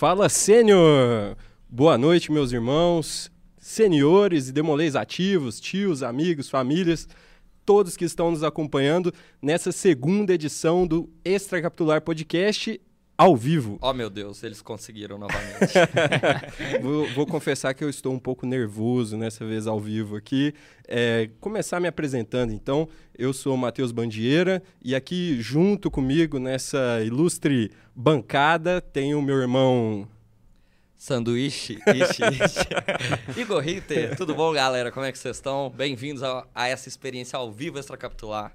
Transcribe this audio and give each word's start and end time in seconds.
Fala 0.00 0.30
Sênior! 0.30 1.36
Boa 1.68 1.98
noite, 1.98 2.32
meus 2.32 2.52
irmãos, 2.52 3.30
senhores 3.58 4.48
e 4.48 4.52
demolês 4.52 4.96
ativos, 4.96 5.60
tios, 5.60 6.02
amigos, 6.02 6.48
famílias, 6.48 7.06
todos 7.66 7.98
que 7.98 8.06
estão 8.06 8.30
nos 8.30 8.42
acompanhando 8.42 9.12
nessa 9.42 9.70
segunda 9.70 10.32
edição 10.32 10.86
do 10.86 11.10
Extracapitular 11.22 12.00
Podcast 12.00 12.80
ao 13.20 13.36
vivo. 13.36 13.78
Oh, 13.82 13.92
meu 13.92 14.08
Deus, 14.08 14.42
eles 14.42 14.62
conseguiram 14.62 15.18
novamente. 15.18 15.74
vou, 16.80 17.06
vou, 17.08 17.26
confessar 17.26 17.74
que 17.74 17.84
eu 17.84 17.90
estou 17.90 18.14
um 18.14 18.18
pouco 18.18 18.46
nervoso 18.46 19.14
nessa 19.14 19.44
vez 19.44 19.66
ao 19.66 19.78
vivo 19.78 20.16
aqui. 20.16 20.54
É, 20.88 21.28
começar 21.38 21.80
me 21.80 21.86
apresentando, 21.86 22.50
então. 22.50 22.88
Eu 23.14 23.34
sou 23.34 23.54
Matheus 23.58 23.92
Bandieira 23.92 24.62
e 24.82 24.94
aqui 24.94 25.36
junto 25.38 25.90
comigo 25.90 26.38
nessa 26.38 27.02
ilustre 27.04 27.70
bancada 27.94 28.80
tem 28.80 29.14
o 29.14 29.20
meu 29.20 29.36
irmão... 29.36 30.08
Sanduíche, 30.96 31.78
ishi, 31.94 32.22
ishi. 32.22 33.36
Igor 33.38 33.60
Ritter, 33.62 34.16
tudo 34.16 34.34
bom, 34.34 34.50
galera? 34.52 34.90
Como 34.90 35.04
é 35.04 35.12
que 35.12 35.18
vocês 35.18 35.36
estão? 35.36 35.68
Bem-vindos 35.68 36.22
a, 36.22 36.46
a 36.54 36.68
essa 36.68 36.88
experiência 36.88 37.38
ao 37.38 37.52
vivo 37.52 37.78
extracapitular. 37.78 38.54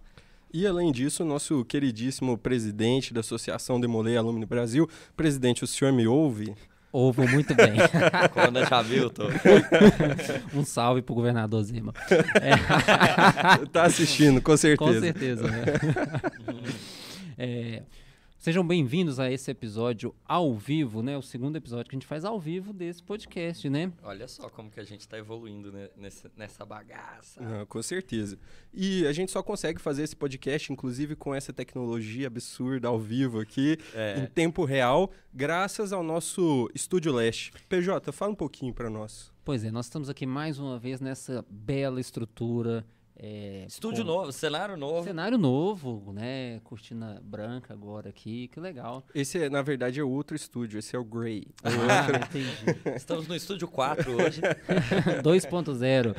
E 0.54 0.66
além 0.66 0.91
disso, 0.91 1.26
nosso 1.26 1.66
queridíssimo 1.66 2.38
presidente 2.38 3.13
da 3.13 3.20
Associação 3.20 3.80
Demolei 3.80 4.16
Alumni 4.16 4.45
Brasil, 4.45 4.90
presidente, 5.16 5.63
o 5.63 5.67
senhor 5.67 5.91
me 5.94 6.08
ouve? 6.08 6.55
Ouvo 6.91 7.27
muito 7.27 7.53
bem. 7.53 7.73
Quando 8.31 8.63
já 8.66 8.81
viu, 8.81 9.09
tô. 9.09 9.23
um 10.53 10.63
salve 10.63 11.02
pro 11.02 11.13
governador 11.13 11.62
Zima. 11.62 11.94
É. 12.36 13.66
tá 13.67 13.84
assistindo, 13.84 14.41
com 14.41 14.55
certeza. 14.55 14.94
Com 14.94 15.02
certeza, 15.02 15.44
né? 15.44 15.66
é, 17.38 17.84
Sejam 18.45 18.63
bem-vindos 18.63 19.20
a 19.20 19.31
esse 19.31 19.49
episódio 19.49 20.13
ao 20.23 20.53
vivo, 20.53 21.02
né? 21.02 21.17
O 21.17 21.22
segundo 21.23 21.56
episódio 21.56 21.89
que 21.89 21.95
a 21.95 21.97
gente 21.97 22.06
faz 22.06 22.23
ao 22.23 22.39
vivo 22.39 22.72
desse 22.72 23.02
podcast, 23.02 23.67
né? 23.67 23.92
Olha 24.03 24.28
só 24.28 24.47
como 24.50 24.70
que 24.70 24.80
a 24.80 24.83
gente 24.83 25.00
está 25.00 25.17
evoluindo 25.17 25.72
né? 25.72 25.89
nessa, 25.97 26.31
nessa 26.38 26.64
bagaça. 26.64 27.42
Ah, 27.42 27.66
com 27.66 27.81
certeza. 27.81 28.38
E 28.72 29.03
a 29.08 29.11
gente 29.14 29.31
só 29.31 29.42
consegue 29.42 29.81
fazer 29.81 30.03
esse 30.03 30.16
podcast, 30.16 30.72
inclusive 30.72 31.16
com 31.16 31.33
essa 31.33 31.52
tecnologia 31.52 32.28
absurda 32.28 32.88
ao 32.88 33.00
vivo 33.00 33.39
aqui, 33.39 33.80
é. 33.95 34.20
em 34.20 34.28
tempo 34.28 34.64
real, 34.64 35.09
graças 35.33 35.92
ao 35.92 36.03
nosso 36.03 36.70
Estúdio 36.75 37.11
Leste. 37.16 37.52
PJ, 37.67 38.11
fala 38.11 38.33
um 38.33 38.36
pouquinho 38.36 38.75
para 38.75 38.92
nós. 38.92 39.33
Pois 39.44 39.64
é, 39.64 39.72
nós 39.72 39.88
estamos 39.88 40.08
aqui 40.08 40.27
mais 40.27 40.59
uma 40.59 40.77
vez 40.77 41.02
nessa 41.02 41.44
bela 41.50 42.00
estrutura 42.00 42.86
é, 43.17 43.66
Estúdio 43.67 44.03
com... 44.03 44.11
novo, 44.11 44.31
cenário 44.31 44.75
novo. 44.75 45.03
Cenário 45.03 45.38
novo, 45.38 46.11
né? 46.11 46.59
Cortina 46.66 47.21
branca 47.23 47.73
agora 47.73 48.09
aqui, 48.09 48.49
que 48.49 48.59
legal. 48.59 49.03
Esse, 49.13 49.49
na 49.49 49.61
verdade, 49.61 49.99
é 49.99 50.03
outro 50.03 50.35
estúdio, 50.35 50.77
esse 50.77 50.95
é 50.95 50.99
o 50.99 51.03
Grey. 51.03 51.47
Ah, 51.88 52.08
entendi. 52.25 52.95
Estamos 52.95 53.27
no 53.27 53.36
estúdio 53.36 53.67
4 53.67 54.11
hoje. 54.11 54.41
2.0. 55.23 56.16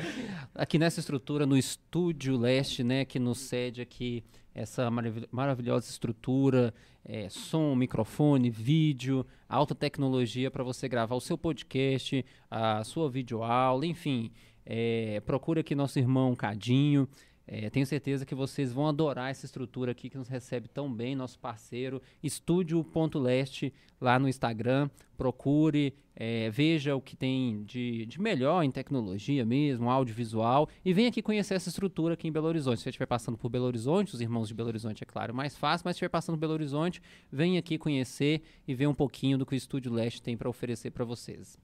Aqui 0.55 0.79
nessa 0.79 0.99
estrutura, 0.99 1.45
no 1.45 1.57
Estúdio 1.57 2.37
Leste, 2.37 2.83
né? 2.83 3.05
Que 3.05 3.19
nos 3.19 3.39
cede 3.39 3.81
aqui 3.81 4.23
essa 4.57 4.89
maravilhosa 5.31 5.87
estrutura, 5.87 6.73
é, 7.05 7.29
som, 7.29 7.75
microfone, 7.75 8.49
vídeo, 8.49 9.23
alta 9.47 9.75
tecnologia 9.75 10.49
para 10.49 10.63
você 10.63 10.89
gravar 10.89 11.15
o 11.15 11.21
seu 11.21 11.37
podcast, 11.37 12.25
a 12.49 12.83
sua 12.83 13.07
videoaula, 13.07 13.85
enfim. 13.85 14.31
É, 14.69 15.21
procura 15.25 15.61
aqui 15.61 15.73
nosso 15.73 15.97
irmão 15.97 16.35
Cadinho. 16.35 17.07
É, 17.49 17.69
tenho 17.69 17.85
certeza 17.85 18.25
que 18.25 18.35
vocês 18.35 18.73
vão 18.73 18.87
adorar 18.87 19.31
essa 19.31 19.45
estrutura 19.45 19.93
aqui 19.93 20.09
que 20.09 20.17
nos 20.17 20.27
recebe 20.27 20.67
tão 20.67 20.93
bem, 20.93 21.15
nosso 21.15 21.39
parceiro, 21.39 22.01
estúdio.leste 22.21 23.73
lá 24.01 24.19
no 24.19 24.27
Instagram. 24.27 24.89
Procure, 25.15 25.95
é, 26.13 26.49
veja 26.49 26.93
o 26.93 27.01
que 27.01 27.15
tem 27.15 27.63
de, 27.63 28.05
de, 28.05 28.19
melhor 28.19 28.63
em 28.63 28.69
tecnologia 28.69 29.45
mesmo, 29.45 29.89
audiovisual, 29.89 30.67
e 30.83 30.91
venha 30.91 31.07
aqui 31.07 31.21
conhecer 31.21 31.53
essa 31.53 31.69
estrutura 31.69 32.15
aqui 32.15 32.27
em 32.27 32.31
Belo 32.33 32.47
Horizonte. 32.47 32.79
Se 32.79 32.83
você 32.83 32.89
estiver 32.89 33.05
passando 33.05 33.37
por 33.37 33.47
Belo 33.47 33.65
Horizonte, 33.65 34.13
os 34.13 34.19
irmãos 34.19 34.49
de 34.49 34.53
Belo 34.53 34.67
Horizonte, 34.67 35.03
é 35.03 35.05
claro, 35.05 35.33
mais 35.33 35.55
fácil, 35.55 35.85
mas 35.85 35.95
se 35.95 35.99
estiver 35.99 36.09
passando 36.09 36.35
por 36.35 36.41
Belo 36.41 36.53
Horizonte, 36.53 37.01
venha 37.31 37.59
aqui 37.59 37.77
conhecer 37.77 38.41
e 38.67 38.75
ver 38.75 38.87
um 38.87 38.93
pouquinho 38.93 39.37
do 39.37 39.45
que 39.45 39.55
o 39.55 39.55
Estúdio 39.55 39.93
Leste 39.93 40.21
tem 40.21 40.35
para 40.35 40.49
oferecer 40.49 40.91
para 40.91 41.05
vocês. 41.05 41.57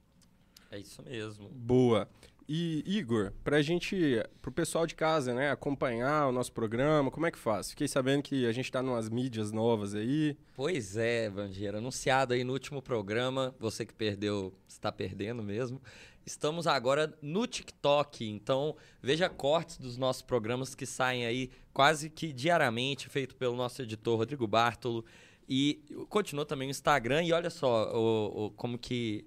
É 0.70 0.78
isso 0.78 1.02
mesmo. 1.02 1.48
Boa. 1.50 2.08
E 2.46 2.84
Igor, 2.86 3.32
para 3.42 3.62
gente, 3.62 4.22
para 4.42 4.50
o 4.50 4.52
pessoal 4.52 4.86
de 4.86 4.94
casa, 4.94 5.32
né, 5.32 5.50
acompanhar 5.50 6.28
o 6.28 6.32
nosso 6.32 6.52
programa, 6.52 7.10
como 7.10 7.24
é 7.24 7.30
que 7.30 7.38
faz? 7.38 7.70
Fiquei 7.70 7.88
sabendo 7.88 8.22
que 8.22 8.44
a 8.44 8.52
gente 8.52 8.66
está 8.66 8.82
numas 8.82 9.08
mídias 9.08 9.50
novas 9.50 9.94
aí. 9.94 10.36
Pois 10.54 10.96
é, 10.96 11.30
Bandeira, 11.30 11.78
anunciado 11.78 12.34
aí 12.34 12.44
no 12.44 12.52
último 12.52 12.82
programa, 12.82 13.54
você 13.58 13.86
que 13.86 13.94
perdeu, 13.94 14.52
está 14.68 14.92
perdendo 14.92 15.42
mesmo. 15.42 15.80
Estamos 16.26 16.66
agora 16.66 17.16
no 17.22 17.46
TikTok, 17.46 18.26
então 18.28 18.76
veja 19.02 19.28
cortes 19.28 19.78
dos 19.78 19.96
nossos 19.96 20.22
programas 20.22 20.74
que 20.74 20.84
saem 20.86 21.24
aí 21.24 21.50
quase 21.72 22.10
que 22.10 22.32
diariamente, 22.32 23.08
feito 23.08 23.34
pelo 23.36 23.56
nosso 23.56 23.80
editor 23.80 24.18
Rodrigo 24.18 24.46
Bartolo. 24.46 25.04
E 25.46 25.82
continua 26.08 26.46
também 26.46 26.68
o 26.68 26.70
Instagram, 26.70 27.22
e 27.24 27.32
olha 27.32 27.50
só 27.50 27.92
o, 27.94 28.46
o 28.46 28.50
como 28.52 28.78
que 28.78 29.26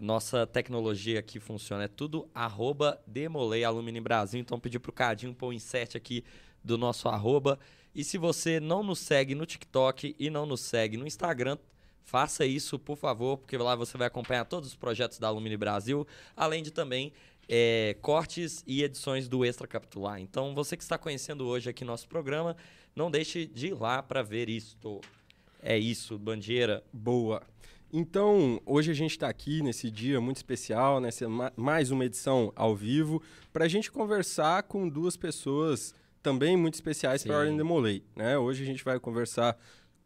nossa 0.00 0.46
tecnologia 0.46 1.18
aqui 1.18 1.40
funciona. 1.40 1.84
É 1.84 1.88
tudo 1.88 2.28
arroba 2.34 3.00
Demolei 3.06 3.64
Alumínio 3.64 4.02
Brasil. 4.02 4.40
Então 4.40 4.60
pedi 4.60 4.78
pro 4.78 4.92
Cadinho 4.92 5.34
pôr 5.34 5.48
o 5.48 5.52
insert 5.52 5.96
aqui 5.96 6.24
do 6.62 6.76
nosso 6.76 7.08
arroba. 7.08 7.58
E 7.94 8.04
se 8.04 8.18
você 8.18 8.60
não 8.60 8.82
nos 8.82 8.98
segue 8.98 9.34
no 9.34 9.46
TikTok 9.46 10.14
e 10.18 10.28
não 10.28 10.44
nos 10.44 10.60
segue 10.60 10.96
no 10.96 11.06
Instagram, 11.06 11.56
faça 12.04 12.44
isso, 12.44 12.78
por 12.78 12.96
favor, 12.96 13.38
porque 13.38 13.56
lá 13.56 13.74
você 13.74 13.96
vai 13.96 14.06
acompanhar 14.06 14.44
todos 14.44 14.68
os 14.68 14.76
projetos 14.76 15.18
da 15.18 15.28
Alumínio 15.28 15.58
Brasil, 15.58 16.06
além 16.36 16.62
de 16.62 16.70
também 16.70 17.12
é, 17.48 17.96
cortes 18.02 18.62
e 18.66 18.82
edições 18.82 19.28
do 19.28 19.44
Extra 19.44 19.66
Capitular. 19.66 20.20
Então, 20.20 20.54
você 20.54 20.76
que 20.76 20.82
está 20.82 20.98
conhecendo 20.98 21.46
hoje 21.46 21.70
aqui 21.70 21.84
nosso 21.84 22.06
programa, 22.08 22.56
não 22.94 23.10
deixe 23.10 23.46
de 23.46 23.68
ir 23.68 23.74
lá 23.74 24.02
para 24.02 24.22
ver 24.22 24.48
isto. 24.48 25.00
É 25.62 25.78
isso, 25.78 26.18
Bandeira. 26.18 26.84
Boa. 26.92 27.42
Então, 27.92 28.60
hoje 28.66 28.90
a 28.90 28.94
gente 28.94 29.12
está 29.12 29.28
aqui 29.28 29.62
nesse 29.62 29.90
dia 29.90 30.20
muito 30.20 30.38
especial, 30.38 31.00
nessa 31.00 31.26
mais 31.56 31.90
uma 31.90 32.04
edição 32.04 32.52
ao 32.56 32.74
vivo, 32.74 33.22
para 33.52 33.64
a 33.64 33.68
gente 33.68 33.92
conversar 33.92 34.64
com 34.64 34.88
duas 34.88 35.16
pessoas 35.16 35.94
também 36.20 36.56
muito 36.56 36.74
especiais 36.74 37.22
para 37.22 37.36
a 37.36 37.38
Ordem 37.38 37.56
de 37.56 37.62
Molay. 37.62 38.02
Né? 38.16 38.36
Hoje 38.36 38.64
a 38.64 38.66
gente 38.66 38.84
vai 38.84 38.98
conversar 38.98 39.56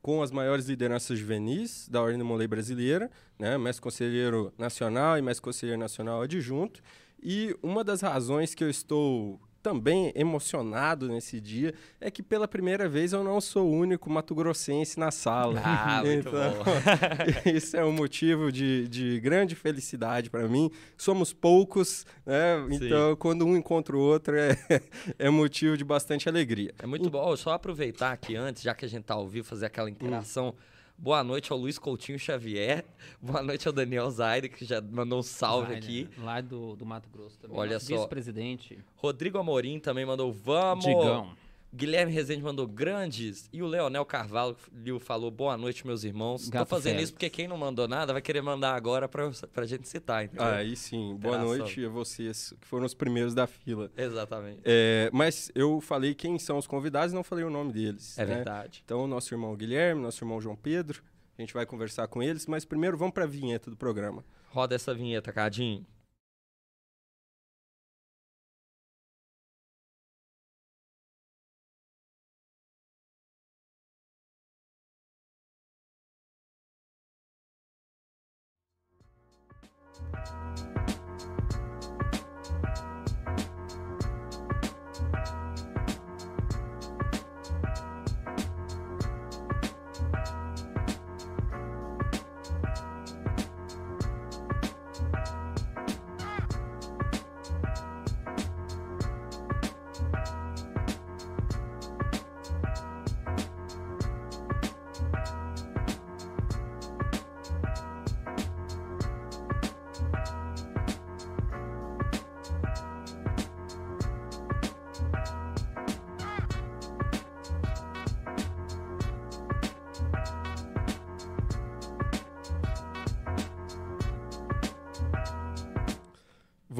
com 0.02 0.22
as 0.22 0.30
maiores 0.30 0.66
lideranças 0.66 1.19
juvenis 1.19 1.88
da 1.88 2.02
Ordem 2.02 2.19
de 2.19 2.24
Molay 2.24 2.46
brasileira, 2.46 3.10
né? 3.38 3.56
mestre 3.56 3.82
conselheiro 3.82 4.52
nacional 4.58 5.16
e 5.16 5.22
mestre 5.22 5.42
conselheiro 5.42 5.80
nacional 5.80 6.20
adjunto. 6.20 6.82
E 7.22 7.56
uma 7.62 7.82
das 7.82 8.02
razões 8.02 8.54
que 8.54 8.62
eu 8.62 8.69
estou 8.69 9.40
também 9.62 10.12
emocionado 10.15 11.09
nesse 11.09 11.41
dia 11.41 11.75
é 12.00 12.10
que 12.10 12.22
pela 12.22 12.48
primeira 12.48 12.88
vez 12.88 13.12
eu 13.12 13.22
não 13.22 13.41
sou 13.41 13.69
o 13.69 13.72
único 13.72 14.10
mato-grossense 14.10 14.98
na 14.98 15.10
sala. 15.10 15.60
Ah, 15.65 16.03
muito 16.04 16.28
então, 16.28 16.32
bom. 16.32 17.50
isso 17.54 17.76
é 17.76 17.84
um 17.84 17.93
motivo 17.93 18.50
de, 18.50 18.88
de 18.88 19.20
grande 19.20 19.54
felicidade 19.54 20.31
para 20.31 20.49
mim. 20.49 20.70
Somos 20.97 21.32
poucos, 21.32 22.06
né? 22.25 22.66
Então, 22.70 23.16
quando 23.16 23.44
um 23.47 23.56
encontra 23.56 23.97
o 23.97 24.00
outro, 24.00 24.37
é, 24.37 24.56
é 25.19 25.31
motivo 25.31 25.76
de 25.76 25.84
bastante 25.84 26.28
alegria. 26.28 26.75
É 26.78 26.87
muito 26.87 27.09
e... 27.09 27.10
bom. 27.10 27.37
Só 27.37 27.53
aproveitar 27.53 28.12
aqui 28.12 28.37
antes, 28.37 28.62
já 28.62 28.75
que 28.75 28.84
a 28.84 28.88
gente 28.88 29.04
tá 29.04 29.15
ao 29.15 29.28
vivo, 29.28 29.47
fazer 29.47 29.66
aquela 29.66 29.91
interação. 29.91 30.49
Hum. 30.49 30.79
Boa 31.03 31.25
noite 31.25 31.50
ao 31.50 31.56
Luiz 31.56 31.78
Coutinho 31.78 32.19
Xavier. 32.19 32.84
Boa 33.22 33.43
noite 33.43 33.66
ao 33.66 33.72
Daniel 33.72 34.11
Zaire, 34.11 34.50
que 34.50 34.66
já 34.66 34.83
mandou 34.83 35.21
um 35.21 35.22
salve 35.22 35.75
aqui. 35.75 36.06
Lá 36.19 36.43
do, 36.43 36.77
do 36.77 36.84
Mato 36.84 37.09
Grosso 37.09 37.38
também. 37.38 37.56
Olha 37.56 37.81
só. 37.81 37.97
Vice-presidente. 37.97 38.78
Rodrigo 38.97 39.38
Amorim 39.38 39.78
também 39.81 40.05
mandou 40.05 40.31
vamos. 40.31 40.84
Digão. 40.84 41.34
Guilherme 41.72 42.12
Rezende 42.12 42.42
mandou 42.42 42.66
grandes. 42.66 43.48
E 43.53 43.62
o 43.62 43.66
Leonel 43.66 44.04
Carvalho 44.04 44.56
falou 44.98 45.31
boa 45.31 45.56
noite, 45.56 45.87
meus 45.87 46.02
irmãos. 46.02 46.49
Gato 46.49 46.64
Tô 46.64 46.70
fazendo 46.70 46.93
Félix. 46.94 47.05
isso 47.05 47.12
porque 47.12 47.31
quem 47.31 47.46
não 47.46 47.56
mandou 47.56 47.87
nada 47.87 48.12
vai 48.12 48.20
querer 48.20 48.43
mandar 48.43 48.75
agora 48.75 49.08
pra, 49.08 49.31
pra 49.52 49.64
gente 49.64 49.88
citar. 49.88 50.25
Entendeu? 50.25 50.44
Ah, 50.44 50.56
aí 50.56 50.75
sim. 50.75 51.17
Boa 51.17 51.38
noite 51.38 51.84
a 51.84 51.88
vocês, 51.88 52.52
que 52.61 52.67
foram 52.67 52.84
os 52.84 52.94
primeiros 52.94 53.34
da 53.34 53.46
fila. 53.46 53.90
Exatamente. 53.96 54.61
É, 54.64 55.08
mas 55.12 55.50
eu 55.55 55.81
falei 55.81 56.14
quem 56.14 56.38
são 56.38 56.58
os 56.58 56.67
convidados 56.67 57.12
e 57.12 57.14
não 57.14 57.22
falei 57.22 57.44
o 57.44 57.50
nome 57.50 57.72
deles. 57.72 58.19
É 58.19 58.26
né? 58.26 58.34
verdade. 58.34 58.82
Então, 58.84 59.06
nosso 59.06 59.32
irmão 59.32 59.55
Guilherme, 59.55 60.02
nosso 60.02 60.22
irmão 60.25 60.40
João 60.40 60.56
Pedro. 60.56 61.02
A 61.38 61.40
gente 61.40 61.55
vai 61.55 61.64
conversar 61.64 62.06
com 62.08 62.22
eles, 62.22 62.46
mas 62.46 62.64
primeiro 62.64 62.99
vamos 62.99 63.14
para 63.14 63.25
a 63.25 63.26
vinheta 63.26 63.70
do 63.70 63.76
programa. 63.76 64.25
Roda 64.50 64.75
essa 64.75 64.93
vinheta, 64.93 65.32
Cadinho. 65.32 65.87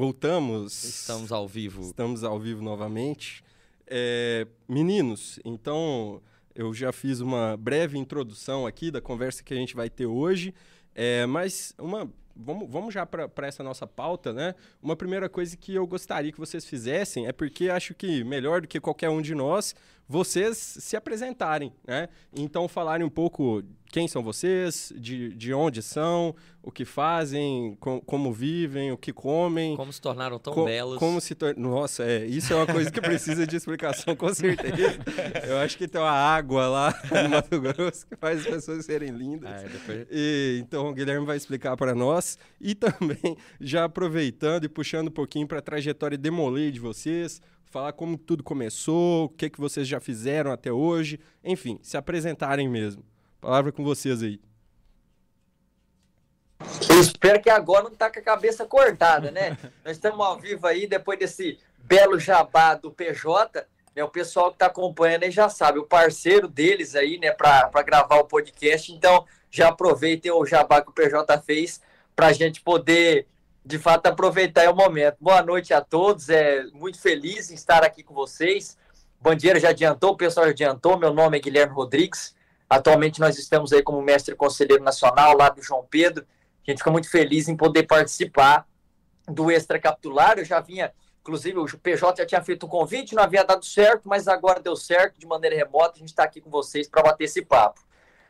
Voltamos. 0.01 0.83
Estamos 0.83 1.31
ao 1.31 1.47
vivo. 1.47 1.83
Estamos 1.83 2.23
ao 2.23 2.39
vivo 2.39 2.63
novamente. 2.63 3.43
É, 3.85 4.47
meninos, 4.67 5.39
então 5.45 6.19
eu 6.55 6.73
já 6.73 6.91
fiz 6.91 7.19
uma 7.19 7.55
breve 7.55 7.99
introdução 7.99 8.65
aqui 8.65 8.89
da 8.89 8.99
conversa 8.99 9.43
que 9.43 9.53
a 9.53 9.57
gente 9.57 9.75
vai 9.75 9.91
ter 9.91 10.07
hoje, 10.07 10.55
é, 10.95 11.27
mas 11.27 11.75
uma, 11.77 12.11
vamos, 12.35 12.67
vamos 12.67 12.91
já 12.91 13.05
para 13.05 13.45
essa 13.45 13.61
nossa 13.61 13.85
pauta, 13.85 14.33
né? 14.33 14.55
Uma 14.81 14.95
primeira 14.95 15.29
coisa 15.29 15.55
que 15.55 15.75
eu 15.75 15.85
gostaria 15.85 16.31
que 16.31 16.39
vocês 16.39 16.65
fizessem 16.65 17.27
é 17.27 17.31
porque 17.31 17.69
acho 17.69 17.93
que 17.93 18.23
melhor 18.23 18.61
do 18.61 18.67
que 18.67 18.79
qualquer 18.79 19.09
um 19.09 19.21
de 19.21 19.35
nós, 19.35 19.75
vocês 20.11 20.57
se 20.57 20.97
apresentarem, 20.97 21.71
né? 21.87 22.09
Então 22.35 22.67
falarem 22.67 23.05
um 23.05 23.09
pouco 23.09 23.63
quem 23.91 24.07
são 24.07 24.21
vocês, 24.21 24.91
de, 24.95 25.33
de 25.35 25.53
onde 25.53 25.81
são, 25.81 26.35
o 26.61 26.71
que 26.71 26.85
fazem, 26.85 27.77
com, 27.79 27.99
como 28.01 28.31
vivem, 28.31 28.91
o 28.91 28.97
que 28.97 29.11
comem. 29.11 29.75
Como 29.75 29.91
se 29.91 30.01
tornaram 30.01 30.37
tão 30.37 30.53
co 30.53 30.65
belos. 30.65 30.97
Como 30.97 31.19
se 31.19 31.33
tor... 31.33 31.55
Nossa, 31.57 32.03
é, 32.03 32.25
isso 32.25 32.51
é 32.51 32.55
uma 32.55 32.67
coisa 32.67 32.91
que 32.91 33.01
precisa 33.01 33.47
de 33.47 33.55
explicação, 33.55 34.15
com 34.15 34.33
certeza. 34.33 34.99
Eu 35.47 35.57
acho 35.59 35.77
que 35.77 35.87
tem 35.87 35.99
uma 35.99 36.11
água 36.11 36.67
lá 36.67 37.01
no 37.23 37.29
Mato 37.29 37.59
Grosso 37.59 38.05
que 38.05 38.15
faz 38.15 38.39
as 38.41 38.47
pessoas 38.47 38.85
serem 38.85 39.11
lindas. 39.11 39.63
É, 39.63 39.67
depois... 39.67 40.07
e, 40.11 40.59
então 40.61 40.89
o 40.89 40.93
Guilherme 40.93 41.25
vai 41.25 41.37
explicar 41.37 41.75
para 41.77 41.95
nós. 41.95 42.37
E 42.59 42.75
também, 42.75 43.37
já 43.59 43.85
aproveitando 43.85 44.65
e 44.65 44.69
puxando 44.69 45.07
um 45.07 45.11
pouquinho 45.11 45.47
para 45.47 45.59
a 45.59 45.61
trajetória 45.61 46.17
Demolei 46.17 46.71
de 46.71 46.79
vocês, 46.79 47.41
falar 47.71 47.93
como 47.93 48.17
tudo 48.17 48.43
começou, 48.43 49.25
o 49.25 49.29
que, 49.29 49.49
que 49.49 49.59
vocês 49.59 49.87
já 49.87 49.99
fizeram 49.99 50.51
até 50.51 50.71
hoje, 50.71 51.19
enfim, 51.41 51.79
se 51.81 51.95
apresentarem 51.95 52.67
mesmo. 52.67 53.03
Palavra 53.39 53.71
com 53.71 53.81
vocês 53.81 54.21
aí. 54.21 54.39
Eu 56.89 56.99
espero 56.99 57.41
que 57.41 57.49
agora 57.49 57.85
não 57.85 57.95
tá 57.95 58.11
com 58.11 58.19
a 58.19 58.21
cabeça 58.23 58.65
cortada, 58.65 59.31
né? 59.31 59.57
Nós 59.85 59.95
estamos 59.95 60.23
ao 60.23 60.37
vivo 60.37 60.67
aí, 60.67 60.85
depois 60.85 61.17
desse 61.17 61.57
belo 61.77 62.19
jabá 62.19 62.75
do 62.75 62.91
PJ, 62.91 63.65
né? 63.95 64.03
O 64.03 64.09
pessoal 64.09 64.49
que 64.49 64.55
está 64.55 64.65
acompanhando 64.65 65.23
aí 65.23 65.31
já 65.31 65.47
sabe, 65.47 65.79
o 65.79 65.85
parceiro 65.85 66.49
deles 66.49 66.93
aí, 66.93 67.17
né, 67.17 67.31
para 67.31 67.83
gravar 67.83 68.17
o 68.17 68.25
podcast. 68.25 68.91
Então, 68.91 69.25
já 69.49 69.69
aproveitem 69.69 70.29
o 70.29 70.45
jabá 70.45 70.81
que 70.81 70.89
o 70.89 70.93
PJ 70.93 71.41
fez 71.41 71.81
para 72.15 72.27
a 72.27 72.33
gente 72.33 72.61
poder, 72.61 73.27
de 73.63 73.77
fato, 73.77 74.07
aproveitar 74.07 74.69
o 74.71 74.75
momento. 74.75 75.17
Boa 75.21 75.41
noite 75.43 75.73
a 75.73 75.81
todos, 75.81 76.29
é 76.29 76.63
muito 76.73 76.99
feliz 76.99 77.51
em 77.51 77.53
estar 77.53 77.83
aqui 77.83 78.03
com 78.03 78.13
vocês. 78.13 78.77
Bandeira 79.19 79.59
já 79.59 79.69
adiantou, 79.69 80.11
o 80.11 80.17
pessoal 80.17 80.47
já 80.47 80.51
adiantou. 80.51 80.97
Meu 80.97 81.13
nome 81.13 81.37
é 81.37 81.41
Guilherme 81.41 81.73
Rodrigues. 81.73 82.35
Atualmente 82.67 83.19
nós 83.19 83.37
estamos 83.37 83.71
aí 83.71 83.83
como 83.83 84.01
mestre 84.01 84.35
conselheiro 84.35 84.83
nacional 84.83 85.37
lá 85.37 85.49
do 85.49 85.61
João 85.61 85.85
Pedro. 85.87 86.25
A 86.67 86.71
gente 86.71 86.79
fica 86.79 86.89
muito 86.89 87.09
feliz 87.09 87.47
em 87.47 87.55
poder 87.55 87.83
participar 87.83 88.67
do 89.27 89.51
extra 89.51 89.79
capitular. 89.79 90.39
Eu 90.39 90.45
já 90.45 90.59
vinha, 90.59 90.91
inclusive 91.21 91.59
o 91.59 91.65
PJ 91.77 92.17
já 92.21 92.25
tinha 92.25 92.41
feito 92.41 92.65
um 92.65 92.69
convite, 92.69 93.13
não 93.13 93.21
havia 93.21 93.43
dado 93.43 93.63
certo, 93.63 94.01
mas 94.05 94.27
agora 94.27 94.59
deu 94.59 94.75
certo 94.75 95.19
de 95.19 95.27
maneira 95.27 95.55
remota. 95.55 95.93
A 95.95 95.99
gente 95.99 96.09
está 96.09 96.23
aqui 96.23 96.41
com 96.41 96.49
vocês 96.49 96.87
para 96.87 97.03
bater 97.03 97.25
esse 97.25 97.43
papo. 97.43 97.81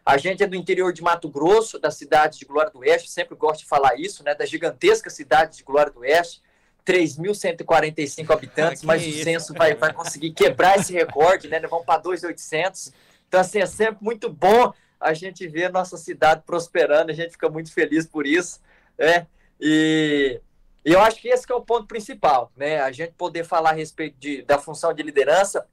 A 0.05 0.17
gente 0.17 0.41
é 0.43 0.47
do 0.47 0.55
interior 0.55 0.91
de 0.91 1.01
Mato 1.01 1.29
Grosso, 1.29 1.79
da 1.79 1.91
cidade 1.91 2.39
de 2.39 2.45
Glória 2.45 2.71
do 2.71 2.79
Oeste, 2.79 3.09
sempre 3.09 3.35
gosto 3.35 3.61
de 3.61 3.67
falar 3.67 3.99
isso, 3.99 4.23
né? 4.23 4.33
Da 4.33 4.45
gigantesca 4.45 5.09
cidade 5.09 5.57
de 5.57 5.63
Glória 5.63 5.91
do 5.91 5.99
Oeste, 5.99 6.41
3.145 6.85 8.31
habitantes, 8.31 8.83
mas 8.83 9.05
o 9.05 9.23
censo 9.23 9.53
vai, 9.53 9.75
vai 9.75 9.93
conseguir 9.93 10.31
quebrar 10.31 10.79
esse 10.79 10.91
recorde, 10.91 11.47
né? 11.47 11.59
Vamos 11.61 11.85
para 11.85 12.01
2.800. 12.01 12.91
Então, 13.27 13.39
assim, 13.39 13.59
é 13.59 13.65
sempre 13.65 14.03
muito 14.03 14.29
bom 14.29 14.73
a 14.99 15.13
gente 15.13 15.47
ver 15.47 15.65
a 15.65 15.71
nossa 15.71 15.97
cidade 15.97 16.43
prosperando, 16.45 17.11
a 17.11 17.13
gente 17.13 17.31
fica 17.31 17.49
muito 17.49 17.73
feliz 17.73 18.05
por 18.05 18.25
isso, 18.25 18.59
né? 18.97 19.27
E, 19.59 20.41
e 20.83 20.93
eu 20.93 20.99
acho 20.99 21.21
que 21.21 21.27
esse 21.27 21.45
que 21.45 21.53
é 21.53 21.55
o 21.55 21.61
ponto 21.61 21.87
principal, 21.87 22.51
né? 22.55 22.81
A 22.81 22.91
gente 22.91 23.13
poder 23.13 23.43
falar 23.43 23.71
a 23.71 23.73
respeito 23.73 24.17
de, 24.19 24.41
da 24.41 24.57
função 24.57 24.93
de 24.93 25.03
liderança, 25.03 25.67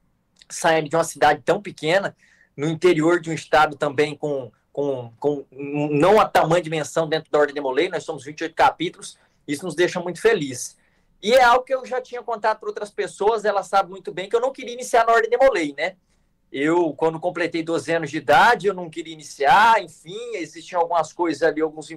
saindo 0.48 0.88
de 0.88 0.96
uma 0.96 1.04
cidade 1.04 1.42
tão 1.44 1.60
pequena, 1.60 2.14
no 2.58 2.68
interior 2.68 3.20
de 3.20 3.30
um 3.30 3.32
estado 3.32 3.76
também 3.76 4.16
com, 4.16 4.50
com, 4.72 5.12
com 5.20 5.46
não 5.52 6.20
a 6.20 6.28
tamanho 6.28 6.60
dimensão 6.60 7.08
dentro 7.08 7.30
da 7.30 7.38
Ordem 7.38 7.54
de 7.54 7.60
Molay, 7.60 7.88
nós 7.88 8.02
somos 8.02 8.24
28 8.24 8.52
capítulos, 8.52 9.16
isso 9.46 9.64
nos 9.64 9.76
deixa 9.76 10.00
muito 10.00 10.20
felizes. 10.20 10.76
E 11.22 11.32
é 11.34 11.44
algo 11.44 11.64
que 11.64 11.72
eu 11.72 11.86
já 11.86 12.00
tinha 12.00 12.20
contado 12.20 12.58
para 12.58 12.68
outras 12.68 12.90
pessoas, 12.90 13.44
elas 13.44 13.68
sabem 13.68 13.92
muito 13.92 14.12
bem 14.12 14.28
que 14.28 14.34
eu 14.34 14.40
não 14.40 14.52
queria 14.52 14.74
iniciar 14.74 15.06
na 15.06 15.12
Ordem 15.12 15.30
de 15.30 15.36
Molay, 15.36 15.72
né? 15.78 15.94
Eu, 16.50 16.92
quando 16.94 17.20
completei 17.20 17.62
12 17.62 17.92
anos 17.92 18.10
de 18.10 18.16
idade, 18.16 18.66
eu 18.66 18.74
não 18.74 18.90
queria 18.90 19.12
iniciar, 19.12 19.80
enfim, 19.80 20.18
existiam 20.34 20.80
algumas 20.80 21.12
coisas 21.12 21.44
ali, 21.44 21.60
alguns, 21.60 21.88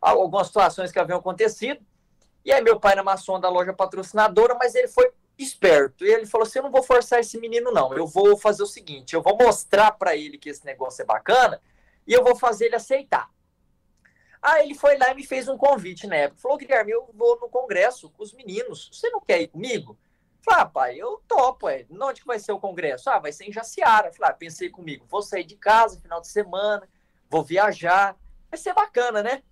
algumas 0.00 0.46
situações 0.46 0.90
que 0.90 0.98
haviam 0.98 1.18
acontecido. 1.18 1.84
E 2.42 2.50
aí 2.50 2.62
meu 2.62 2.80
pai 2.80 2.92
era 2.92 3.04
maçom 3.04 3.38
da 3.38 3.50
loja 3.50 3.74
patrocinadora, 3.74 4.54
mas 4.58 4.74
ele 4.74 4.88
foi 4.88 5.12
esperto. 5.38 6.04
E 6.04 6.08
ele 6.08 6.26
falou 6.26 6.46
assim: 6.46 6.58
eu 6.58 6.64
não 6.64 6.70
vou 6.70 6.82
forçar 6.82 7.20
esse 7.20 7.38
menino, 7.38 7.70
não. 7.70 7.92
Eu 7.94 8.06
vou 8.06 8.36
fazer 8.36 8.62
o 8.62 8.66
seguinte: 8.66 9.14
eu 9.14 9.22
vou 9.22 9.36
mostrar 9.36 9.92
para 9.92 10.16
ele 10.16 10.38
que 10.38 10.48
esse 10.48 10.64
negócio 10.64 11.02
é 11.02 11.04
bacana 11.04 11.60
e 12.06 12.12
eu 12.12 12.22
vou 12.22 12.36
fazer 12.36 12.66
ele 12.66 12.76
aceitar. 12.76 13.30
Aí 14.40 14.64
ele 14.64 14.74
foi 14.74 14.96
lá 14.96 15.10
e 15.10 15.14
me 15.14 15.26
fez 15.26 15.48
um 15.48 15.56
convite 15.56 16.06
na 16.06 16.16
época. 16.16 16.40
Falou, 16.40 16.56
Guilherme, 16.56 16.92
eu 16.92 17.10
vou 17.12 17.40
no 17.40 17.48
congresso 17.48 18.10
com 18.10 18.22
os 18.22 18.32
meninos. 18.32 18.88
Você 18.92 19.10
não 19.10 19.20
quer 19.20 19.42
ir 19.42 19.48
comigo? 19.48 19.98
Falei, 20.40 20.62
ah, 20.62 20.66
pai, 20.66 20.96
eu 20.96 21.20
topo, 21.26 21.68
é. 21.68 21.84
Onde 21.90 22.20
que 22.20 22.26
vai 22.26 22.38
ser 22.38 22.52
o 22.52 22.60
congresso? 22.60 23.10
Ah, 23.10 23.18
vai 23.18 23.32
ser 23.32 23.46
em 23.46 23.52
Jaciara. 23.52 24.12
Falei, 24.12 24.30
ah, 24.30 24.34
pensei 24.34 24.70
comigo, 24.70 25.04
vou 25.08 25.20
sair 25.20 25.42
de 25.42 25.56
casa 25.56 26.00
final 26.00 26.20
de 26.20 26.28
semana, 26.28 26.88
vou 27.28 27.42
viajar, 27.42 28.16
vai 28.48 28.56
ser 28.56 28.72
bacana, 28.72 29.22
né? 29.22 29.42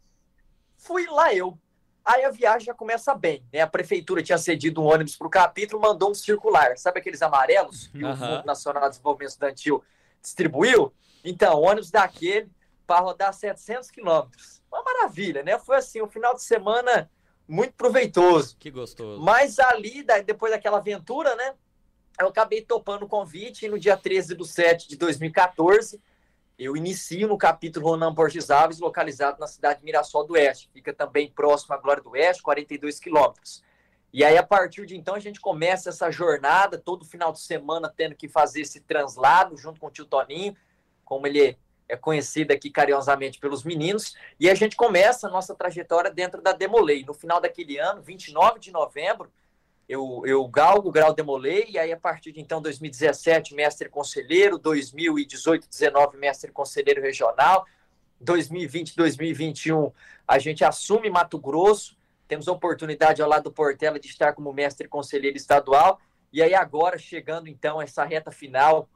Fui 0.76 1.06
lá 1.06 1.34
eu. 1.34 1.58
Aí 2.04 2.24
a 2.24 2.30
viagem 2.30 2.66
já 2.66 2.74
começa 2.74 3.14
bem, 3.14 3.42
né? 3.50 3.60
A 3.60 3.66
prefeitura 3.66 4.22
tinha 4.22 4.36
cedido 4.36 4.82
um 4.82 4.84
ônibus 4.84 5.16
para 5.16 5.26
o 5.26 5.30
capítulo, 5.30 5.80
mandou 5.80 6.10
um 6.10 6.14
circular. 6.14 6.76
Sabe 6.76 7.00
aqueles 7.00 7.22
amarelos 7.22 7.86
que 7.86 8.04
uhum. 8.04 8.12
o 8.12 8.16
Fundo 8.16 8.44
Nacional 8.44 8.82
de 8.84 8.90
Desenvolvimento 8.90 9.30
Estudantil 9.30 9.82
distribuiu? 10.20 10.92
Então, 11.24 11.62
ônibus 11.62 11.90
daquele 11.90 12.50
para 12.86 13.00
rodar 13.00 13.32
700 13.32 13.90
quilômetros. 13.90 14.62
Uma 14.70 14.82
maravilha, 14.82 15.42
né? 15.42 15.58
Foi 15.58 15.76
assim, 15.76 16.02
um 16.02 16.08
final 16.08 16.34
de 16.34 16.42
semana 16.42 17.10
muito 17.48 17.72
proveitoso. 17.74 18.56
Que 18.58 18.70
gostoso. 18.70 19.22
Mas 19.22 19.58
ali, 19.58 20.04
depois 20.26 20.52
daquela 20.52 20.78
aventura, 20.78 21.34
né? 21.36 21.54
Eu 22.20 22.28
acabei 22.28 22.62
topando 22.62 23.04
o 23.04 23.08
convite 23.08 23.64
e 23.64 23.68
no 23.68 23.78
dia 23.78 23.96
13 23.96 24.36
de 24.36 24.46
7 24.46 24.88
de 24.88 24.96
2014, 24.96 26.00
eu 26.58 26.76
inicio 26.76 27.26
no 27.26 27.36
capítulo 27.36 27.88
Ronan 27.88 28.12
Borges 28.12 28.50
Alves, 28.50 28.78
localizado 28.78 29.40
na 29.40 29.46
cidade 29.46 29.80
de 29.80 29.84
Mirassol 29.84 30.24
do 30.24 30.34
Oeste. 30.34 30.70
Fica 30.72 30.92
também 30.92 31.30
próximo 31.30 31.74
à 31.74 31.78
Glória 31.78 32.02
do 32.02 32.10
Oeste, 32.10 32.42
42 32.42 33.00
quilômetros. 33.00 33.62
E 34.12 34.22
aí, 34.22 34.38
a 34.38 34.42
partir 34.44 34.86
de 34.86 34.96
então, 34.96 35.16
a 35.16 35.18
gente 35.18 35.40
começa 35.40 35.88
essa 35.88 36.08
jornada, 36.10 36.78
todo 36.78 37.04
final 37.04 37.32
de 37.32 37.40
semana 37.40 37.92
tendo 37.94 38.14
que 38.14 38.28
fazer 38.28 38.60
esse 38.60 38.80
translado 38.80 39.56
junto 39.56 39.80
com 39.80 39.88
o 39.88 39.90
tio 39.90 40.04
Toninho, 40.04 40.56
como 41.04 41.26
ele 41.26 41.58
é 41.88 41.96
conhecido 41.96 42.52
aqui 42.52 42.70
carinhosamente 42.70 43.40
pelos 43.40 43.64
meninos, 43.64 44.14
e 44.38 44.48
a 44.48 44.54
gente 44.54 44.76
começa 44.76 45.26
a 45.26 45.30
nossa 45.30 45.54
trajetória 45.54 46.10
dentro 46.10 46.40
da 46.40 46.52
Demolei. 46.52 47.04
No 47.04 47.12
final 47.12 47.40
daquele 47.40 47.78
ano, 47.78 48.00
29 48.00 48.60
de 48.60 48.70
novembro, 48.70 49.32
eu, 49.88 50.22
eu 50.24 50.46
galgo 50.48 50.90
grau 50.90 51.12
Demolei, 51.12 51.66
e 51.68 51.78
aí 51.78 51.92
a 51.92 51.96
partir 51.96 52.32
de 52.32 52.40
então, 52.40 52.60
2017, 52.60 53.54
mestre 53.54 53.88
conselheiro, 53.88 54.58
2018, 54.58 55.68
19, 55.68 56.16
mestre 56.16 56.50
conselheiro 56.50 57.02
regional, 57.02 57.66
2020, 58.20 58.96
2021, 58.96 59.92
a 60.26 60.38
gente 60.38 60.64
assume 60.64 61.10
Mato 61.10 61.38
Grosso, 61.38 61.96
temos 62.26 62.48
a 62.48 62.52
oportunidade 62.52 63.20
ao 63.20 63.28
lado 63.28 63.44
do 63.44 63.52
Portela 63.52 64.00
de 64.00 64.08
estar 64.08 64.32
como 64.32 64.52
mestre 64.52 64.88
conselheiro 64.88 65.36
estadual, 65.36 66.00
e 66.32 66.42
aí 66.42 66.54
agora, 66.54 66.98
chegando 66.98 67.48
então 67.48 67.80
essa 67.80 68.04
reta 68.04 68.30
final, 68.30 68.88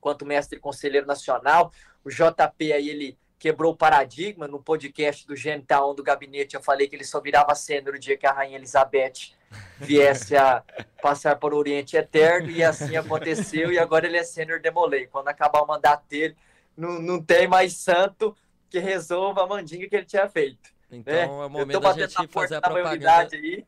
quanto 0.00 0.26
mestre 0.26 0.58
conselheiro 0.58 1.06
nacional, 1.06 1.70
o 2.04 2.10
JP 2.10 2.72
aí, 2.72 2.88
ele 2.88 3.18
quebrou 3.42 3.72
o 3.72 3.76
paradigma 3.76 4.46
no 4.46 4.62
podcast 4.62 5.26
do 5.26 5.34
Genital 5.34 5.92
do 5.94 6.02
gabinete. 6.04 6.54
Eu 6.54 6.62
falei 6.62 6.86
que 6.86 6.94
ele 6.94 7.02
só 7.02 7.20
virava 7.20 7.56
sênior 7.56 7.96
o 7.96 7.98
dia 7.98 8.16
que 8.16 8.24
a 8.24 8.30
Rainha 8.30 8.56
Elizabeth 8.56 9.34
viesse 9.80 10.36
a 10.36 10.62
passar 11.02 11.36
o 11.42 11.56
Oriente 11.56 11.96
Eterno, 11.96 12.48
e 12.48 12.62
assim 12.62 12.96
aconteceu, 12.96 13.72
e 13.72 13.80
agora 13.80 14.06
ele 14.06 14.16
é 14.16 14.22
sênior 14.22 14.60
demolei. 14.60 15.08
Quando 15.08 15.26
acabar 15.26 15.60
o 15.60 15.66
mandato 15.66 16.04
dele, 16.08 16.36
não, 16.76 17.02
não 17.02 17.20
tem 17.20 17.48
mais 17.48 17.74
santo 17.74 18.32
que 18.70 18.78
resolva 18.78 19.42
a 19.42 19.46
mandinga 19.48 19.88
que 19.88 19.96
ele 19.96 20.06
tinha 20.06 20.28
feito. 20.28 20.70
Então 20.88 21.12
né? 21.12 21.22
é 21.22 21.26
o 21.26 21.50
momento 21.50 21.80
da 21.80 21.94
gente 21.94 22.28
fazer 22.28 22.54
a 22.54 22.60
propaganda. 22.60 23.28
Aí. 23.32 23.66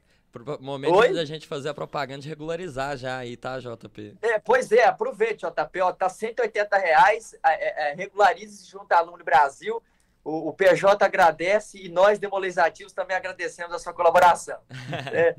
Momento 0.60 0.94
Oi? 0.94 1.12
da 1.12 1.24
gente 1.24 1.46
fazer 1.46 1.68
a 1.68 1.74
propaganda 1.74 2.20
de 2.20 2.28
regularizar 2.28 2.96
já 2.96 3.18
aí, 3.18 3.36
tá, 3.36 3.58
JP? 3.58 4.16
É, 4.20 4.38
pois 4.38 4.72
é, 4.72 4.84
aproveite, 4.84 5.46
JP. 5.46 5.80
Ó, 5.80 5.92
tá 5.92 6.08
180 6.08 6.76
reais, 6.76 7.34
é, 7.44 7.90
é, 7.90 7.94
regularize 7.94 8.68
junto 8.68 8.90
à 8.92 8.98
Aluno 8.98 9.22
Brasil. 9.22 9.82
O, 10.24 10.48
o, 10.48 10.52
PJ 10.52 11.04
agradece 11.04 11.78
e 11.78 11.88
nós, 11.88 12.18
demolizativos, 12.18 12.92
também 12.92 13.16
agradecemos 13.16 13.72
a 13.74 13.78
sua 13.78 13.92
colaboração. 13.92 14.58
é, 15.12 15.36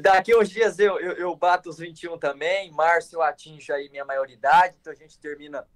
daqui 0.00 0.34
uns 0.36 0.48
dias 0.48 0.78
eu, 0.78 0.98
eu, 0.98 1.12
eu, 1.12 1.36
bato 1.36 1.68
os 1.68 1.78
21 1.78 2.18
também. 2.18 2.72
Março 2.72 3.16
eu 3.16 3.22
atinjo 3.22 3.72
aí 3.72 3.88
minha 3.90 4.04
maioridade, 4.04 4.76
então 4.80 4.92
a 4.92 4.96
gente 4.96 5.18
termina 5.18 5.66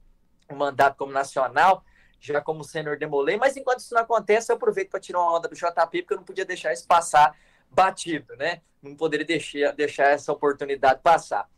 o 0.50 0.56
mandato 0.56 0.96
como 0.96 1.12
nacional, 1.12 1.84
já 2.18 2.40
como 2.40 2.64
sênior 2.64 2.98
demolei. 2.98 3.36
Mas 3.36 3.56
enquanto 3.56 3.80
isso 3.80 3.94
não 3.94 4.02
acontece, 4.02 4.50
eu 4.50 4.56
aproveito 4.56 4.90
para 4.90 5.00
tirar 5.00 5.20
uma 5.20 5.36
onda 5.36 5.48
do 5.48 5.54
JP, 5.54 6.02
porque 6.02 6.14
eu 6.14 6.18
não 6.18 6.24
podia 6.24 6.44
deixar 6.44 6.72
isso 6.72 6.86
passar 6.86 7.36
batido, 7.74 8.36
né? 8.36 8.60
Não 8.82 8.96
poderia 8.96 9.26
deixar, 9.26 9.72
deixar 9.72 10.08
essa 10.08 10.32
oportunidade 10.32 11.00
passar. 11.02 11.48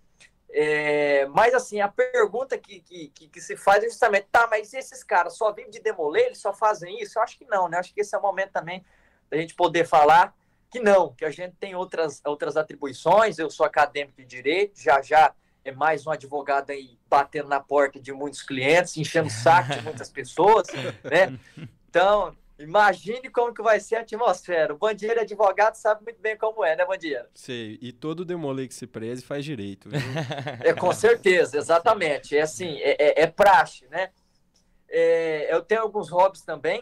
É, 0.51 1.27
mas 1.27 1.53
assim, 1.53 1.81
a 1.81 1.89
pergunta 1.89 2.57
que, 2.57 2.81
que, 2.81 3.09
que, 3.09 3.41
se 3.41 3.57
faz 3.57 3.83
é 3.83 3.89
justamente, 3.89 4.29
tá, 4.31 4.47
mas 4.49 4.73
esses 4.73 5.03
caras 5.03 5.37
só 5.37 5.53
vivem 5.53 5.71
de 5.71 5.81
demoler, 5.81 6.27
eles 6.27 6.39
só 6.39 6.53
fazem 6.53 7.01
isso? 7.03 7.19
Eu 7.19 7.23
acho 7.23 7.37
que 7.37 7.45
não, 7.47 7.69
né? 7.69 7.79
Acho 7.79 7.93
que 7.93 8.01
esse 8.01 8.15
é 8.15 8.19
o 8.19 8.23
momento 8.23 8.53
também 8.53 8.85
da 9.29 9.37
gente 9.37 9.55
poder 9.55 9.85
falar 9.85 10.33
que 10.71 10.81
não, 10.81 11.13
que 11.13 11.25
a 11.25 11.31
gente 11.31 11.55
tem 11.57 11.75
outras, 11.75 12.21
outras 12.25 12.57
atribuições, 12.57 13.39
eu 13.39 13.51
sou 13.51 13.65
acadêmico 13.67 14.17
de 14.17 14.25
direito, 14.25 14.81
já 14.81 15.01
já 15.03 15.35
é 15.65 15.73
mais 15.73 16.07
um 16.07 16.11
advogado 16.11 16.71
aí 16.71 16.99
batendo 17.09 17.49
na 17.49 17.59
porta 17.59 17.99
de 17.99 18.13
muitos 18.13 18.43
clientes, 18.43 18.97
enchendo 18.97 19.29
o 19.29 19.31
saco 19.31 19.73
de 19.73 19.83
muitas 19.83 20.11
pessoas, 20.11 20.69
né? 21.03 21.39
Então, 21.89 22.37
Imagine 22.59 23.29
como 23.31 23.53
que 23.53 23.63
vai 23.63 23.81
ser 23.81 23.97
a 23.97 24.01
atmosfera. 24.01 24.75
O 24.75 24.79
Bandeira 24.79 25.23
advogado 25.23 25.75
sabe 25.75 26.05
muito 26.05 26.21
bem 26.21 26.37
como 26.37 26.65
é, 26.65 26.77
né, 26.77 26.87
Bandeira? 26.87 27.29
Sei. 27.35 27.79
E 27.83 27.93
todo 27.93 28.25
demolei 28.25 28.69
que 28.69 28.75
se 28.75 28.87
preze 28.87 29.25
faz 29.25 29.45
direito. 29.45 29.89
Viu? 29.91 30.01
é, 30.63 30.73
com 30.73 30.93
certeza, 30.93 31.59
exatamente. 31.59 32.37
É 32.37 32.43
assim, 32.43 32.79
é, 32.79 32.97
é, 32.99 33.23
é 33.23 33.27
praxe, 33.27 33.87
né? 33.89 34.11
É, 34.89 35.53
eu 35.53 35.63
tenho 35.63 35.83
alguns 35.83 36.09
hobbies 36.11 36.43
também. 36.43 36.81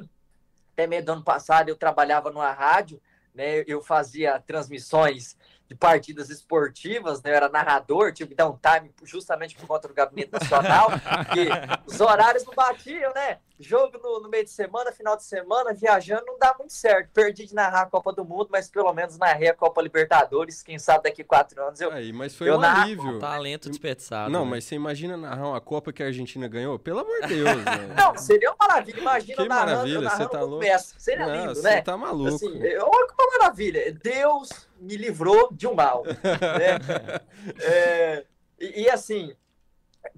Até 0.74 0.86
meio 0.86 1.04
do 1.04 1.12
ano 1.12 1.24
passado 1.24 1.70
eu 1.70 1.76
trabalhava 1.76 2.30
numa 2.30 2.52
rádio, 2.52 3.00
né? 3.34 3.64
Eu 3.66 3.80
fazia 3.80 4.38
transmissões 4.40 5.36
de 5.72 5.78
partidas 5.78 6.28
esportivas, 6.28 7.22
né? 7.22 7.30
Eu 7.30 7.34
era 7.34 7.48
narrador, 7.48 8.12
tive 8.12 8.30
que 8.30 8.36
dar 8.36 8.48
um 8.48 8.58
time 8.58 8.92
justamente 9.02 9.56
por 9.56 9.66
conta 9.66 9.88
do 9.88 9.94
Gabinete 9.94 10.30
Nacional, 10.32 10.90
porque 10.90 11.48
os 11.86 12.00
horários 12.00 12.44
não 12.44 12.54
batiam, 12.54 13.12
né? 13.14 13.38
Jogo 13.58 13.96
no, 14.02 14.20
no, 14.20 14.28
meio 14.28 14.44
de 14.44 14.50
semana, 14.50 14.90
final 14.90 15.16
de 15.16 15.22
semana, 15.22 15.72
viajando, 15.72 16.24
não 16.26 16.36
dá 16.36 16.52
muito 16.58 16.72
certo. 16.72 17.10
Perdi 17.12 17.46
de 17.46 17.54
narrar 17.54 17.82
a 17.82 17.86
Copa 17.86 18.12
do 18.12 18.24
Mundo, 18.24 18.48
mas 18.50 18.68
pelo 18.68 18.92
menos 18.92 19.16
narrei 19.16 19.48
a 19.48 19.54
Copa 19.54 19.80
Libertadores. 19.80 20.62
Quem 20.64 20.80
sabe 20.80 21.04
daqui 21.04 21.22
quatro 21.22 21.62
anos 21.62 21.80
eu. 21.80 21.92
Aí, 21.92 22.12
mas 22.12 22.34
foi 22.34 22.48
eu 22.48 22.56
um 22.56 22.58
narro... 22.58 22.82
alívio. 22.82 23.18
Talento 23.20 23.70
desperdiçado. 23.70 24.32
Não, 24.32 24.44
né? 24.44 24.50
mas 24.50 24.64
você 24.64 24.74
imagina 24.74 25.16
narrar 25.16 25.48
uma 25.48 25.60
Copa 25.60 25.92
que 25.92 26.02
a 26.02 26.06
Argentina 26.06 26.48
ganhou? 26.48 26.76
Pelo 26.76 27.00
amor 27.00 27.20
de 27.22 27.28
Deus. 27.28 27.52
Né? 27.62 27.94
não, 27.96 28.18
seria 28.18 28.50
uma 28.50 28.56
maravilha. 28.66 29.00
Imagina 29.00 29.36
que 29.36 29.48
narrando, 29.48 29.70
maravilha, 29.70 30.10
você 30.10 30.28
tá 30.28 30.40
louco. 30.40 30.64
Seria 30.98 31.26
não, 31.26 31.34
lindo, 31.34 31.62
né? 31.62 31.76
Você 31.76 31.82
tá 31.82 31.96
maluco. 31.96 32.34
Assim, 32.34 32.48
olha 32.48 33.06
que 33.06 33.14
uma 33.14 33.38
maravilha. 33.38 33.92
Deus 34.02 34.68
me 34.82 34.96
livrou 34.96 35.52
de 35.52 35.66
um 35.66 35.74
mal. 35.74 36.02
né? 36.04 37.20
é, 37.62 38.26
e, 38.58 38.82
e 38.82 38.90
assim, 38.90 39.34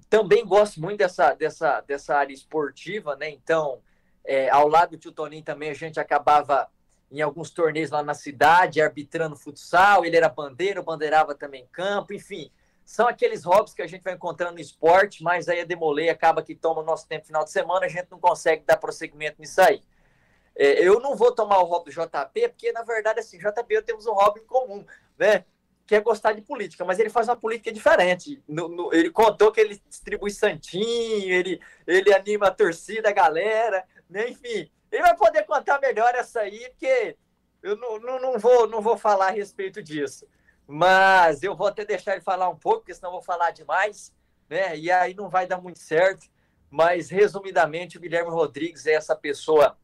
também 0.09 0.45
gosto 0.45 0.81
muito 0.81 0.97
dessa, 0.97 1.33
dessa, 1.33 1.81
dessa 1.81 2.15
área 2.15 2.33
esportiva, 2.33 3.15
né? 3.15 3.29
Então, 3.29 3.81
é, 4.23 4.49
ao 4.49 4.67
lado 4.67 4.91
do 4.91 4.97
tio 4.97 5.11
Toninho 5.11 5.43
também 5.43 5.69
a 5.69 5.75
gente 5.75 5.99
acabava 5.99 6.67
em 7.11 7.21
alguns 7.21 7.51
torneios 7.51 7.91
lá 7.91 8.01
na 8.01 8.13
cidade, 8.13 8.81
arbitrando 8.81 9.35
futsal, 9.35 10.03
ele 10.03 10.17
era 10.17 10.27
bandeira, 10.27 10.81
bandeirava 10.81 11.35
também 11.35 11.67
campo, 11.71 12.13
enfim. 12.13 12.51
São 12.83 13.07
aqueles 13.07 13.43
hobbies 13.43 13.73
que 13.73 13.81
a 13.81 13.87
gente 13.87 14.03
vai 14.03 14.13
encontrando 14.13 14.53
no 14.53 14.59
esporte, 14.59 15.23
mas 15.23 15.47
aí 15.47 15.61
a 15.61 15.65
Demolei 15.65 16.09
acaba 16.09 16.43
que 16.43 16.55
toma 16.55 16.81
o 16.81 16.85
nosso 16.85 17.07
tempo 17.07 17.25
final 17.25 17.43
de 17.43 17.51
semana, 17.51 17.85
a 17.85 17.89
gente 17.89 18.07
não 18.11 18.19
consegue 18.19 18.63
dar 18.65 18.77
prosseguimento 18.77 19.39
nisso 19.39 19.61
aí. 19.61 19.81
É, 20.57 20.87
eu 20.87 20.99
não 20.99 21.15
vou 21.15 21.31
tomar 21.31 21.59
o 21.59 21.65
hobby 21.65 21.91
do 21.91 22.01
JP, 22.01 22.49
porque 22.49 22.71
na 22.71 22.83
verdade, 22.83 23.19
assim, 23.19 23.37
JP 23.37 23.65
eu 23.69 23.83
temos 23.83 24.05
um 24.05 24.13
hobby 24.13 24.41
em 24.41 24.45
comum, 24.45 24.85
né? 25.17 25.45
Que 25.85 25.95
é 25.95 25.99
gostar 26.01 26.33
de 26.33 26.41
política, 26.41 26.83
mas 26.83 26.97
ele 26.97 27.09
faz 27.09 27.27
uma 27.27 27.35
política 27.35 27.71
diferente. 27.71 28.41
No, 28.47 28.67
no, 28.67 28.93
ele 28.93 29.11
contou 29.11 29.51
que 29.51 29.61
ele 29.61 29.81
distribui 29.87 30.31
santinho, 30.31 31.31
ele, 31.31 31.61
ele 31.85 32.13
anima 32.13 32.47
a 32.47 32.51
torcida, 32.51 33.09
a 33.09 33.13
galera 33.13 33.85
né? 34.09 34.29
Enfim, 34.29 34.69
ele 34.91 35.01
vai 35.01 35.15
poder 35.15 35.43
contar 35.43 35.79
melhor 35.79 36.13
essa 36.15 36.41
aí, 36.41 36.69
porque 36.69 37.17
eu 37.61 37.75
não, 37.75 37.99
não, 37.99 38.19
não, 38.19 38.39
vou, 38.39 38.67
não 38.67 38.81
vou 38.81 38.97
falar 38.97 39.27
a 39.27 39.31
respeito 39.31 39.81
disso. 39.81 40.27
Mas 40.67 41.43
eu 41.43 41.55
vou 41.55 41.67
até 41.67 41.85
deixar 41.85 42.13
ele 42.13 42.21
falar 42.21 42.49
um 42.49 42.55
pouco, 42.55 42.79
porque 42.79 42.93
senão 42.93 43.09
eu 43.09 43.13
vou 43.13 43.21
falar 43.21 43.51
demais, 43.51 44.13
né? 44.49 44.77
E 44.77 44.91
aí 44.91 45.13
não 45.13 45.29
vai 45.29 45.45
dar 45.45 45.61
muito 45.61 45.79
certo. 45.79 46.27
Mas, 46.69 47.09
resumidamente, 47.09 47.97
o 47.97 48.01
Guilherme 48.01 48.31
Rodrigues 48.31 48.85
é 48.85 48.93
essa 48.93 49.15
pessoa 49.15 49.77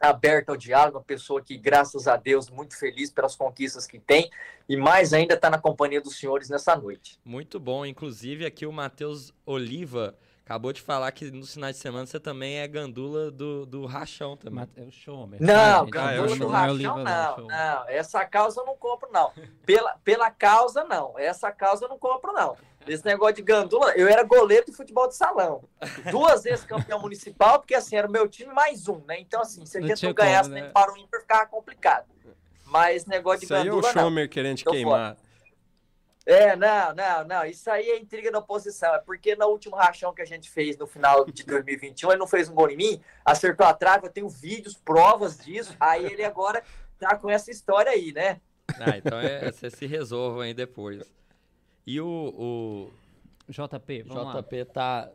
aberta 0.00 0.52
ao 0.52 0.56
diálogo, 0.56 0.98
uma 0.98 1.04
pessoa 1.04 1.42
que, 1.42 1.56
graças 1.58 2.08
a 2.08 2.16
Deus, 2.16 2.48
muito 2.48 2.78
feliz 2.78 3.10
pelas 3.10 3.36
conquistas 3.36 3.86
que 3.86 3.98
tem 3.98 4.30
e 4.68 4.76
mais 4.76 5.12
ainda 5.12 5.34
está 5.34 5.50
na 5.50 5.58
companhia 5.58 6.00
dos 6.00 6.18
senhores 6.18 6.48
nessa 6.48 6.74
noite. 6.74 7.20
Muito 7.24 7.60
bom. 7.60 7.84
Inclusive, 7.84 8.46
aqui 8.46 8.64
o 8.64 8.72
Matheus 8.72 9.32
Oliva 9.44 10.16
Acabou 10.50 10.72
de 10.72 10.82
falar 10.82 11.12
que 11.12 11.30
nos 11.30 11.54
finais 11.54 11.76
de 11.76 11.80
semana 11.80 12.06
você 12.06 12.18
também 12.18 12.58
é 12.58 12.66
gandula 12.66 13.30
do, 13.30 13.64
do 13.64 13.86
rachão 13.86 14.36
também. 14.36 14.68
É 14.76 14.82
o 14.82 14.90
show, 14.90 15.30
Não, 15.38 15.86
gandula 15.86 16.36
do 16.36 16.48
rachão 16.48 17.04
não, 17.04 17.46
não. 17.46 17.88
Essa 17.88 18.24
causa 18.24 18.60
eu 18.60 18.66
não 18.66 18.76
compro, 18.76 19.08
não. 19.12 19.30
Pela, 19.64 19.96
pela 20.02 20.28
causa, 20.28 20.82
não. 20.82 21.16
Essa 21.16 21.52
causa 21.52 21.84
eu 21.84 21.88
não 21.88 21.96
compro, 21.96 22.32
não. 22.32 22.56
Esse 22.92 23.04
negócio 23.04 23.36
de 23.36 23.42
gandula, 23.42 23.92
eu 23.92 24.08
era 24.08 24.22
goleiro 24.22 24.66
de 24.66 24.72
futebol 24.72 25.08
de 25.08 25.16
salão. 25.16 25.62
Duas 26.10 26.42
vezes 26.42 26.64
campeão 26.64 27.00
municipal, 27.00 27.58
porque 27.58 27.74
assim, 27.74 27.96
era 27.96 28.08
o 28.08 28.10
meu 28.10 28.28
time 28.28 28.52
mais 28.52 28.88
um, 28.88 29.00
né? 29.06 29.18
Então, 29.20 29.40
assim, 29.40 29.64
se 29.64 29.78
a 29.78 29.80
gente 29.80 30.04
não, 30.04 30.12
ganhasse 30.12 30.48
como, 30.48 30.54
né? 30.54 30.62
nem 30.62 30.72
para 30.72 30.92
o 30.92 30.96
ímpar, 30.96 31.20
ficava 31.20 31.46
complicado. 31.46 32.06
Mas 32.66 33.06
negócio 33.06 33.40
de 33.40 33.46
Isso 33.46 33.54
gandula, 33.54 33.80
aí 33.82 33.86
é 33.86 33.90
o 33.90 33.92
Schomer 33.92 34.28
querendo 34.28 34.56
te 34.58 34.64
queimar. 34.64 35.16
Fora. 35.16 35.30
É, 36.26 36.54
não, 36.54 36.94
não, 36.94 37.24
não. 37.24 37.44
Isso 37.44 37.68
aí 37.70 37.90
é 37.90 37.98
intriga 37.98 38.30
da 38.30 38.38
oposição. 38.38 38.94
É 38.94 38.98
porque 38.98 39.34
no 39.34 39.46
último 39.46 39.74
rachão 39.74 40.14
que 40.14 40.22
a 40.22 40.26
gente 40.26 40.48
fez 40.48 40.76
no 40.76 40.86
final 40.86 41.24
de 41.24 41.42
2021, 41.44 42.10
ele 42.10 42.18
não 42.18 42.26
fez 42.26 42.48
um 42.48 42.54
gol 42.54 42.70
em 42.70 42.76
mim, 42.76 43.00
acertou 43.24 43.66
a 43.66 43.74
trave, 43.74 44.06
eu 44.06 44.12
tenho 44.12 44.28
vídeos, 44.28 44.76
provas 44.76 45.38
disso. 45.38 45.74
Aí 45.80 46.04
ele 46.04 46.24
agora 46.24 46.62
tá 46.98 47.16
com 47.16 47.28
essa 47.28 47.50
história 47.50 47.90
aí, 47.90 48.12
né? 48.12 48.40
Ah, 48.78 48.96
então 48.96 49.18
é, 49.18 49.50
você 49.50 49.70
se 49.70 49.86
resolvam 49.86 50.42
aí 50.42 50.54
depois. 50.54 51.19
E 51.86 52.00
o, 52.00 52.06
o... 52.06 52.90
JP, 53.48 54.04
vamos 54.04 54.34
JP 54.34 54.58
lá. 54.58 54.64
tá. 54.66 55.12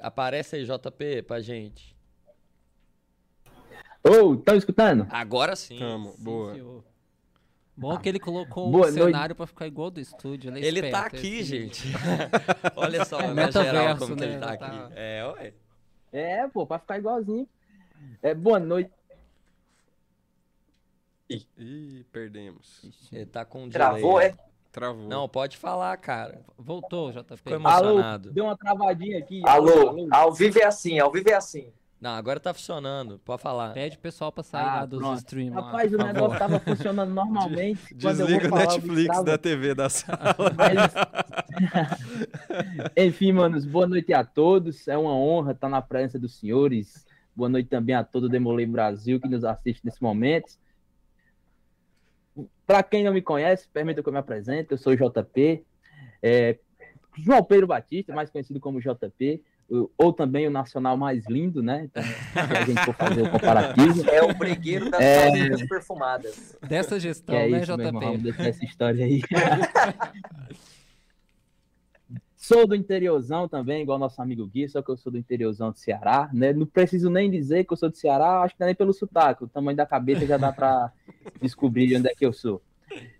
Aparece 0.00 0.56
aí, 0.56 0.64
JP, 0.64 1.22
pra 1.22 1.40
gente. 1.40 1.96
Ô, 4.04 4.10
oh, 4.10 4.34
estão 4.34 4.56
escutando? 4.56 5.06
Agora 5.10 5.56
sim. 5.56 5.78
Tamo, 5.78 6.14
boa. 6.18 6.54
Sim, 6.54 6.82
Bom 7.76 7.96
que 7.96 8.08
ele 8.08 8.18
colocou 8.18 8.72
Boa 8.72 8.88
um 8.88 8.92
cenário 8.92 9.36
pra 9.36 9.46
ficar 9.46 9.66
igual 9.66 9.88
do 9.88 10.00
estúdio. 10.00 10.50
Ele, 10.50 10.64
é 10.64 10.68
ele 10.68 10.90
tá 10.90 11.06
aqui, 11.06 11.44
gente. 11.44 11.86
Olha 12.74 13.04
só, 13.04 13.20
é, 13.20 13.32
na 13.32 13.50
geral, 13.52 13.96
como 13.96 14.16
né? 14.16 14.26
ele 14.26 14.38
tá, 14.38 14.56
tá 14.56 14.66
aqui. 14.66 14.92
É, 14.96 15.32
ué. 15.32 15.54
É, 16.12 16.48
pô, 16.48 16.66
pra 16.66 16.80
ficar 16.80 16.98
igualzinho. 16.98 17.48
É, 18.20 18.34
boa 18.34 18.58
noite. 18.58 18.90
Ih, 21.30 21.46
Ih 21.56 22.04
perdemos. 22.10 23.08
Ele 23.12 23.26
tá 23.26 23.44
com 23.44 23.64
um 23.64 23.68
Travou, 23.68 24.20
é? 24.20 24.36
Travou. 24.70 25.08
Não, 25.08 25.28
pode 25.28 25.56
falar, 25.56 25.96
cara. 25.96 26.42
Voltou, 26.58 27.10
JP. 27.10 27.36
Ficou 27.36 27.54
emocionado. 27.54 28.28
Alô, 28.28 28.34
deu 28.34 28.44
uma 28.44 28.56
travadinha 28.56 29.18
aqui. 29.18 29.40
Alô, 29.46 29.88
alô, 29.88 30.08
ao 30.10 30.32
vivo 30.32 30.58
é 30.58 30.64
assim, 30.64 30.98
ao 30.98 31.10
vivo 31.10 31.30
é 31.30 31.34
assim. 31.34 31.72
Não, 32.00 32.10
agora 32.10 32.38
tá 32.38 32.54
funcionando. 32.54 33.18
Pode 33.24 33.42
falar. 33.42 33.72
Pede 33.72 33.96
o 33.96 33.98
pessoal 33.98 34.30
pra 34.30 34.44
sair 34.44 34.62
ah, 34.62 34.74
lá 34.76 34.86
dos 34.86 35.00
pronto. 35.00 35.18
streams. 35.18 35.54
Rapaz, 35.54 35.90
lá, 35.90 36.04
o 36.04 36.06
negócio 36.06 36.38
tava 36.38 36.60
funcionando 36.60 37.12
normalmente. 37.12 37.82
Desliga 37.92 38.46
o 38.46 38.56
Netflix 38.56 39.24
da 39.24 39.36
TV 39.36 39.74
da 39.74 39.88
sala. 39.90 40.52
Mas... 40.56 40.92
Enfim, 42.96 43.32
manos, 43.32 43.64
boa 43.64 43.88
noite 43.88 44.12
a 44.12 44.24
todos. 44.24 44.86
É 44.86 44.96
uma 44.96 45.12
honra 45.12 45.52
estar 45.52 45.68
na 45.68 45.82
presença 45.82 46.20
dos 46.20 46.38
senhores. 46.38 47.04
Boa 47.34 47.48
noite 47.48 47.68
também 47.68 47.96
a 47.96 48.04
todo 48.04 48.24
o 48.24 48.28
Demolei 48.28 48.66
Brasil 48.66 49.20
que 49.20 49.28
nos 49.28 49.42
assiste 49.42 49.84
nesse 49.84 50.00
momento. 50.00 50.52
Para 52.66 52.82
quem 52.82 53.04
não 53.04 53.12
me 53.12 53.22
conhece, 53.22 53.68
permita 53.72 54.02
que 54.02 54.08
eu 54.08 54.12
me 54.12 54.18
apresente. 54.18 54.72
Eu 54.72 54.78
sou 54.78 54.92
o 54.92 54.96
JP. 54.96 55.64
É... 56.22 56.58
João 57.16 57.42
Pedro 57.42 57.66
Batista, 57.66 58.14
mais 58.14 58.30
conhecido 58.30 58.60
como 58.60 58.80
JP 58.80 59.42
ou 59.98 60.12
também 60.12 60.46
o 60.46 60.50
nacional 60.50 60.96
mais 60.96 61.26
lindo, 61.28 61.62
né? 61.62 61.84
Então, 61.84 62.02
se 62.02 62.38
a 62.38 62.64
gente 62.64 62.84
for 62.84 62.94
fazer 62.94 63.22
o 63.22 63.30
comparativo. 63.30 64.08
É 64.08 64.22
o 64.22 64.34
brigueiro 64.34 64.90
das 64.90 65.00
é... 65.00 65.66
perfumadas. 65.66 66.56
Dessa 66.66 66.98
gestão, 66.98 67.34
é 67.34 67.48
né, 67.48 67.60
isso, 67.60 67.72
JP? 67.72 67.82
Irmão, 67.82 68.00
vamos 68.00 68.22
deixar 68.22 68.48
essa 68.48 68.64
história 68.64 69.04
aí. 69.04 69.20
sou 72.48 72.66
do 72.66 72.74
interiorzão 72.74 73.46
também, 73.46 73.82
igual 73.82 73.98
nosso 73.98 74.22
amigo 74.22 74.46
Gui, 74.46 74.66
só 74.70 74.80
que 74.80 74.90
eu 74.90 74.96
sou 74.96 75.12
do 75.12 75.18
interiorzão 75.18 75.70
do 75.70 75.78
Ceará, 75.78 76.30
né? 76.32 76.50
Não 76.50 76.64
preciso 76.64 77.10
nem 77.10 77.30
dizer 77.30 77.64
que 77.64 77.74
eu 77.74 77.76
sou 77.76 77.90
do 77.90 77.96
Ceará, 77.96 78.40
acho 78.40 78.56
que 78.56 78.64
nem 78.64 78.74
pelo 78.74 78.94
sotaque, 78.94 79.44
o 79.44 79.48
tamanho 79.48 79.76
da 79.76 79.84
cabeça 79.84 80.24
já 80.24 80.38
dá 80.38 80.50
para 80.50 80.90
descobrir 81.42 81.94
onde 81.94 82.08
é 82.08 82.14
que 82.14 82.24
eu 82.24 82.32
sou. 82.32 82.62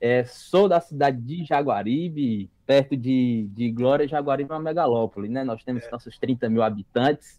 É, 0.01 0.25
sou 0.25 0.67
da 0.67 0.81
cidade 0.81 1.21
de 1.21 1.45
Jaguaribe, 1.45 2.51
perto 2.65 2.97
de, 2.97 3.47
de 3.53 3.71
Glória, 3.71 4.09
Jaguaribe 4.09 4.51
é 4.51 4.55
uma 4.55 4.63
megalópole, 4.63 5.29
né? 5.29 5.45
Nós 5.45 5.63
temos 5.63 5.85
é. 5.85 5.91
nossos 5.91 6.19
30 6.19 6.49
mil 6.49 6.63
habitantes, 6.63 7.39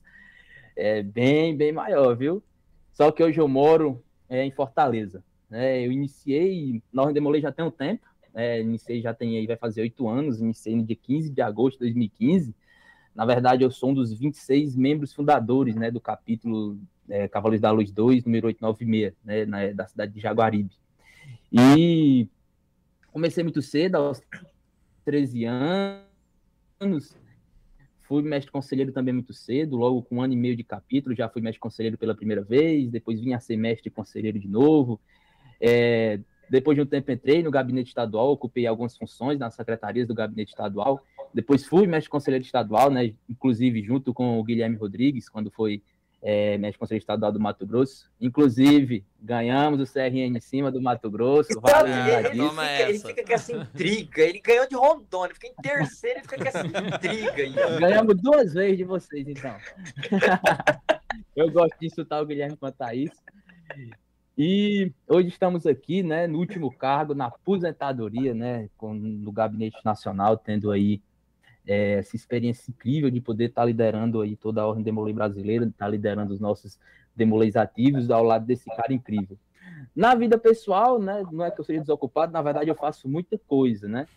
é 0.78 1.02
bem, 1.02 1.58
bem 1.58 1.72
maior, 1.72 2.16
viu? 2.16 2.44
Só 2.94 3.12
que 3.12 3.24
hoje 3.24 3.42
eu 3.42 3.48
moro 3.48 4.04
é, 4.30 4.46
em 4.46 4.52
Fortaleza. 4.52 5.24
Né? 5.50 5.84
Eu 5.84 5.92
iniciei, 5.92 6.84
nós 6.94 7.12
Demolei 7.16 7.42
já 7.42 7.52
tem 7.52 7.66
um 7.66 7.72
tempo, 7.72 8.06
né? 8.34 8.62
iniciei 8.62 9.02
já 9.02 9.14
tem 9.14 9.38
aí, 9.38 9.48
vai 9.48 9.58
fazer 9.58 9.82
oito 9.82 10.08
anos, 10.08 10.40
iniciei 10.40 10.76
no 10.76 10.84
dia 10.84 10.96
15 10.96 11.30
de 11.30 11.42
agosto 11.42 11.78
de 11.80 11.86
2015. 11.86 12.56
Na 13.14 13.26
verdade, 13.26 13.64
eu 13.64 13.72
sou 13.72 13.90
um 13.90 13.94
dos 13.94 14.14
26 14.14 14.76
membros 14.76 15.14
fundadores 15.14 15.76
né, 15.76 15.92
do 15.92 16.00
capítulo 16.00 16.80
é, 17.10 17.28
Cavaleiros 17.28 17.62
da 17.62 17.72
Luz 17.72 17.92
2, 17.92 18.24
número 18.24 18.48
896, 18.48 19.14
né, 19.24 19.46
na, 19.46 19.74
da 19.74 19.88
cidade 19.88 20.14
de 20.14 20.20
Jaguaribe. 20.20 20.72
E 21.52 22.28
comecei 23.12 23.44
muito 23.44 23.62
cedo, 23.62 23.96
aos 23.96 24.22
13 25.04 25.46
anos. 25.46 27.16
Fui 28.02 28.24
mestre 28.24 28.52
conselheiro 28.52 28.92
também 28.92 29.14
muito 29.14 29.34
cedo, 29.34 29.78
logo 29.78 30.02
com 30.02 30.16
um 30.16 30.22
ano 30.22 30.34
e 30.34 30.38
meio 30.38 30.56
de 30.56 30.64
capítulo, 30.64 31.16
já 31.16 31.30
fui 31.30 31.42
mestre 31.42 31.60
conselheiro 31.60 31.98
pela 31.98 32.16
primeira 32.16 32.44
vez, 32.44 32.90
depois 32.90 33.20
vim 33.20 33.34
a 33.34 33.40
ser 33.40 33.58
mestre 33.58 33.90
conselheiro 33.90 34.40
de 34.40 34.48
novo. 34.48 35.00
É, 35.62 36.20
depois 36.50 36.76
de 36.76 36.82
um 36.82 36.86
tempo 36.86 37.12
entrei 37.12 37.44
no 37.44 37.52
gabinete 37.52 37.88
estadual, 37.88 38.32
ocupei 38.32 38.66
algumas 38.66 38.98
funções 38.98 39.38
nas 39.38 39.54
secretarias 39.54 40.08
do 40.08 40.14
gabinete 40.14 40.50
estadual. 40.50 41.02
Depois 41.34 41.66
fui 41.66 41.86
mestre 41.86 42.10
conselheiro 42.10 42.44
estadual, 42.44 42.90
né, 42.90 43.14
inclusive 43.30 43.84
junto 43.84 44.14
com 44.14 44.40
o 44.40 44.44
Guilherme 44.44 44.76
Rodrigues, 44.76 45.30
quando 45.30 45.52
foi 45.52 45.82
é, 46.22 46.58
mestre 46.58 46.80
conselheiro 46.80 47.04
estadual 47.04 47.32
do 47.32 47.40
Mato 47.40 47.66
Grosso. 47.66 48.10
Inclusive, 48.20 49.06
ganhamos 49.22 49.80
o 49.80 49.92
CRN 49.92 50.38
em 50.38 50.40
cima 50.40 50.72
do 50.72 50.82
Mato 50.82 51.10
Grosso. 51.10 51.52
Então, 51.52 51.62
vale 51.62 51.90
ele, 51.90 52.42
ele, 52.42 52.50
fica, 52.50 52.90
ele, 52.90 53.00
fica, 53.00 53.26
com 53.26 53.34
essa 53.34 53.56
intriga. 53.56 54.22
Ele 54.22 54.40
ganhou 54.40 54.68
de 54.68 54.76
Rondônia, 54.76 55.36
fica 55.36 55.48
em 55.48 55.56
terceiro 55.62 56.20
e 56.20 56.22
fica 56.24 56.38
com 56.38 56.48
essa 56.48 56.66
intriga. 56.66 57.80
Ganhamos 57.80 58.16
duas 58.22 58.54
vezes 58.54 58.78
de 58.78 58.84
vocês, 58.84 59.28
então. 59.28 59.56
Eu 61.36 61.50
gosto 61.52 61.78
de 61.80 61.88
insultar 61.88 62.22
o 62.22 62.26
Guilherme 62.26 62.58
quanto 62.58 62.82
a 62.82 62.94
isso. 62.94 63.22
E 64.42 64.94
hoje 65.06 65.28
estamos 65.28 65.68
aqui, 65.68 66.02
né, 66.02 66.26
no 66.26 66.40
último 66.40 66.74
cargo, 66.74 67.14
na 67.14 67.26
aposentadoria, 67.26 68.34
né, 68.34 68.70
com, 68.78 68.94
no 68.94 69.34
Gabinete 69.34 69.84
Nacional, 69.84 70.38
tendo 70.38 70.72
aí 70.72 71.02
é, 71.68 71.96
essa 71.96 72.16
experiência 72.16 72.72
incrível 72.72 73.10
de 73.10 73.20
poder 73.20 73.50
estar 73.50 73.64
tá 73.64 73.66
liderando 73.66 74.22
aí 74.22 74.38
toda 74.38 74.62
a 74.62 74.66
Ordem 74.66 74.82
Demolei 74.82 75.14
Brasileira, 75.14 75.66
estar 75.66 75.88
tá 75.88 75.92
liderando 75.92 76.34
os 76.34 76.40
nossos 76.40 76.80
Demoleis 77.14 77.58
ativos 77.58 78.10
ao 78.10 78.24
lado 78.24 78.46
desse 78.46 78.64
cara 78.78 78.94
incrível. 78.94 79.38
Na 79.94 80.16
vida 80.16 80.38
pessoal, 80.38 80.98
né, 80.98 81.22
não 81.34 81.44
é 81.44 81.52
que 81.52 81.60
eu 81.60 81.66
seja 81.66 81.82
desocupado, 81.82 82.32
na 82.32 82.42
verdade 82.42 82.70
eu 82.70 82.76
faço 82.76 83.10
muita 83.10 83.38
coisa, 83.40 83.90
né, 83.90 84.08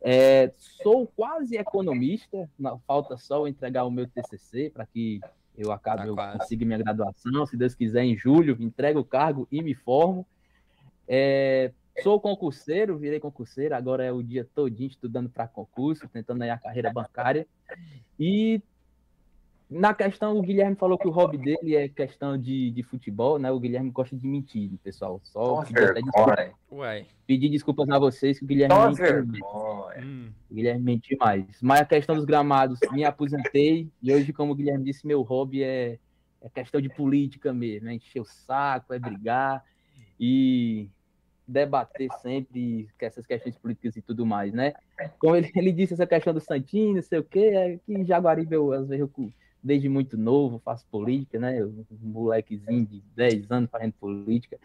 é, 0.00 0.50
sou 0.82 1.06
quase 1.14 1.58
economista, 1.58 2.48
falta 2.86 3.18
só 3.18 3.46
entregar 3.46 3.84
o 3.84 3.90
meu 3.90 4.08
TCC 4.08 4.70
para 4.70 4.86
que 4.86 5.20
eu 5.58 5.72
acabo, 5.72 5.98
tá 5.98 6.06
eu 6.06 6.38
consigo 6.38 6.64
minha 6.64 6.78
graduação, 6.78 7.44
se 7.44 7.56
Deus 7.56 7.74
quiser, 7.74 8.04
em 8.04 8.16
julho, 8.16 8.56
entrego 8.60 9.00
o 9.00 9.04
cargo 9.04 9.48
e 9.50 9.60
me 9.60 9.74
formo. 9.74 10.24
É, 11.06 11.72
sou 12.00 12.20
concurseiro, 12.20 12.96
virei 12.96 13.18
concurseiro, 13.18 13.74
agora 13.74 14.04
é 14.04 14.12
o 14.12 14.22
dia 14.22 14.48
todinho 14.54 14.88
estudando 14.88 15.28
para 15.28 15.48
concurso, 15.48 16.08
tentando 16.08 16.42
aí 16.42 16.50
a 16.50 16.58
carreira 16.58 16.92
bancária. 16.92 17.44
E 18.18 18.62
na 19.70 19.92
questão, 19.92 20.38
o 20.38 20.42
Guilherme 20.42 20.76
falou 20.76 20.96
que 20.96 21.06
o 21.06 21.10
hobby 21.10 21.36
dele 21.36 21.76
é 21.76 21.88
questão 21.88 22.38
de, 22.38 22.70
de 22.70 22.82
futebol, 22.82 23.38
né? 23.38 23.52
O 23.52 23.60
Guilherme 23.60 23.90
gosta 23.90 24.16
de 24.16 24.26
mentir, 24.26 24.70
pessoal. 24.82 25.20
Só 25.24 25.62
pedir, 25.62 25.94
desculpa, 25.94 26.54
pedir 27.26 27.48
desculpas 27.50 27.90
a 27.90 27.98
vocês 27.98 28.38
que 28.38 28.44
o 28.46 28.48
Guilherme 28.48 28.74
mentiu. 29.26 29.44
Hum. 30.02 30.30
O 30.50 30.54
Guilherme 30.54 30.82
mentiu 30.82 31.18
mais. 31.20 31.44
Mas 31.60 31.82
a 31.82 31.84
questão 31.84 32.14
dos 32.16 32.24
gramados, 32.24 32.80
me 32.92 33.04
aposentei 33.04 33.90
e 34.02 34.12
hoje, 34.12 34.32
como 34.32 34.52
o 34.52 34.54
Guilherme 34.54 34.84
disse, 34.84 35.06
meu 35.06 35.20
hobby 35.20 35.62
é, 35.62 35.98
é 36.40 36.48
questão 36.48 36.80
de 36.80 36.88
política 36.88 37.52
mesmo, 37.52 37.90
é 37.90 37.94
encher 37.94 38.20
o 38.20 38.24
saco, 38.24 38.94
é 38.94 38.98
brigar 38.98 39.62
e 40.18 40.88
debater 41.46 42.08
sempre 42.22 42.88
essas 42.98 43.26
questões 43.26 43.56
políticas 43.56 43.96
e 43.96 44.02
tudo 44.02 44.24
mais, 44.24 44.52
né? 44.52 44.72
Como 45.18 45.36
ele, 45.36 45.50
ele 45.54 45.72
disse, 45.72 45.92
essa 45.92 46.06
questão 46.06 46.32
do 46.32 46.40
Santinho, 46.40 46.96
não 46.96 47.02
sei 47.02 47.18
o 47.18 47.24
quê, 47.24 47.50
é 47.54 47.78
que 47.84 47.92
em 47.92 48.04
Jaguaribe 48.04 48.54
eu, 48.54 48.72
às 48.72 48.88
vezes, 48.88 49.00
eu 49.00 49.08
desde 49.62 49.88
muito 49.88 50.16
novo, 50.16 50.60
faço 50.64 50.86
política, 50.86 51.38
né? 51.38 51.64
Um 51.64 51.84
molequezinho 52.02 52.86
de 52.86 53.00
10 53.14 53.50
anos 53.50 53.70
fazendo 53.70 53.92
política. 53.94 54.58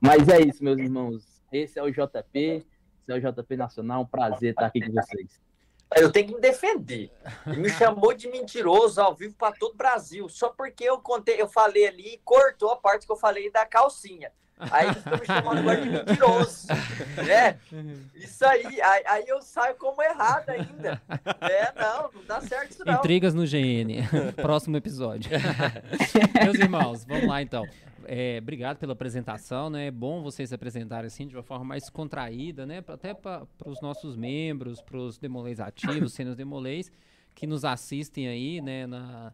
Mas 0.00 0.28
é 0.28 0.40
isso, 0.40 0.62
meus 0.62 0.78
irmãos. 0.78 1.42
Esse 1.52 1.78
é 1.78 1.82
o 1.82 1.90
JP, 1.90 2.38
esse 2.38 2.66
é 3.08 3.14
o 3.14 3.20
JP 3.20 3.56
Nacional. 3.56 4.02
Um 4.02 4.06
prazer 4.06 4.50
estar 4.50 4.66
aqui 4.66 4.80
com 4.80 4.92
vocês. 4.92 5.40
Eu 5.96 6.10
tenho 6.10 6.28
que 6.28 6.34
me 6.34 6.40
defender. 6.40 7.12
Me 7.46 7.68
chamou 7.68 8.12
de 8.12 8.28
mentiroso 8.28 9.00
ao 9.00 9.14
vivo 9.14 9.34
para 9.36 9.54
todo 9.54 9.74
o 9.74 9.76
Brasil, 9.76 10.28
só 10.28 10.48
porque 10.48 10.84
eu 10.84 10.98
contei, 10.98 11.40
eu 11.40 11.48
falei 11.48 11.86
ali 11.86 12.14
e 12.14 12.20
cortou 12.24 12.70
a 12.70 12.76
parte 12.76 13.06
que 13.06 13.12
eu 13.12 13.16
falei 13.16 13.50
da 13.50 13.64
calcinha. 13.64 14.32
Aí 14.58 14.86
eles 14.86 14.98
estão 14.98 15.18
me 15.18 15.26
chamando 15.26 15.58
agora 15.58 15.80
de 15.80 15.90
mentiroso. 15.90 16.68
Né? 17.26 17.58
Isso 18.14 18.44
aí, 18.46 18.80
aí, 18.80 19.02
aí, 19.06 19.24
eu 19.26 19.42
saio 19.42 19.74
como 19.76 20.00
errado 20.02 20.48
ainda. 20.48 21.02
É, 21.40 21.72
não, 21.80 22.10
não 22.12 22.24
dá 22.26 22.40
certo 22.40 22.70
isso 22.70 22.84
não. 22.84 22.94
Intrigas 22.94 23.34
no 23.34 23.42
GN. 23.42 24.06
Próximo 24.40 24.76
episódio. 24.76 25.30
Meus 26.44 26.58
irmãos, 26.58 27.04
vamos 27.04 27.26
lá 27.26 27.42
então. 27.42 27.66
É, 28.06 28.38
obrigado 28.40 28.78
pela 28.78 28.92
apresentação, 28.92 29.70
né? 29.70 29.86
É 29.86 29.90
bom 29.90 30.22
vocês 30.22 30.50
se 30.50 30.54
apresentarem 30.54 31.06
assim 31.06 31.26
de 31.26 31.34
uma 31.34 31.42
forma 31.42 31.64
mais 31.64 31.90
contraída, 31.90 32.64
né? 32.64 32.84
Até 32.86 33.12
para 33.12 33.46
os 33.66 33.80
nossos 33.80 34.14
membros, 34.16 34.80
para 34.80 34.98
os 34.98 35.18
demolês 35.18 35.58
ativos, 35.58 36.12
sendo 36.14 36.34
demolês 36.36 36.92
que 37.34 37.46
nos 37.46 37.64
assistem 37.64 38.28
aí, 38.28 38.60
né, 38.60 38.86
na, 38.86 39.32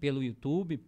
pelo 0.00 0.22
YouTube 0.22 0.82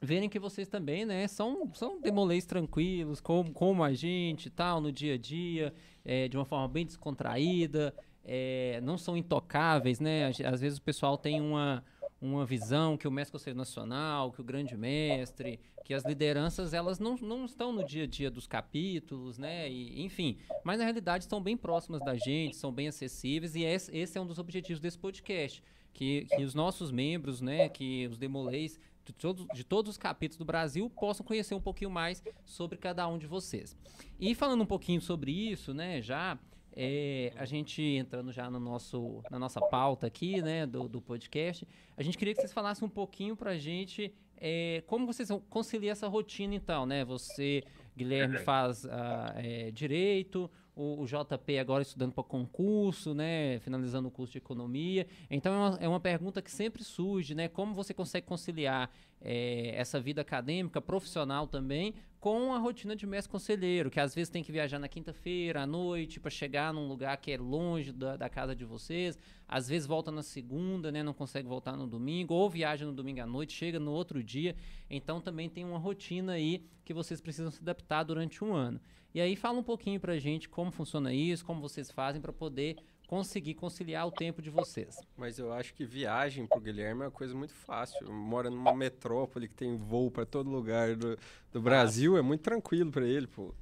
verem 0.00 0.28
que 0.28 0.38
vocês 0.38 0.68
também, 0.68 1.04
né, 1.04 1.26
são, 1.26 1.70
são 1.74 2.00
demolês 2.00 2.44
tranquilos, 2.46 3.20
como, 3.20 3.52
como 3.52 3.82
a 3.82 3.92
gente, 3.92 4.48
tal, 4.48 4.80
no 4.80 4.92
dia 4.92 5.14
a 5.14 5.18
dia, 5.18 5.74
é, 6.04 6.28
de 6.28 6.36
uma 6.36 6.44
forma 6.44 6.68
bem 6.68 6.86
descontraída, 6.86 7.94
é, 8.24 8.80
não 8.82 8.96
são 8.96 9.16
intocáveis, 9.16 10.00
né, 10.00 10.30
às 10.44 10.60
vezes 10.60 10.78
o 10.78 10.82
pessoal 10.82 11.18
tem 11.18 11.40
uma, 11.40 11.84
uma 12.20 12.46
visão 12.46 12.96
que 12.96 13.08
o 13.08 13.10
mestre 13.10 13.32
conselho 13.32 13.56
nacional, 13.56 14.30
que 14.30 14.40
o 14.40 14.44
grande 14.44 14.76
mestre, 14.76 15.58
que 15.84 15.94
as 15.94 16.04
lideranças, 16.04 16.74
elas 16.74 16.98
não, 16.98 17.16
não 17.16 17.44
estão 17.44 17.72
no 17.72 17.84
dia 17.84 18.04
a 18.04 18.06
dia 18.06 18.30
dos 18.30 18.46
capítulos, 18.46 19.38
né, 19.38 19.68
e, 19.68 20.04
enfim, 20.04 20.38
mas 20.62 20.78
na 20.78 20.84
realidade 20.84 21.24
estão 21.24 21.42
bem 21.42 21.56
próximas 21.56 22.00
da 22.04 22.14
gente, 22.14 22.56
são 22.56 22.70
bem 22.70 22.88
acessíveis, 22.88 23.56
e 23.56 23.62
esse, 23.62 23.96
esse 23.96 24.16
é 24.16 24.20
um 24.20 24.26
dos 24.26 24.38
objetivos 24.38 24.80
desse 24.80 24.98
podcast, 24.98 25.62
que, 25.92 26.26
que 26.26 26.44
os 26.44 26.54
nossos 26.54 26.92
membros, 26.92 27.40
né, 27.40 27.68
que 27.68 28.06
os 28.06 28.16
demolês 28.16 28.78
de, 29.12 29.14
todos, 29.14 29.46
de 29.54 29.64
todos 29.64 29.90
os 29.90 29.98
capítulos 29.98 30.38
do 30.38 30.44
Brasil 30.44 30.90
possam 30.90 31.24
conhecer 31.24 31.54
um 31.54 31.60
pouquinho 31.60 31.90
mais 31.90 32.22
sobre 32.44 32.78
cada 32.78 33.06
um 33.08 33.18
de 33.18 33.26
vocês. 33.26 33.76
E 34.18 34.34
falando 34.34 34.62
um 34.62 34.66
pouquinho 34.66 35.00
sobre 35.00 35.32
isso, 35.32 35.74
né, 35.74 36.00
já 36.00 36.38
é, 36.72 37.32
a 37.36 37.44
gente 37.44 37.82
entrando 37.82 38.32
já 38.32 38.50
no 38.50 38.60
nosso, 38.60 39.22
na 39.30 39.38
nossa 39.38 39.60
pauta 39.60 40.06
aqui, 40.06 40.40
né, 40.42 40.66
do, 40.66 40.88
do 40.88 41.00
podcast, 41.00 41.66
a 41.96 42.02
gente 42.02 42.16
queria 42.16 42.34
que 42.34 42.40
vocês 42.40 42.52
falassem 42.52 42.86
um 42.86 42.90
pouquinho 42.90 43.36
para 43.36 43.52
a 43.52 43.58
gente 43.58 44.14
é, 44.40 44.82
como 44.86 45.06
vocês 45.06 45.28
conciliam 45.50 45.92
essa 45.92 46.06
rotina, 46.06 46.54
então, 46.54 46.86
né? 46.86 47.04
Você, 47.04 47.64
Guilherme, 47.96 48.38
faz 48.38 48.84
uh, 48.84 48.88
é, 49.34 49.70
direito, 49.72 50.50
o, 50.78 51.02
o, 51.02 51.06
JP 51.06 51.58
agora 51.58 51.82
estudando 51.82 52.12
para 52.12 52.22
concurso, 52.22 53.12
né? 53.12 53.58
Finalizando 53.58 54.06
o 54.06 54.10
curso 54.10 54.32
de 54.32 54.38
economia. 54.38 55.06
Então 55.28 55.52
é 55.52 55.56
uma, 55.56 55.78
é 55.82 55.88
uma 55.88 56.00
pergunta 56.00 56.40
que 56.40 56.50
sempre 56.50 56.84
surge, 56.84 57.34
né? 57.34 57.48
Como 57.48 57.74
você 57.74 57.92
consegue 57.92 58.26
conciliar 58.26 58.88
é, 59.20 59.74
essa 59.74 59.98
vida 60.00 60.20
acadêmica, 60.20 60.80
profissional 60.80 61.48
também, 61.48 61.94
com 62.20 62.52
a 62.52 62.58
rotina 62.58 62.96
de 62.96 63.06
mestre 63.06 63.30
conselheiro, 63.30 63.90
que 63.90 64.00
às 64.00 64.14
vezes 64.14 64.28
tem 64.28 64.42
que 64.42 64.50
viajar 64.50 64.78
na 64.78 64.88
quinta-feira 64.88 65.62
à 65.62 65.66
noite 65.66 66.18
para 66.18 66.30
chegar 66.30 66.72
num 66.72 66.88
lugar 66.88 67.16
que 67.16 67.30
é 67.30 67.38
longe 67.38 67.92
da, 67.92 68.16
da, 68.16 68.28
casa 68.28 68.56
de 68.56 68.64
vocês, 68.64 69.16
às 69.46 69.68
vezes 69.68 69.86
volta 69.86 70.10
na 70.10 70.22
segunda, 70.22 70.90
né, 70.90 71.02
não 71.02 71.14
consegue 71.14 71.46
voltar 71.46 71.76
no 71.76 71.86
domingo, 71.86 72.34
ou 72.34 72.50
viaja 72.50 72.84
no 72.84 72.92
domingo 72.92 73.20
à 73.20 73.26
noite, 73.26 73.52
chega 73.52 73.78
no 73.78 73.92
outro 73.92 74.22
dia, 74.22 74.56
então 74.90 75.20
também 75.20 75.48
tem 75.48 75.64
uma 75.64 75.78
rotina 75.78 76.32
aí 76.32 76.64
que 76.84 76.92
vocês 76.92 77.20
precisam 77.20 77.50
se 77.50 77.60
adaptar 77.60 78.02
durante 78.02 78.42
um 78.42 78.52
ano. 78.52 78.80
E 79.14 79.20
aí 79.20 79.36
fala 79.36 79.58
um 79.58 79.62
pouquinho 79.62 80.00
para 80.00 80.14
a 80.14 80.18
gente 80.18 80.48
como 80.48 80.70
funciona 80.70 81.14
isso, 81.14 81.44
como 81.44 81.60
vocês 81.60 81.90
fazem 81.90 82.20
para 82.20 82.32
poder 82.32 82.76
conseguir 83.08 83.54
conciliar 83.54 84.06
o 84.06 84.12
tempo 84.12 84.42
de 84.42 84.50
vocês. 84.50 85.00
Mas 85.16 85.38
eu 85.38 85.50
acho 85.50 85.72
que 85.72 85.84
viagem 85.84 86.46
pro 86.46 86.60
Guilherme 86.60 87.02
é 87.02 87.04
uma 87.06 87.10
coisa 87.10 87.34
muito 87.34 87.54
fácil. 87.54 88.12
Mora 88.12 88.50
numa 88.50 88.74
metrópole 88.74 89.48
que 89.48 89.54
tem 89.54 89.76
voo 89.76 90.10
para 90.10 90.26
todo 90.26 90.50
lugar 90.50 90.94
do, 90.94 91.18
do 91.50 91.60
Brasil, 91.60 92.18
é 92.18 92.22
muito 92.22 92.42
tranquilo 92.42 92.92
para 92.92 93.06
ele, 93.06 93.26
pô. 93.26 93.54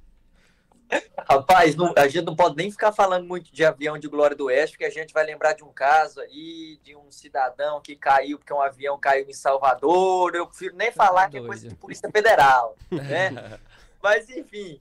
Rapaz, 1.29 1.75
não, 1.75 1.93
a 1.97 2.07
gente 2.07 2.25
não 2.25 2.35
pode 2.35 2.57
nem 2.57 2.69
ficar 2.69 2.91
falando 2.91 3.25
muito 3.25 3.51
de 3.51 3.63
avião 3.63 3.97
de 3.97 4.07
Glória 4.07 4.35
do 4.35 4.45
Oeste, 4.45 4.77
porque 4.77 4.85
a 4.85 4.89
gente 4.89 5.13
vai 5.13 5.25
lembrar 5.25 5.53
de 5.53 5.63
um 5.63 5.71
caso 5.71 6.19
aí, 6.19 6.77
de 6.83 6.95
um 6.95 7.09
cidadão 7.09 7.81
que 7.81 7.95
caiu 7.95 8.37
porque 8.37 8.53
um 8.53 8.61
avião 8.61 8.99
caiu 8.99 9.29
em 9.29 9.33
Salvador. 9.33 10.35
Eu 10.35 10.47
prefiro 10.47 10.75
nem 10.75 10.91
falar 10.91 11.29
que 11.29 11.37
é 11.37 11.41
coisa 11.41 11.69
de 11.69 11.75
Polícia 11.75 12.09
Federal, 12.11 12.75
né? 12.91 13.59
Mas, 14.03 14.29
enfim, 14.29 14.79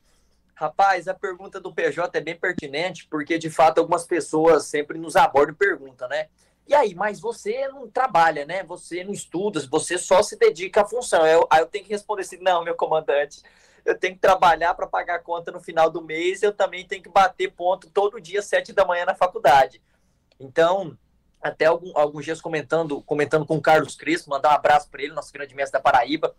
Rapaz, 0.58 1.06
a 1.06 1.12
pergunta 1.12 1.60
do 1.60 1.70
PJ 1.70 2.16
é 2.16 2.20
bem 2.20 2.34
pertinente, 2.34 3.06
porque 3.08 3.36
de 3.36 3.50
fato 3.50 3.78
algumas 3.78 4.06
pessoas 4.06 4.64
sempre 4.64 4.98
nos 4.98 5.14
abordam 5.14 5.54
e 5.54 5.58
perguntam, 5.58 6.08
né? 6.08 6.28
E 6.66 6.74
aí, 6.74 6.94
mas 6.94 7.20
você 7.20 7.68
não 7.68 7.90
trabalha, 7.90 8.46
né? 8.46 8.62
Você 8.64 9.04
não 9.04 9.12
estuda, 9.12 9.60
você 9.70 9.98
só 9.98 10.22
se 10.22 10.34
dedica 10.34 10.80
à 10.80 10.86
função. 10.86 11.26
Eu, 11.26 11.46
aí 11.50 11.60
eu 11.60 11.66
tenho 11.66 11.84
que 11.84 11.90
responder 11.90 12.22
assim: 12.22 12.38
não, 12.38 12.64
meu 12.64 12.74
comandante, 12.74 13.42
eu 13.84 13.98
tenho 13.98 14.14
que 14.14 14.20
trabalhar 14.20 14.72
para 14.72 14.86
pagar 14.86 15.16
a 15.16 15.22
conta 15.22 15.52
no 15.52 15.60
final 15.60 15.90
do 15.90 16.00
mês, 16.00 16.42
eu 16.42 16.54
também 16.54 16.86
tenho 16.86 17.02
que 17.02 17.10
bater 17.10 17.52
ponto 17.52 17.90
todo 17.90 18.18
dia, 18.18 18.40
sete 18.40 18.72
da 18.72 18.86
manhã 18.86 19.04
na 19.04 19.14
faculdade. 19.14 19.82
Então, 20.40 20.96
até 21.38 21.66
algum, 21.66 21.92
alguns 21.94 22.24
dias 22.24 22.40
comentando, 22.40 23.02
comentando 23.02 23.44
com 23.44 23.58
o 23.58 23.62
Carlos 23.62 23.94
Cristo, 23.94 24.30
mandar 24.30 24.52
um 24.52 24.54
abraço 24.54 24.88
para 24.88 25.02
ele, 25.02 25.12
nosso 25.12 25.34
grande 25.34 25.54
mestre 25.54 25.78
da 25.78 25.82
Paraíba. 25.82 26.34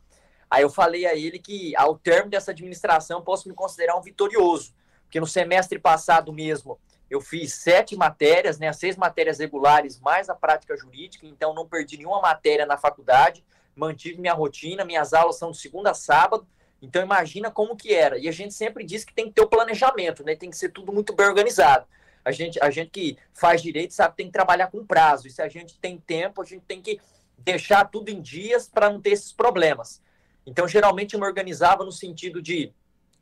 Aí 0.49 0.63
eu 0.63 0.69
falei 0.69 1.05
a 1.05 1.15
ele 1.15 1.39
que, 1.39 1.75
ao 1.75 1.97
termo 1.97 2.29
dessa 2.29 2.51
administração, 2.51 3.21
posso 3.21 3.47
me 3.47 3.53
considerar 3.53 3.97
um 3.97 4.01
vitorioso, 4.01 4.73
Porque 5.03 5.19
no 5.19 5.27
semestre 5.27 5.79
passado 5.79 6.31
mesmo, 6.33 6.79
eu 7.09 7.21
fiz 7.21 7.53
sete 7.53 7.95
matérias, 7.95 8.59
né, 8.59 8.71
seis 8.73 8.97
matérias 8.97 9.39
regulares 9.39 9.99
mais 9.99 10.29
a 10.29 10.35
prática 10.35 10.75
jurídica, 10.75 11.25
então 11.25 11.53
não 11.53 11.67
perdi 11.67 11.97
nenhuma 11.97 12.21
matéria 12.21 12.65
na 12.65 12.77
faculdade, 12.77 13.43
mantive 13.75 14.19
minha 14.19 14.33
rotina, 14.33 14.83
minhas 14.83 15.13
aulas 15.13 15.37
são 15.37 15.51
de 15.51 15.57
segunda 15.57 15.91
a 15.91 15.93
sábado, 15.93 16.45
então 16.81 17.01
imagina 17.01 17.49
como 17.49 17.77
que 17.77 17.93
era. 17.93 18.17
E 18.17 18.27
a 18.27 18.31
gente 18.31 18.53
sempre 18.53 18.83
diz 18.83 19.05
que 19.05 19.13
tem 19.13 19.27
que 19.27 19.33
ter 19.33 19.41
o 19.41 19.47
planejamento, 19.47 20.23
né, 20.23 20.35
tem 20.35 20.49
que 20.49 20.57
ser 20.57 20.69
tudo 20.69 20.91
muito 20.91 21.13
bem 21.13 21.27
organizado. 21.27 21.85
A 22.25 22.31
gente, 22.31 22.61
a 22.61 22.69
gente 22.69 22.89
que 22.89 23.17
faz 23.33 23.61
direito 23.61 23.93
sabe 23.93 24.11
que 24.11 24.17
tem 24.17 24.25
que 24.27 24.33
trabalhar 24.33 24.67
com 24.67 24.85
prazo, 24.85 25.27
e 25.27 25.31
se 25.31 25.41
a 25.41 25.47
gente 25.47 25.79
tem 25.79 25.97
tempo, 25.97 26.41
a 26.41 26.45
gente 26.45 26.65
tem 26.65 26.81
que 26.81 26.99
deixar 27.37 27.85
tudo 27.85 28.09
em 28.09 28.21
dias 28.21 28.67
para 28.67 28.89
não 28.89 28.99
ter 28.99 29.11
esses 29.11 29.31
problemas. 29.31 30.01
Então, 30.47 30.65
geralmente, 30.65 31.13
eu 31.13 31.19
me 31.19 31.25
organizava 31.25 31.83
no 31.83 31.91
sentido 31.91 32.41
de 32.41 32.73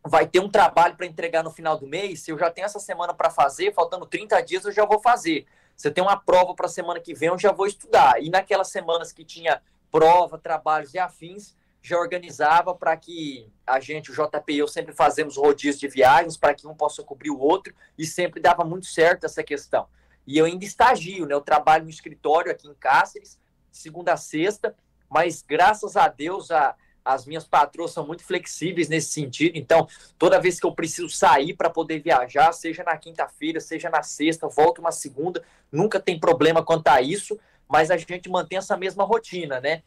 vai 0.07 0.27
ter 0.27 0.39
um 0.39 0.47
trabalho 0.47 0.95
para 0.95 1.07
entregar 1.07 1.43
no 1.43 1.49
final 1.49 1.75
do 1.75 1.87
mês, 1.87 2.19
se 2.21 2.31
eu 2.31 2.37
já 2.37 2.51
tenho 2.51 2.65
essa 2.65 2.79
semana 2.79 3.11
para 3.11 3.31
fazer, 3.31 3.73
faltando 3.73 4.05
30 4.05 4.39
dias 4.41 4.63
eu 4.63 4.71
já 4.71 4.85
vou 4.85 4.99
fazer. 4.99 5.47
Se 5.75 5.87
eu 5.87 5.91
tenho 5.91 6.05
uma 6.05 6.15
prova 6.15 6.53
para 6.53 6.67
a 6.67 6.69
semana 6.69 6.99
que 6.99 7.15
vem, 7.15 7.29
eu 7.29 7.39
já 7.39 7.51
vou 7.51 7.65
estudar. 7.65 8.21
E 8.21 8.29
naquelas 8.29 8.67
semanas 8.67 9.11
que 9.11 9.25
tinha 9.25 9.59
prova, 9.91 10.37
trabalhos 10.37 10.93
e 10.93 10.99
afins, 10.99 11.55
já 11.81 11.97
organizava 11.97 12.75
para 12.75 12.95
que 12.95 13.51
a 13.65 13.79
gente, 13.79 14.11
o 14.11 14.13
JP 14.13 14.53
e 14.53 14.59
eu, 14.59 14.67
sempre 14.67 14.93
fazemos 14.93 15.35
rodízios 15.35 15.79
de 15.79 15.87
viagens 15.87 16.37
para 16.37 16.53
que 16.53 16.67
um 16.67 16.75
possa 16.75 17.03
cobrir 17.03 17.31
o 17.31 17.39
outro 17.39 17.73
e 17.97 18.05
sempre 18.05 18.39
dava 18.39 18.63
muito 18.63 18.85
certo 18.85 19.25
essa 19.25 19.43
questão. 19.43 19.87
E 20.27 20.37
eu 20.37 20.45
ainda 20.45 20.63
estagio, 20.63 21.25
né? 21.25 21.33
Eu 21.33 21.41
trabalho 21.41 21.85
no 21.85 21.89
escritório 21.89 22.51
aqui 22.51 22.67
em 22.67 22.75
Cáceres, 22.75 23.39
segunda 23.71 24.13
a 24.13 24.17
sexta, 24.17 24.75
mas 25.09 25.41
graças 25.41 25.95
a 25.97 26.07
Deus 26.07 26.51
a, 26.51 26.75
as 27.05 27.25
minhas 27.25 27.43
patroas 27.43 27.91
são 27.91 28.05
muito 28.05 28.23
flexíveis 28.23 28.89
nesse 28.89 29.11
sentido. 29.11 29.55
Então, 29.55 29.87
toda 30.17 30.41
vez 30.41 30.59
que 30.59 30.65
eu 30.65 30.73
preciso 30.73 31.09
sair 31.09 31.53
para 31.53 31.69
poder 31.69 31.99
viajar, 32.01 32.51
seja 32.51 32.83
na 32.83 32.97
quinta-feira, 32.97 33.59
seja 33.61 33.89
na 33.89 34.01
sexta, 34.01 34.47
volto 34.47 34.81
na 34.81 34.91
segunda, 34.91 35.43
nunca 35.71 35.99
tem 35.99 36.19
problema 36.19 36.63
quanto 36.63 36.87
a 36.87 37.01
isso, 37.01 37.39
mas 37.69 37.91
a 37.91 37.97
gente 37.97 38.27
mantém 38.29 38.57
essa 38.57 38.75
mesma 38.75 39.03
rotina, 39.03 39.61
né? 39.61 39.83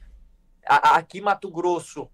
aqui 0.69 1.21
Mato 1.21 1.51
Grosso 1.51 2.11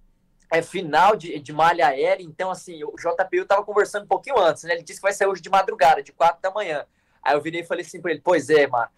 é 0.51 0.62
final 0.62 1.17
de, 1.17 1.40
de 1.40 1.53
malha 1.53 1.88
aérea, 1.88 2.23
então 2.23 2.51
assim, 2.51 2.85
o 2.85 2.95
JPU 2.97 3.43
estava 3.43 3.64
conversando 3.64 4.05
um 4.05 4.09
pouquinho 4.09 4.38
antes, 4.38 4.62
né? 4.62 4.75
Ele 4.75 4.85
disse 4.85 5.01
que 5.01 5.03
vai 5.03 5.12
sair 5.12 5.27
hoje 5.27 5.43
de 5.43 5.51
madrugada, 5.51 6.03
de 6.03 6.12
quatro 6.12 6.40
da 6.40 6.51
manhã. 6.51 6.87
Aí 7.21 7.35
eu 7.35 7.40
virei 7.40 7.62
e 7.62 7.67
falei 7.67 7.85
assim 7.85 8.01
para 8.01 8.12
ele: 8.12 8.21
Pois 8.23 8.49
é, 8.51 8.67
Mar. 8.67 8.93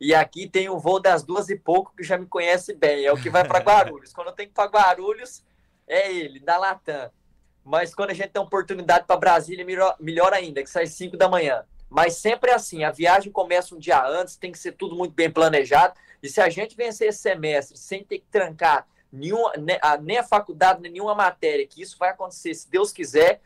E 0.00 0.14
aqui 0.14 0.48
tem 0.48 0.70
um 0.70 0.78
voo 0.78 0.98
das 0.98 1.22
duas 1.22 1.48
e 1.48 1.56
pouco 1.56 1.94
que 1.94 2.02
já 2.02 2.16
me 2.16 2.26
conhece 2.26 2.74
bem, 2.74 3.04
é 3.04 3.12
o 3.12 3.20
que 3.20 3.28
vai 3.28 3.46
para 3.46 3.60
Guarulhos. 3.62 4.12
Quando 4.12 4.28
eu 4.28 4.32
tenho 4.32 4.48
que 4.48 4.52
ir 4.52 4.54
para 4.54 4.70
Guarulhos, 4.70 5.44
é 5.86 6.12
ele, 6.12 6.40
da 6.40 6.56
Latam. 6.56 7.10
Mas 7.64 7.94
quando 7.94 8.10
a 8.10 8.14
gente 8.14 8.30
tem 8.30 8.42
oportunidade 8.42 9.06
para 9.06 9.16
Brasília, 9.16 9.64
melhor, 10.00 10.32
ainda, 10.32 10.62
que 10.62 10.70
sai 10.70 10.86
5 10.86 11.16
da 11.16 11.28
manhã. 11.28 11.64
Mas 11.88 12.14
sempre 12.16 12.50
é 12.50 12.54
assim, 12.54 12.84
a 12.84 12.90
viagem 12.90 13.30
começa 13.30 13.74
um 13.74 13.78
dia 13.78 14.04
antes, 14.04 14.36
tem 14.36 14.50
que 14.50 14.58
ser 14.58 14.72
tudo 14.72 14.96
muito 14.96 15.12
bem 15.12 15.30
planejado. 15.30 15.94
E 16.22 16.28
se 16.28 16.40
a 16.40 16.48
gente 16.48 16.74
vencer 16.74 17.08
esse 17.08 17.18
semestre 17.18 17.76
sem 17.76 18.02
ter 18.02 18.18
que 18.18 18.26
trancar 18.30 18.86
nenhuma, 19.12 19.52
nem 20.00 20.18
a 20.18 20.24
faculdade, 20.24 20.80
nem 20.80 20.90
nenhuma 20.90 21.14
matéria, 21.14 21.66
que 21.66 21.82
isso 21.82 21.98
vai 21.98 22.10
acontecer, 22.10 22.54
se 22.54 22.70
Deus 22.70 22.90
quiser, 22.90 23.40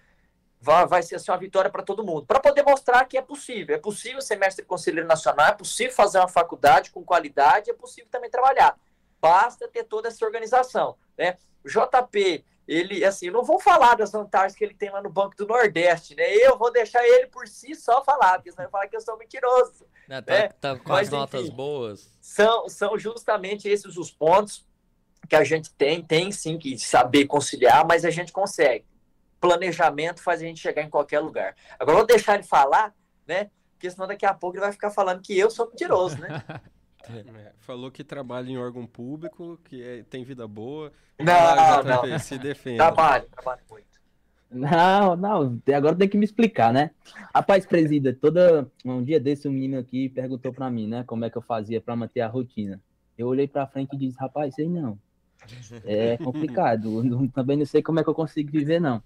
vai, 0.60 0.86
vai 0.86 1.02
ser 1.02 1.16
assim, 1.16 1.30
uma 1.30 1.38
vitória 1.38 1.70
para 1.70 1.82
todo 1.82 2.04
mundo. 2.04 2.24
Para 2.24 2.40
poder 2.40 2.62
mostrar 2.62 3.04
que 3.04 3.18
é 3.18 3.22
possível. 3.22 3.74
É 3.74 3.78
possível 3.78 4.22
semestre 4.22 4.64
conselheiro 4.64 5.06
nacional, 5.06 5.48
é 5.48 5.52
possível 5.52 5.92
fazer 5.92 6.18
uma 6.18 6.28
faculdade 6.28 6.90
com 6.90 7.04
qualidade, 7.04 7.70
é 7.70 7.74
possível 7.74 8.08
também 8.10 8.30
trabalhar. 8.30 8.78
Basta 9.26 9.68
ter 9.68 9.84
toda 9.84 10.08
essa 10.08 10.24
organização. 10.24 10.96
Né? 11.18 11.36
O 11.64 11.68
JP, 11.68 12.44
ele, 12.66 13.04
assim, 13.04 13.30
não 13.30 13.42
vou 13.42 13.58
falar 13.58 13.96
das 13.96 14.12
vantagens 14.12 14.56
que 14.56 14.64
ele 14.64 14.74
tem 14.74 14.90
lá 14.90 15.02
no 15.02 15.10
Banco 15.10 15.36
do 15.36 15.46
Nordeste, 15.46 16.14
né? 16.14 16.24
Eu 16.36 16.56
vou 16.56 16.70
deixar 16.72 17.04
ele 17.04 17.26
por 17.26 17.48
si 17.48 17.74
só 17.74 18.04
falar, 18.04 18.34
porque 18.34 18.52
senão 18.52 18.64
vai 18.64 18.70
falar 18.70 18.88
que 18.88 18.96
eu 18.96 19.00
sou 19.00 19.16
mentiroso. 19.18 19.86
Não, 20.08 20.22
tá, 20.22 20.32
né? 20.32 20.48
tá 20.48 20.78
com 20.78 20.88
Mas, 20.88 21.08
as 21.08 21.12
notas 21.12 21.42
enfim, 21.42 21.56
boas. 21.56 22.10
São, 22.20 22.68
são 22.68 22.98
justamente 22.98 23.68
esses 23.68 23.96
os 23.96 24.10
pontos 24.10 24.64
que 25.28 25.34
a 25.34 25.42
gente 25.42 25.72
tem, 25.74 26.02
tem 26.02 26.30
sim 26.30 26.56
que 26.56 26.78
saber 26.78 27.26
conciliar, 27.26 27.84
mas 27.86 28.04
a 28.04 28.10
gente 28.10 28.32
consegue. 28.32 28.84
Planejamento 29.40 30.22
faz 30.22 30.40
a 30.40 30.44
gente 30.44 30.60
chegar 30.60 30.82
em 30.82 30.90
qualquer 30.90 31.20
lugar. 31.20 31.56
Agora, 31.78 31.98
vou 31.98 32.06
deixar 32.06 32.34
ele 32.34 32.44
falar, 32.44 32.94
né? 33.26 33.50
Porque 33.72 33.90
senão 33.90 34.06
daqui 34.06 34.24
a 34.24 34.32
pouco 34.32 34.56
ele 34.56 34.64
vai 34.64 34.72
ficar 34.72 34.90
falando 34.90 35.20
que 35.20 35.36
eu 35.36 35.50
sou 35.50 35.68
mentiroso, 35.68 36.16
né? 36.18 36.42
É, 37.08 37.52
falou 37.58 37.90
que 37.90 38.02
trabalha 38.02 38.50
em 38.50 38.58
órgão 38.58 38.86
público, 38.86 39.58
que 39.64 39.82
é, 39.82 40.02
tem 40.04 40.24
vida 40.24 40.46
boa. 40.46 40.92
Não, 41.18 41.82
não. 41.82 42.18
Se 42.18 42.38
defende. 42.38 42.78
Trabalho, 42.78 43.26
trabalho 43.30 43.62
muito. 43.70 43.96
Não, 44.50 45.16
não, 45.16 45.60
agora 45.74 45.96
tem 45.96 46.08
que 46.08 46.16
me 46.16 46.24
explicar, 46.24 46.72
né? 46.72 46.90
Rapaz, 47.34 47.66
presida, 47.66 48.14
toda 48.14 48.70
um 48.84 49.02
dia 49.02 49.18
desse 49.18 49.48
um 49.48 49.52
menino 49.52 49.78
aqui 49.78 50.08
perguntou 50.08 50.52
para 50.52 50.70
mim, 50.70 50.86
né, 50.86 51.02
como 51.04 51.24
é 51.24 51.30
que 51.30 51.36
eu 51.36 51.42
fazia 51.42 51.80
para 51.80 51.96
manter 51.96 52.20
a 52.20 52.28
rotina. 52.28 52.80
Eu 53.18 53.26
olhei 53.26 53.48
para 53.48 53.66
frente 53.66 53.94
e 53.94 53.98
disse, 53.98 54.18
rapaz, 54.18 54.54
sei 54.54 54.68
não. 54.68 54.98
É 55.84 56.16
complicado, 56.18 57.02
não, 57.04 57.26
também 57.28 57.56
não 57.56 57.66
sei 57.66 57.82
como 57.82 57.98
é 57.98 58.04
que 58.04 58.10
eu 58.10 58.14
consigo 58.14 58.50
viver 58.50 58.80
não. 58.80 59.02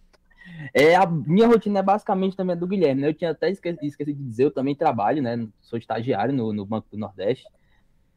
É, 0.74 0.94
a 0.94 1.06
minha 1.06 1.46
rotina 1.46 1.78
é 1.78 1.82
basicamente 1.82 2.36
também 2.36 2.56
do 2.56 2.66
Guilherme, 2.66 3.02
né? 3.02 3.08
Eu 3.08 3.14
tinha 3.14 3.30
até 3.30 3.50
esquecido, 3.50 3.84
esquecido 3.84 4.16
de 4.16 4.24
dizer, 4.24 4.44
eu 4.44 4.50
também 4.50 4.74
trabalho, 4.74 5.22
né? 5.22 5.46
Sou 5.60 5.78
estagiário 5.78 6.34
no, 6.34 6.52
no 6.52 6.66
Banco 6.66 6.88
do 6.90 6.98
Nordeste. 6.98 7.46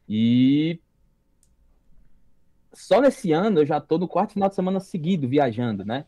E 0.08 0.80
só 2.72 3.00
nesse 3.00 3.32
ano 3.32 3.60
eu 3.60 3.66
já 3.66 3.78
estou 3.78 3.98
no 3.98 4.08
quarto 4.08 4.32
final 4.34 4.48
de 4.48 4.54
semana 4.54 4.80
seguido 4.80 5.28
viajando, 5.28 5.84
né? 5.84 6.04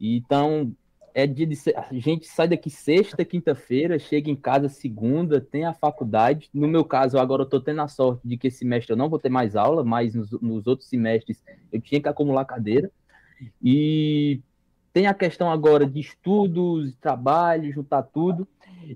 Então, 0.00 0.74
é 1.14 1.26
dia 1.26 1.46
de 1.46 1.56
a 1.76 1.92
gente 1.92 2.26
sai 2.26 2.48
daqui 2.48 2.70
sexta, 2.70 3.24
quinta-feira, 3.24 3.98
chega 3.98 4.30
em 4.30 4.36
casa 4.36 4.68
segunda, 4.68 5.40
tem 5.40 5.64
a 5.64 5.74
faculdade. 5.74 6.48
No 6.52 6.66
meu 6.66 6.84
caso, 6.84 7.18
agora 7.18 7.42
eu 7.42 7.44
estou 7.44 7.60
tendo 7.60 7.82
a 7.82 7.88
sorte 7.88 8.26
de 8.26 8.36
que 8.36 8.48
esse 8.48 8.58
semestre 8.58 8.92
eu 8.92 8.96
não 8.96 9.08
vou 9.08 9.18
ter 9.18 9.28
mais 9.28 9.56
aula, 9.56 9.84
mas 9.84 10.14
nos, 10.14 10.30
nos 10.40 10.66
outros 10.66 10.88
semestres 10.88 11.42
eu 11.70 11.80
tinha 11.80 12.00
que 12.00 12.08
acumular 12.08 12.44
cadeira. 12.44 12.90
E 13.62 14.40
tem 14.92 15.06
a 15.06 15.14
questão 15.14 15.50
agora 15.50 15.86
de 15.86 16.00
estudos, 16.00 16.94
trabalho, 17.00 17.72
juntar 17.72 18.02
tudo. 18.02 18.46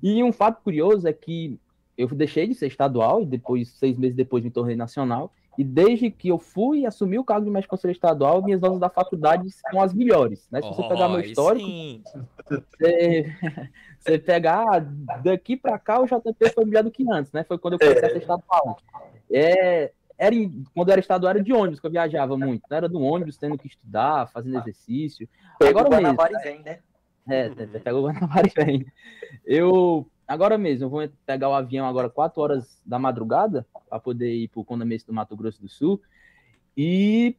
E 0.02 0.22
um 0.22 0.32
fato 0.32 0.62
curioso 0.62 1.06
é 1.06 1.12
que 1.12 1.58
eu 1.96 2.08
deixei 2.08 2.46
de 2.46 2.54
ser 2.54 2.66
estadual 2.66 3.22
e 3.22 3.26
depois, 3.26 3.70
seis 3.70 3.96
meses 3.96 4.16
depois, 4.16 4.44
me 4.44 4.50
tornei 4.50 4.76
nacional. 4.76 5.32
E 5.58 5.64
desde 5.64 6.10
que 6.10 6.28
eu 6.28 6.38
fui 6.38 6.84
assumir 6.84 7.18
o 7.18 7.24
cargo 7.24 7.46
de 7.46 7.50
mestre 7.50 7.70
conselheiro 7.70 7.96
estadual, 7.96 8.42
minhas 8.42 8.60
notas 8.60 8.78
da 8.78 8.90
faculdade 8.90 9.48
são 9.50 9.80
as 9.80 9.94
melhores. 9.94 10.46
Né? 10.50 10.60
Se 10.60 10.68
você 10.68 10.82
oh, 10.82 10.88
pegar 10.88 11.08
meu 11.08 11.20
histórico, 11.20 11.66
você, 12.46 13.32
você, 13.98 14.18
pegar 14.18 14.80
daqui 15.24 15.56
para 15.56 15.78
cá, 15.78 15.98
o 15.98 16.04
JP 16.04 16.50
foi 16.54 16.64
melhor 16.66 16.84
do 16.84 16.90
que 16.90 17.10
antes, 17.10 17.32
né? 17.32 17.42
Foi 17.42 17.56
quando 17.56 17.74
eu 17.74 17.78
comecei 17.78 18.04
a 18.04 18.10
ser 18.10 18.18
estadual. 18.18 18.78
É, 19.32 19.92
era 20.18 20.34
em, 20.34 20.62
quando 20.74 20.88
eu 20.88 20.92
era 20.92 21.00
estadual, 21.00 21.30
era 21.30 21.42
de 21.42 21.52
ônibus 21.54 21.80
que 21.80 21.86
eu 21.86 21.90
viajava 21.90 22.36
muito. 22.36 22.62
Não 22.68 22.76
era 22.76 22.88
do 22.88 23.00
ônibus 23.00 23.38
tendo 23.38 23.56
que 23.56 23.66
estudar, 23.66 24.28
fazendo 24.28 24.58
exercício. 24.58 25.26
Agora 25.62 25.88
mesmo. 25.88 26.16
Vem, 26.42 26.60
né? 26.62 26.78
É, 27.28 27.48
pega 27.48 27.96
o 27.96 28.02
Guanabara 28.02 28.46
e 28.46 28.64
vem. 28.64 28.86
Eu 29.44 30.06
agora 30.26 30.58
mesmo, 30.58 30.86
eu 30.86 30.90
vou 30.90 31.08
pegar 31.24 31.48
o 31.48 31.54
avião 31.54 31.86
agora 31.86 32.10
4 32.10 32.40
horas 32.40 32.80
da 32.84 32.98
madrugada 32.98 33.66
para 33.88 34.00
poder 34.00 34.32
ir 34.32 34.48
para 34.48 34.60
o 34.60 34.64
Condamento 34.64 35.06
do 35.06 35.12
Mato 35.12 35.36
Grosso 35.36 35.60
do 35.60 35.68
Sul. 35.68 36.00
E 36.76 37.36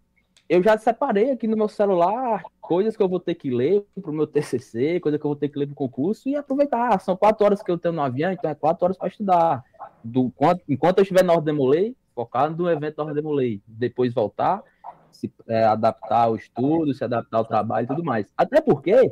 eu 0.50 0.64
já 0.64 0.78
separei 0.78 1.32
aqui 1.32 1.48
no 1.48 1.58
meu 1.58 1.68
celular 1.68 2.42
coisas 2.62 2.96
que 2.96 3.04
eu 3.04 3.10
vou 3.10 3.20
ter 3.20 3.36
que 3.36 3.50
ler 3.50 3.86
para 4.02 4.12
o 4.12 4.14
meu 4.14 4.26
TCC, 4.26 5.00
coisa 5.00 5.20
que 5.20 5.26
eu 5.26 5.30
vou 5.30 5.36
ter 5.36 5.50
que 5.50 5.60
ler 5.60 5.66
para 5.66 5.74
o 5.74 5.76
concurso 5.76 6.30
e 6.30 6.36
aproveitar. 6.36 7.00
São 7.00 7.18
quatro 7.18 7.46
horas 7.46 7.62
que 7.62 7.70
eu 7.70 7.78
tenho 7.78 7.94
no 7.94 8.02
avião, 8.02 8.32
então 8.32 8.50
é 8.50 8.56
quatro 8.56 8.86
horas 8.86 8.98
para 8.98 9.08
estudar. 9.08 9.64
Do, 10.04 10.32
enquanto 10.68 11.00
eu 11.00 11.02
estiver 11.02 11.24
na 11.24 11.34
Ordem 11.34 11.54
Demolei, 11.54 11.96
focar 12.16 12.50
no 12.50 12.70
evento 12.70 12.98
da 12.98 13.04
Ordem 13.04 13.22
Demolei. 13.22 13.62
Depois 13.68 14.14
voltar, 14.14 14.64
se 15.12 15.32
é, 15.48 15.66
adaptar 15.66 16.24
ao 16.24 16.36
estudo, 16.36 16.94
se 16.94 17.04
adaptar 17.04 17.38
ao 17.38 17.46
trabalho 17.46 17.86
e 17.86 17.88
tudo 17.88 18.04
mais. 18.04 18.32
Até 18.38 18.62
porque 18.62 19.12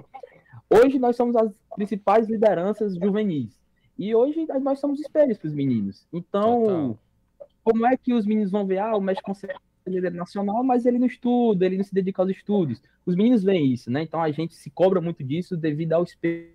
hoje 0.70 1.00
nós 1.00 1.16
somos 1.16 1.36
as 1.36 1.52
principais 1.76 2.30
lideranças 2.30 2.96
juvenis. 2.96 3.65
E 3.98 4.14
hoje 4.14 4.46
nós 4.62 4.80
somos 4.80 5.00
espelhos 5.00 5.38
para 5.38 5.48
os 5.48 5.54
meninos. 5.54 6.08
Então, 6.12 6.64
Total. 6.64 7.00
como 7.64 7.86
é 7.86 7.96
que 7.96 8.14
os 8.14 8.26
meninos 8.26 8.52
vão 8.52 8.66
ver, 8.66 8.80
ah, 8.80 8.96
o 8.96 9.02
México 9.02 9.32
conselheiro 9.86 10.16
nacional, 10.16 10.64
mas 10.64 10.86
ele 10.86 11.00
não 11.00 11.08
estuda, 11.08 11.66
ele 11.66 11.78
não 11.78 11.84
se 11.84 11.94
dedica 11.94 12.22
aos 12.22 12.32
estudos. 12.32 12.82
Os 13.06 13.16
meninos 13.16 13.44
veem 13.44 13.72
isso, 13.72 13.90
né? 13.92 14.02
Então 14.02 14.22
a 14.22 14.32
gente 14.32 14.56
se 14.56 14.70
cobra 14.70 15.00
muito 15.00 15.24
disso 15.24 15.56
devido 15.56 15.94
ao 15.94 16.04
espelho 16.04 16.50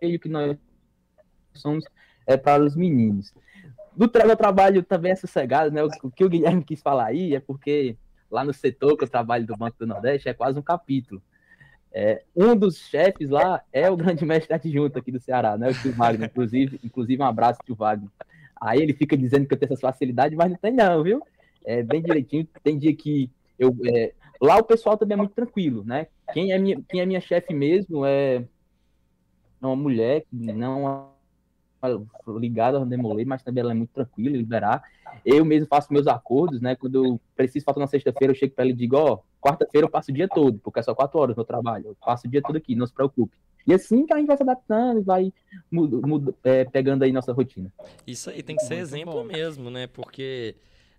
que 0.00 0.28
nós 0.28 0.56
somos 1.54 1.84
é, 2.26 2.36
para 2.36 2.62
os 2.62 2.76
meninos. 2.76 3.34
Do 3.96 4.06
tra 4.06 4.36
trabalho 4.36 4.82
também 4.82 5.12
é 5.12 5.16
sossegado, 5.16 5.70
né? 5.70 5.82
O, 5.82 5.88
o 6.04 6.10
que 6.10 6.24
o 6.24 6.28
Guilherme 6.28 6.62
quis 6.62 6.80
falar 6.80 7.06
aí 7.06 7.34
é 7.34 7.40
porque 7.40 7.96
lá 8.30 8.44
no 8.44 8.52
setor 8.52 8.96
que 8.96 9.04
eu 9.04 9.08
trabalho 9.08 9.46
do 9.46 9.56
Banco 9.56 9.78
do 9.78 9.86
Nordeste 9.86 10.28
é 10.28 10.34
quase 10.34 10.58
um 10.58 10.62
capítulo. 10.62 11.22
É, 11.92 12.22
um 12.36 12.54
dos 12.54 12.78
chefes 12.78 13.30
lá 13.30 13.62
é 13.72 13.90
o 13.90 13.96
grande 13.96 14.24
mestre 14.24 14.54
adjunto 14.54 14.98
aqui 14.98 15.10
do 15.10 15.20
Ceará, 15.20 15.58
né? 15.58 15.70
O 15.70 15.74
tio 15.74 15.92
Wagner, 15.92 16.28
inclusive, 16.30 16.80
inclusive 16.84 17.22
um 17.22 17.26
abraço, 17.26 17.60
tio 17.64 17.74
Wagner. 17.74 18.08
Aí 18.60 18.80
ele 18.80 18.92
fica 18.92 19.16
dizendo 19.16 19.46
que 19.46 19.54
eu 19.54 19.58
tenho 19.58 19.72
essa 19.72 19.80
facilidade, 19.80 20.36
mas 20.36 20.50
não 20.50 20.56
tem 20.56 20.72
não, 20.72 21.02
viu? 21.02 21.22
É 21.64 21.82
bem 21.82 22.00
direitinho. 22.00 22.46
Tem 22.62 22.78
dia 22.78 22.94
que 22.94 23.30
eu... 23.58 23.74
É... 23.86 24.12
Lá 24.40 24.56
o 24.56 24.64
pessoal 24.64 24.96
também 24.96 25.14
é 25.14 25.18
muito 25.18 25.34
tranquilo, 25.34 25.84
né? 25.84 26.06
Quem 26.32 26.52
é 26.52 26.58
minha, 26.58 26.80
quem 26.88 27.00
é 27.00 27.06
minha 27.06 27.20
chefe 27.20 27.52
mesmo 27.52 28.06
é... 28.06 28.44
uma 29.60 29.74
mulher 29.74 30.22
que 30.22 30.36
não 30.36 31.10
ligada 32.38 32.78
ao 32.78 32.86
Demolay, 32.86 33.24
mas 33.24 33.42
também 33.42 33.62
ela 33.62 33.72
é 33.72 33.74
muito 33.74 33.90
tranquila, 33.90 34.36
liberar. 34.36 34.82
Eu 35.24 35.44
mesmo 35.44 35.66
faço 35.66 35.92
meus 35.92 36.06
acordos, 36.06 36.60
né? 36.60 36.76
Quando 36.76 37.04
eu 37.04 37.20
preciso 37.34 37.64
faltar 37.64 37.80
na 37.80 37.86
sexta-feira, 37.86 38.32
eu 38.32 38.36
chego 38.36 38.54
para 38.54 38.64
ele 38.64 38.74
e 38.74 38.76
digo, 38.76 38.96
ó, 38.96 39.14
oh, 39.14 39.29
quarta-feira 39.40 39.86
eu 39.86 39.90
passo 39.90 40.10
o 40.10 40.14
dia 40.14 40.28
todo, 40.28 40.58
porque 40.58 40.80
é 40.80 40.82
só 40.82 40.94
quatro 40.94 41.18
horas 41.18 41.36
no 41.36 41.44
trabalho. 41.44 41.88
Eu 41.88 41.96
passo 42.00 42.26
o 42.26 42.30
dia 42.30 42.42
todo 42.42 42.56
aqui, 42.56 42.74
não 42.74 42.86
se 42.86 42.92
preocupe. 42.92 43.36
E 43.66 43.74
assim 43.74 44.06
que 44.06 44.12
a 44.12 44.18
gente 44.18 44.26
vai 44.26 44.36
se 44.36 44.42
adaptando, 44.42 45.02
vai 45.02 45.32
é, 46.44 46.64
pegando 46.64 47.02
aí 47.02 47.12
nossa 47.12 47.32
rotina. 47.32 47.72
Isso 48.06 48.30
aí 48.30 48.42
tem 48.42 48.56
que 48.56 48.62
ser 48.62 48.76
muito 48.76 48.88
exemplo 48.88 49.12
bom. 49.12 49.24
mesmo, 49.24 49.70
né? 49.70 49.86
Porque, 49.86 50.56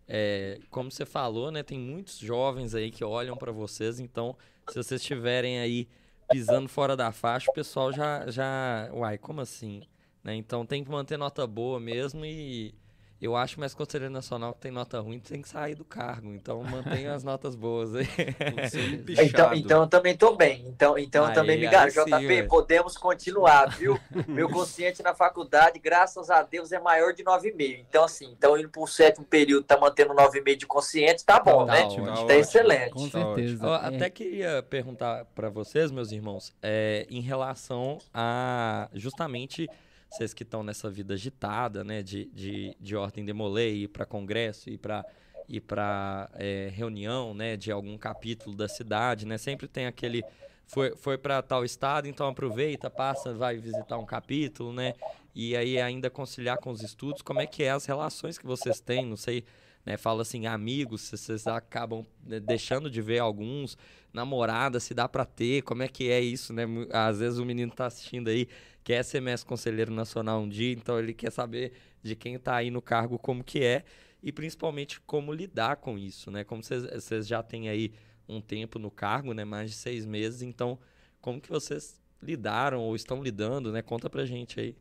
é, 0.07 0.59
como 0.69 0.91
você 0.91 1.05
falou, 1.05 1.51
né? 1.51 1.63
Tem 1.63 1.79
muitos 1.79 2.17
jovens 2.17 2.75
aí 2.75 2.91
que 2.91 3.03
olham 3.03 3.35
para 3.35 3.51
vocês, 3.51 3.99
então, 3.99 4.35
se 4.69 4.75
vocês 4.75 5.01
estiverem 5.01 5.59
aí 5.59 5.87
pisando 6.29 6.69
fora 6.69 6.95
da 6.95 7.11
faixa, 7.11 7.49
o 7.51 7.53
pessoal 7.53 7.91
já, 7.91 8.29
já... 8.29 8.89
Uai, 8.93 9.17
como 9.17 9.41
assim? 9.41 9.81
Né? 10.23 10.35
Então 10.35 10.65
tem 10.65 10.83
que 10.83 10.89
manter 10.91 11.17
nota 11.17 11.45
boa 11.45 11.79
mesmo 11.79 12.23
e 12.23 12.73
eu 13.21 13.35
acho 13.35 13.59
mais 13.59 13.75
Conselheiro 13.75 14.11
Nacional 14.11 14.51
que 14.53 14.61
tem 14.61 14.71
nota 14.71 14.99
ruim 14.99 15.19
tem 15.19 15.43
que 15.43 15.47
sair 15.47 15.75
do 15.75 15.85
cargo. 15.85 16.33
Então 16.33 16.63
mantenha 16.63 17.13
as 17.13 17.23
notas 17.23 17.55
boas 17.55 17.95
aí. 17.95 18.07
então, 19.23 19.53
então 19.53 19.81
eu 19.83 19.87
também 19.87 20.13
estou 20.13 20.35
bem. 20.35 20.65
Então, 20.67 20.97
então 20.97 21.25
aí, 21.25 21.33
também 21.33 21.59
me 21.59 21.67
garanto. 21.67 21.93
JP, 21.93 22.47
podemos 22.47 22.97
continuar, 22.97 23.77
viu? 23.77 23.99
Meu 24.27 24.49
consciente 24.49 25.03
na 25.03 25.13
faculdade, 25.13 25.77
graças 25.77 26.31
a 26.31 26.41
Deus, 26.41 26.71
é 26.71 26.79
maior 26.79 27.13
de 27.13 27.23
9,5. 27.23 27.85
Então, 27.87 28.03
assim, 28.03 28.31
então 28.31 28.57
indo 28.57 28.69
para 28.69 28.81
o 28.81 28.87
sétimo 28.87 29.25
período, 29.25 29.63
tá 29.65 29.77
mantendo 29.77 30.15
9,5 30.15 30.57
de 30.57 30.65
consciente, 30.65 31.23
tá 31.23 31.39
bom, 31.39 31.65
tá 31.65 31.73
né? 31.73 31.83
Ótimo, 31.83 32.07
tá, 32.07 32.25
tá 32.25 32.35
excelente. 32.35 32.91
Com 32.91 33.07
certeza. 33.07 33.65
Eu 33.65 33.73
até 33.73 34.09
queria 34.09 34.63
perguntar 34.63 35.25
para 35.35 35.49
vocês, 35.49 35.91
meus 35.91 36.11
irmãos, 36.11 36.51
é, 36.61 37.05
em 37.07 37.21
relação 37.21 37.99
a 38.11 38.89
justamente 38.93 39.69
vocês 40.11 40.33
que 40.33 40.43
estão 40.43 40.61
nessa 40.61 40.89
vida 40.89 41.13
agitada, 41.13 41.83
né, 41.83 42.03
de, 42.03 42.25
de, 42.33 42.75
de 42.79 42.95
ordem 42.97 43.23
demolei, 43.23 43.83
ir 43.83 43.87
para 43.87 44.05
congresso, 44.05 44.69
ir 44.69 44.77
para 44.77 45.05
ir 45.47 45.61
para 45.61 46.29
é, 46.35 46.69
reunião, 46.73 47.33
né, 47.33 47.57
de 47.57 47.71
algum 47.71 47.97
capítulo 47.97 48.55
da 48.55 48.67
cidade, 48.67 49.25
né, 49.25 49.37
sempre 49.37 49.67
tem 49.67 49.85
aquele 49.85 50.23
foi, 50.65 50.95
foi 50.95 51.17
para 51.17 51.41
tal 51.41 51.65
estado, 51.65 52.07
então 52.07 52.27
aproveita, 52.27 52.89
passa, 52.89 53.33
vai 53.33 53.57
visitar 53.57 53.97
um 53.97 54.05
capítulo, 54.05 54.71
né, 54.71 54.93
e 55.35 55.55
aí 55.55 55.79
ainda 55.79 56.09
conciliar 56.09 56.57
com 56.57 56.71
os 56.71 56.81
estudos, 56.81 57.21
como 57.21 57.41
é 57.41 57.47
que 57.47 57.63
é 57.63 57.71
as 57.71 57.85
relações 57.85 58.37
que 58.37 58.45
vocês 58.45 58.79
têm, 58.79 59.05
não 59.05 59.17
sei, 59.17 59.43
né, 59.85 59.97
fala 59.97 60.21
assim, 60.21 60.45
amigos, 60.45 61.09
vocês 61.09 61.47
acabam 61.47 62.05
né, 62.23 62.39
deixando 62.39 62.89
de 62.89 63.01
ver 63.01 63.19
alguns, 63.19 63.77
namorada, 64.13 64.79
se 64.79 64.93
dá 64.93 65.07
para 65.09 65.25
ter, 65.25 65.63
como 65.63 65.83
é 65.83 65.87
que 65.87 66.09
é 66.09 66.21
isso, 66.21 66.53
né, 66.53 66.63
às 66.91 67.19
vezes 67.19 67.39
o 67.39 67.45
menino 67.45 67.71
tá 67.71 67.87
assistindo 67.87 68.29
aí, 68.29 68.47
quer 68.83 69.03
ser 69.03 69.21
mestre 69.21 69.47
conselheiro 69.47 69.91
nacional 69.91 70.41
um 70.41 70.49
dia, 70.49 70.71
então 70.71 70.99
ele 70.99 71.13
quer 71.13 71.31
saber 71.31 71.73
de 72.01 72.15
quem 72.15 72.35
está 72.35 72.55
aí 72.55 72.71
no 72.71 72.81
cargo 72.81 73.17
como 73.19 73.43
que 73.43 73.63
é 73.63 73.83
e 74.23 74.31
principalmente 74.31 74.99
como 75.01 75.33
lidar 75.33 75.77
com 75.77 75.97
isso, 75.97 76.29
né? 76.29 76.43
Como 76.43 76.61
vocês 76.63 77.27
já 77.27 77.41
têm 77.41 77.69
aí 77.69 77.93
um 78.27 78.41
tempo 78.41 78.79
no 78.79 78.91
cargo, 78.91 79.33
né? 79.33 79.43
Mais 79.43 79.71
de 79.71 79.75
seis 79.75 80.05
meses, 80.05 80.41
então 80.41 80.79
como 81.19 81.41
que 81.41 81.49
vocês 81.49 81.99
lidaram 82.21 82.81
ou 82.81 82.95
estão 82.95 83.21
lidando, 83.21 83.71
né? 83.71 83.81
Conta 83.81 84.09
pra 84.09 84.25
gente 84.25 84.59
aí. 84.59 84.75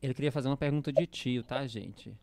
Ele 0.00 0.14
queria 0.14 0.30
fazer 0.30 0.48
uma 0.48 0.56
pergunta 0.56 0.92
de 0.92 1.06
tio, 1.06 1.42
tá, 1.42 1.66
gente? 1.66 2.16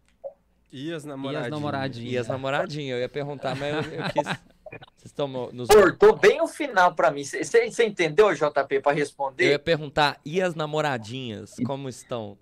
E 0.71 0.93
as 0.93 1.03
namoradinhas? 1.03 1.43
E 1.43 1.45
as 1.45 1.51
namoradinhas? 1.51 2.13
E 2.13 2.17
as 2.17 2.27
namoradinhas, 2.27 2.95
eu 2.95 3.01
ia 3.01 3.09
perguntar, 3.09 3.55
mas 3.55 3.85
eu, 3.85 3.93
eu 3.93 4.03
quis... 4.11 4.27
Vocês 4.69 5.05
estão 5.05 5.27
nos... 5.27 5.67
Cortou 5.67 6.15
bem 6.15 6.41
o 6.41 6.47
final 6.47 6.93
para 6.93 7.11
mim. 7.11 7.23
Você 7.23 7.83
entendeu, 7.83 8.33
JP, 8.33 8.81
para 8.81 8.91
responder? 8.91 9.45
Eu 9.45 9.51
ia 9.51 9.59
perguntar, 9.59 10.19
e 10.23 10.41
as 10.41 10.55
namoradinhas, 10.55 11.55
como 11.65 11.89
estão? 11.89 12.37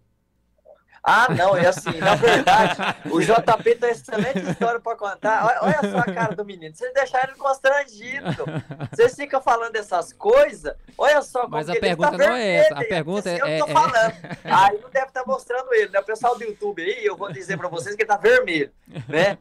Ah, 1.09 1.27
não, 1.33 1.55
é 1.55 1.67
assim, 1.67 1.97
na 1.99 2.15
verdade, 2.15 2.81
o 3.09 3.21
JP 3.21 3.75
tem 3.75 3.91
excelente 3.91 4.39
história 4.39 4.77
para 4.77 4.97
contar. 4.97 5.45
Olha, 5.45 5.59
olha, 5.61 5.91
só 5.91 5.99
a 5.99 6.13
cara 6.13 6.35
do 6.35 6.43
menino, 6.43 6.75
vocês 6.75 6.93
deixaram 6.93 7.29
ele 7.29 7.37
constrangido. 7.37 8.45
Vocês 8.91 9.15
ficam 9.15 9.41
falando 9.41 9.73
essas 9.77 10.11
coisas, 10.11 10.75
olha 10.97 11.21
só 11.21 11.43
como 11.43 11.51
Mas 11.51 11.69
a 11.69 11.75
pergunta 11.75 12.11
tá 12.11 12.17
não 12.17 12.35
é 12.35 12.55
essa, 12.55 12.75
a 12.75 12.83
pergunta 12.83 13.29
é... 13.29 13.35
Eu 13.35 13.65
tô 13.65 13.71
é, 13.71 13.73
falando. 13.73 13.95
É... 13.95 14.39
Aí 14.43 14.79
não 14.81 14.89
deve 14.89 15.07
estar 15.07 15.23
tá 15.23 15.25
mostrando 15.25 15.73
ele, 15.73 15.89
né? 15.91 15.99
O 15.99 16.03
pessoal 16.03 16.37
do 16.37 16.43
YouTube 16.43 16.81
aí, 16.81 17.05
eu 17.05 17.15
vou 17.15 17.31
dizer 17.31 17.57
para 17.57 17.69
vocês 17.69 17.95
que 17.95 18.01
ele 18.01 18.09
tá 18.09 18.17
vermelho, 18.17 18.69
né? 19.07 19.37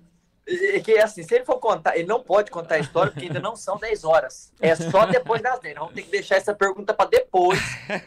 Que 0.84 0.96
assim, 0.98 1.24
se 1.24 1.34
ele 1.34 1.44
for 1.44 1.58
contar, 1.58 1.96
ele 1.96 2.06
não 2.06 2.22
pode 2.22 2.50
contar 2.50 2.76
a 2.76 2.78
história 2.78 3.10
porque 3.10 3.26
ainda 3.26 3.40
não 3.40 3.56
são 3.56 3.76
10 3.76 4.04
horas. 4.04 4.52
É 4.60 4.74
só 4.76 5.04
depois 5.06 5.42
das 5.42 5.58
10. 5.58 5.74
Vamos 5.74 5.94
ter 5.94 6.02
que 6.02 6.10
deixar 6.10 6.36
essa 6.36 6.54
pergunta 6.54 6.94
para 6.94 7.10
depois, 7.10 7.60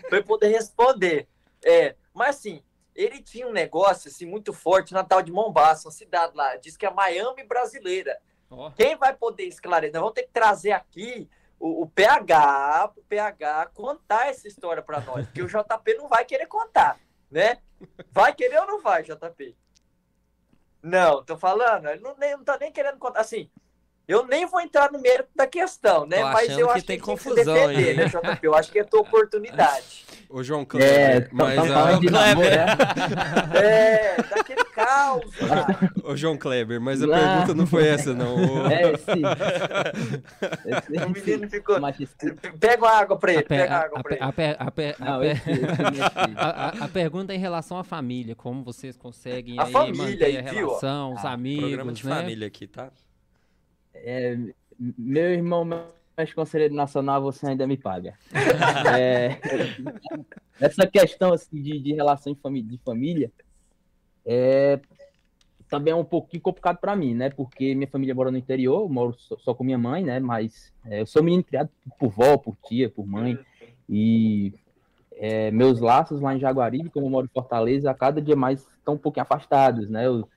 para 0.09 0.23
poder 0.23 0.47
responder. 0.47 1.27
É, 1.63 1.95
mas 2.13 2.37
assim, 2.37 2.63
ele 2.95 3.21
tinha 3.21 3.47
um 3.47 3.51
negócio 3.51 4.09
assim 4.09 4.25
muito 4.25 4.53
forte 4.53 4.93
na 4.93 5.03
tal 5.03 5.21
de 5.21 5.31
Mombasa, 5.31 5.87
uma 5.87 5.91
cidade 5.91 6.35
lá, 6.35 6.55
diz 6.55 6.77
que 6.77 6.85
é 6.85 6.89
Miami 6.89 7.43
brasileira. 7.43 8.17
Oh. 8.49 8.71
Quem 8.71 8.95
vai 8.95 9.13
poder 9.13 9.43
esclarecer? 9.43 9.93
Nós 9.93 10.01
vamos 10.01 10.15
ter 10.15 10.23
que 10.23 10.31
trazer 10.31 10.71
aqui 10.71 11.29
o, 11.59 11.83
o 11.83 11.89
PH, 11.89 12.93
o 12.95 13.01
PH 13.03 13.71
contar 13.73 14.29
essa 14.29 14.47
história 14.47 14.81
para 14.81 15.01
nós, 15.01 15.25
porque 15.25 15.41
o 15.41 15.47
JP 15.47 15.93
não 15.97 16.07
vai 16.07 16.23
querer 16.25 16.47
contar, 16.47 16.97
né? 17.29 17.57
Vai 18.11 18.33
querer 18.33 18.59
ou 18.61 18.67
não 18.67 18.81
vai, 18.81 19.03
JP? 19.03 19.55
Não, 20.81 21.23
tô 21.23 21.37
falando, 21.37 21.87
ele 21.89 22.01
não, 22.01 22.15
nem, 22.17 22.31
não 22.37 22.43
tá 22.43 22.57
nem 22.57 22.71
querendo 22.71 22.97
contar. 22.97 23.19
Assim, 23.21 23.49
eu 24.09 24.25
nem 24.25 24.43
vou 24.47 24.59
entrar 24.59 24.91
no 24.91 24.99
mérito 24.99 25.29
da 25.35 25.45
questão, 25.45 26.03
né? 26.03 26.23
Mas 26.23 26.57
eu 26.57 26.67
acho 26.67 26.81
que 26.81 26.87
tem 26.87 26.97
que 26.97 27.05
confusão 27.05 27.53
defender, 27.53 27.89
aí. 27.89 27.95
né, 27.95 28.05
JP? 28.07 28.39
Eu 28.41 28.55
acho 28.55 28.71
que 28.71 28.79
é 28.79 28.83
tua 28.83 29.01
oportunidade. 29.01 30.03
Ô, 30.27 30.41
João 30.41 30.65
Kleber, 30.65 30.89
é, 30.89 31.29
mas... 31.31 31.55
Tá 31.55 31.89
a... 31.89 31.99
Kleber. 31.99 32.65
Né? 32.65 32.77
é, 33.61 34.21
daquele 34.21 34.63
caos. 34.65 35.25
Ô, 36.03 36.15
João 36.15 36.37
Kleber, 36.37 36.81
mas 36.81 37.03
a 37.03 37.07
não. 37.07 37.13
pergunta 37.13 37.53
não 37.53 37.67
foi 37.67 37.87
essa, 37.87 38.13
não. 38.15 38.37
É, 38.69 38.97
sim. 38.97 39.21
o 41.05 41.09
menino 41.09 41.49
ficou... 41.49 41.77
Pega 42.59 42.89
água 42.89 43.17
pra 43.17 43.33
ele, 43.33 43.43
pega 43.43 43.77
água 43.77 44.01
pra 44.01 44.15
ele. 44.15 44.23
A 46.81 46.87
pergunta 46.87 47.33
é 47.33 47.35
em 47.35 47.39
relação 47.39 47.77
à 47.77 47.83
família, 47.83 48.35
como 48.35 48.63
vocês 48.63 48.97
conseguem 48.97 49.59
a 49.59 49.65
aí 49.65 49.71
família, 49.71 50.03
manter 50.03 50.37
a 50.37 50.41
relação, 50.41 51.13
os 51.13 51.25
ah, 51.25 51.31
amigos, 51.31 51.65
Programa 51.65 51.91
de 51.91 52.05
né? 52.05 52.15
família 52.15 52.47
aqui, 52.47 52.65
tá? 52.65 52.91
É, 54.03 54.37
meu 54.77 55.33
irmão 55.33 55.65
mas 56.19 56.33
Conselheiro 56.33 56.73
Nacional 56.73 57.21
você 57.21 57.47
ainda 57.47 57.65
me 57.65 57.77
paga. 57.77 58.13
é, 58.99 59.39
essa 60.59 60.85
questão 60.85 61.31
assim, 61.31 61.61
de, 61.61 61.79
de 61.79 61.93
relação 61.93 62.33
de 62.33 62.39
família, 62.41 62.69
de 62.69 62.77
família 62.79 63.31
é, 64.25 64.79
também 65.69 65.93
é 65.93 65.95
um 65.95 66.03
pouquinho 66.03 66.41
complicado 66.41 66.77
para 66.77 66.95
mim, 66.95 67.13
né? 67.13 67.29
Porque 67.29 67.73
minha 67.73 67.87
família 67.87 68.13
mora 68.13 68.31
no 68.31 68.37
interior, 68.37 68.81
eu 68.81 68.89
moro 68.89 69.15
só, 69.17 69.37
só 69.37 69.53
com 69.53 69.63
minha 69.63 69.77
mãe, 69.77 70.03
né? 70.03 70.19
Mas 70.19 70.73
é, 70.85 70.99
eu 71.01 71.05
sou 71.05 71.23
menino 71.23 71.43
criado 71.43 71.69
por 71.97 72.09
vó, 72.09 72.37
por 72.37 72.57
tia, 72.67 72.89
por 72.89 73.07
mãe. 73.07 73.39
E 73.87 74.53
é, 75.13 75.51
meus 75.51 75.79
laços 75.79 76.19
lá 76.19 76.35
em 76.35 76.39
Jaguaribe, 76.39 76.89
como 76.89 77.05
eu 77.05 77.09
moro 77.09 77.27
em 77.27 77.33
Fortaleza, 77.33 77.89
a 77.89 77.93
cada 77.93 78.21
dia 78.21 78.35
mais 78.35 78.67
estão 78.77 78.95
um 78.95 78.97
pouquinho 78.97 79.23
afastados, 79.23 79.89
né? 79.89 80.05
Eu, 80.07 80.27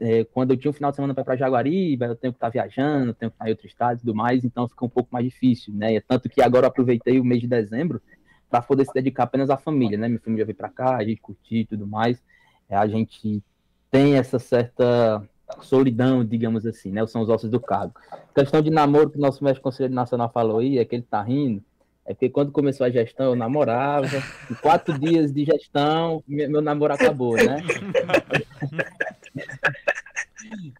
é, 0.00 0.24
quando 0.24 0.50
eu 0.50 0.56
tinha 0.56 0.70
um 0.70 0.74
final 0.74 0.90
de 0.90 0.96
semana 0.96 1.14
para 1.14 1.22
ir 1.22 1.24
para 1.24 1.36
Jaguaribe, 1.36 2.04
eu 2.04 2.16
tenho 2.16 2.32
que 2.32 2.36
estar 2.36 2.46
tá 2.46 2.50
viajando, 2.50 3.14
tenho 3.14 3.30
que 3.30 3.34
estar 3.36 3.44
tá 3.44 3.48
em 3.48 3.52
outro 3.52 3.66
estado 3.66 3.96
e 3.96 4.00
tudo 4.00 4.14
mais, 4.14 4.44
então 4.44 4.68
fica 4.68 4.84
um 4.84 4.88
pouco 4.88 5.08
mais 5.12 5.24
difícil, 5.24 5.72
né? 5.74 6.00
Tanto 6.00 6.28
que 6.28 6.42
agora 6.42 6.66
eu 6.66 6.68
aproveitei 6.68 7.20
o 7.20 7.24
mês 7.24 7.40
de 7.40 7.46
dezembro 7.46 8.02
para 8.50 8.60
poder 8.62 8.84
se 8.84 8.92
dedicar 8.92 9.24
apenas 9.24 9.50
à 9.50 9.56
família, 9.56 9.96
né? 9.96 10.08
Minha 10.08 10.20
família 10.20 10.44
veio 10.44 10.56
para 10.56 10.68
cá, 10.68 10.96
a 10.96 11.04
gente 11.04 11.20
curtir 11.20 11.60
e 11.60 11.66
tudo 11.66 11.86
mais. 11.86 12.22
É, 12.68 12.76
a 12.76 12.86
gente 12.86 13.42
tem 13.90 14.16
essa 14.16 14.38
certa 14.38 15.22
solidão, 15.60 16.24
digamos 16.24 16.66
assim, 16.66 16.90
né? 16.90 17.06
São 17.06 17.22
os 17.22 17.28
ossos 17.28 17.50
do 17.50 17.60
cargo. 17.60 17.94
A 18.10 18.40
questão 18.40 18.60
de 18.60 18.70
namoro 18.70 19.10
que 19.10 19.18
o 19.18 19.20
nosso 19.20 19.44
mestre 19.44 19.62
conselheiro 19.62 19.94
nacional 19.94 20.30
falou 20.30 20.58
aí, 20.58 20.78
é 20.78 20.84
que 20.84 20.96
ele 20.96 21.06
tá 21.08 21.22
rindo, 21.22 21.62
é 22.06 22.12
porque 22.12 22.28
quando 22.28 22.52
começou 22.52 22.84
a 22.84 22.90
gestão 22.90 23.26
eu 23.26 23.36
namorava, 23.36 24.06
em 24.50 24.54
quatro 24.54 24.98
dias 24.98 25.32
de 25.32 25.44
gestão, 25.44 26.22
meu 26.28 26.60
namoro 26.60 26.92
acabou, 26.92 27.34
né? 27.34 27.62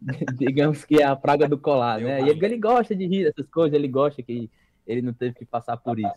digamos 0.39 0.85
que 0.85 1.01
é 1.01 1.05
a 1.05 1.17
praga 1.17 1.49
do 1.49 1.59
colar, 1.59 2.01
né? 2.01 2.23
E 2.23 2.31
ele, 2.31 2.59
gosta 2.59 2.95
de 2.95 3.07
rir 3.07 3.25
dessas 3.25 3.49
coisas, 3.51 3.75
ele 3.75 3.89
gosta 3.89 4.23
que 4.23 4.51
ele 4.87 5.03
não 5.03 5.13
teve 5.13 5.35
que 5.35 5.45
passar 5.45 5.77
por 5.77 5.99
isso. 5.99 6.15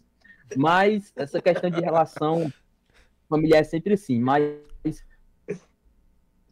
Mas 0.55 1.11
essa 1.15 1.41
questão 1.41 1.69
de 1.69 1.81
relação 1.81 2.51
familiar 3.29 3.59
é 3.59 3.63
sempre 3.63 3.93
assim, 3.93 4.19
mas 4.19 4.43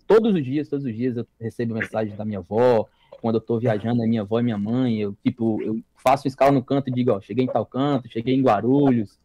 todos 0.08 0.36
os 0.36 0.44
dias, 0.44 0.68
todos 0.68 0.86
os 0.86 0.94
dias 0.94 1.18
eu 1.18 1.26
recebo 1.40 1.74
mensagens 1.74 2.18
da 2.18 2.26
minha 2.26 2.40
avó, 2.40 2.88
quando 3.22 3.36
eu 3.36 3.42
tô 3.42 3.60
viajando, 3.60 4.04
é 4.04 4.08
minha 4.08 4.22
avó 4.22 4.40
e 4.40 4.44
minha 4.44 4.58
mãe, 4.58 5.00
eu 5.00 5.16
tipo, 5.24 5.62
eu 5.62 5.82
faço 5.96 6.28
escala 6.28 6.52
no 6.52 6.64
canto 6.64 6.90
e 6.90 6.94
digo, 6.94 7.12
ó, 7.12 7.22
cheguei 7.22 7.46
em 7.46 7.48
tal 7.48 7.66
canto, 7.66 8.10
cheguei 8.10 8.36
em 8.36 8.42
Guarulhos, 8.42 9.20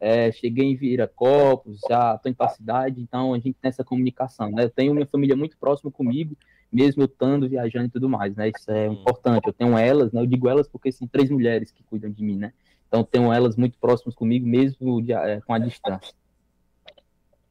é, 0.00 0.32
cheguei 0.32 0.66
em 0.66 0.76
Viracopos, 0.76 1.80
já 1.88 2.18
tô 2.18 2.28
em 2.28 2.34
tal 2.34 2.48
cidade, 2.48 3.00
então 3.00 3.32
a 3.32 3.38
gente 3.38 3.54
tem 3.54 3.68
essa 3.68 3.84
comunicação, 3.84 4.50
né? 4.50 4.64
Eu 4.64 4.70
tenho 4.70 4.94
minha 4.94 5.06
família 5.06 5.36
muito 5.36 5.56
próxima 5.56 5.90
comigo, 5.90 6.36
mesmo 6.72 7.02
eu 7.02 7.06
estando 7.06 7.48
viajando 7.48 7.86
e 7.86 7.90
tudo 7.90 8.08
mais, 8.08 8.34
né? 8.34 8.48
Isso 8.48 8.70
é 8.70 8.86
importante. 8.86 9.46
Eu 9.46 9.52
tenho 9.52 9.76
elas, 9.76 10.12
né? 10.12 10.20
Eu 10.20 10.26
digo 10.26 10.48
elas 10.48 10.68
porque 10.68 10.92
são 10.92 11.06
três 11.06 11.30
mulheres 11.30 11.70
que 11.70 11.82
cuidam 11.84 12.10
de 12.10 12.22
mim, 12.22 12.36
né? 12.36 12.52
Então 12.88 13.02
tenho 13.02 13.32
elas 13.32 13.56
muito 13.56 13.78
próximas 13.78 14.14
comigo, 14.14 14.46
mesmo 14.46 15.02
de, 15.02 15.12
é, 15.12 15.40
com 15.40 15.52
a 15.52 15.58
distância. 15.58 16.14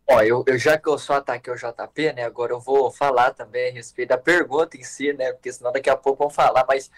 Ó, 0.08 0.22
eu, 0.22 0.44
eu, 0.46 0.58
já 0.58 0.78
que 0.78 0.88
eu 0.88 0.98
só 1.00 1.16
ataquei 1.16 1.52
o 1.52 1.58
JP, 1.58 2.14
né? 2.14 2.24
Agora 2.24 2.54
eu 2.54 2.60
vou 2.60 2.92
falar 2.92 3.32
também 3.32 3.70
a 3.70 3.74
respeito 3.74 4.10
da 4.10 4.18
pergunta 4.18 4.78
em 4.78 4.84
si, 4.84 5.12
né? 5.14 5.34
Porque 5.34 5.52
senão 5.52 5.72
daqui 5.72 5.90
a 5.90 5.98
pouco 5.98 6.24
vão 6.24 6.30
falar, 6.30 6.64
mas 6.68 6.92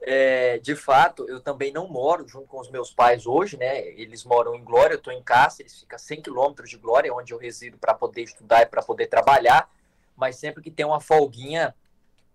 é, 0.00 0.58
de 0.58 0.74
fato, 0.74 1.28
eu 1.28 1.40
também 1.40 1.72
não 1.72 1.88
moro 1.88 2.26
junto 2.26 2.46
com 2.46 2.60
os 2.60 2.70
meus 2.70 2.92
pais 2.92 3.26
hoje, 3.26 3.56
né? 3.56 3.86
Eles 3.88 4.24
moram 4.24 4.54
em 4.54 4.62
Glória, 4.62 4.94
eu 4.94 4.98
estou 4.98 5.12
em 5.12 5.22
Cáceres, 5.22 5.80
fica 5.80 5.98
100 5.98 6.22
quilômetros 6.22 6.70
de 6.70 6.76
Glória, 6.76 7.12
onde 7.12 7.32
eu 7.32 7.38
resido 7.38 7.78
para 7.78 7.94
poder 7.94 8.22
estudar 8.22 8.62
e 8.62 8.66
para 8.66 8.82
poder 8.82 9.06
trabalhar. 9.06 9.68
Mas 10.16 10.36
sempre 10.36 10.62
que 10.62 10.70
tem 10.70 10.86
uma 10.86 11.00
folguinha, 11.00 11.74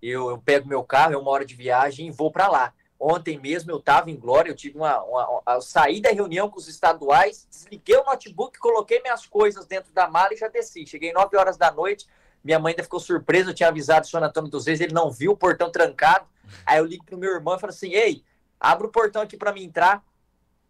eu, 0.01 0.29
eu 0.29 0.37
pego 0.37 0.67
meu 0.67 0.83
carro, 0.83 1.13
é 1.13 1.17
uma 1.17 1.31
hora 1.31 1.45
de 1.45 1.55
viagem 1.55 2.07
e 2.07 2.11
vou 2.11 2.31
para 2.31 2.47
lá. 2.47 2.73
Ontem 2.99 3.39
mesmo 3.39 3.71
eu 3.71 3.77
estava 3.77 4.09
em 4.09 4.15
Glória, 4.15 4.49
eu 4.49 4.55
tive 4.55 4.77
uma, 4.77 5.01
uma, 5.03 5.43
Eu 5.47 5.61
saí 5.61 6.01
da 6.01 6.09
reunião 6.09 6.49
com 6.49 6.57
os 6.57 6.67
estaduais, 6.67 7.47
desliguei 7.49 7.95
o 7.97 8.03
notebook, 8.03 8.57
coloquei 8.57 9.01
minhas 9.01 9.25
coisas 9.25 9.67
dentro 9.67 9.93
da 9.93 10.07
mala 10.09 10.33
e 10.33 10.37
já 10.37 10.47
desci. 10.47 10.85
Cheguei 10.85 11.13
9 11.13 11.37
horas 11.37 11.57
da 11.57 11.71
noite, 11.71 12.07
minha 12.43 12.57
mãe 12.57 12.71
ainda 12.71 12.83
ficou 12.83 12.99
surpresa, 12.99 13.51
eu 13.51 13.53
tinha 13.53 13.69
avisado 13.69 14.05
o 14.05 14.09
senhor 14.09 14.23
Antônio 14.23 14.49
dos 14.49 14.65
Reis, 14.65 14.81
ele 14.81 14.93
não 14.93 15.11
viu 15.11 15.33
o 15.33 15.37
portão 15.37 15.71
trancado. 15.71 16.25
Aí 16.65 16.79
eu 16.79 16.85
ligo 16.85 17.05
pro 17.05 17.17
meu 17.17 17.31
irmão 17.31 17.55
e 17.55 17.59
falo 17.59 17.71
assim: 17.71 17.93
ei, 17.93 18.23
abre 18.59 18.87
o 18.87 18.91
portão 18.91 19.21
aqui 19.21 19.37
para 19.37 19.53
mim 19.53 19.63
entrar. 19.63 20.03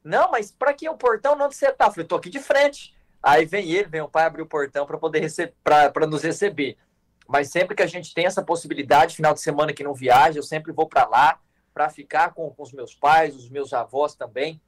Não, 0.04 0.32
mas 0.32 0.52
para 0.52 0.74
que 0.74 0.88
o 0.90 0.98
portão? 0.98 1.34
Onde 1.40 1.56
você 1.56 1.72
tá? 1.72 1.86
Eu 1.86 1.92
falei, 1.92 2.08
tô 2.08 2.16
aqui 2.16 2.30
de 2.30 2.40
frente. 2.40 2.96
Aí 3.22 3.46
vem 3.46 3.72
ele, 3.72 3.88
vem 3.88 4.02
o 4.02 4.08
pai 4.08 4.26
abrir 4.26 4.42
o 4.42 4.48
portão 4.48 4.86
para 4.86 4.98
poder 4.98 5.20
receber, 5.20 5.54
para 5.64 6.08
nos 6.08 6.24
receber. 6.24 6.78
Mas 7.28 7.50
sempre 7.50 7.76
que 7.76 7.84
a 7.84 7.88
gente 7.88 8.14
tem 8.14 8.26
essa 8.26 8.42
possibilidade, 8.42 9.16
final 9.16 9.34
de 9.34 9.42
semana 9.42 9.74
que 9.74 9.84
não 9.84 9.94
viaja, 9.94 10.40
eu 10.40 10.44
sempre 10.44 10.72
vou 10.72 10.88
para 10.88 11.06
lá 11.08 11.40
para 11.74 11.90
ficar 11.90 12.34
com, 12.34 12.50
com, 12.50 12.64
os 12.64 12.72
meus 12.72 12.96
pais, 12.96 13.36
os 13.36 13.50
meus 13.50 13.74
avós 13.74 14.16
também. 14.16 14.60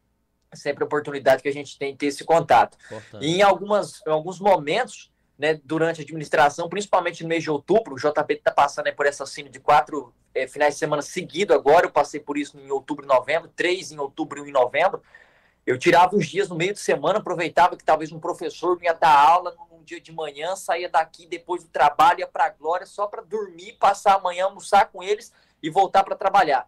É 0.51 0.55
sempre 0.55 0.83
oportunidade 0.83 1.41
que 1.41 1.49
a 1.49 1.53
gente 1.53 1.77
tem 1.77 1.93
de 1.93 1.97
ter 1.97 2.07
esse 2.07 2.23
contato. 2.23 2.77
Importante. 2.85 3.25
E 3.25 3.37
em, 3.37 3.41
algumas, 3.41 4.05
em 4.05 4.11
alguns 4.11 4.39
momentos, 4.39 5.11
né, 5.37 5.59
durante 5.63 6.01
a 6.01 6.03
administração, 6.03 6.67
principalmente 6.67 7.23
no 7.23 7.29
mês 7.29 7.43
de 7.43 7.49
outubro, 7.49 7.95
o 7.95 7.97
JP 7.97 8.33
está 8.33 8.51
passando 8.51 8.85
né, 8.85 8.91
por 8.91 9.05
essa 9.05 9.25
cena 9.25 9.49
de 9.49 9.59
quatro 9.59 10.13
é, 10.35 10.47
finais 10.47 10.73
de 10.73 10.79
semana 10.79 11.01
seguido 11.01 11.53
agora, 11.53 11.85
eu 11.85 11.91
passei 11.91 12.19
por 12.19 12.37
isso 12.37 12.59
em 12.59 12.69
outubro 12.69 13.05
e 13.05 13.07
novembro, 13.07 13.49
três 13.55 13.91
em 13.91 13.97
outubro 13.97 14.39
e 14.39 14.41
um 14.41 14.47
em 14.47 14.51
novembro. 14.51 15.01
Eu 15.69 15.77
tirava 15.77 16.15
os 16.15 16.25
dias 16.25 16.49
no 16.49 16.55
meio 16.55 16.73
de 16.73 16.79
semana, 16.79 17.19
aproveitava 17.19 17.77
que 17.77 17.83
talvez 17.83 18.11
um 18.11 18.19
professor 18.19 18.75
ia 18.81 18.91
dar 18.91 19.15
aula 19.15 19.55
num 19.71 19.83
dia 19.83 20.01
de 20.01 20.11
manhã, 20.11 20.55
saía 20.55 20.89
daqui 20.89 21.27
depois 21.27 21.63
do 21.63 21.69
trabalho, 21.69 22.21
ia 22.21 22.27
para 22.27 22.45
a 22.45 22.49
Glória 22.49 22.87
só 22.87 23.05
para 23.05 23.21
dormir, 23.21 23.73
passar 23.73 24.15
a 24.15 24.19
manhã, 24.19 24.45
almoçar 24.45 24.87
com 24.87 25.03
eles 25.03 25.31
e 25.61 25.69
voltar 25.69 26.03
para 26.03 26.15
trabalhar 26.15 26.67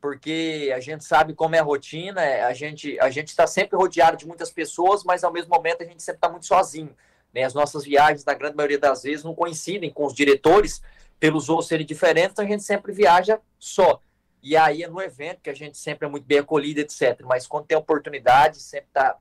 porque 0.00 0.72
a 0.74 0.80
gente 0.80 1.04
sabe 1.04 1.32
como 1.32 1.54
é 1.54 1.60
a 1.60 1.62
rotina, 1.62 2.20
é, 2.20 2.42
a 2.42 2.52
gente 2.52 2.98
a 2.98 3.08
gente 3.08 3.28
está 3.28 3.46
sempre 3.46 3.76
rodeado 3.76 4.16
de 4.16 4.26
muitas 4.26 4.50
pessoas, 4.50 5.04
mas 5.04 5.22
ao 5.22 5.32
mesmo 5.32 5.54
momento 5.54 5.84
a 5.84 5.86
gente 5.86 6.02
sempre 6.02 6.16
está 6.16 6.28
muito 6.28 6.44
sozinho. 6.44 6.92
Né? 7.32 7.44
As 7.44 7.54
nossas 7.54 7.84
viagens, 7.84 8.24
na 8.24 8.34
grande 8.34 8.56
maioria 8.56 8.80
das 8.80 9.04
vezes, 9.04 9.24
não 9.24 9.32
coincidem 9.32 9.90
com 9.90 10.04
os 10.04 10.12
diretores, 10.12 10.82
pelos 11.20 11.46
voos 11.46 11.68
serem 11.68 11.86
diferentes, 11.86 12.32
então 12.32 12.44
a 12.44 12.48
gente 12.48 12.64
sempre 12.64 12.92
viaja 12.92 13.38
só. 13.60 14.00
E 14.42 14.56
aí 14.56 14.82
é 14.82 14.88
no 14.88 15.00
evento 15.00 15.40
que 15.40 15.50
a 15.50 15.54
gente 15.54 15.78
sempre 15.78 16.06
é 16.06 16.10
muito 16.10 16.24
bem 16.24 16.38
acolhido, 16.38 16.80
etc. 16.80 17.22
Mas 17.24 17.46
quando 17.46 17.66
tem 17.66 17.78
oportunidade, 17.78 18.60
sempre 18.60 18.88
tá, 18.92 19.16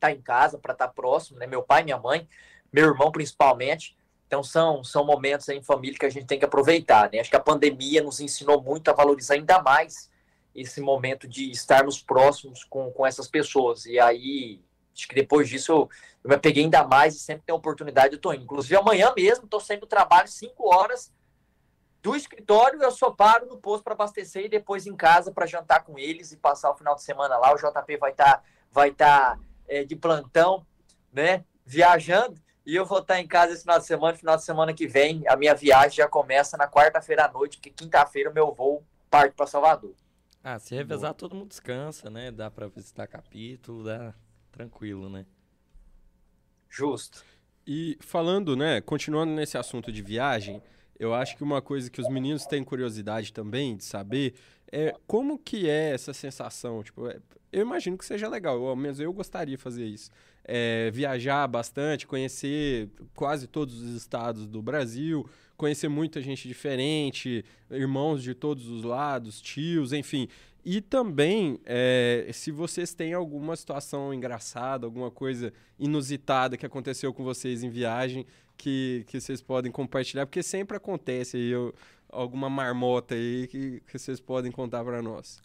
tá 0.00 0.10
em 0.10 0.20
casa 0.20 0.58
para 0.58 0.72
estar 0.72 0.88
tá 0.88 0.92
próximo, 0.92 1.38
né? 1.38 1.46
Meu 1.46 1.62
pai, 1.62 1.84
minha 1.84 1.98
mãe, 1.98 2.28
meu 2.72 2.86
irmão 2.86 3.12
principalmente. 3.12 3.96
Então 4.26 4.42
são, 4.42 4.82
são 4.82 5.04
momentos 5.04 5.48
em 5.48 5.62
família 5.62 5.98
que 5.98 6.06
a 6.06 6.10
gente 6.10 6.26
tem 6.26 6.38
que 6.38 6.44
aproveitar, 6.44 7.10
né? 7.12 7.20
Acho 7.20 7.30
que 7.30 7.36
a 7.36 7.40
pandemia 7.40 8.02
nos 8.02 8.20
ensinou 8.20 8.60
muito 8.60 8.88
a 8.88 8.94
valorizar 8.94 9.34
ainda 9.34 9.62
mais 9.62 10.10
esse 10.52 10.80
momento 10.80 11.28
de 11.28 11.50
estarmos 11.50 12.02
próximos 12.02 12.64
com, 12.64 12.90
com 12.90 13.06
essas 13.06 13.28
pessoas. 13.28 13.86
E 13.86 14.00
aí, 14.00 14.60
acho 14.92 15.06
que 15.06 15.14
depois 15.14 15.48
disso 15.48 15.72
eu, 15.72 15.90
eu 16.24 16.30
me 16.30 16.38
peguei 16.38 16.64
ainda 16.64 16.82
mais 16.84 17.14
e 17.14 17.20
sempre 17.20 17.44
tem 17.46 17.54
oportunidade, 17.54 18.14
eu 18.14 18.20
tô 18.20 18.32
indo. 18.32 18.42
Inclusive 18.42 18.76
amanhã 18.76 19.12
mesmo, 19.16 19.44
estou 19.44 19.60
saindo 19.60 19.82
do 19.82 19.86
trabalho 19.86 20.26
5 20.26 20.74
horas 20.74 21.12
do 22.02 22.16
escritório, 22.16 22.82
eu 22.82 22.90
só 22.90 23.10
paro 23.10 23.46
no 23.46 23.58
posto 23.58 23.84
para 23.84 23.92
abastecer 23.92 24.46
e 24.46 24.48
depois 24.48 24.86
em 24.86 24.96
casa 24.96 25.30
para 25.30 25.46
jantar 25.46 25.84
com 25.84 25.98
eles 25.98 26.32
e 26.32 26.36
passar 26.36 26.70
o 26.70 26.76
final 26.76 26.94
de 26.94 27.02
semana 27.02 27.36
lá. 27.36 27.52
O 27.52 27.56
JP 27.56 27.96
vai 27.98 28.10
estar 28.10 28.38
tá, 28.38 28.42
vai 28.72 28.90
tá, 28.90 29.38
é, 29.68 29.84
de 29.84 29.94
plantão, 29.96 30.66
né? 31.12 31.44
Viajando. 31.64 32.40
E 32.64 32.74
eu 32.74 32.86
vou 32.86 33.00
estar 33.00 33.20
em 33.20 33.26
casa 33.26 33.52
esse 33.52 33.62
final 33.62 33.78
de 33.78 33.86
semana, 33.86 34.16
final 34.16 34.36
de 34.36 34.44
semana 34.44 34.72
que 34.72 34.86
vem. 34.86 35.26
A 35.28 35.36
minha 35.36 35.54
viagem 35.54 35.96
já 35.96 36.08
começa 36.08 36.56
na 36.56 36.68
quarta-feira 36.68 37.26
à 37.26 37.32
noite, 37.32 37.58
porque 37.58 37.70
quinta-feira 37.70 38.30
o 38.30 38.34
meu 38.34 38.52
voo 38.52 38.82
parte 39.10 39.34
para 39.34 39.46
Salvador. 39.46 39.94
Ah, 40.42 40.58
se 40.58 40.74
revezar, 40.74 41.12
todo 41.12 41.34
mundo 41.34 41.48
descansa, 41.48 42.08
né? 42.08 42.30
Dá 42.30 42.50
para 42.50 42.68
visitar 42.68 43.06
capítulo, 43.06 43.84
dá 43.84 44.14
tranquilo, 44.50 45.10
né? 45.10 45.26
Justo. 46.68 47.24
E 47.66 47.98
falando, 48.00 48.56
né, 48.56 48.80
continuando 48.80 49.32
nesse 49.32 49.58
assunto 49.58 49.92
de 49.92 50.00
viagem, 50.00 50.62
eu 51.00 51.12
acho 51.14 51.36
que 51.36 51.42
uma 51.42 51.60
coisa 51.60 51.90
que 51.90 52.00
os 52.00 52.08
meninos 52.08 52.46
têm 52.46 52.62
curiosidade 52.62 53.32
também 53.32 53.76
de 53.76 53.84
saber 53.84 54.34
é 54.70 54.94
como 55.06 55.36
que 55.38 55.68
é 55.68 55.92
essa 55.92 56.12
sensação, 56.12 56.82
tipo, 56.82 57.08
é, 57.08 57.18
eu 57.50 57.62
imagino 57.62 57.98
que 57.98 58.04
seja 58.04 58.28
legal, 58.28 58.64
ao 58.64 58.76
menos 58.76 59.00
eu 59.00 59.12
gostaria 59.12 59.56
de 59.56 59.62
fazer 59.62 59.86
isso 59.86 60.10
é, 60.44 60.90
viajar 60.90 61.46
bastante, 61.46 62.06
conhecer 62.06 62.88
quase 63.14 63.46
todos 63.46 63.80
os 63.80 63.94
estados 63.94 64.46
do 64.46 64.62
Brasil, 64.62 65.24
conhecer 65.56 65.88
muita 65.88 66.20
gente 66.20 66.48
diferente, 66.48 67.44
irmãos 67.70 68.22
de 68.22 68.34
todos 68.34 68.66
os 68.66 68.82
lados, 68.82 69.40
tios, 69.40 69.92
enfim. 69.92 70.28
E 70.64 70.80
também, 70.80 71.58
é, 71.64 72.28
se 72.32 72.50
vocês 72.50 72.94
têm 72.94 73.14
alguma 73.14 73.56
situação 73.56 74.12
engraçada, 74.12 74.86
alguma 74.86 75.10
coisa 75.10 75.52
inusitada 75.78 76.56
que 76.56 76.66
aconteceu 76.66 77.14
com 77.14 77.24
vocês 77.24 77.62
em 77.62 77.70
viagem, 77.70 78.26
que, 78.56 79.04
que 79.08 79.20
vocês 79.20 79.40
podem 79.40 79.72
compartilhar, 79.72 80.26
porque 80.26 80.42
sempre 80.42 80.76
acontece 80.76 81.38
aí 81.38 81.48
eu, 81.48 81.74
alguma 82.10 82.50
marmota 82.50 83.14
aí 83.14 83.46
que, 83.46 83.80
que 83.80 83.98
vocês 83.98 84.20
podem 84.20 84.52
contar 84.52 84.84
para 84.84 85.00
nós. 85.00 85.40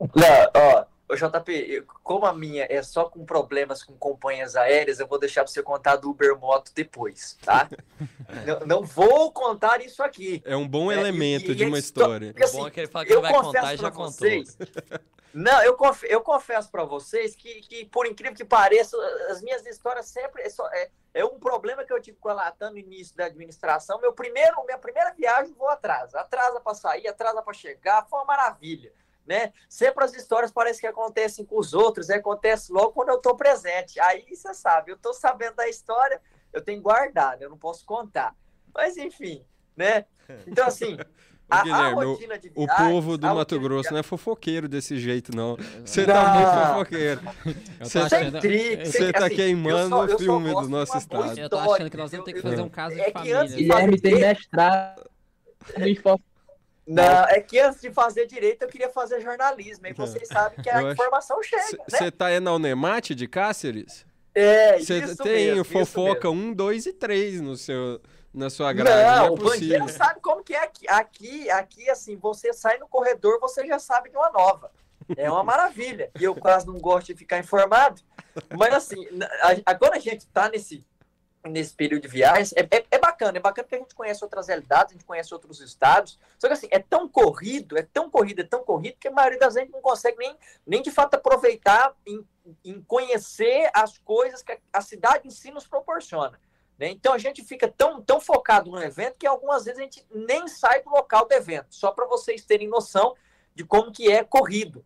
Não, 0.00 0.50
ó, 0.54 0.84
Ô, 1.10 1.16
JP, 1.16 1.84
como 2.04 2.24
a 2.24 2.32
minha 2.32 2.68
é 2.70 2.80
só 2.84 3.04
com 3.06 3.24
problemas 3.24 3.82
com 3.82 3.94
companhias 3.94 4.54
aéreas, 4.54 5.00
eu 5.00 5.08
vou 5.08 5.18
deixar 5.18 5.42
para 5.42 5.52
você 5.52 5.60
contar 5.60 5.96
do 5.96 6.10
Uber 6.10 6.38
Moto 6.38 6.70
depois, 6.72 7.36
tá? 7.44 7.68
não, 8.46 8.60
não, 8.66 8.82
vou 8.84 9.32
contar 9.32 9.80
isso 9.80 10.04
aqui. 10.04 10.40
É 10.44 10.56
um 10.56 10.68
bom 10.68 10.92
é, 10.92 10.94
elemento 10.94 11.50
e, 11.50 11.54
de 11.56 11.64
uma 11.64 11.80
história. 11.80 12.28
Porque, 12.28 12.44
assim, 12.44 12.58
bom 12.58 12.68
é 12.68 12.70
que 12.70 12.78
ele 12.78 12.86
fala 12.86 13.04
que 13.04 13.18
vai 13.18 13.32
contar 13.32 13.74
e 13.74 13.76
já 13.76 13.90
vocês, 13.90 14.56
contou. 14.56 15.00
Não, 15.32 15.62
eu, 15.62 15.76
conf, 15.76 16.02
eu 16.02 16.20
confesso 16.20 16.68
para 16.72 16.82
vocês 16.82 17.36
que, 17.36 17.60
que, 17.60 17.84
por 17.84 18.04
incrível 18.04 18.36
que 18.36 18.44
pareça, 18.44 18.96
as 19.30 19.40
minhas 19.40 19.64
histórias 19.64 20.06
sempre... 20.06 20.42
É, 20.42 20.50
só, 20.50 20.68
é, 20.72 20.90
é 21.14 21.24
um 21.24 21.38
problema 21.38 21.84
que 21.84 21.92
eu 21.92 22.02
tive 22.02 22.16
com 22.18 22.30
a 22.30 22.34
Latam 22.34 22.72
no 22.72 22.78
início 22.78 23.16
da 23.16 23.26
administração. 23.26 24.00
Meu 24.00 24.12
primeiro, 24.12 24.64
minha 24.64 24.78
primeira 24.78 25.12
viagem, 25.12 25.54
vou 25.54 25.68
atrás. 25.68 26.16
Atrasa 26.16 26.60
para 26.60 26.74
sair, 26.74 27.06
atrasa 27.06 27.42
para 27.42 27.54
chegar, 27.54 28.04
foi 28.08 28.18
uma 28.18 28.24
maravilha 28.24 28.92
né? 29.26 29.52
Sempre 29.68 30.04
as 30.04 30.14
histórias 30.14 30.50
parecem 30.50 30.80
que 30.80 30.86
acontecem 30.86 31.44
com 31.44 31.58
os 31.58 31.72
outros, 31.74 32.08
né? 32.08 32.16
acontece 32.16 32.72
logo 32.72 32.92
quando 32.92 33.10
eu 33.10 33.16
estou 33.16 33.36
presente. 33.36 34.00
Aí 34.00 34.24
você 34.34 34.52
sabe, 34.54 34.90
eu 34.90 34.96
estou 34.96 35.14
sabendo 35.14 35.56
da 35.56 35.68
história, 35.68 36.20
eu 36.52 36.62
tenho 36.62 36.78
que 36.78 36.84
guardar, 36.84 37.38
né? 37.38 37.44
eu 37.44 37.50
não 37.50 37.58
posso 37.58 37.84
contar. 37.84 38.34
Mas 38.74 38.96
enfim, 38.96 39.44
né? 39.76 40.04
Então, 40.46 40.66
assim. 40.66 40.96
A, 41.50 41.64
Guilherme, 41.64 41.82
a 41.82 42.16
viagens, 42.16 42.52
o 42.54 42.64
povo 42.64 43.18
do 43.18 43.26
Mato 43.26 43.58
Grosso 43.58 43.88
de... 43.88 43.90
não 43.90 43.98
é 43.98 44.02
fofoqueiro 44.04 44.68
desse 44.68 44.96
jeito, 45.00 45.34
não. 45.34 45.56
Você 45.84 46.06
tá 46.06 46.34
muito 46.34 46.68
fofoqueiro. 46.68 47.20
Você 47.80 47.98
tá, 47.98 48.08
você 48.08 49.12
tá 49.12 49.26
assim, 49.26 49.34
queimando 49.34 49.96
o 49.96 50.16
filme 50.16 50.54
do 50.54 50.68
nosso 50.68 50.96
estado. 50.96 51.36
Eu 51.36 51.50
tô 51.50 51.58
achando 51.58 51.90
que 51.90 51.96
nós 51.96 52.12
vamos 52.12 52.24
ter 52.24 52.34
que 52.34 52.40
fazer 52.40 52.60
um 52.60 52.68
caso 52.68 52.94
de 52.94 53.00
é 53.00 53.10
família. 53.10 53.44
Guilherme 53.46 54.00
tem 54.00 54.20
mestrado 54.20 55.10
em 55.76 55.94
não, 56.90 57.24
é 57.24 57.40
que 57.40 57.58
antes 57.58 57.80
de 57.80 57.90
fazer 57.92 58.26
direito 58.26 58.62
eu 58.62 58.68
queria 58.68 58.88
fazer 58.88 59.20
jornalismo. 59.20 59.86
E 59.86 59.92
vocês 59.92 60.26
sabem 60.26 60.60
que 60.60 60.68
a 60.68 60.82
eu 60.82 60.92
informação 60.92 61.38
acho... 61.38 61.48
chega. 61.48 61.82
Você 61.88 62.04
né? 62.04 62.10
tá 62.10 62.26
aí 62.26 62.40
na 62.40 62.52
Unemate 62.52 63.14
de 63.14 63.28
Cáceres? 63.28 64.04
É, 64.34 64.78
Cê 64.80 64.98
isso 64.98 65.22
tem 65.22 65.46
mesmo, 65.46 65.64
fofoca 65.64 66.30
1, 66.30 66.52
2 66.52 66.86
e 66.86 66.92
3 66.92 67.40
no 67.40 67.56
seu, 67.56 68.00
na 68.32 68.48
sua 68.50 68.72
grade. 68.72 68.90
Não, 68.90 69.16
não 69.16 69.26
é 69.26 69.30
o 69.30 69.36
banqueiro 69.36 69.88
sabe 69.88 70.20
como 70.20 70.42
que 70.42 70.54
é 70.54 70.62
aqui. 70.62 70.88
Aqui, 70.88 71.50
aqui, 71.50 71.90
assim, 71.90 72.16
você 72.16 72.52
sai 72.52 72.78
no 72.78 72.88
corredor, 72.88 73.38
você 73.40 73.66
já 73.66 73.78
sabe 73.78 74.10
de 74.10 74.16
uma 74.16 74.30
nova. 74.30 74.70
É 75.16 75.30
uma 75.30 75.42
maravilha. 75.42 76.10
E 76.18 76.24
eu 76.24 76.34
quase 76.34 76.66
não 76.66 76.78
gosto 76.78 77.08
de 77.08 77.14
ficar 77.14 77.38
informado. 77.38 78.00
Mas 78.56 78.74
assim, 78.74 79.06
agora 79.66 79.96
a 79.96 80.00
gente 80.00 80.26
tá 80.28 80.48
nesse 80.48 80.84
nesse 81.48 81.74
período 81.74 82.02
de 82.02 82.08
viagens. 82.08 82.52
É, 82.52 82.60
é, 82.60 82.84
é, 82.90 82.98
bacana, 82.98 83.38
é 83.38 83.40
bacana 83.40 83.64
porque 83.64 83.76
a 83.76 83.78
gente 83.78 83.94
conhece 83.94 84.22
outras 84.22 84.48
realidades, 84.48 84.92
a 84.92 84.94
gente 84.94 85.04
conhece 85.04 85.32
outros 85.32 85.60
estados. 85.60 86.18
Só 86.38 86.46
que 86.46 86.52
assim, 86.52 86.68
é 86.70 86.78
tão 86.78 87.08
corrido, 87.08 87.78
é 87.78 87.82
tão 87.82 88.10
corrido, 88.10 88.40
é 88.40 88.44
tão 88.44 88.62
corrido 88.62 88.96
que 88.98 89.08
a 89.08 89.12
maioria 89.12 89.38
das 89.38 89.54
vezes 89.54 89.70
não 89.70 89.80
consegue 89.80 90.18
nem, 90.18 90.36
nem 90.66 90.82
de 90.82 90.90
fato 90.90 91.14
aproveitar 91.14 91.94
em, 92.06 92.26
em 92.64 92.82
conhecer 92.82 93.70
as 93.72 93.96
coisas 93.98 94.42
que 94.42 94.52
a, 94.52 94.58
a 94.72 94.80
cidade 94.82 95.26
em 95.26 95.30
si 95.30 95.50
nos 95.50 95.66
proporciona. 95.66 96.38
Né? 96.78 96.88
Então 96.88 97.12
a 97.12 97.18
gente 97.18 97.42
fica 97.44 97.68
tão, 97.68 98.02
tão 98.02 98.20
focado 98.20 98.70
no 98.70 98.82
evento 98.82 99.16
que 99.18 99.26
algumas 99.26 99.64
vezes 99.64 99.78
a 99.78 99.82
gente 99.82 100.06
nem 100.10 100.48
sai 100.48 100.82
do 100.82 100.90
local 100.90 101.26
do 101.26 101.32
evento, 101.32 101.74
só 101.74 101.92
para 101.92 102.06
vocês 102.06 102.44
terem 102.44 102.68
noção 102.68 103.14
de 103.54 103.64
como 103.64 103.92
que 103.92 104.10
é 104.10 104.24
corrido. 104.24 104.84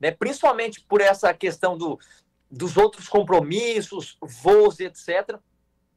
né? 0.00 0.10
Principalmente 0.10 0.80
por 0.82 1.00
essa 1.00 1.32
questão 1.34 1.76
do, 1.76 1.98
dos 2.50 2.76
outros 2.76 3.08
compromissos, 3.08 4.16
voos, 4.20 4.80
etc. 4.80 5.38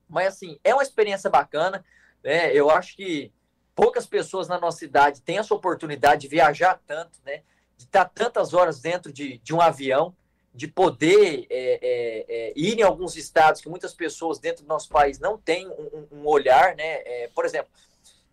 Mas 0.10 0.28
assim, 0.28 0.60
é 0.64 0.74
uma 0.74 0.84
experiência 0.84 1.30
bacana, 1.30 1.86
né? 2.24 2.54
Eu 2.54 2.70
acho 2.70 2.96
que 2.96 3.32
poucas 3.76 4.06
pessoas 4.06 4.48
na 4.48 4.60
nossa 4.60 4.80
cidade 4.80 5.22
têm 5.22 5.38
essa 5.38 5.54
oportunidade 5.54 6.22
de 6.22 6.28
viajar 6.28 6.82
tanto, 6.86 7.20
né? 7.26 7.44
De 7.78 7.86
estar 7.86 8.06
tantas 8.06 8.54
horas 8.54 8.82
dentro 8.82 9.14
de, 9.14 9.38
de 9.38 9.54
um 9.54 9.62
avião, 9.62 10.14
de 10.54 10.68
poder 10.68 11.48
é, 11.50 11.80
é, 11.82 12.26
é, 12.28 12.54
ir 12.56 12.80
em 12.80 12.82
alguns 12.82 13.16
estados 13.16 13.62
que 13.62 13.70
muitas 13.70 13.94
pessoas 13.94 14.40
dentro 14.40 14.64
do 14.64 14.68
nosso 14.68 14.90
país 14.90 15.20
não 15.20 15.38
têm 15.38 15.68
um, 15.70 16.08
um 16.12 16.28
olhar, 16.28 16.76
né? 16.76 17.02
É, 17.06 17.30
por 17.34 17.46
exemplo, 17.46 17.72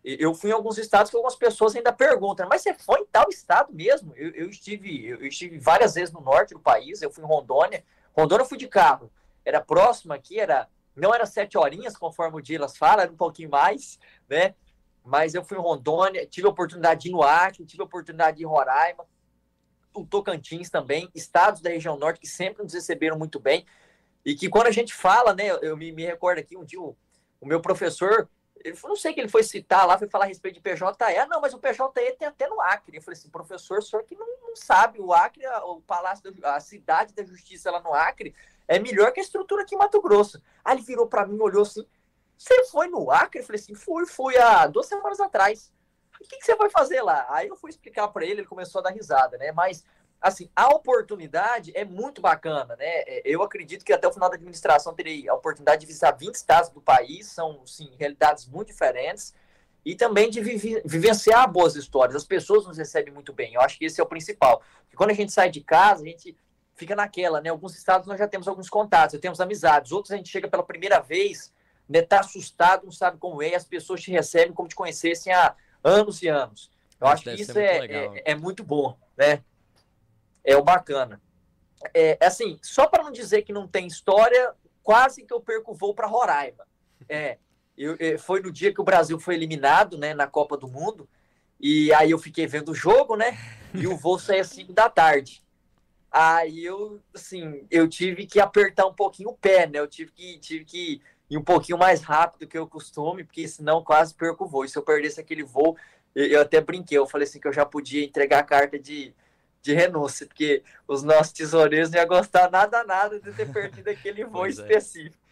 eu 0.02 0.32
fui 0.34 0.50
em 0.50 0.52
alguns 0.52 0.78
estados 0.78 1.10
que 1.10 1.16
algumas 1.16 1.34
pessoas 1.34 1.74
ainda 1.74 1.92
perguntam, 1.92 2.48
mas 2.48 2.62
você 2.62 2.72
foi 2.74 3.00
em 3.00 3.06
tal 3.06 3.28
estado 3.28 3.72
mesmo? 3.72 4.12
Eu, 4.16 4.30
eu 4.30 4.48
estive, 4.48 5.06
eu 5.06 5.26
estive 5.26 5.58
várias 5.58 5.94
vezes 5.94 6.14
no 6.14 6.20
norte 6.20 6.54
do 6.54 6.60
país, 6.60 7.02
eu 7.02 7.10
fui 7.10 7.24
em 7.24 7.26
Rondônia. 7.26 7.84
Rondônia 8.16 8.44
eu 8.44 8.48
fui 8.48 8.56
de 8.56 8.68
carro. 8.68 9.10
Era 9.44 9.60
próximo 9.60 10.12
aqui, 10.12 10.38
era 10.38 10.68
não 10.96 11.14
era 11.14 11.26
sete 11.26 11.58
horinhas, 11.58 11.96
conforme 11.96 12.38
o 12.38 12.40
Dilas 12.40 12.76
fala, 12.76 13.02
era 13.02 13.12
um 13.12 13.16
pouquinho 13.16 13.50
mais, 13.50 13.98
né? 14.28 14.54
Mas 15.04 15.34
eu 15.34 15.44
fui 15.44 15.56
em 15.56 15.60
Rondônia, 15.60 16.26
tive 16.26 16.46
a 16.46 16.50
oportunidade 16.50 17.02
de 17.02 17.08
ir 17.08 17.12
no 17.12 17.22
Acre, 17.22 17.64
tive 17.64 17.82
a 17.82 17.86
oportunidade 17.86 18.38
de 18.38 18.42
ir 18.42 18.46
em 18.46 18.48
Roraima, 18.48 19.04
o 19.94 20.04
Tocantins 20.04 20.68
também, 20.68 21.08
estados 21.14 21.60
da 21.60 21.70
região 21.70 21.96
norte 21.96 22.20
que 22.20 22.26
sempre 22.26 22.62
nos 22.62 22.72
receberam 22.72 23.16
muito 23.16 23.38
bem. 23.38 23.64
E 24.24 24.34
que 24.34 24.48
quando 24.48 24.66
a 24.66 24.72
gente 24.72 24.92
fala, 24.92 25.32
né, 25.34 25.50
eu 25.62 25.76
me, 25.76 25.92
me 25.92 26.04
recordo 26.04 26.38
aqui, 26.38 26.56
um 26.56 26.64
dia 26.64 26.80
o, 26.80 26.96
o 27.40 27.46
meu 27.46 27.60
professor 27.60 28.28
ele 28.66 28.78
não 28.82 28.96
sei 28.96 29.12
que 29.12 29.20
ele 29.20 29.28
foi 29.28 29.42
citar 29.42 29.86
lá, 29.86 29.98
foi 29.98 30.08
falar 30.08 30.24
a 30.24 30.28
respeito 30.28 30.54
de 30.56 30.60
PJE. 30.60 30.84
Ah, 30.84 31.26
não, 31.26 31.40
mas 31.40 31.54
o 31.54 31.58
PJE 31.58 31.78
tem 32.18 32.26
até 32.26 32.48
no 32.48 32.60
Acre. 32.60 32.96
Eu 32.96 33.02
falei 33.02 33.18
assim, 33.18 33.30
professor, 33.30 33.78
o 33.78 33.82
senhor 33.82 34.02
que 34.04 34.16
não, 34.16 34.26
não 34.42 34.56
sabe, 34.56 35.00
o 35.00 35.12
Acre, 35.12 35.46
o 35.64 35.80
Palácio, 35.80 36.32
da, 36.32 36.56
a 36.56 36.60
cidade 36.60 37.14
da 37.14 37.22
Justiça 37.24 37.70
lá 37.70 37.80
no 37.80 37.94
Acre, 37.94 38.34
é 38.66 38.78
melhor 38.78 39.12
que 39.12 39.20
a 39.20 39.22
estrutura 39.22 39.62
aqui 39.62 39.74
em 39.74 39.78
Mato 39.78 40.00
Grosso. 40.00 40.42
Aí 40.64 40.76
ele 40.76 40.82
virou 40.82 41.06
para 41.06 41.26
mim, 41.26 41.38
olhou 41.40 41.62
assim, 41.62 41.86
você 42.36 42.64
foi 42.66 42.88
no 42.88 43.10
Acre? 43.10 43.40
Eu 43.40 43.44
falei 43.44 43.60
assim, 43.60 43.74
fui, 43.74 44.06
fui 44.06 44.36
há 44.36 44.66
duas 44.66 44.86
semanas 44.86 45.20
atrás. 45.20 45.72
O 46.20 46.24
que, 46.24 46.38
que 46.38 46.44
você 46.44 46.54
vai 46.56 46.70
fazer 46.70 47.02
lá? 47.02 47.26
Aí 47.28 47.48
eu 47.48 47.56
fui 47.56 47.70
explicar 47.70 48.08
para 48.08 48.24
ele, 48.24 48.40
ele 48.40 48.46
começou 48.46 48.80
a 48.80 48.84
dar 48.84 48.90
risada, 48.90 49.36
né? 49.38 49.52
Mas 49.52 49.84
assim, 50.20 50.50
a 50.54 50.68
oportunidade 50.68 51.72
é 51.74 51.84
muito 51.84 52.20
bacana, 52.20 52.76
né? 52.76 52.86
É, 52.86 53.22
eu 53.24 53.42
acredito 53.42 53.84
que 53.84 53.92
até 53.92 54.08
o 54.08 54.12
final 54.12 54.28
da 54.28 54.36
administração 54.36 54.94
terei 54.94 55.28
a 55.28 55.34
oportunidade 55.34 55.80
de 55.80 55.86
visitar 55.86 56.12
20 56.12 56.34
estados 56.34 56.70
do 56.70 56.80
país, 56.80 57.26
são, 57.26 57.64
sim, 57.66 57.90
realidades 57.98 58.46
muito 58.46 58.68
diferentes, 58.68 59.34
e 59.84 59.94
também 59.94 60.28
de 60.28 60.40
vive, 60.40 60.82
vivenciar 60.84 61.50
boas 61.50 61.76
histórias. 61.76 62.16
As 62.16 62.24
pessoas 62.24 62.66
nos 62.66 62.76
recebem 62.76 63.14
muito 63.14 63.32
bem, 63.32 63.54
eu 63.54 63.60
acho 63.60 63.78
que 63.78 63.84
esse 63.84 64.00
é 64.00 64.04
o 64.04 64.06
principal. 64.06 64.62
Porque 64.82 64.96
quando 64.96 65.10
a 65.10 65.14
gente 65.14 65.30
sai 65.30 65.48
de 65.48 65.60
casa, 65.60 66.02
a 66.02 66.06
gente 66.06 66.36
fica 66.74 66.96
naquela, 66.96 67.40
né? 67.40 67.50
Alguns 67.50 67.76
estados 67.76 68.06
nós 68.06 68.18
já 68.18 68.26
temos 68.26 68.48
alguns 68.48 68.68
contatos, 68.68 69.18
temos 69.20 69.40
amizades, 69.40 69.92
outros 69.92 70.12
a 70.12 70.16
gente 70.16 70.28
chega 70.28 70.48
pela 70.48 70.62
primeira 70.62 71.00
vez, 71.00 71.52
né? 71.88 72.02
Tá 72.02 72.20
assustado, 72.20 72.84
não 72.84 72.92
sabe 72.92 73.18
como 73.18 73.42
é, 73.42 73.50
e 73.50 73.54
as 73.54 73.64
pessoas 73.64 74.02
te 74.02 74.10
recebem 74.10 74.52
como 74.52 74.68
te 74.68 74.74
conhecessem 74.74 75.32
há 75.32 75.54
anos 75.84 76.20
e 76.20 76.28
anos. 76.28 76.70
Eu 77.00 77.06
acho 77.06 77.24
que 77.24 77.34
isso 77.34 77.58
é, 77.58 77.86
é, 77.86 78.22
é 78.32 78.34
muito 78.34 78.64
bom, 78.64 78.98
né? 79.16 79.42
É 80.46 80.56
o 80.56 80.62
bacana. 80.62 81.20
É, 81.92 82.16
assim, 82.24 82.58
só 82.62 82.86
para 82.86 83.02
não 83.02 83.10
dizer 83.10 83.42
que 83.42 83.52
não 83.52 83.66
tem 83.66 83.86
história, 83.86 84.54
quase 84.82 85.24
que 85.24 85.34
eu 85.34 85.40
perco 85.40 85.72
o 85.72 85.74
voo 85.74 85.92
para 85.92 86.06
Roraima. 86.06 86.64
É, 87.08 87.38
eu, 87.76 87.96
eu, 87.96 88.18
foi 88.18 88.40
no 88.40 88.52
dia 88.52 88.72
que 88.72 88.80
o 88.80 88.84
Brasil 88.84 89.18
foi 89.18 89.34
eliminado, 89.34 89.98
né, 89.98 90.14
na 90.14 90.26
Copa 90.26 90.56
do 90.56 90.68
Mundo, 90.68 91.08
e 91.60 91.92
aí 91.92 92.12
eu 92.12 92.18
fiquei 92.18 92.46
vendo 92.46 92.70
o 92.70 92.74
jogo, 92.74 93.16
né, 93.16 93.36
e 93.74 93.86
o 93.86 93.96
voo 93.96 94.18
saía 94.18 94.40
às 94.40 94.48
5 94.48 94.72
da 94.72 94.88
tarde. 94.88 95.44
Aí 96.10 96.64
eu, 96.64 97.00
assim, 97.14 97.66
eu 97.70 97.88
tive 97.88 98.24
que 98.24 98.40
apertar 98.40 98.86
um 98.86 98.94
pouquinho 98.94 99.30
o 99.30 99.36
pé, 99.36 99.66
né, 99.66 99.80
eu 99.80 99.88
tive 99.88 100.12
que, 100.12 100.38
tive 100.38 100.64
que 100.64 101.02
ir 101.28 101.36
um 101.36 101.44
pouquinho 101.44 101.76
mais 101.76 102.00
rápido 102.00 102.48
que 102.48 102.56
eu 102.56 102.66
costume, 102.66 103.24
porque 103.24 103.46
senão 103.48 103.82
quase 103.82 104.14
perco 104.14 104.44
o 104.44 104.48
voo. 104.48 104.64
E 104.64 104.68
se 104.68 104.78
eu 104.78 104.82
perdesse 104.82 105.20
aquele 105.20 105.42
voo, 105.42 105.76
eu, 106.14 106.24
eu 106.26 106.40
até 106.40 106.60
brinquei, 106.60 106.96
eu 106.96 107.06
falei 107.06 107.26
assim 107.26 107.40
que 107.40 107.48
eu 107.48 107.52
já 107.52 107.66
podia 107.66 108.04
entregar 108.04 108.38
a 108.38 108.44
carta 108.44 108.78
de 108.78 109.12
de 109.66 109.74
renúncia, 109.74 110.26
porque 110.26 110.62
os 110.86 111.02
nossos 111.02 111.32
tesoureiros 111.32 111.90
não 111.90 111.98
iam 111.98 112.06
gostar 112.06 112.48
nada, 112.48 112.84
nada 112.84 113.18
de 113.18 113.32
ter 113.32 113.50
perdido 113.52 113.88
aquele 113.88 114.24
voo 114.24 114.46
é. 114.46 114.50
específico. 114.50 115.26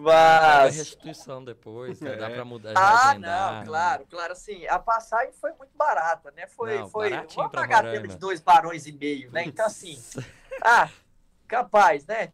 Mas. 0.00 0.76
restituição 0.76 1.44
depois, 1.44 2.00
né? 2.00 2.16
dá 2.16 2.28
para 2.28 2.44
mudar. 2.44 2.72
Ah, 2.74 3.14
não, 3.14 3.64
claro, 3.64 4.06
claro, 4.10 4.32
assim, 4.32 4.66
a 4.66 4.78
passagem 4.78 5.32
foi 5.34 5.52
muito 5.52 5.76
barata, 5.76 6.32
né? 6.32 6.46
Foi, 6.48 6.78
não, 6.78 6.88
foi 6.88 7.12
uma 7.36 7.48
bagatela 7.48 8.08
de 8.08 8.16
dois 8.16 8.40
barões 8.40 8.86
e 8.86 8.92
meio, 8.92 9.30
né? 9.30 9.44
Então, 9.44 9.66
assim, 9.66 10.02
ah, 10.64 10.88
capaz, 11.46 12.04
né? 12.06 12.32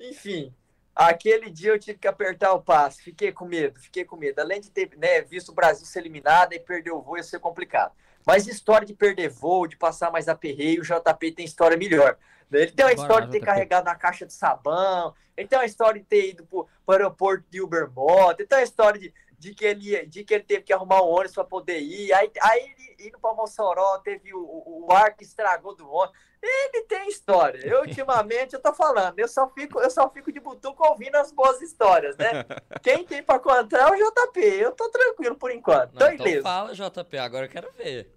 Enfim, 0.00 0.54
aquele 0.94 1.50
dia 1.50 1.72
eu 1.72 1.78
tive 1.78 1.98
que 1.98 2.08
apertar 2.08 2.52
o 2.52 2.62
passo, 2.62 3.02
fiquei 3.02 3.32
com 3.32 3.44
medo, 3.44 3.80
fiquei 3.80 4.04
com 4.04 4.16
medo. 4.16 4.38
Além 4.38 4.60
de 4.60 4.70
ter 4.70 4.96
né, 4.96 5.20
visto 5.20 5.50
o 5.50 5.54
Brasil 5.54 5.84
ser 5.84 5.98
eliminado 5.98 6.54
e 6.54 6.60
perder 6.60 6.92
o 6.92 7.02
voo, 7.02 7.16
ia 7.16 7.22
ser 7.22 7.40
complicado. 7.40 7.92
Mas 8.26 8.46
história 8.46 8.86
de 8.86 8.94
perder 8.94 9.28
voo, 9.28 9.66
de 9.66 9.76
passar 9.76 10.10
mais 10.10 10.28
aperreio, 10.28 10.82
o 10.82 10.84
JP 10.84 11.32
tem 11.32 11.44
história 11.44 11.76
melhor. 11.76 12.16
Né? 12.50 12.62
Ele 12.62 12.72
tem 12.72 12.86
uma 12.86 12.92
história 12.92 13.26
de 13.26 13.32
ter 13.32 13.44
carregado 13.44 13.84
na 13.84 13.94
caixa 13.94 14.24
de 14.24 14.32
sabão, 14.32 15.14
ele 15.36 15.48
tem 15.48 15.58
uma 15.58 15.64
história 15.64 16.00
de 16.00 16.06
ter 16.06 16.30
ido 16.30 16.44
para 16.46 16.58
o 16.58 16.92
aeroporto 16.92 17.44
de 17.50 17.60
Ubermoto, 17.60 18.40
ele 18.40 18.48
tem 18.48 18.58
uma 18.58 18.64
história 18.64 19.00
de, 19.00 19.12
de, 19.38 19.54
que 19.54 19.64
ele, 19.64 20.06
de 20.06 20.24
que 20.24 20.34
ele 20.34 20.44
teve 20.44 20.62
que 20.62 20.72
arrumar 20.72 21.02
um 21.02 21.08
ônibus 21.08 21.34
para 21.34 21.44
poder 21.44 21.80
ir, 21.80 22.12
aí, 22.12 22.30
aí 22.40 22.74
ele 22.78 23.08
indo 23.08 23.18
para 23.18 23.34
Mossoró, 23.34 23.98
teve 23.98 24.34
o, 24.34 24.40
o, 24.40 24.86
o 24.86 24.92
ar 24.92 25.14
que 25.14 25.24
estragou 25.24 25.74
do 25.74 25.88
ônibus. 25.88 26.18
Ele 26.42 26.82
tem 26.82 27.08
história. 27.08 27.58
Eu, 27.66 27.80
ultimamente, 27.80 28.54
eu 28.54 28.60
tô 28.60 28.74
falando, 28.74 29.18
eu 29.18 29.28
só 29.28 29.48
fico, 29.48 29.80
eu 29.80 29.90
só 29.90 30.10
fico 30.10 30.30
de 30.30 30.40
butuco 30.40 30.86
ouvindo 30.86 31.16
as 31.16 31.32
boas 31.32 31.62
histórias, 31.62 32.16
né? 32.18 32.44
Quem 32.82 33.04
tem 33.04 33.22
para 33.22 33.38
contar 33.38 33.78
é 33.78 33.90
o 33.90 33.96
JP. 33.96 34.40
Eu 34.40 34.72
tô 34.72 34.90
tranquilo 34.90 35.36
por 35.36 35.50
enquanto. 35.50 35.94
Não, 35.94 36.12
então 36.12 36.42
fala, 36.42 36.74
JP, 36.74 37.18
agora 37.18 37.46
eu 37.46 37.50
quero 37.50 37.72
ver. 37.72 38.14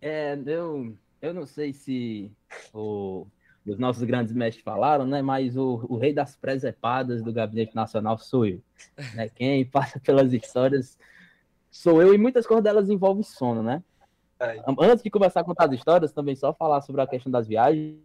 É, 0.00 0.38
eu, 0.46 0.96
eu 1.20 1.34
não 1.34 1.44
sei 1.44 1.72
se 1.72 2.32
o, 2.72 3.26
os 3.66 3.78
nossos 3.78 4.02
grandes 4.02 4.32
mestres 4.32 4.64
falaram, 4.64 5.06
né? 5.06 5.20
Mas 5.22 5.56
o, 5.56 5.86
o 5.88 5.96
rei 5.96 6.12
das 6.12 6.36
presepadas 6.36 7.22
do 7.22 7.32
Gabinete 7.32 7.74
Nacional 7.74 8.18
sou 8.18 8.46
eu. 8.46 8.60
Né? 9.14 9.28
Quem 9.28 9.64
passa 9.64 10.00
pelas 10.04 10.32
histórias 10.32 10.98
sou 11.70 12.02
eu 12.02 12.14
e 12.14 12.18
muitas 12.18 12.46
coisas 12.46 12.64
delas 12.64 12.88
envolvem 12.88 13.22
sono, 13.22 13.62
né? 13.62 13.82
É. 14.40 14.62
Antes 14.80 15.04
de 15.04 15.10
começar 15.10 15.40
a 15.40 15.44
contar 15.44 15.66
as 15.66 15.72
histórias, 15.72 16.12
também 16.12 16.34
só 16.34 16.52
falar 16.52 16.80
sobre 16.80 17.02
a 17.02 17.06
questão 17.06 17.30
das 17.30 17.46
viagens, 17.46 17.98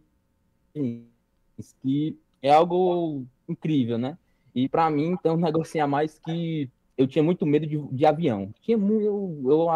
que 1.82 2.18
é 2.42 2.52
algo 2.52 3.24
incrível, 3.48 3.96
né? 3.96 4.18
E 4.54 4.68
para 4.68 4.88
mim 4.90 5.16
tem 5.22 5.32
um 5.32 5.36
negocinho 5.36 5.84
a 5.84 5.86
mais 5.86 6.18
que 6.18 6.70
eu 6.96 7.06
tinha 7.06 7.22
muito 7.22 7.44
medo 7.44 7.66
de, 7.66 7.78
de 7.78 8.06
avião. 8.06 8.52
Tinha 8.60 8.76
eu, 8.76 9.40
eu, 9.44 9.70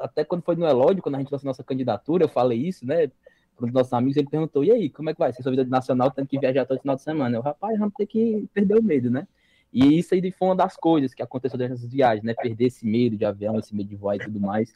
até 0.00 0.24
quando 0.24 0.42
foi 0.42 0.56
no 0.56 0.66
Elódio, 0.66 1.02
quando 1.02 1.14
a 1.14 1.18
gente 1.18 1.30
lançou 1.30 1.46
nossa 1.46 1.64
candidatura, 1.64 2.24
eu 2.24 2.28
falei 2.28 2.58
isso, 2.58 2.86
né? 2.86 3.10
Para 3.56 3.66
os 3.66 3.72
nossos 3.72 3.92
amigos, 3.92 4.16
ele 4.16 4.28
perguntou: 4.28 4.62
e 4.62 4.70
aí, 4.70 4.90
como 4.90 5.10
é 5.10 5.14
que 5.14 5.18
vai? 5.18 5.32
Se 5.32 5.42
sua 5.42 5.50
vida 5.50 5.64
de 5.64 5.70
nacional 5.70 6.10
tem 6.10 6.26
que 6.26 6.38
viajar 6.38 6.66
todo 6.66 6.80
final 6.80 6.96
de 6.96 7.02
semana? 7.02 7.36
Eu, 7.36 7.40
rapaz, 7.40 7.78
vamos 7.78 7.94
ter 7.94 8.06
que 8.06 8.48
perder 8.52 8.78
o 8.78 8.82
medo, 8.82 9.10
né? 9.10 9.26
E 9.72 9.98
isso 9.98 10.14
aí 10.14 10.30
foi 10.30 10.48
uma 10.48 10.56
das 10.56 10.76
coisas 10.76 11.14
que 11.14 11.22
aconteceu 11.22 11.58
durante 11.58 11.74
essas 11.74 11.90
viagens, 11.90 12.22
né? 12.22 12.34
Perder 12.34 12.66
esse 12.66 12.86
medo 12.86 13.16
de 13.16 13.24
avião, 13.24 13.58
esse 13.58 13.74
medo 13.74 13.88
de 13.88 13.96
voar 13.96 14.16
e 14.16 14.18
tudo 14.18 14.40
mais. 14.40 14.72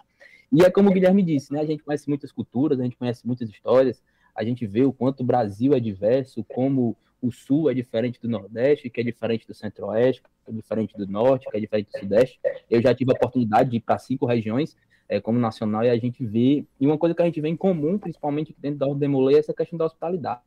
E 0.52 0.64
é 0.64 0.70
como 0.70 0.90
o 0.90 0.92
Guilherme 0.92 1.22
disse, 1.22 1.52
né? 1.52 1.60
A 1.60 1.66
gente 1.66 1.82
conhece 1.82 2.08
muitas 2.08 2.32
culturas, 2.32 2.80
a 2.80 2.82
gente 2.82 2.96
conhece 2.96 3.26
muitas 3.26 3.48
histórias, 3.48 4.02
a 4.34 4.42
gente 4.42 4.66
vê 4.66 4.82
o 4.82 4.92
quanto 4.92 5.20
o 5.20 5.24
Brasil 5.24 5.74
é 5.74 5.80
diverso, 5.80 6.42
como 6.44 6.96
o 7.22 7.30
Sul 7.30 7.70
é 7.70 7.74
diferente 7.74 8.20
do 8.20 8.28
Nordeste, 8.28 8.88
que 8.88 9.00
é 9.00 9.04
diferente 9.04 9.46
do 9.46 9.54
Centro-Oeste, 9.54 10.22
que 10.44 10.50
é 10.50 10.54
diferente 10.54 10.96
do 10.96 11.06
Norte, 11.06 11.46
que 11.50 11.56
é 11.56 11.60
diferente 11.60 11.90
do 11.92 11.98
Sudeste. 11.98 12.40
Eu 12.68 12.80
já 12.80 12.94
tive 12.94 13.12
a 13.12 13.14
oportunidade 13.14 13.70
de 13.70 13.76
ir 13.76 13.80
para 13.80 13.98
cinco 13.98 14.26
regiões 14.26 14.76
é, 15.10 15.20
como 15.20 15.38
nacional 15.38 15.82
e 15.82 15.90
a 15.90 15.98
gente 15.98 16.24
vê, 16.24 16.64
e 16.78 16.86
uma 16.86 16.96
coisa 16.96 17.14
que 17.14 17.20
a 17.20 17.24
gente 17.24 17.40
vê 17.40 17.48
em 17.48 17.56
comum, 17.56 17.98
principalmente 17.98 18.54
dentro 18.56 18.78
da 18.78 18.86
Ordem 18.86 19.00
Demolei, 19.00 19.36
é 19.36 19.40
essa 19.40 19.52
questão 19.52 19.76
da 19.76 19.86
hospitalidade, 19.86 20.40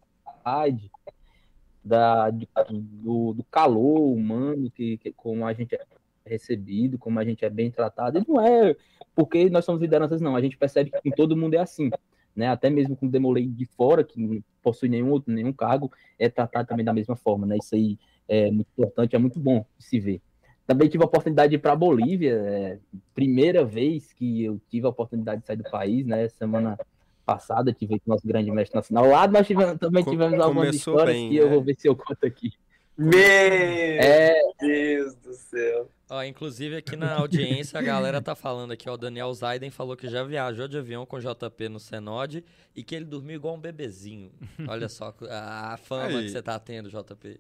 da, 1.84 2.30
de, 2.30 2.48
do, 2.72 3.34
do, 3.34 3.44
calor 3.52 4.14
humano, 4.14 4.72
que, 4.72 4.98
que, 4.98 5.12
como 5.12 5.46
a 5.46 5.54
gente 5.54 5.76
é 5.76 5.86
recebido, 6.26 6.98
como 6.98 7.20
a 7.20 7.26
gente 7.26 7.44
é 7.44 7.50
bem 7.50 7.70
tratado. 7.70 8.18
E 8.18 8.26
não 8.26 8.40
é 8.40 8.76
porque 9.14 9.50
nós 9.50 9.66
somos 9.66 9.82
lideranças, 9.82 10.22
não. 10.22 10.36
A 10.36 10.42
gente 10.42 10.58
percebe 10.58 10.92
que 11.02 11.12
todo 11.12 11.36
mundo 11.36 11.56
é 11.56 11.60
assim 11.60 11.92
né? 12.36 12.48
Até 12.48 12.70
mesmo 12.70 12.96
com 12.96 13.06
o 13.06 13.10
Demolei 13.10 13.48
de 13.48 13.66
fora, 13.66 14.04
que 14.04 14.20
não 14.20 14.44
possui 14.62 14.90
nenhum 14.90 15.12
outro, 15.12 15.32
nenhum 15.32 15.54
cargo, 15.54 15.92
é 16.18 16.30
tratado 16.30 16.68
também 16.68 16.86
da 16.86 16.94
mesma 16.94 17.16
forma, 17.16 17.46
né? 17.46 17.58
Isso 17.58 17.76
aí 17.76 17.98
é 18.28 18.50
muito 18.50 18.68
importante, 18.72 19.16
é 19.16 19.20
muito 19.20 19.40
bom 19.40 19.66
se 19.78 20.00
ver. 20.00 20.22
Também 20.66 20.88
tive 20.88 21.04
a 21.04 21.08
oportunidade 21.08 21.50
de 21.50 21.56
ir 21.56 21.60
para 21.60 21.74
a 21.74 21.76
Bolívia, 21.76 22.34
é, 22.34 22.78
primeira 23.14 23.66
vez 23.66 24.14
que 24.14 24.44
eu 24.44 24.62
tive 24.70 24.86
a 24.86 24.90
oportunidade 24.90 25.42
de 25.42 25.48
sair 25.48 25.58
do 25.58 25.70
país, 25.70 26.06
né? 26.06 26.28
Semana 26.30 26.78
passada 27.26 27.74
tive 27.74 28.00
com 28.00 28.12
o 28.12 28.14
nosso 28.14 28.28
grande 28.28 28.52
mestre 28.52 28.76
nacional. 28.76 29.06
Lá 29.08 29.28
nós 29.28 29.46
tivemos, 29.46 29.78
também 29.78 30.04
tivemos 30.04 30.40
algumas 30.40 30.76
histórias 30.76 31.16
bem, 31.16 31.30
que 31.30 31.36
né? 31.36 31.42
eu 31.42 31.50
vou 31.50 31.62
ver 31.62 31.76
se 31.78 31.88
eu 31.88 31.96
conto 31.96 32.26
aqui. 32.26 32.52
Meu 32.96 33.18
É, 33.18 34.40
Deus 34.60 35.16
do 35.16 35.34
céu. 35.34 35.90
Ó, 36.10 36.24
inclusive 36.24 36.76
aqui 36.76 36.96
na 36.96 37.16
audiência 37.16 37.80
a 37.80 37.82
galera 37.82 38.22
tá 38.22 38.36
falando 38.36 38.72
aqui, 38.72 38.88
ó, 38.88 38.94
o 38.94 38.98
Daniel 38.98 39.34
Zaiden 39.34 39.72
falou 39.72 39.98
que 39.98 40.08
já 40.08 40.24
viajou 40.24 40.68
de 40.68 40.78
avião 40.78 41.06
com 41.06 41.18
JP 41.18 41.70
no 41.70 41.80
Senod 41.80 42.44
e 42.76 42.84
que 42.84 42.94
ele 42.94 43.06
dormiu 43.06 43.36
igual 43.36 43.56
um 43.56 43.60
bebezinho. 43.60 44.32
Olha 44.68 44.88
só 44.88 45.14
a 45.30 45.76
fama 45.78 46.20
Aí. 46.20 46.26
que 46.26 46.30
você 46.30 46.42
tá 46.42 46.60
tendo, 46.60 46.90
JP. 46.90 47.40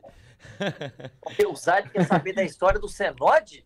O 1.49 1.55
Zaid 1.55 1.89
quer 1.89 2.05
saber 2.05 2.33
da 2.33 2.43
história 2.43 2.79
do 2.79 2.87
Senod? 2.87 3.65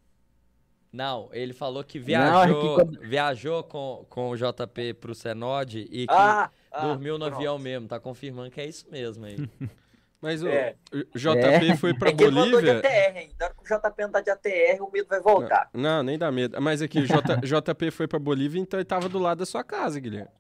Não, 0.91 1.29
ele 1.33 1.53
falou 1.53 1.83
que 1.83 1.99
Não, 1.99 2.03
é 2.05 2.07
viajou, 2.07 2.61
que 2.61 2.75
quando- 2.83 2.99
viajou 3.01 3.63
com, 3.63 4.05
com 4.09 4.29
o 4.29 4.35
JP 4.37 4.93
pro 4.95 5.13
Senod 5.13 5.79
e 5.91 6.07
que 6.07 6.13
Ah, 6.13 6.49
ah, 6.71 6.87
dormiu 6.87 7.17
no 7.17 7.25
pronto. 7.25 7.35
avião 7.35 7.59
mesmo. 7.59 7.87
Tá 7.87 7.99
confirmando 7.99 8.49
que 8.49 8.61
é 8.61 8.65
isso 8.65 8.89
mesmo 8.89 9.25
aí. 9.25 9.35
Mas 10.19 10.41
o, 10.41 10.47
É. 10.47 10.75
o 10.91 11.19
JP 11.19 11.77
foi 11.77 11.93
pra 11.93 12.09
É 12.09 12.13
que 12.13 12.23
ele 12.23 12.31
mandou 12.31 12.59
de 12.59 12.65
Bolívia. 12.71 12.79
ATR, 12.79 13.17
hein? 13.19 13.31
Na 13.39 13.45
hora 13.45 13.53
que 13.55 13.61
o 13.61 13.77
JP 13.77 14.01
andar 14.03 14.21
de 14.21 14.31
ATR, 14.31 14.81
o 14.81 14.89
medo 14.91 15.07
vai 15.07 15.21
voltar. 15.21 15.69
Não, 15.73 16.01
nem 16.01 16.17
dá 16.17 16.31
medo. 16.31 16.59
Mas 16.59 16.81
aqui, 16.81 16.99
o 16.99 17.05
J- 17.05 17.21
JP 17.45 17.91
foi 17.91 18.07
pra 18.07 18.17
Bolívia, 18.17 18.59
então 18.59 18.79
ele 18.79 18.85
tava 18.85 19.07
do 19.07 19.19
lado 19.19 19.37
da 19.39 19.45
sua 19.45 19.63
casa, 19.63 19.99
Guilherme. 19.99 20.31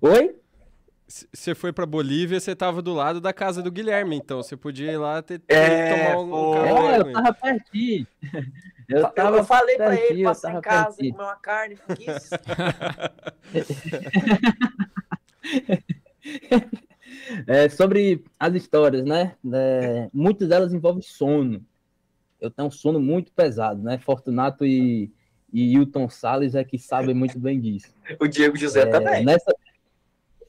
oi? 0.00 0.34
Você 1.08 1.54
foi 1.54 1.72
pra 1.72 1.86
Bolívia, 1.86 2.40
você 2.40 2.54
tava 2.56 2.82
do 2.82 2.92
lado 2.92 3.20
da 3.20 3.32
casa 3.32 3.62
do 3.62 3.70
Guilherme, 3.70 4.16
então 4.16 4.42
você 4.42 4.56
podia 4.56 4.90
ir 4.90 4.96
lá 4.96 5.22
ter, 5.22 5.38
ter- 5.38 5.54
É, 5.54 5.88
tomar 5.94 6.18
um, 6.20 6.28
pô. 6.30 6.50
um 6.50 6.64
É, 6.66 6.96
eu 6.98 7.02
ele. 7.02 7.12
tava 7.12 7.32
pertinho. 7.32 8.06
Eu 8.88 8.98
Eu, 8.98 9.10
tava 9.10 9.42
falei 9.42 9.76
pra 9.76 9.88
pertinho, 9.90 10.10
ele 10.12 10.20
eu 10.22 10.26
passar 10.28 10.48
em 10.50 10.52
tava 10.52 10.62
casa, 10.62 10.96
pertinho. 10.96 11.12
comer 11.14 11.24
uma 11.24 11.34
carne. 11.36 11.76
É, 17.46 17.68
sobre 17.68 18.24
as 18.38 18.54
histórias, 18.54 19.04
né? 19.04 19.34
É, 19.52 20.08
muitas 20.12 20.48
delas 20.48 20.72
envolvem 20.72 21.02
sono. 21.02 21.64
Eu 22.40 22.50
tenho 22.50 22.68
um 22.68 22.70
sono 22.70 23.00
muito 23.00 23.32
pesado, 23.32 23.82
né? 23.82 23.98
Fortunato 23.98 24.64
e, 24.64 25.10
e 25.52 25.72
Hilton 25.74 26.08
Salles 26.08 26.54
é 26.54 26.64
que 26.64 26.78
sabem 26.78 27.14
muito 27.14 27.38
bem 27.38 27.60
disso. 27.60 27.88
O 28.20 28.26
Diego 28.26 28.56
José 28.56 28.82
É, 28.82 28.86
também. 28.86 29.24
nessa, 29.24 29.52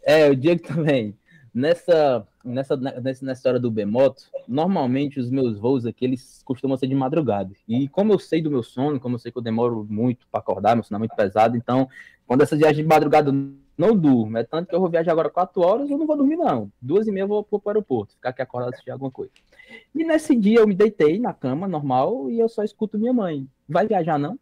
é, 0.07 0.29
o 0.29 0.35
Diego 0.35 0.63
também. 0.65 1.13
Nessa, 1.53 2.25
nessa, 2.43 2.77
nessa, 2.77 3.01
nessa 3.01 3.31
história 3.31 3.59
do 3.59 3.69
Bemoto, 3.69 4.23
normalmente 4.47 5.19
os 5.19 5.29
meus 5.29 5.57
voos 5.57 5.85
aqui, 5.85 6.05
eles 6.05 6.41
costumam 6.45 6.77
ser 6.77 6.87
de 6.87 6.95
madrugada. 6.95 7.51
E 7.67 7.89
como 7.89 8.13
eu 8.13 8.19
sei 8.19 8.41
do 8.41 8.49
meu 8.49 8.63
sono, 8.63 8.99
como 8.99 9.15
eu 9.15 9.19
sei 9.19 9.31
que 9.31 9.37
eu 9.37 9.41
demoro 9.41 9.85
muito 9.89 10.25
para 10.31 10.39
acordar, 10.39 10.75
meu 10.75 10.83
sono 10.83 10.97
é 10.97 10.99
muito 10.99 11.15
pesado, 11.15 11.57
então, 11.57 11.89
quando 12.25 12.41
essa 12.41 12.55
viagem 12.55 12.83
de 12.83 12.87
madrugada 12.87 13.31
eu 13.31 13.53
não 13.77 13.97
durmo, 13.97 14.37
é 14.37 14.43
tanto 14.43 14.69
que 14.69 14.75
eu 14.75 14.79
vou 14.79 14.89
viajar 14.89 15.11
agora 15.11 15.29
quatro 15.29 15.61
horas, 15.61 15.89
eu 15.89 15.97
não 15.97 16.07
vou 16.07 16.15
dormir 16.15 16.37
não. 16.37 16.71
Duas 16.81 17.07
e 17.07 17.11
meia 17.11 17.23
eu 17.23 17.27
vou 17.27 17.43
pro 17.43 17.61
aeroporto, 17.65 18.13
ficar 18.13 18.29
aqui 18.29 18.41
acordado 18.41 18.73
assistir 18.73 18.91
alguma 18.91 19.11
coisa. 19.11 19.31
E 19.93 20.03
nesse 20.05 20.35
dia 20.35 20.59
eu 20.59 20.67
me 20.67 20.75
deitei 20.75 21.19
na 21.19 21.33
cama, 21.33 21.67
normal, 21.67 22.29
e 22.29 22.39
eu 22.39 22.47
só 22.47 22.63
escuto 22.63 22.97
minha 22.97 23.13
mãe, 23.13 23.47
vai 23.67 23.87
viajar 23.87 24.17
não? 24.17 24.39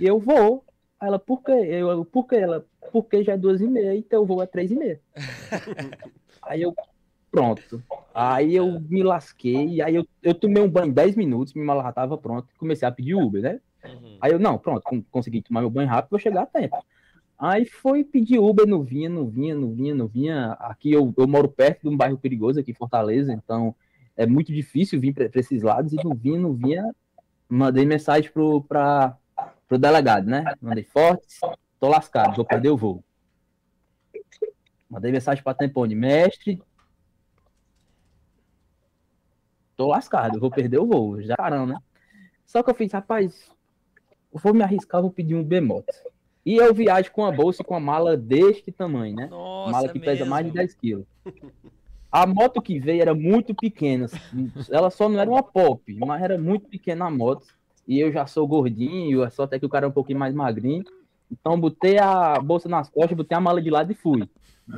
E 0.00 0.06
eu 0.06 0.18
vou. 0.18 0.64
Aí 1.00 1.08
Ela, 1.08 1.18
por 1.18 1.42
quê? 1.42 1.52
Eu, 1.52 2.04
por 2.04 2.26
quê? 2.26 2.36
Ela, 2.36 2.66
porque 2.92 3.22
já 3.22 3.34
é 3.34 3.38
duas 3.38 3.60
e 3.60 3.66
meia 3.66 3.94
e 3.94 4.02
teu 4.02 4.24
voo 4.26 4.42
é 4.42 4.46
três 4.46 4.70
e 4.70 4.74
meia. 4.76 5.00
aí 6.42 6.62
eu, 6.62 6.74
pronto. 7.30 7.82
Aí 8.12 8.54
eu 8.54 8.80
me 8.80 9.02
lasquei, 9.02 9.80
aí 9.80 9.94
eu, 9.94 10.06
eu 10.22 10.34
tomei 10.34 10.62
um 10.62 10.68
banho 10.68 10.88
em 10.88 10.92
10 10.92 11.14
minutos, 11.14 11.54
minha 11.54 11.64
mala 11.66 11.82
já 11.84 11.92
tava 11.92 12.18
pronta, 12.18 12.48
e 12.52 12.58
comecei 12.58 12.86
a 12.86 12.90
pedir 12.90 13.14
Uber, 13.14 13.42
né? 13.42 13.60
Uhum. 13.84 14.18
Aí 14.20 14.32
eu, 14.32 14.38
não, 14.40 14.58
pronto, 14.58 14.82
con- 14.82 15.04
consegui 15.10 15.40
tomar 15.40 15.60
meu 15.60 15.70
banho 15.70 15.88
rápido, 15.88 16.10
vou 16.10 16.18
chegar 16.18 16.42
a 16.42 16.46
tempo. 16.46 16.84
Aí 17.38 17.64
foi 17.64 18.02
pedir 18.02 18.40
Uber, 18.40 18.66
não 18.66 18.82
vinha, 18.82 19.08
não 19.08 19.28
vinha, 19.28 19.54
não 19.54 19.72
vinha, 19.72 19.94
não 19.94 20.08
vinha. 20.08 20.52
Aqui 20.58 20.90
eu, 20.90 21.14
eu 21.16 21.28
moro 21.28 21.48
perto 21.48 21.82
de 21.82 21.88
um 21.88 21.96
bairro 21.96 22.18
perigoso 22.18 22.58
aqui 22.58 22.72
em 22.72 22.74
Fortaleza, 22.74 23.32
então 23.32 23.72
é 24.16 24.26
muito 24.26 24.52
difícil 24.52 25.00
vir 25.00 25.14
para 25.14 25.30
esses 25.38 25.62
lados 25.62 25.92
e 25.92 25.96
não 25.96 26.14
vinha, 26.14 26.40
não 26.40 26.52
vinha. 26.52 26.92
Mandei 27.48 27.86
mensagem 27.86 28.28
pro, 28.32 28.62
pra, 28.64 29.16
pro 29.68 29.78
delegado, 29.78 30.26
né? 30.26 30.44
Mandei 30.60 30.82
forte, 30.82 31.38
tô 31.78 31.88
lascado, 31.88 32.34
vou 32.36 32.44
perder 32.44 32.70
o 32.70 32.76
voo. 32.76 33.04
Mandei 34.90 35.12
mensagem 35.12 35.44
para 35.44 35.52
Tempone, 35.54 35.94
mestre, 35.94 36.62
tô 39.76 39.86
lascado, 39.86 40.40
vou 40.40 40.50
perder 40.50 40.78
o 40.78 40.86
voo, 40.86 41.22
já 41.22 41.36
caramba, 41.36 41.74
né? 41.74 41.78
Só 42.46 42.62
que 42.62 42.70
eu 42.70 42.74
fiz, 42.74 42.90
rapaz, 42.90 43.52
eu 44.32 44.40
vou 44.40 44.54
me 44.54 44.62
arriscar, 44.62 45.02
vou 45.02 45.10
pedir 45.10 45.34
um 45.34 45.44
bemoto. 45.44 45.92
E 46.46 46.56
eu 46.56 46.72
viajo 46.72 47.12
com 47.12 47.26
a 47.26 47.30
bolsa 47.30 47.60
e 47.60 47.64
com 47.64 47.74
a 47.74 47.80
mala 47.80 48.16
deste 48.16 48.72
tamanho, 48.72 49.14
né? 49.14 49.26
Nossa, 49.26 49.70
mala 49.70 49.88
que 49.90 50.00
pesa 50.00 50.24
mais 50.24 50.46
de 50.46 50.52
mesmo. 50.52 50.66
10 50.66 50.74
quilos. 50.74 51.06
A 52.10 52.26
moto 52.26 52.62
que 52.62 52.80
veio 52.80 53.02
era 53.02 53.14
muito 53.14 53.54
pequena. 53.54 54.06
Ela 54.70 54.88
só 54.88 55.10
não 55.10 55.20
era 55.20 55.28
uma 55.28 55.42
pop, 55.42 55.92
mas 55.92 56.22
era 56.22 56.38
muito 56.38 56.66
pequena 56.66 57.04
a 57.04 57.10
moto. 57.10 57.57
E 57.88 57.98
eu 57.98 58.12
já 58.12 58.26
sou 58.26 58.46
gordinho, 58.46 59.28
só 59.30 59.44
até 59.44 59.58
que 59.58 59.64
o 59.64 59.68
cara 59.68 59.86
é 59.86 59.88
um 59.88 59.92
pouquinho 59.92 60.18
mais 60.18 60.34
magrinho. 60.34 60.84
Então 61.32 61.58
botei 61.58 61.98
a 61.98 62.38
bolsa 62.38 62.68
nas 62.68 62.90
costas, 62.90 63.16
botei 63.16 63.36
a 63.36 63.40
mala 63.40 63.62
de 63.62 63.70
lado 63.70 63.90
e 63.90 63.94
fui. 63.94 64.28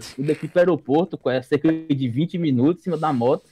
Fui 0.01 0.25
daqui 0.25 0.47
para 0.47 0.59
o 0.59 0.61
aeroporto, 0.61 1.19
com 1.19 1.29
é, 1.29 1.43
cerca 1.43 1.69
de 1.73 2.09
20 2.09 2.39
minutos 2.39 2.83
em 2.83 2.85
cima 2.85 2.97
da 2.97 3.13
moto. 3.13 3.45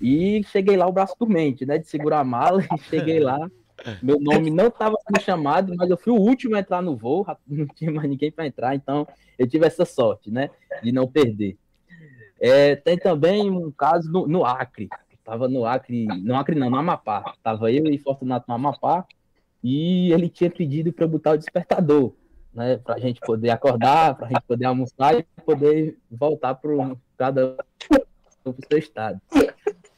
E 0.00 0.42
cheguei 0.44 0.76
lá 0.76 0.86
o 0.86 0.92
braço 0.92 1.16
dormente, 1.18 1.66
né? 1.66 1.76
De 1.78 1.88
segurar 1.88 2.20
a 2.20 2.24
mala 2.24 2.62
e 2.62 2.78
cheguei 2.88 3.18
lá. 3.18 3.50
Meu 4.00 4.20
nome 4.20 4.50
não 4.50 4.68
estava 4.68 4.96
sendo 5.04 5.20
chamado, 5.20 5.74
mas 5.76 5.90
eu 5.90 5.96
fui 5.96 6.12
o 6.12 6.20
último 6.20 6.54
a 6.54 6.60
entrar 6.60 6.80
no 6.80 6.96
voo, 6.96 7.26
não 7.44 7.66
tinha 7.66 7.90
mais 7.90 8.08
ninguém 8.08 8.30
para 8.30 8.46
entrar, 8.46 8.76
então 8.76 9.06
eu 9.36 9.48
tive 9.48 9.66
essa 9.66 9.84
sorte, 9.84 10.30
né? 10.30 10.50
De 10.80 10.92
não 10.92 11.08
perder. 11.08 11.58
É, 12.40 12.76
tem 12.76 12.96
também 12.96 13.50
um 13.50 13.72
caso 13.72 14.10
no, 14.10 14.28
no 14.28 14.44
Acre. 14.44 14.88
Tava 15.24 15.48
no 15.48 15.64
Acre, 15.64 16.04
no 16.06 16.36
Acre 16.36 16.54
não, 16.54 16.68
no 16.70 16.76
Amapá. 16.76 17.34
Tava 17.42 17.72
eu 17.72 17.86
e 17.86 17.98
Fortunato 17.98 18.44
no 18.46 18.54
Amapá 18.54 19.04
e 19.62 20.12
ele 20.12 20.28
tinha 20.28 20.50
pedido 20.50 20.92
para 20.92 21.06
botar 21.06 21.32
o 21.32 21.38
despertador, 21.38 22.12
né? 22.52 22.76
Para 22.76 22.96
a 22.96 22.98
gente 22.98 23.20
poder 23.20 23.48
acordar, 23.50 24.14
para 24.16 24.26
a 24.26 24.28
gente 24.28 24.42
poder 24.42 24.66
almoçar 24.66 25.18
e 25.18 25.22
poder 25.44 25.96
voltar 26.10 26.54
para 26.56 26.70
cada 27.16 27.56
pro 28.42 28.54
seu 28.68 28.78
estado. 28.78 29.18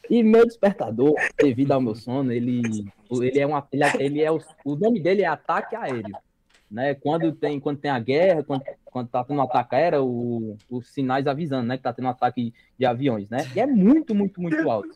E 0.08 0.22
meu 0.22 0.46
despertador, 0.46 1.14
devido 1.36 1.72
ao 1.72 1.80
meu 1.80 1.96
sono, 1.96 2.30
ele, 2.30 2.62
ele 3.10 3.40
é 3.40 3.44
uma, 3.46 3.66
ele, 3.72 3.82
é- 3.82 3.96
ele 3.98 4.22
é 4.22 4.30
o, 4.30 4.38
o 4.64 4.76
nome 4.76 5.00
dele 5.00 5.22
é 5.22 5.26
ataque 5.26 5.74
aéreo, 5.74 6.16
né? 6.70 6.94
Quando 6.94 7.32
tem, 7.32 7.60
quando 7.60 7.78
tem 7.78 7.90
a 7.90 7.98
guerra, 7.98 8.42
quando, 8.42 8.62
quando 8.84 9.08
tá 9.08 9.24
tendo 9.24 9.38
um 9.38 9.42
ataque 9.42 9.74
aéreo, 9.74 10.04
o, 10.04 10.56
os 10.70 10.88
sinais 10.88 11.26
avisando, 11.26 11.66
né, 11.66 11.76
que 11.76 11.82
tá 11.82 11.92
tendo 11.92 12.06
um 12.06 12.10
ataque 12.10 12.52
de 12.78 12.86
aviões, 12.86 13.28
né? 13.28 13.38
E 13.54 13.60
é 13.60 13.66
muito, 13.66 14.14
muito, 14.14 14.40
muito 14.40 14.68
alto. 14.70 14.90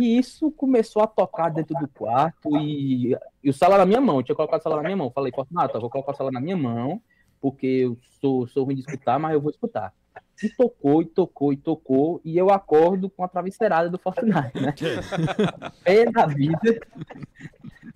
E 0.00 0.18
isso 0.18 0.50
começou 0.50 1.02
a 1.02 1.06
tocar 1.06 1.50
dentro 1.50 1.78
do 1.78 1.86
quarto 1.86 2.56
e, 2.56 3.16
e 3.42 3.50
o 3.50 3.52
celular 3.52 3.78
na 3.78 3.86
minha 3.86 4.00
mão, 4.00 4.16
eu 4.16 4.22
tinha 4.24 4.34
colocado 4.34 4.60
o 4.60 4.62
celular 4.62 4.82
na 4.82 4.88
minha 4.88 4.96
mão. 4.96 5.10
Falei, 5.10 5.30
Fortunato, 5.32 5.80
vou 5.80 5.90
colocar 5.90 6.12
o 6.12 6.16
celular 6.16 6.32
na 6.32 6.40
minha 6.40 6.56
mão, 6.56 7.00
porque 7.40 7.66
eu 7.66 7.98
sou, 8.20 8.46
sou 8.48 8.64
ruim 8.64 8.74
de 8.74 8.80
escutar, 8.80 9.18
mas 9.18 9.34
eu 9.34 9.40
vou 9.40 9.50
escutar. 9.50 9.92
E 10.42 10.48
tocou, 10.48 11.02
e 11.02 11.06
tocou, 11.06 11.52
e 11.52 11.56
tocou, 11.56 12.20
e 12.24 12.36
eu 12.36 12.50
acordo 12.50 13.08
com 13.08 13.24
a 13.24 13.28
travesseirada 13.28 13.88
do 13.88 13.98
Fortunato, 13.98 14.60
né? 14.60 14.74
Pé 15.82 16.10
da 16.10 16.26
vida. 16.26 16.80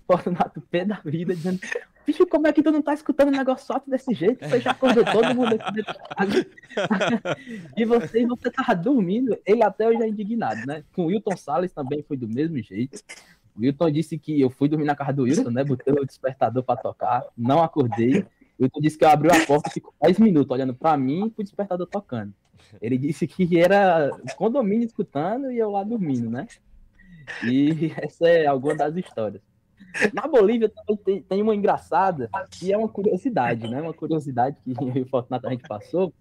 Fortunato, 0.07 0.61
pé 0.61 0.85
da 0.85 0.99
vida, 1.05 1.35
dizendo, 1.35 1.59
bicho, 2.07 2.25
como 2.25 2.47
é 2.47 2.53
que 2.53 2.63
tu 2.63 2.71
não 2.71 2.81
tá 2.81 2.93
escutando 2.93 3.27
um 3.27 3.37
negócio 3.37 3.71
alto 3.71 3.89
desse 3.89 4.13
jeito? 4.13 4.47
Você 4.47 4.59
já 4.59 4.71
acordou 4.71 5.05
todo 5.05 5.35
mundo 5.35 5.53
aqui 5.53 5.73
dentro. 5.73 5.95
E 7.77 7.85
você, 7.85 8.25
você 8.25 8.49
tava 8.49 8.73
dormindo. 8.73 9.37
Ele 9.45 9.63
até 9.63 9.87
hoje 9.87 10.01
é 10.01 10.07
indignado, 10.07 10.65
né? 10.65 10.83
Com 10.93 11.03
o 11.03 11.05
Wilton 11.07 11.37
Salles 11.37 11.71
também 11.71 12.01
foi 12.01 12.17
do 12.17 12.27
mesmo 12.27 12.57
jeito. 12.63 12.99
O 13.55 13.61
Wilton 13.61 13.91
disse 13.91 14.17
que 14.17 14.41
eu 14.41 14.49
fui 14.49 14.67
dormir 14.67 14.85
na 14.85 14.95
casa 14.95 15.13
do 15.13 15.23
Wilton, 15.23 15.51
né? 15.51 15.63
Botei 15.63 15.93
o 15.93 16.05
despertador 16.05 16.63
pra 16.63 16.75
tocar, 16.75 17.23
não 17.37 17.61
acordei. 17.61 18.25
O 18.59 18.81
disse 18.81 18.97
que 18.97 19.05
eu 19.05 19.09
abri 19.09 19.29
a 19.31 19.45
porta 19.45 19.69
e 19.69 19.73
ficou 19.73 19.93
10 20.01 20.19
minutos 20.19 20.51
olhando 20.51 20.73
pra 20.73 20.97
mim 20.97 21.27
e 21.27 21.29
pro 21.29 21.43
despertador 21.43 21.87
tocando. 21.87 22.33
Ele 22.81 22.97
disse 22.97 23.25
que 23.25 23.57
era 23.57 24.11
o 24.11 24.35
condomínio 24.35 24.85
escutando 24.85 25.51
e 25.51 25.57
eu 25.57 25.71
lá 25.71 25.83
dormindo, 25.83 26.29
né? 26.29 26.45
E 27.43 27.91
essa 27.97 28.27
é 28.27 28.45
alguma 28.45 28.75
das 28.75 28.95
histórias. 28.97 29.41
Na 30.13 30.27
Bolívia 30.27 30.71
tem, 31.03 31.21
tem 31.23 31.41
uma 31.41 31.55
engraçada, 31.55 32.29
que 32.51 32.71
é 32.71 32.77
uma 32.77 32.89
curiosidade, 32.89 33.67
né? 33.67 33.81
Uma 33.81 33.93
curiosidade 33.93 34.59
que 34.61 34.71
eu 34.71 34.75
e 34.95 35.01
o 35.01 35.07
Fortunato 35.07 35.47
a 35.47 35.51
gente 35.51 35.67
passou, 35.67 36.13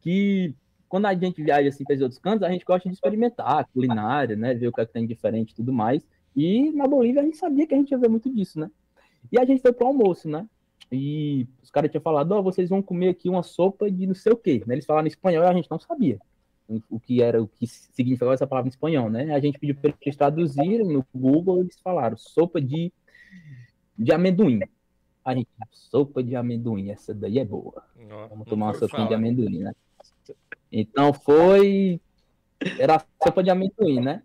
que 0.00 0.54
quando 0.88 1.06
a 1.06 1.14
gente 1.14 1.40
viaja 1.42 1.68
assim 1.68 1.84
para 1.84 1.94
os 1.94 2.02
outros 2.02 2.18
cantos, 2.18 2.42
a 2.42 2.50
gente 2.50 2.64
gosta 2.64 2.88
de 2.88 2.94
experimentar 2.94 3.66
culinária, 3.72 4.34
né? 4.34 4.54
Ver 4.54 4.68
o 4.68 4.72
que, 4.72 4.80
é 4.80 4.86
que 4.86 4.92
tem 4.92 5.06
diferente 5.06 5.52
e 5.52 5.54
tudo 5.54 5.72
mais. 5.72 6.02
E 6.34 6.72
na 6.72 6.86
Bolívia 6.86 7.22
a 7.22 7.24
gente 7.24 7.36
sabia 7.36 7.66
que 7.66 7.74
a 7.74 7.78
gente 7.78 7.92
ia 7.92 7.98
ver 7.98 8.08
muito 8.08 8.28
disso, 8.28 8.58
né? 8.58 8.68
E 9.30 9.38
a 9.38 9.44
gente 9.44 9.62
foi 9.62 9.72
para 9.72 9.84
o 9.84 9.88
almoço, 9.88 10.28
né? 10.28 10.46
E 10.92 11.46
os 11.62 11.70
caras 11.70 11.90
tinham 11.90 12.02
falado, 12.02 12.32
ó, 12.32 12.42
vocês 12.42 12.68
vão 12.68 12.82
comer 12.82 13.10
aqui 13.10 13.28
uma 13.28 13.42
sopa 13.42 13.90
de 13.90 14.06
não 14.06 14.14
sei 14.14 14.32
o 14.32 14.36
quê. 14.36 14.62
Né? 14.66 14.74
Eles 14.74 14.86
falaram 14.86 15.06
em 15.06 15.08
espanhol 15.10 15.44
e 15.44 15.46
a 15.46 15.52
gente 15.52 15.70
não 15.70 15.78
sabia 15.78 16.18
o 16.88 17.00
que 17.00 17.20
era, 17.22 17.42
o 17.42 17.48
que 17.48 17.66
significava 17.66 18.34
essa 18.34 18.46
palavra 18.46 18.68
em 18.68 18.70
espanhol, 18.70 19.10
né? 19.10 19.34
A 19.34 19.40
gente 19.40 19.58
pediu 19.58 19.74
para 19.74 19.92
eles 20.00 20.16
traduzirem 20.16 20.86
no 20.86 21.04
Google, 21.12 21.60
eles 21.60 21.80
falaram 21.80 22.16
sopa 22.16 22.60
de, 22.60 22.92
de 23.98 24.12
amendoim. 24.12 24.60
A 25.24 25.34
gente, 25.34 25.48
sopa 25.72 26.22
de 26.22 26.36
amendoim, 26.36 26.90
essa 26.90 27.12
daí 27.12 27.38
é 27.38 27.44
boa. 27.44 27.82
Ó, 28.10 28.28
Vamos 28.28 28.38
não 28.38 28.44
tomar 28.44 28.66
uma 28.66 28.74
foi 28.74 28.88
sopinha 28.88 29.08
de 29.08 29.14
falar. 29.14 29.18
amendoim, 29.18 29.58
né? 29.58 29.74
Então 30.70 31.12
foi 31.12 32.00
Era 32.78 33.04
sopa 33.22 33.42
de 33.42 33.50
amendoim, 33.50 34.00
né? 34.00 34.22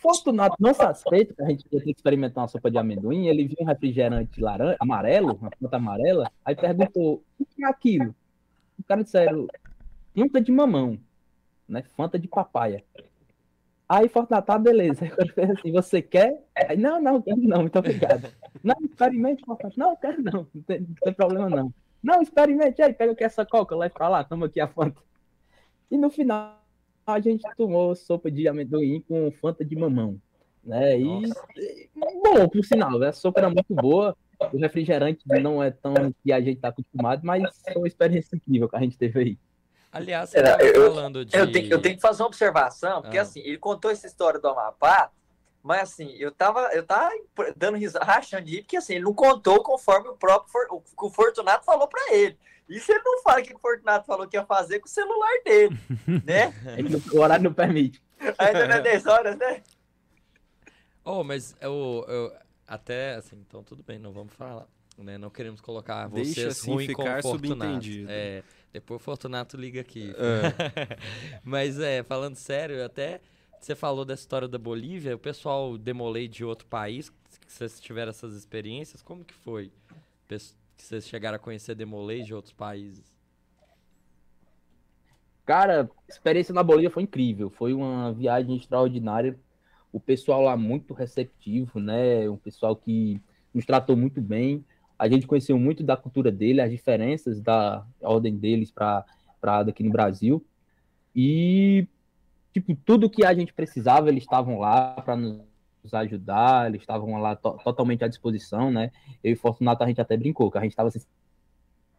Fortunato, 0.00 0.56
não 0.58 0.72
satisfeito 0.72 1.34
que 1.34 1.42
a 1.42 1.46
gente 1.46 1.66
ia 1.70 1.80
que 1.80 1.90
experimentar 1.90 2.42
uma 2.42 2.48
sopa 2.48 2.70
de 2.70 2.78
amendoim, 2.78 3.26
ele 3.26 3.46
viu 3.46 3.58
um 3.60 3.66
refrigerante 3.66 4.40
laranja, 4.40 4.76
amarelo, 4.80 5.34
uma 5.34 5.50
planta 5.50 5.76
amarela, 5.76 6.32
aí 6.42 6.56
perguntou, 6.56 7.22
o 7.38 7.44
que 7.44 7.62
é 7.62 7.68
aquilo? 7.68 8.14
O 8.78 8.82
cara 8.82 9.04
disseram, 9.04 9.46
Fanta 10.16 10.40
de 10.40 10.50
mamão, 10.50 10.98
né? 11.68 11.82
Fanta 11.96 12.18
de 12.18 12.26
papaya. 12.26 12.82
Aí 13.86 14.08
Fortunato, 14.08 14.46
tá, 14.46 14.58
beleza. 14.58 15.04
Aí 15.20 15.28
falei 15.28 15.50
assim, 15.50 15.72
você 15.72 16.00
quer? 16.00 16.46
Aí, 16.54 16.76
não, 16.76 17.00
não, 17.00 17.20
quero 17.20 17.40
não, 17.42 17.62
muito 17.62 17.78
obrigado. 17.78 18.28
Não, 18.62 18.76
experimente, 18.82 19.44
Fortunato. 19.44 19.78
Não, 19.78 19.96
quero 19.96 20.22
não, 20.22 20.46
não 20.54 20.62
tem, 20.62 20.80
não 20.80 20.94
tem 21.02 21.12
problema 21.12 21.50
não. 21.50 21.74
Não, 22.02 22.22
experimente, 22.22 22.80
aí 22.80 22.94
pega 22.94 23.12
aqui 23.12 23.24
essa 23.24 23.44
coca, 23.44 23.76
leva 23.76 23.92
pra 23.92 24.08
lá, 24.08 24.24
toma 24.24 24.46
aqui 24.46 24.60
a 24.60 24.68
Fanta. 24.68 25.02
E 25.90 25.98
no 25.98 26.08
final 26.08 26.59
a 27.12 27.20
gente 27.20 27.42
tomou 27.56 27.94
sopa 27.94 28.30
de 28.30 28.48
amendoim 28.48 29.00
com 29.06 29.30
Fanta 29.32 29.64
de 29.64 29.76
mamão. 29.76 30.20
Né? 30.64 30.98
E, 30.98 31.22
bom, 31.94 32.48
por 32.48 32.64
sinal, 32.64 32.98
né? 32.98 33.08
a 33.08 33.12
sopa 33.12 33.40
era 33.40 33.48
muito 33.48 33.74
boa. 33.74 34.16
O 34.52 34.58
refrigerante 34.58 35.22
não 35.26 35.62
é 35.62 35.70
tão 35.70 35.94
que 36.22 36.32
a 36.32 36.40
gente 36.40 36.56
está 36.56 36.68
acostumado, 36.68 37.20
mas 37.24 37.42
foi 37.62 37.74
uma 37.76 37.86
experiência 37.86 38.36
incrível 38.36 38.68
que 38.68 38.76
a 38.76 38.80
gente 38.80 38.96
teve 38.96 39.20
aí. 39.20 39.38
Aliás, 39.92 40.30
você 40.30 40.38
eu, 40.38 40.94
falando 40.94 41.24
de... 41.24 41.36
eu, 41.36 41.50
tenho, 41.50 41.72
eu 41.72 41.82
tenho 41.82 41.96
que 41.96 42.00
fazer 42.00 42.22
uma 42.22 42.28
observação, 42.28 43.02
porque 43.02 43.18
ah. 43.18 43.22
assim, 43.22 43.40
ele 43.40 43.58
contou 43.58 43.90
essa 43.90 44.06
história 44.06 44.38
do 44.38 44.48
Amapá, 44.48 45.10
mas 45.62 45.82
assim, 45.82 46.14
eu 46.18 46.30
tava, 46.30 46.70
eu 46.72 46.84
tava 46.84 47.10
dando 47.56 47.76
risada, 47.76 48.04
rachando 48.06 48.44
de 48.44 48.56
rir, 48.56 48.62
porque 48.62 48.76
assim, 48.76 48.94
ele 48.94 49.04
não 49.04 49.12
contou 49.12 49.62
conforme 49.62 50.08
o 50.08 50.14
próprio 50.14 50.50
o, 50.70 51.06
o 51.06 51.10
Fortunato 51.10 51.64
falou 51.64 51.88
para 51.88 52.14
ele. 52.14 52.38
Isso 52.70 52.92
ele 52.92 53.02
não 53.04 53.20
fala 53.22 53.42
que 53.42 53.52
o 53.52 53.58
Fortunato 53.58 54.06
falou 54.06 54.28
que 54.28 54.36
ia 54.36 54.46
fazer 54.46 54.78
com 54.78 54.86
o 54.86 54.90
celular 54.90 55.42
dele, 55.44 55.76
né? 56.24 56.54
o 57.12 57.18
horário 57.18 57.44
não 57.44 57.52
permite. 57.52 58.00
Ainda 58.38 58.68
não 58.68 58.76
é 58.76 58.80
10 58.80 59.06
horas, 59.06 59.36
né? 59.36 59.62
Oh, 61.04 61.24
mas 61.24 61.56
eu, 61.60 62.04
eu 62.08 62.32
até 62.66 63.16
assim, 63.16 63.36
então 63.36 63.64
tudo 63.64 63.82
bem, 63.82 63.98
não 63.98 64.12
vamos 64.12 64.32
falar. 64.34 64.66
Né? 64.96 65.18
Não 65.18 65.30
queremos 65.30 65.60
colocar 65.60 66.06
vocês 66.08 66.34
Deixa, 66.34 66.48
assim, 66.48 66.72
ruim 66.72 66.86
ficar 66.86 67.22
com 67.22 67.28
o 67.28 67.32
Fortunato. 67.32 67.86
É, 68.08 68.42
depois 68.72 69.00
o 69.00 69.04
Fortunato 69.04 69.56
liga 69.56 69.80
aqui. 69.80 70.12
É. 70.12 70.98
mas 71.42 71.80
é, 71.80 72.02
falando 72.02 72.36
sério, 72.36 72.84
até 72.84 73.20
você 73.58 73.74
falou 73.74 74.04
da 74.04 74.14
história 74.14 74.46
da 74.46 74.58
Bolívia, 74.58 75.16
o 75.16 75.18
pessoal 75.18 75.76
demolei 75.76 76.28
de 76.28 76.44
outro 76.44 76.66
país, 76.66 77.10
que 77.10 77.52
vocês 77.52 77.80
tiveram 77.80 78.10
essas 78.10 78.34
experiências, 78.34 79.02
como 79.02 79.24
que 79.24 79.34
foi? 79.34 79.72
Que 80.80 80.86
vocês 80.86 81.06
chegaram 81.06 81.36
a 81.36 81.38
conhecer 81.38 81.74
Demolay 81.74 82.22
de 82.22 82.34
outros 82.34 82.54
países? 82.54 83.04
Cara, 85.44 85.82
a 85.82 86.10
experiência 86.10 86.54
na 86.54 86.62
Bolívia 86.62 86.90
foi 86.90 87.02
incrível. 87.02 87.50
Foi 87.50 87.72
uma 87.72 88.12
viagem 88.12 88.56
extraordinária. 88.56 89.38
O 89.92 90.00
pessoal 90.00 90.42
lá 90.42 90.56
muito 90.56 90.94
receptivo, 90.94 91.80
né? 91.80 92.28
Um 92.28 92.36
pessoal 92.36 92.74
que 92.74 93.20
nos 93.52 93.66
tratou 93.66 93.96
muito 93.96 94.20
bem. 94.20 94.64
A 94.98 95.08
gente 95.08 95.26
conheceu 95.26 95.58
muito 95.58 95.82
da 95.82 95.96
cultura 95.96 96.30
dele, 96.30 96.60
as 96.60 96.70
diferenças 96.70 97.40
da 97.40 97.84
ordem 98.00 98.36
deles 98.36 98.70
para 98.70 99.04
daqui 99.64 99.82
no 99.82 99.90
Brasil. 99.90 100.44
E 101.14 101.86
tipo, 102.52 102.74
tudo 102.74 103.10
que 103.10 103.24
a 103.24 103.34
gente 103.34 103.52
precisava, 103.52 104.08
eles 104.08 104.22
estavam 104.22 104.58
lá 104.58 105.00
para 105.00 105.16
nos 105.16 105.40
nos 105.82 105.94
ajudar, 105.94 106.68
eles 106.68 106.80
estavam 106.80 107.20
lá 107.20 107.36
to 107.36 107.58
totalmente 107.64 108.04
à 108.04 108.08
disposição, 108.08 108.70
né? 108.70 108.90
Eu 109.22 109.32
e 109.32 109.36
Fortunato 109.36 109.82
a 109.82 109.86
gente 109.86 110.00
até 110.00 110.16
brincou, 110.16 110.50
que 110.50 110.58
a 110.58 110.60
gente 110.60 110.72
estava 110.72 110.90
se 110.90 111.06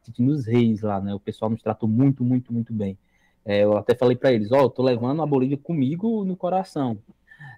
sentindo 0.02 0.32
os 0.32 0.46
reis 0.46 0.82
lá, 0.82 1.00
né? 1.00 1.14
O 1.14 1.20
pessoal 1.20 1.50
nos 1.50 1.62
tratou 1.62 1.88
muito, 1.88 2.24
muito, 2.24 2.54
muito 2.54 2.74
bem. 2.74 2.98
É, 3.44 3.64
eu 3.64 3.78
até 3.78 3.96
falei 3.96 4.16
para 4.16 4.32
eles, 4.32 4.52
ó, 4.52 4.64
oh, 4.64 4.70
tô 4.70 4.84
levando 4.84 5.22
a 5.22 5.26
Bolívia 5.26 5.58
comigo 5.58 6.24
no 6.24 6.36
coração. 6.36 6.98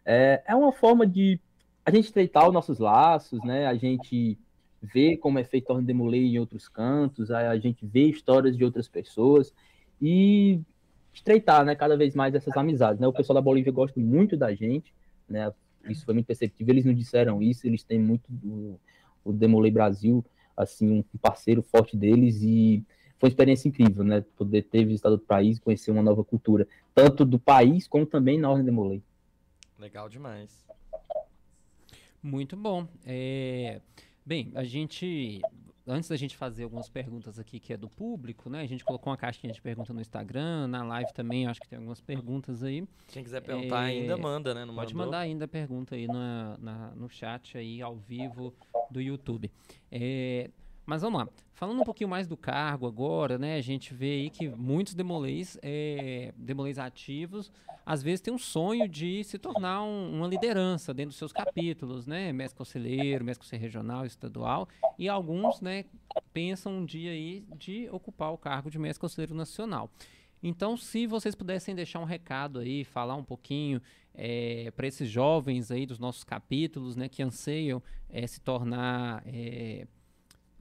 É, 0.06 0.42
é 0.48 0.56
uma 0.56 0.72
forma 0.72 1.06
de 1.06 1.40
a 1.86 1.92
gente 1.92 2.06
estreitar 2.06 2.48
os 2.48 2.54
nossos 2.54 2.80
laços, 2.80 3.44
né? 3.44 3.68
A 3.68 3.76
gente 3.76 4.38
ver 4.82 5.18
como 5.18 5.40
é 5.40 5.44
feito 5.44 5.72
o 5.72 5.82
Demolei 5.82 6.26
em 6.26 6.40
outros 6.40 6.68
cantos, 6.68 7.32
a 7.32 7.58
gente 7.58 7.86
vê 7.86 8.10
histórias 8.10 8.58
de 8.58 8.66
outras 8.66 8.88
pessoas 8.88 9.54
e 10.02 10.60
estreitar, 11.14 11.64
né, 11.64 11.76
cada 11.76 11.96
vez 11.96 12.16
mais 12.16 12.34
essas 12.34 12.56
amizades, 12.58 13.00
né? 13.00 13.08
O 13.08 13.14
pessoal 13.14 13.36
da 13.36 13.42
Bolívia 13.42 13.72
gosta 13.72 14.00
muito 14.00 14.36
da 14.36 14.54
gente, 14.54 14.94
né? 15.30 15.54
Isso 15.90 16.06
foi 16.06 16.14
muito 16.14 16.28
perceptível. 16.28 16.74
Eles 16.74 16.86
não 16.86 16.94
disseram 16.94 17.42
isso, 17.42 17.68
eles 17.68 17.84
têm 17.84 18.00
muito 18.00 18.26
do, 18.30 18.80
o 19.24 19.32
Demolei 19.32 19.72
Brasil, 19.72 20.24
assim, 20.56 21.04
um 21.14 21.18
parceiro 21.18 21.62
forte 21.62 21.98
deles 21.98 22.42
e 22.42 22.84
foi 23.18 23.28
uma 23.28 23.32
experiência 23.32 23.68
incrível, 23.68 24.04
né? 24.04 24.22
Poder 24.36 24.64
ter 24.64 24.86
visitado 24.86 25.16
o 25.16 25.20
país, 25.20 25.60
conhecer 25.60 25.92
uma 25.92 26.04
nova 26.04 26.24
cultura, 26.24 26.68
tanto 26.94 27.24
do 27.24 27.40
país 27.40 27.88
como 27.88 28.06
também 28.06 28.40
na 28.40 28.50
Ordem 28.50 28.66
Demolei. 28.66 29.02
Legal 29.80 30.10
demais. 30.10 30.66
Muito 32.22 32.56
bom. 32.56 32.88
É... 33.06 33.82
Bem, 34.26 34.52
a 34.56 34.64
gente 34.64 35.42
antes 35.88 36.10
da 36.10 36.16
gente 36.16 36.36
fazer 36.36 36.64
algumas 36.64 36.90
perguntas 36.90 37.38
aqui 37.38 37.60
que 37.60 37.74
é 37.74 37.78
do 37.78 37.90
público, 37.90 38.50
né? 38.50 38.62
A 38.62 38.68
gente 38.68 38.84
colocou 38.84 39.12
uma 39.12 39.18
caixinha 39.18 39.52
de 39.52 39.62
perguntas 39.62 39.94
no 39.94 40.02
Instagram, 40.02 40.68
na 40.68 40.84
live 40.84 41.14
também, 41.14 41.48
acho 41.48 41.60
que 41.60 41.68
tem 41.68 41.78
algumas 41.78 42.02
perguntas 42.02 42.64
aí. 42.64 42.88
Quem 43.08 43.24
quiser 43.24 43.42
perguntar 43.42 43.90
é, 43.90 44.00
ainda 44.00 44.18
manda, 44.18 44.54
né? 44.54 44.66
Não 44.66 44.76
pode 44.76 44.94
mandou? 44.94 45.08
mandar 45.08 45.20
ainda 45.20 45.48
pergunta 45.48 45.96
aí 45.96 46.08
na, 46.08 46.58
na, 46.60 46.92
no 46.96 47.10
chat 47.10 47.58
aí 47.58 47.82
ao 47.82 47.96
vivo 47.96 48.54
do 48.90 49.02
YouTube. 49.02 49.52
É, 49.92 50.50
mas 50.86 51.02
vamos 51.02 51.22
lá. 51.22 51.30
Falando 51.54 51.82
um 51.82 51.84
pouquinho 51.84 52.10
mais 52.10 52.28
do 52.28 52.36
cargo 52.36 52.88
agora, 52.88 53.38
né? 53.38 53.56
A 53.56 53.62
gente 53.62 53.94
vê 53.94 54.14
aí 54.14 54.30
que 54.30 54.50
muitos 54.50 54.94
demolês, 54.94 55.58
é, 55.62 56.34
demolês 56.36 56.78
ativos, 56.78 57.52
às 57.86 58.04
vezes 58.04 58.22
têm 58.22 58.34
um 58.34 58.38
sonho 58.38 58.88
de 58.88 59.24
se 59.24 59.38
tornar 59.38 59.84
um, 59.84 60.18
uma 60.18 60.28
liderança 60.28 60.94
dentro 60.94 61.10
dos 61.10 61.18
seus 61.18 61.32
capítulos, 61.32 62.06
né? 62.06 62.34
Mestre 62.34 62.58
conselheiro, 62.58 63.24
mestre 63.24 63.46
conselheiro 63.46 63.64
regional, 63.64 64.06
estadual. 64.06 64.68
E 64.98 65.08
alguns, 65.08 65.62
né, 65.62 65.86
pensam 66.34 66.80
um 66.80 66.86
dia 66.86 67.12
aí 67.12 67.46
de 67.56 67.88
ocupar 67.92 68.34
o 68.34 68.38
cargo 68.38 68.70
de 68.70 68.78
mestre 68.80 69.00
conselheiro 69.00 69.36
nacional. 69.36 69.90
Então, 70.42 70.76
se 70.76 71.08
vocês 71.08 71.34
pudessem 71.34 71.74
deixar 71.74 72.00
um 72.00 72.04
recado 72.04 72.60
aí, 72.60 72.84
falar 72.84 73.16
um 73.16 73.24
pouquinho 73.24 73.82
é, 74.14 74.72
para 74.76 74.86
esses 74.86 75.10
jovens 75.10 75.72
aí 75.72 75.86
dos 75.86 75.98
nossos 75.98 76.26
capítulos, 76.26 76.98
né, 76.98 77.08
que 77.08 77.24
anseiam 77.24 77.82
é, 78.10 78.28
se 78.28 78.42
tornar 78.42 79.24
é, 79.26 79.88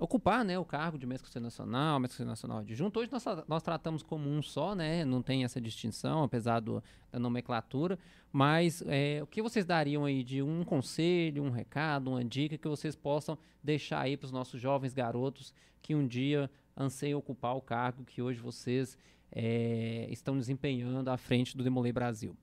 ocupar 0.03 0.44
né, 0.44 0.59
o 0.59 0.64
cargo 0.64 0.98
de 0.98 1.07
mestre 1.07 1.38
nacional, 1.38 2.00
mestre 2.00 2.24
nacional 2.24 2.59
adjunto. 2.59 2.98
Hoje 2.98 3.11
nós, 3.12 3.24
nós 3.46 3.62
tratamos 3.62 4.03
como 4.03 4.28
um 4.28 4.42
só, 4.42 4.74
né, 4.74 5.05
não 5.05 5.22
tem 5.22 5.44
essa 5.44 5.61
distinção, 5.61 6.24
apesar 6.24 6.59
do, 6.59 6.82
da 7.11 7.20
nomenclatura, 7.20 7.96
mas 8.32 8.82
é, 8.88 9.20
o 9.22 9.26
que 9.28 9.40
vocês 9.40 9.64
dariam 9.64 10.05
aí 10.05 10.24
de 10.24 10.42
um 10.42 10.64
conselho, 10.64 11.44
um 11.44 11.50
recado, 11.50 12.11
uma 12.11 12.24
dica 12.24 12.59
que 12.59 12.66
vocês 12.66 12.96
possam 12.96 13.38
deixar 13.62 14.00
aí 14.00 14.16
para 14.16 14.26
os 14.26 14.32
nossos 14.32 14.61
jovens 14.61 14.92
garotos 14.92 15.55
que 15.80 15.94
um 15.94 16.05
dia 16.05 16.50
anseiam 16.76 17.18
ocupar 17.20 17.57
o 17.57 17.62
cargo 17.62 18.05
que 18.05 18.20
hoje 18.20 18.40
vocês 18.40 18.98
é, 19.30 20.09
estão 20.11 20.36
desempenhando 20.36 21.11
à 21.11 21.16
frente 21.16 21.57
do 21.57 21.62
Demolei 21.62 21.92
Brasil? 21.92 22.36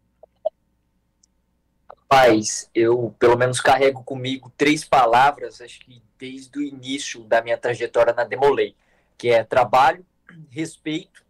Rapaz, 2.11 2.67
eu 2.73 3.15
pelo 3.19 3.37
menos 3.37 3.61
carrego 3.61 4.03
comigo 4.03 4.51
três 4.57 4.83
palavras, 4.83 5.61
acho 5.61 5.79
que 5.81 6.01
desde 6.17 6.57
o 6.57 6.61
início 6.63 7.23
da 7.23 7.39
minha 7.39 7.55
trajetória 7.55 8.11
na 8.13 8.23
Demolei, 8.23 8.75
que 9.15 9.29
é 9.29 9.43
trabalho, 9.43 10.03
respeito 10.49 11.23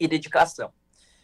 e 0.00 0.08
dedicação. 0.08 0.72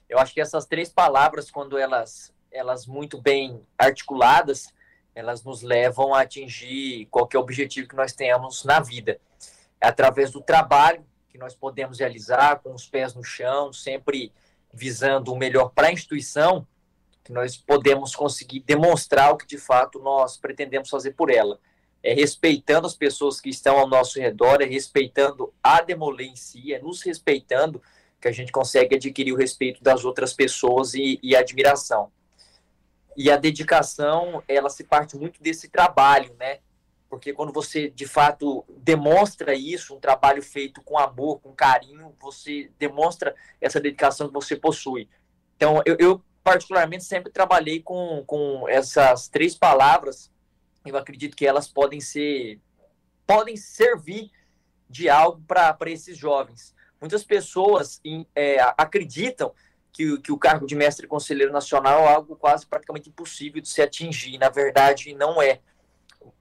Eu 0.07 0.19
acho 0.19 0.35
que 0.35 0.43
essas 0.43 0.67
três 0.67 0.91
palavras, 0.91 1.51
quando 1.51 1.79
elas, 1.79 2.35
elas 2.51 2.87
muito 2.87 3.19
bem 3.19 3.67
articuladas, 3.79 4.69
elas 5.15 5.43
nos 5.43 5.63
levam 5.63 6.15
a 6.15 6.21
atingir 6.21 7.07
qualquer 7.07 7.39
objetivo 7.39 7.89
que 7.89 7.97
nós 7.97 8.13
tenhamos 8.13 8.63
na 8.63 8.79
vida. 8.79 9.19
É 9.81 9.89
através 9.89 10.33
do 10.33 10.43
trabalho 10.43 11.03
que 11.31 11.39
nós 11.39 11.55
podemos 11.55 11.99
realizar 11.99 12.59
com 12.59 12.75
os 12.75 12.87
pés 12.87 13.15
no 13.15 13.25
chão, 13.25 13.73
sempre 13.73 14.35
visando 14.71 15.33
o 15.33 15.39
melhor 15.39 15.71
para 15.71 15.89
a 15.89 15.93
instituição, 15.93 16.67
que 17.25 17.33
nós 17.33 17.57
podemos 17.57 18.15
conseguir 18.15 18.61
demonstrar 18.61 19.33
o 19.33 19.37
que 19.37 19.47
de 19.47 19.59
fato 19.59 19.99
nós 20.01 20.37
pretendemos 20.37 20.89
fazer 20.89 21.13
por 21.13 21.31
ela. 21.31 21.59
É 22.03 22.13
respeitando 22.13 22.87
as 22.87 22.97
pessoas 22.97 23.41
que 23.41 23.49
estão 23.49 23.79
ao 23.79 23.87
nosso 23.87 24.19
redor, 24.19 24.61
é 24.61 24.65
respeitando 24.65 25.53
a 25.63 25.81
Demolê 25.81 26.25
em 26.25 26.37
si, 26.37 26.75
é 26.75 26.81
nos 26.81 27.01
respeitando 27.03 27.81
que 28.21 28.29
a 28.29 28.33
gente 28.33 28.51
consegue 28.51 28.97
adquirir 28.97 29.33
o 29.33 29.37
respeito 29.37 29.83
das 29.83 30.05
outras 30.05 30.33
pessoas 30.33 30.95
e, 30.95 31.19
e 31.23 31.37
admiração. 31.37 32.11
E 33.17 33.31
a 33.31 33.37
dedicação, 33.37 34.43
ela 34.49 34.71
se 34.71 34.85
parte 34.85 35.17
muito 35.17 35.43
desse 35.43 35.69
trabalho, 35.69 36.35
né? 36.39 36.59
Porque 37.09 37.33
quando 37.33 37.53
você 37.53 37.91
de 37.91 38.07
fato 38.07 38.65
demonstra 38.79 39.55
isso, 39.55 39.95
um 39.95 40.01
trabalho 40.01 40.43
feito 40.43 40.81
com 40.83 40.99
amor, 40.99 41.41
com 41.41 41.53
carinho, 41.53 42.15
você 42.19 42.71
demonstra 42.79 43.35
essa 43.61 43.79
dedicação 43.79 44.29
que 44.29 44.33
você 44.33 44.57
possui. 44.57 45.09
Então, 45.57 45.83
eu, 45.85 45.97
eu 45.99 46.23
particularmente, 46.43 47.05
sempre 47.05 47.33
trabalhei 47.33 47.81
com, 47.81 48.25
com 48.27 48.69
essas 48.69 49.29
três 49.29 49.55
palavras. 49.55 50.31
Eu 50.85 50.97
acredito 50.97 51.37
que 51.37 51.47
elas 51.47 51.69
podem 51.69 52.01
ser 52.01 52.61
podem 53.27 53.57
servir 53.57 54.31
de 54.89 55.09
algo 55.09 55.41
para 55.47 55.79
esses 55.87 56.19
jovens. 56.19 56.75
Muitas 57.01 57.25
pessoas 57.25 58.01
é, 58.35 58.61
acreditam 58.77 59.53
que, 59.93 60.19
que 60.19 60.33
o 60.33 60.39
cargo 60.39 60.67
de 60.67 60.75
mestre 60.75 61.07
conselheiro 61.07 61.53
nacional 61.53 62.03
é 62.03 62.15
algo 62.15 62.37
quase 62.37 62.67
praticamente 62.67 63.09
impossível 63.09 63.61
de 63.61 63.69
se 63.69 63.83
atingir. 63.83 64.39
Na 64.39 64.49
verdade, 64.49 65.15
não 65.15 65.41
é. 65.41 65.61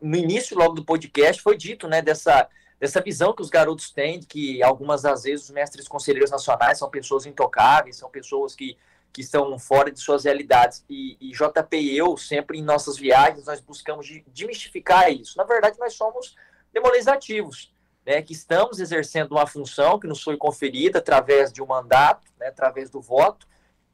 No 0.01 0.15
início, 0.15 0.57
logo 0.57 0.73
do 0.73 0.85
podcast, 0.85 1.41
foi 1.41 1.57
dito 1.57 1.87
né, 1.87 2.01
dessa, 2.01 2.47
dessa 2.79 3.01
visão 3.01 3.33
que 3.33 3.41
os 3.41 3.49
garotos 3.49 3.91
têm, 3.91 4.19
de 4.19 4.27
que 4.27 4.63
algumas 4.63 5.01
das 5.01 5.23
vezes 5.23 5.45
os 5.45 5.51
mestres 5.51 5.87
conselheiros 5.87 6.31
nacionais 6.31 6.77
são 6.77 6.89
pessoas 6.89 7.25
intocáveis, 7.25 7.97
são 7.97 8.09
pessoas 8.09 8.55
que, 8.55 8.77
que 9.13 9.21
estão 9.21 9.57
fora 9.59 9.91
de 9.91 9.99
suas 9.99 10.23
realidades. 10.23 10.83
E, 10.89 11.17
e 11.19 11.31
JP 11.31 11.77
e 11.77 11.97
eu, 11.97 12.15
sempre 12.17 12.57
em 12.57 12.63
nossas 12.63 12.97
viagens, 12.97 13.45
nós 13.45 13.59
buscamos 13.59 14.07
demistificar 14.27 15.11
isso. 15.11 15.37
Na 15.37 15.43
verdade, 15.43 15.77
nós 15.79 15.93
somos 15.93 16.35
demolizativos 16.71 17.73
né, 18.05 18.21
que 18.21 18.33
estamos 18.33 18.79
exercendo 18.79 19.33
uma 19.33 19.45
função 19.45 19.99
que 19.99 20.07
nos 20.07 20.21
foi 20.23 20.37
conferida 20.37 20.99
através 20.99 21.51
de 21.51 21.61
um 21.61 21.67
mandato, 21.67 22.27
né, 22.39 22.47
através 22.47 22.89
do 22.89 23.01
voto 23.01 23.47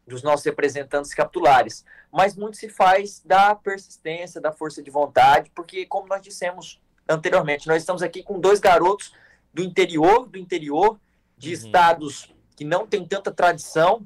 dos 0.06 0.24
nossos 0.24 0.46
representantes 0.46 1.14
capitulares. 1.14 1.84
Mas 2.12 2.36
muito 2.36 2.56
se 2.56 2.70
faz 2.70 3.22
da 3.26 3.54
persistência, 3.54 4.40
da 4.40 4.54
força 4.54 4.82
de 4.82 4.90
vontade, 4.90 5.52
porque, 5.54 5.86
como 5.86 6.08
nós 6.08 6.22
dissemos 6.22 6.80
anteriormente, 7.10 7.68
nós 7.68 7.82
estamos 7.82 8.02
aqui 8.02 8.24
com 8.24 8.40
dois 8.40 8.60
garotos 8.60 9.14
do 9.54 9.62
interior, 9.62 10.28
do 10.28 10.38
interior, 10.38 11.00
de 11.38 11.50
uhum. 11.50 11.54
estados 11.56 12.34
que 12.56 12.64
não 12.64 12.88
têm 12.88 13.06
tanta 13.06 13.32
tradição 13.32 14.06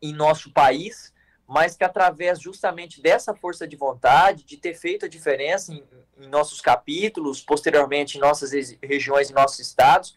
em 0.00 0.12
nosso 0.12 0.52
país, 0.52 1.12
mas 1.46 1.76
que 1.76 1.84
através 1.84 2.40
justamente 2.40 3.00
dessa 3.00 3.34
força 3.34 3.66
de 3.66 3.74
vontade, 3.74 4.44
de 4.44 4.56
ter 4.56 4.74
feito 4.74 5.06
a 5.06 5.08
diferença 5.08 5.72
em, 5.72 5.82
em 6.18 6.28
nossos 6.28 6.60
capítulos, 6.60 7.40
posteriormente 7.40 8.18
em 8.18 8.20
nossas 8.20 8.52
regiões 8.82 9.30
e 9.30 9.32
nossos 9.34 9.58
estados, 9.58 10.16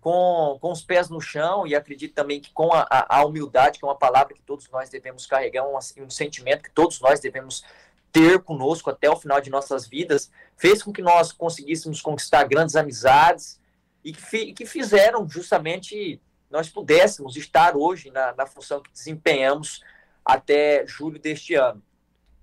com, 0.00 0.58
com 0.60 0.70
os 0.70 0.82
pés 0.82 1.08
no 1.08 1.20
chão, 1.20 1.66
e 1.66 1.74
acredito 1.74 2.12
também 2.12 2.40
que 2.40 2.52
com 2.52 2.70
a, 2.74 2.86
a 2.90 3.24
humildade, 3.24 3.78
que 3.78 3.84
é 3.84 3.88
uma 3.88 3.96
palavra 3.96 4.34
que 4.34 4.42
todos 4.42 4.68
nós 4.68 4.90
devemos 4.90 5.24
carregar, 5.26 5.66
um, 5.66 5.78
um 5.78 6.10
sentimento 6.10 6.62
que 6.62 6.70
todos 6.70 7.00
nós 7.00 7.20
devemos 7.20 7.64
ter 8.12 8.38
conosco 8.40 8.90
até 8.90 9.08
o 9.08 9.16
final 9.16 9.40
de 9.40 9.50
nossas 9.50 9.86
vidas, 9.86 10.30
fez 10.56 10.82
com 10.82 10.92
que 10.92 11.00
nós 11.00 11.32
conseguíssemos 11.32 12.00
conquistar 12.00 12.44
grandes 12.44 12.76
amizades 12.76 13.58
e 14.04 14.12
que, 14.12 14.52
que 14.52 14.66
fizeram 14.66 15.28
justamente 15.28 16.20
nós 16.54 16.68
pudéssemos 16.68 17.36
estar 17.36 17.76
hoje 17.76 18.12
na, 18.12 18.32
na 18.34 18.46
função 18.46 18.80
que 18.80 18.92
desempenhamos 18.92 19.82
até 20.24 20.86
julho 20.86 21.18
deste 21.18 21.56
ano. 21.56 21.82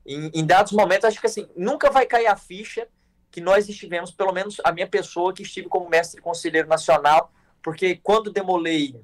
Em, 0.05 0.29
em, 0.33 0.45
dados 0.45 0.73
momentos, 0.73 1.05
acho 1.05 1.21
que 1.21 1.27
assim, 1.27 1.47
nunca 1.55 1.89
vai 1.89 2.05
cair 2.05 2.27
a 2.27 2.35
ficha 2.35 2.89
que 3.31 3.39
nós 3.39 3.69
estivemos, 3.69 4.11
pelo 4.11 4.33
menos 4.33 4.59
a 4.65 4.73
minha 4.73 4.85
pessoa 4.85 5.33
que 5.33 5.43
estive 5.43 5.69
como 5.69 5.89
mestre 5.89 6.21
conselheiro 6.21 6.67
nacional, 6.67 7.31
porque 7.63 7.95
quando 8.03 8.33
demolei 8.33 9.01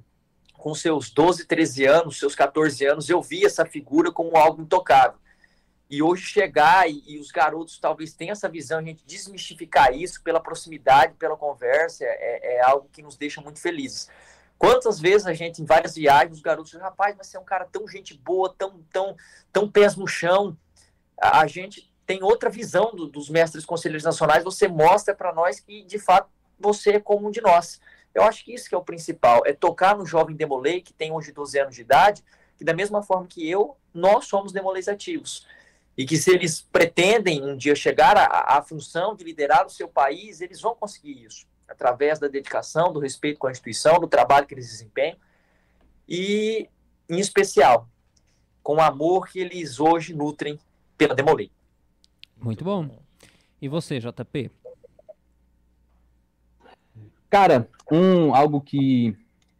com 0.57 0.75
seus 0.75 1.09
12, 1.09 1.45
13 1.45 1.85
anos, 1.85 2.19
seus 2.19 2.35
14 2.35 2.85
anos, 2.85 3.09
eu 3.09 3.21
vi 3.21 3.45
essa 3.45 3.65
figura 3.65 4.11
como 4.11 4.35
algo 4.35 4.61
intocável. 4.61 5.17
E 5.89 6.03
hoje 6.03 6.23
chegar 6.23 6.89
e, 6.89 7.01
e, 7.07 7.17
os 7.17 7.31
garotos 7.31 7.79
talvez 7.79 8.13
tenham 8.13 8.33
essa 8.33 8.49
visão, 8.49 8.79
a 8.79 8.83
gente 8.83 9.05
desmistificar 9.05 9.93
isso 9.93 10.21
pela 10.21 10.41
proximidade, 10.41 11.13
pela 11.13 11.37
conversa, 11.37 12.03
é, 12.03 12.57
é 12.57 12.61
algo 12.61 12.89
que 12.91 13.01
nos 13.01 13.15
deixa 13.15 13.39
muito 13.39 13.61
felizes. 13.61 14.09
Quantas 14.57 14.99
vezes 14.99 15.27
a 15.27 15.33
gente, 15.33 15.61
em 15.61 15.65
várias 15.65 15.95
viagens, 15.95 16.37
os 16.37 16.41
garotos 16.41 16.73
rapaz, 16.73 17.15
mas 17.15 17.27
você 17.27 17.37
é 17.37 17.39
um 17.39 17.45
cara 17.45 17.65
tão 17.71 17.87
gente 17.87 18.17
boa, 18.17 18.53
tão, 18.57 18.81
tão, 18.91 19.15
tão 19.53 19.69
pés 19.69 19.95
no 19.95 20.07
chão. 20.07 20.57
A, 21.19 21.41
a 21.41 21.47
gente 21.47 21.93
tem 22.05 22.23
outra 22.23 22.49
visão 22.49 22.95
do, 22.95 23.07
dos 23.07 23.29
mestres 23.29 23.65
conselheiros 23.65 24.03
nacionais, 24.03 24.43
você 24.43 24.67
mostra 24.67 25.13
para 25.13 25.33
nós 25.33 25.59
que, 25.59 25.83
de 25.83 25.99
fato, 25.99 26.29
você 26.59 26.93
é 26.93 26.99
como 26.99 27.27
um 27.27 27.31
de 27.31 27.41
nós. 27.41 27.79
Eu 28.15 28.23
acho 28.23 28.43
que 28.43 28.53
isso 28.53 28.67
que 28.67 28.73
é 28.73 28.77
o 28.77 28.83
principal, 28.83 29.43
é 29.45 29.53
tocar 29.53 29.95
no 29.95 30.05
jovem 30.05 30.35
Demolei, 30.35 30.81
que 30.81 30.93
tem 30.93 31.11
hoje 31.11 31.31
12 31.31 31.59
anos 31.59 31.75
de 31.75 31.81
idade, 31.81 32.23
que 32.57 32.63
da 32.63 32.73
mesma 32.73 33.03
forma 33.03 33.27
que 33.27 33.47
eu, 33.47 33.77
nós 33.93 34.25
somos 34.25 34.51
Demoleis 34.51 34.87
ativos. 34.87 35.45
E 35.95 36.05
que 36.05 36.17
se 36.17 36.31
eles 36.31 36.61
pretendem 36.61 37.43
um 37.43 37.55
dia 37.55 37.75
chegar 37.75 38.15
à 38.17 38.61
função 38.61 39.15
de 39.15 39.23
liderar 39.23 39.65
o 39.65 39.69
seu 39.69 39.87
país, 39.87 40.41
eles 40.41 40.61
vão 40.61 40.73
conseguir 40.75 41.23
isso 41.23 41.45
através 41.67 42.19
da 42.19 42.27
dedicação, 42.27 42.93
do 42.93 42.99
respeito 42.99 43.39
com 43.39 43.47
a 43.47 43.51
instituição, 43.51 43.99
do 43.99 44.07
trabalho 44.07 44.47
que 44.47 44.53
eles 44.53 44.67
desempenham 44.67 45.17
e, 46.07 46.69
em 47.09 47.19
especial, 47.19 47.89
com 48.63 48.75
o 48.75 48.81
amor 48.81 49.27
que 49.27 49.39
eles 49.39 49.79
hoje 49.79 50.13
nutrem 50.13 50.59
pela 50.97 51.13
Demolei. 51.13 51.51
Muito 52.37 52.63
bom. 52.63 52.89
E 53.61 53.67
você, 53.67 53.99
JP? 53.99 54.51
Cara, 57.29 57.69
um, 57.91 58.33
algo 58.33 58.61
que 58.61 59.15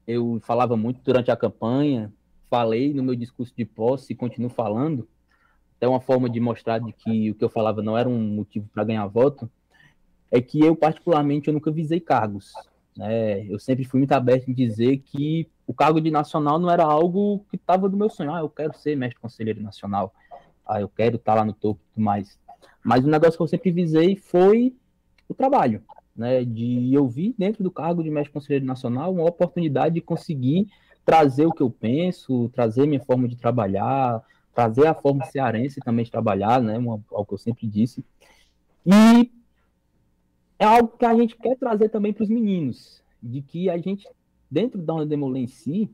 eu 0.08 0.40
falava 0.44 0.78
muito 0.78 1.02
durante 1.04 1.30
a 1.30 1.36
campanha, 1.36 2.14
falei 2.50 2.94
no 2.94 3.04
meu 3.04 3.16
discurso 3.16 3.54
de 3.56 3.66
posse 3.66 4.14
e 4.14 4.16
continuo 4.16 4.50
falando, 4.50 5.08
é 5.82 5.88
uma 5.88 6.00
forma 6.00 6.30
de 6.30 6.40
mostrar 6.40 6.80
de 6.80 6.94
que 6.94 7.32
o 7.32 7.36
que 7.36 7.44
eu 7.44 7.50
falava 7.50 7.82
não 7.82 7.98
era 7.98 8.08
um 8.08 8.20
motivo 8.20 8.70
para 8.74 8.84
ganhar 8.84 9.06
voto, 9.08 9.50
é 10.32 10.42
que 10.42 10.60
eu, 10.60 10.76
particularmente, 10.76 11.48
eu 11.48 11.54
nunca 11.54 11.72
visei 11.72 12.00
cargos. 12.00 12.54
Né? 12.96 13.46
Eu 13.46 13.60
sempre 13.60 13.86
fui 13.86 14.00
muito 14.00 14.12
aberto 14.12 14.50
em 14.50 14.54
dizer 14.54 14.98
que 14.98 15.48
o 15.66 15.74
cargo 15.74 16.02
de 16.02 16.10
nacional 16.10 16.58
não 16.58 16.70
era 16.70 16.84
algo 16.84 17.46
que 17.50 17.56
estava 17.56 17.88
do 17.88 17.98
meu 17.98 18.10
sonho. 18.10 18.34
Ah, 18.34 18.40
eu 18.40 18.50
quero 18.50 18.76
ser 18.78 18.96
mestre 18.96 19.20
conselheiro 19.20 19.62
nacional. 19.62 20.14
Ah, 20.66 20.82
eu 20.82 20.90
quero 20.90 21.18
estar 21.18 21.34
tá 21.34 21.40
lá 21.40 21.46
no 21.46 21.54
topo 21.54 21.80
e 21.82 21.94
tudo 21.94 22.04
mais. 22.04 22.40
Mas 22.84 23.06
o 23.06 23.10
negócio 23.10 23.38
que 23.38 23.44
eu 23.44 23.48
sempre 23.48 23.72
visei 23.72 24.16
foi 24.16 24.74
o 25.30 25.34
trabalho, 25.34 25.84
né? 26.16 26.44
De 26.44 26.94
eu 26.94 27.08
vi 27.08 27.36
dentro 27.38 27.64
do 27.64 27.70
cargo 27.70 28.02
de 28.02 28.10
mestre 28.10 28.34
conselheiro 28.34 28.66
nacional 28.66 29.14
uma 29.14 29.26
oportunidade 29.26 29.96
de 29.96 30.02
conseguir 30.02 30.68
trazer 31.06 31.46
o 31.46 31.52
que 31.52 31.62
eu 31.62 31.70
penso, 31.70 32.50
trazer 32.50 32.88
minha 32.88 33.04
forma 33.04 33.28
de 33.28 33.36
trabalhar, 33.36 34.24
trazer 34.54 34.88
a 34.88 34.94
forma 34.94 35.26
cearense 35.26 35.80
também 35.82 36.04
de 36.06 36.12
trabalhar, 36.12 36.62
né? 36.62 36.78
Uma, 36.78 37.00
algo 37.12 37.26
que 37.26 37.34
eu 37.34 37.38
sempre 37.38 37.68
disse. 37.68 38.04
E 38.86 39.32
é 40.60 40.66
algo 40.66 40.98
que 40.98 41.06
a 41.06 41.16
gente 41.16 41.36
quer 41.36 41.56
trazer 41.58 41.90
também 41.90 42.14
para 42.14 42.24
os 42.24 42.30
meninos, 42.30 43.04
de 43.22 43.42
que 43.42 43.70
a 43.70 43.78
gente, 43.78 44.08
dentro 44.50 44.82
da 44.82 45.04
Demolê 45.04 45.42
em 45.42 45.48
si, 45.48 45.90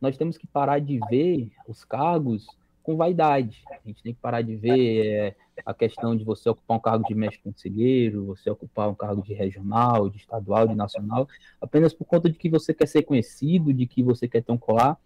nós 0.00 0.16
temos 0.16 0.36
que 0.36 0.46
parar 0.46 0.80
de 0.80 0.98
ver 1.08 1.50
os 1.66 1.84
cargos 1.84 2.46
com 2.82 2.96
vaidade. 2.96 3.62
A 3.70 3.86
gente 3.86 4.02
tem 4.02 4.14
que 4.14 4.20
parar 4.20 4.42
de 4.42 4.56
ver 4.56 5.06
é, 5.06 5.36
a 5.64 5.74
questão 5.74 6.16
de 6.16 6.24
você 6.24 6.48
ocupar 6.48 6.78
um 6.78 6.80
cargo 6.80 7.04
de 7.06 7.14
mestre 7.14 7.42
conselheiro, 7.42 8.26
você 8.26 8.50
ocupar 8.50 8.88
um 8.88 8.94
cargo 8.94 9.22
de 9.22 9.34
regional, 9.34 10.08
de 10.08 10.16
estadual, 10.18 10.66
de 10.66 10.74
nacional, 10.74 11.28
apenas 11.60 11.92
por 11.92 12.04
conta 12.04 12.28
de 12.30 12.38
que 12.38 12.48
você 12.48 12.72
quer 12.72 12.86
ser 12.86 13.02
conhecido, 13.02 13.72
de 13.72 13.86
que 13.86 14.02
você 14.02 14.26
quer 14.26 14.42
ter 14.42 14.52
um 14.52 14.58
colar, 14.58 14.98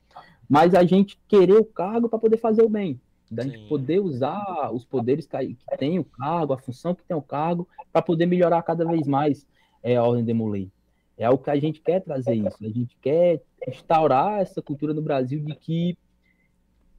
mas 0.48 0.74
a 0.74 0.84
gente 0.84 1.18
querer 1.26 1.56
o 1.56 1.64
cargo 1.64 2.08
para 2.08 2.18
poder 2.18 2.36
fazer 2.36 2.62
o 2.62 2.68
bem 2.68 3.00
da 3.32 3.44
gente 3.44 3.66
poder 3.66 3.98
usar 3.98 4.70
os 4.72 4.84
poderes 4.84 5.26
que, 5.26 5.56
tem 5.78 5.98
o 5.98 6.04
cargo, 6.04 6.52
a 6.52 6.58
função 6.58 6.94
que 6.94 7.02
tem 7.02 7.16
o 7.16 7.22
cargo, 7.22 7.66
para 7.90 8.02
poder 8.02 8.26
melhorar 8.26 8.62
cada 8.62 8.84
vez 8.84 9.06
mais 9.06 9.46
é, 9.82 9.96
a 9.96 10.04
ordem 10.04 10.24
de 10.24 10.34
Molay. 10.34 10.70
É 11.16 11.28
o 11.30 11.38
que 11.38 11.50
a 11.50 11.58
gente 11.58 11.80
quer 11.80 12.00
trazer 12.00 12.34
isso. 12.34 12.58
A 12.60 12.68
gente 12.68 12.96
quer 13.00 13.42
instaurar 13.66 14.40
essa 14.40 14.60
cultura 14.60 14.92
no 14.92 15.00
Brasil 15.00 15.40
de 15.40 15.54
que 15.54 15.96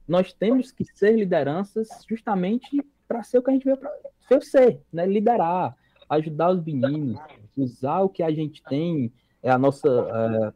nós 0.08 0.32
temos 0.32 0.72
que 0.72 0.84
ser 0.84 1.16
lideranças 1.16 1.88
justamente 2.08 2.84
para 3.06 3.22
ser 3.22 3.38
o 3.38 3.42
que 3.42 3.50
a 3.50 3.54
gente 3.54 3.64
veio 3.64 3.78
para 3.78 4.40
ser, 4.40 4.80
né? 4.92 5.06
Liderar, 5.06 5.76
ajudar 6.08 6.50
os 6.50 6.64
meninos, 6.64 7.20
usar 7.56 8.00
o 8.00 8.08
que 8.08 8.22
a 8.22 8.30
gente 8.30 8.62
tem, 8.64 9.12
é 9.42 9.50
a 9.50 9.58
nossa, 9.58 10.52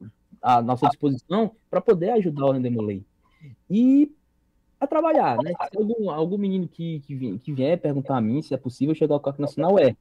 é, 0.00 0.06
a 0.40 0.62
nossa 0.62 0.86
disposição 0.88 1.56
para 1.68 1.80
poder 1.80 2.10
ajudar 2.10 2.42
a 2.42 2.46
ordem 2.46 2.62
de 2.62 2.70
Molay. 2.70 3.04
E 3.68 4.12
a 4.80 4.86
trabalhar, 4.86 5.36
né? 5.42 5.52
Se 5.70 5.76
algum, 5.76 6.10
algum 6.10 6.38
menino 6.38 6.66
que, 6.66 7.00
que, 7.00 7.38
que 7.38 7.52
vier 7.52 7.78
perguntar 7.78 8.16
a 8.16 8.20
mim 8.20 8.40
se 8.40 8.54
é 8.54 8.56
possível 8.56 8.94
chegar 8.94 9.14
ao 9.14 9.20
CAC 9.20 9.38
Nacional, 9.38 9.78
é. 9.78 9.94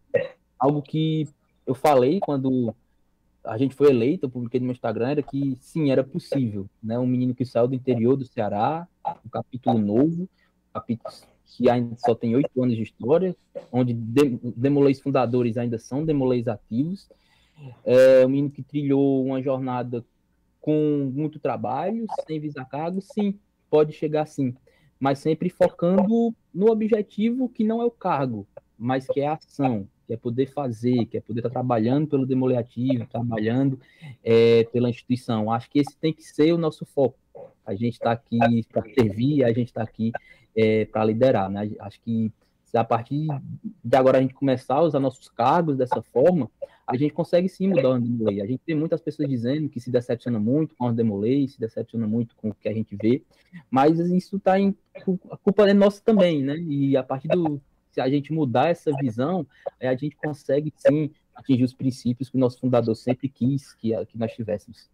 Algo 0.57 0.81
que 0.81 1.27
eu 1.67 1.75
falei 1.75 2.19
quando 2.21 2.73
a 3.43 3.57
gente 3.57 3.75
foi 3.75 3.89
eleito, 3.89 4.25
eu 4.25 4.29
publiquei 4.29 4.59
no 4.59 4.65
meu 4.65 4.73
Instagram, 4.73 5.09
era 5.09 5.21
que 5.21 5.57
sim, 5.61 5.91
era 5.91 6.03
possível, 6.03 6.69
né? 6.81 6.97
Um 6.97 7.05
menino 7.05 7.35
que 7.35 7.45
saiu 7.45 7.67
do 7.67 7.75
interior 7.75 8.15
do 8.15 8.25
Ceará, 8.25 8.87
um 9.25 9.29
capítulo 9.29 9.77
novo, 9.77 10.23
um 10.23 10.27
capítulo 10.73 11.13
que 11.45 11.69
ainda 11.69 11.95
só 11.97 12.15
tem 12.15 12.35
oito 12.35 12.63
anos 12.63 12.75
de 12.75 12.83
história, 12.83 13.35
onde 13.71 13.93
demolês 13.93 15.01
fundadores 15.01 15.57
ainda 15.57 15.77
são 15.77 16.05
demolês 16.05 16.47
ativos, 16.47 17.09
é 17.83 18.25
um 18.25 18.29
menino 18.29 18.51
que 18.51 18.63
trilhou 18.63 19.25
uma 19.25 19.41
jornada 19.41 20.05
com 20.61 21.11
muito 21.13 21.39
trabalho, 21.39 22.05
sem 22.25 22.39
visar 22.39 22.65
cargo, 22.65 23.01
sim, 23.01 23.37
pode 23.69 23.93
chegar 23.93 24.25
sim 24.25 24.55
mas 24.99 25.19
sempre 25.19 25.49
focando 25.49 26.33
no 26.53 26.71
objetivo 26.71 27.47
que 27.47 27.63
não 27.63 27.81
é 27.81 27.85
o 27.85 27.91
cargo, 27.91 28.45
mas 28.77 29.07
que 29.07 29.21
é 29.21 29.27
a 29.27 29.33
ação, 29.33 29.87
que 30.05 30.13
é 30.13 30.17
poder 30.17 30.47
fazer, 30.47 31.05
que 31.05 31.17
é 31.17 31.21
poder 31.21 31.39
estar 31.39 31.49
trabalhando 31.49 32.07
pelo 32.07 32.25
demoliativo, 32.25 33.05
trabalhando 33.05 33.79
é, 34.23 34.63
pela 34.65 34.89
instituição. 34.89 35.51
Acho 35.51 35.69
que 35.69 35.79
esse 35.79 35.95
tem 35.97 36.11
que 36.11 36.23
ser 36.23 36.51
o 36.51 36.57
nosso 36.57 36.85
foco. 36.85 37.17
A 37.65 37.75
gente 37.75 37.93
está 37.93 38.11
aqui 38.11 38.65
para 38.67 38.83
servir, 38.93 39.43
a 39.43 39.53
gente 39.53 39.67
está 39.67 39.83
aqui 39.83 40.11
é, 40.55 40.85
para 40.85 41.05
liderar. 41.05 41.49
Né? 41.49 41.71
Acho 41.79 42.01
que 42.01 42.31
se 42.69 42.77
a 42.77 42.83
partir 42.83 43.27
de 43.83 43.97
agora 43.97 44.19
a 44.19 44.21
gente 44.21 44.33
começar 44.35 44.75
a 44.75 44.83
usar 44.83 44.99
nossos 44.99 45.27
cargos 45.27 45.75
dessa 45.75 46.03
forma, 46.03 46.51
a 46.85 46.95
gente 46.95 47.13
consegue 47.13 47.49
sim 47.49 47.67
mudar 47.67 47.89
o 47.89 47.99
Demolay. 47.99 48.41
A 48.41 48.45
gente 48.45 48.59
tem 48.59 48.75
muitas 48.75 49.01
pessoas 49.01 49.27
dizendo 49.27 49.69
que 49.69 49.79
se 49.79 49.89
decepciona 49.89 50.39
muito 50.39 50.75
com 50.75 50.87
o 50.87 50.93
Demolay, 50.93 51.47
se 51.47 51.59
decepciona 51.59 52.05
muito 52.05 52.35
com 52.35 52.49
o 52.49 52.53
que 52.53 52.69
a 52.69 52.73
gente 52.73 52.95
vê, 52.95 53.23
mas 53.71 53.97
isso 53.99 54.37
está 54.37 54.59
em 54.59 54.75
a 55.31 55.37
culpa 55.37 55.67
é 55.67 55.73
nossa 55.73 56.01
também, 56.03 56.43
né? 56.43 56.57
E 56.57 56.95
a 56.95 57.01
partir 57.01 57.27
do 57.29 57.59
se 57.89 57.99
a 57.99 58.07
gente 58.07 58.31
mudar 58.31 58.69
essa 58.69 58.91
visão, 59.01 59.47
a 59.81 59.95
gente 59.95 60.15
consegue 60.15 60.71
sim 60.77 61.09
atingir 61.33 61.63
os 61.63 61.73
princípios 61.73 62.29
que 62.29 62.37
o 62.37 62.39
nosso 62.39 62.59
fundador 62.59 62.95
sempre 62.95 63.27
quis 63.27 63.73
que, 63.73 63.93
que 64.05 64.17
nós 64.17 64.31
tivéssemos. 64.33 64.87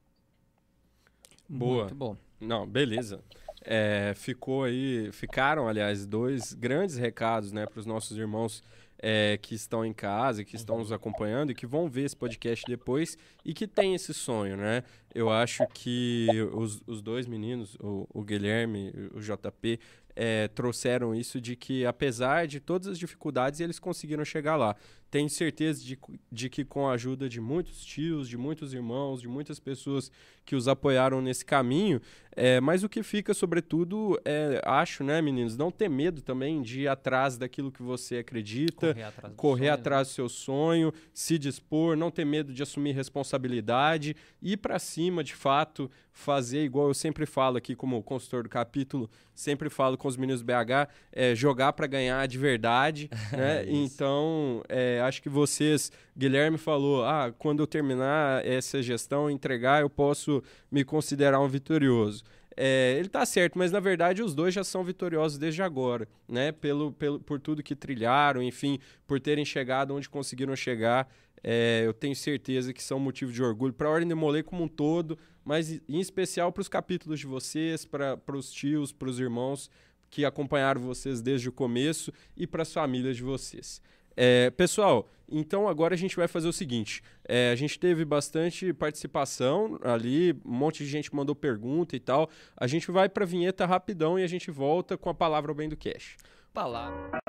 Boa. 1.50 1.84
Muito 1.84 1.96
bom. 1.96 2.16
Não, 2.40 2.66
beleza. 2.66 3.22
É, 3.66 4.14
ficou 4.16 4.64
aí, 4.64 5.10
ficaram, 5.12 5.68
aliás, 5.68 6.06
dois 6.06 6.54
grandes 6.54 6.98
recados, 6.98 7.52
né, 7.52 7.66
para 7.66 7.80
os 7.80 7.86
nossos 7.86 8.18
irmãos 8.18 8.64
é, 9.00 9.38
que 9.42 9.56
estão 9.56 9.86
em 9.86 9.94
casa, 9.94 10.44
que 10.44 10.56
estão 10.56 10.80
nos 10.80 10.92
acompanhando 10.92 11.52
e 11.52 11.56
que 11.56 11.66
vão 11.66 11.90
ver 11.90 12.04
esse 12.04 12.16
podcast 12.16 12.66
depois 12.68 13.18
e 13.44 13.54
que 13.54 13.68
tem 13.68 13.94
esse 13.94 14.14
sonho, 14.14 14.56
né? 14.56 14.84
Eu 15.14 15.30
acho 15.30 15.66
que 15.74 16.28
os, 16.54 16.82
os 16.88 17.02
dois 17.02 17.28
meninos, 17.28 17.76
o, 17.80 18.08
o 18.14 18.24
Guilherme, 18.24 18.92
o 19.14 19.20
JP, 19.20 19.80
é, 20.16 20.48
trouxeram 20.48 21.14
isso 21.14 21.42
de 21.42 21.56
que, 21.56 21.86
apesar 21.86 22.48
de 22.48 22.60
todas 22.60 22.88
as 22.88 22.98
dificuldades, 22.98 23.60
eles 23.60 23.80
conseguiram 23.80 24.24
chegar 24.24 24.56
lá. 24.56 24.76
Tenho 25.16 25.30
certeza 25.30 25.82
de, 25.82 25.98
de 26.30 26.50
que, 26.50 26.66
com 26.66 26.90
a 26.90 26.92
ajuda 26.92 27.30
de 27.30 27.40
muitos 27.40 27.86
tios, 27.86 28.28
de 28.28 28.38
muitos 28.38 28.74
irmãos, 28.74 29.22
de 29.22 29.30
muitas 29.30 29.62
pessoas 29.62 30.12
que 30.44 30.58
os 30.58 30.68
apoiaram 30.68 31.22
nesse 31.22 31.46
caminho, 31.46 32.02
é, 32.36 32.60
mas 32.60 32.84
o 32.84 32.90
que 32.90 33.02
fica, 33.02 33.34
sobretudo, 33.34 34.20
é, 34.26 34.62
acho, 34.66 35.04
né, 35.04 35.22
meninos, 35.22 35.56
não 35.56 35.72
ter 35.72 35.90
medo 35.90 36.22
também 36.22 36.62
de 36.62 36.82
ir 36.82 36.88
atrás 36.90 37.38
daquilo 37.38 37.72
que 37.72 37.82
você 37.82 38.18
acredita, 38.18 38.94
Correr 38.94 39.04
atrás 39.04 39.34
do 39.34 39.38
correr 39.38 39.66
sonho, 39.68 39.74
atrás 39.74 40.08
do 40.08 40.12
seu 40.12 40.30
sonho, 40.30 40.94
se 41.14 41.40
dispor, 41.40 41.96
não 41.96 42.12
ter 42.12 42.26
medo 42.26 42.54
de 42.54 42.62
assumir 42.62 42.92
responsabilidade, 42.92 44.16
ir 44.42 44.58
para 44.58 44.78
cima, 44.78 45.24
de 45.24 45.34
fato, 45.34 45.90
fazer 46.12 46.64
igual 46.64 46.90
eu 46.90 46.94
sempre 46.94 47.26
falo 47.26 47.58
aqui 47.58 47.74
como 47.74 48.02
consultor 48.04 48.44
do 48.44 48.50
capítulo, 48.50 49.10
sempre 49.34 49.70
falo 49.70 49.98
com 49.98 50.08
os 50.08 50.18
meninos 50.18 50.42
do 50.42 50.46
BH, 50.46 50.90
é, 51.12 51.36
jogar 51.36 51.74
para 51.74 51.88
ganhar 51.88 52.28
de 52.28 52.38
verdade, 52.38 53.10
né? 53.32 53.64
É 53.64 53.66
então, 53.70 54.62
é, 54.68 55.02
acho 55.08 55.22
que 55.22 55.30
vocês, 55.30 55.92
Guilherme 56.18 56.58
falou, 56.58 57.06
ah, 57.06 57.34
quando 57.38 57.62
eu 57.62 57.68
terminar 57.68 58.46
essa 58.46 58.82
gestão, 58.82 59.30
entregar, 59.30 59.82
eu 59.82 59.90
posso 59.90 60.44
me 60.72 60.84
considerar 60.84 61.40
um 61.40 61.48
vitorioso. 61.48 62.24
É, 62.58 62.96
ele 62.98 63.10
tá 63.10 63.26
certo, 63.26 63.58
mas 63.58 63.72
na 63.72 63.82
verdade 63.82 64.24
os 64.24 64.34
dois 64.34 64.54
já 64.54 64.64
são 64.64 64.84
vitoriosos 64.84 65.38
desde 65.38 65.62
agora, 65.62 66.08
né? 66.28 66.52
Pelo, 66.54 66.94
pelo, 66.94 67.20
por 67.20 67.40
tudo 67.40 67.62
que 67.62 67.76
trilharam, 67.76 68.42
enfim, 68.42 68.80
por 69.06 69.20
terem 69.20 69.44
chegado 69.44 69.94
onde 69.94 70.10
conseguiram 70.10 70.56
chegar. 70.56 71.08
É, 71.44 71.84
eu 71.86 71.94
tenho 71.94 72.16
certeza 72.16 72.74
que 72.74 72.82
são 72.82 72.98
motivo 72.98 73.32
de 73.32 73.44
orgulho 73.44 73.74
para 73.74 73.88
a 73.88 73.92
Ordem 73.92 74.08
de 74.08 74.16
Molay 74.16 74.42
como 74.42 74.64
um 74.64 74.68
todo, 74.68 75.18
mas 75.44 75.82
em 75.88 76.00
especial 76.00 76.52
para 76.52 76.62
os 76.62 76.70
capítulos 76.70 77.20
de 77.20 77.28
vocês, 77.28 77.86
para 77.86 78.18
os 78.34 78.52
tios, 78.52 78.92
para 78.92 79.10
os 79.10 79.20
irmãos 79.20 79.70
que 80.10 80.24
acompanharam 80.24 80.80
vocês 80.80 81.22
desde 81.22 81.50
o 81.50 81.52
começo 81.52 82.12
e 82.38 82.48
para 82.48 82.62
as 82.62 82.72
famílias 82.72 83.18
de 83.18 83.24
vocês. 83.24 83.82
É, 84.16 84.50
pessoal, 84.52 85.10
então 85.30 85.68
agora 85.68 85.94
a 85.94 85.98
gente 85.98 86.16
vai 86.16 86.28
fazer 86.28 86.48
o 86.48 86.54
seguinte: 86.54 87.02
é, 87.28 87.52
a 87.52 87.56
gente 87.56 87.80
teve 87.80 88.06
bastante 88.06 88.72
participação 88.74 89.80
ali, 89.84 90.34
um 90.46 90.54
monte 90.54 90.84
de 90.84 90.90
gente 90.90 91.14
mandou 91.14 91.36
pergunta 91.36 91.96
e 91.96 92.00
tal. 92.00 92.30
A 92.56 92.68
gente 92.68 92.92
vai 92.92 93.10
para 93.10 93.24
a 93.24 93.28
vinheta 93.28 93.66
rapidão 93.66 94.18
e 94.18 94.24
a 94.24 94.28
gente 94.28 94.52
volta 94.52 94.98
com 94.98 95.10
a 95.10 95.14
palavra 95.14 95.52
ao 95.52 95.56
bem 95.56 95.68
do 95.68 95.76
cash. 95.78 96.16
Palavra. 96.54 97.20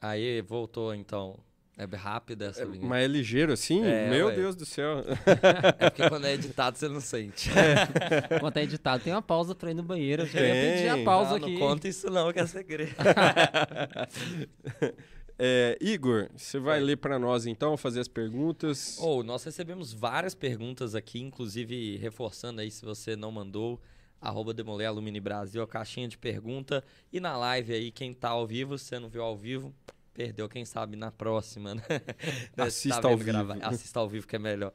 Aí, 0.00 0.42
voltou 0.42 0.92
então. 0.92 1.38
É 1.82 1.96
rápida 1.96 2.46
essa 2.46 2.64
vinheta. 2.64 2.86
Mas 2.86 3.04
é 3.04 3.06
ligeiro 3.06 3.52
assim? 3.52 3.84
É, 3.84 4.08
Meu 4.08 4.26
ué. 4.28 4.34
Deus 4.34 4.54
do 4.56 4.64
céu. 4.64 5.02
É 5.78 5.90
porque 5.90 6.08
quando 6.08 6.26
é 6.26 6.34
editado 6.34 6.78
você 6.78 6.88
não 6.88 7.00
sente. 7.00 7.50
Enquanto 8.36 8.56
é 8.56 8.62
editado, 8.62 9.02
tem 9.02 9.12
uma 9.12 9.22
pausa 9.22 9.54
pra 9.54 9.70
ir 9.70 9.74
no 9.74 9.82
banheiro. 9.82 10.22
Eu 10.22 10.26
já 10.26 10.40
ia 10.40 10.74
pedir 10.74 10.88
a 10.88 10.94
Tem. 10.94 11.04
pausa 11.04 11.30
não, 11.30 11.36
aqui. 11.36 11.52
não 11.52 11.58
conta 11.58 11.88
isso 11.88 12.10
não, 12.10 12.32
que 12.32 12.38
é 12.38 12.46
segredo. 12.46 12.94
É, 15.44 15.76
Igor, 15.80 16.28
você 16.36 16.60
vai 16.60 16.78
ler 16.78 16.98
para 16.98 17.18
nós 17.18 17.46
então, 17.46 17.76
fazer 17.76 17.98
as 17.98 18.06
perguntas. 18.06 18.96
Ou 19.00 19.24
nós 19.24 19.42
recebemos 19.42 19.92
várias 19.92 20.36
perguntas 20.36 20.94
aqui, 20.94 21.20
inclusive 21.20 21.96
reforçando 21.96 22.60
aí 22.60 22.70
se 22.70 22.84
você 22.84 23.16
não 23.16 23.32
mandou, 23.32 23.80
arroba 24.20 24.54
Demolé 24.54 24.86
Alumini 24.86 25.18
Brasil, 25.18 25.60
a 25.60 25.66
caixinha 25.66 26.06
de 26.06 26.16
pergunta. 26.16 26.84
E 27.12 27.18
na 27.18 27.36
live 27.36 27.74
aí, 27.74 27.90
quem 27.90 28.14
tá 28.14 28.28
ao 28.28 28.46
vivo, 28.46 28.78
se 28.78 28.84
você 28.84 28.98
não 29.00 29.08
viu 29.08 29.22
ao 29.22 29.36
vivo, 29.36 29.74
perdeu, 30.14 30.48
quem 30.48 30.64
sabe 30.64 30.96
na 30.96 31.10
próxima, 31.10 31.74
né? 31.74 31.82
Tá 32.56 32.64
Assista 32.64 33.06
ao 33.08 33.16
vendo 33.16 33.18
vivo. 33.18 33.44
gravar- 33.46 33.66
Assista 33.68 34.00
ao 34.00 34.08
vivo 34.08 34.26
que 34.26 34.36
é 34.36 34.38
melhor. 34.38 34.72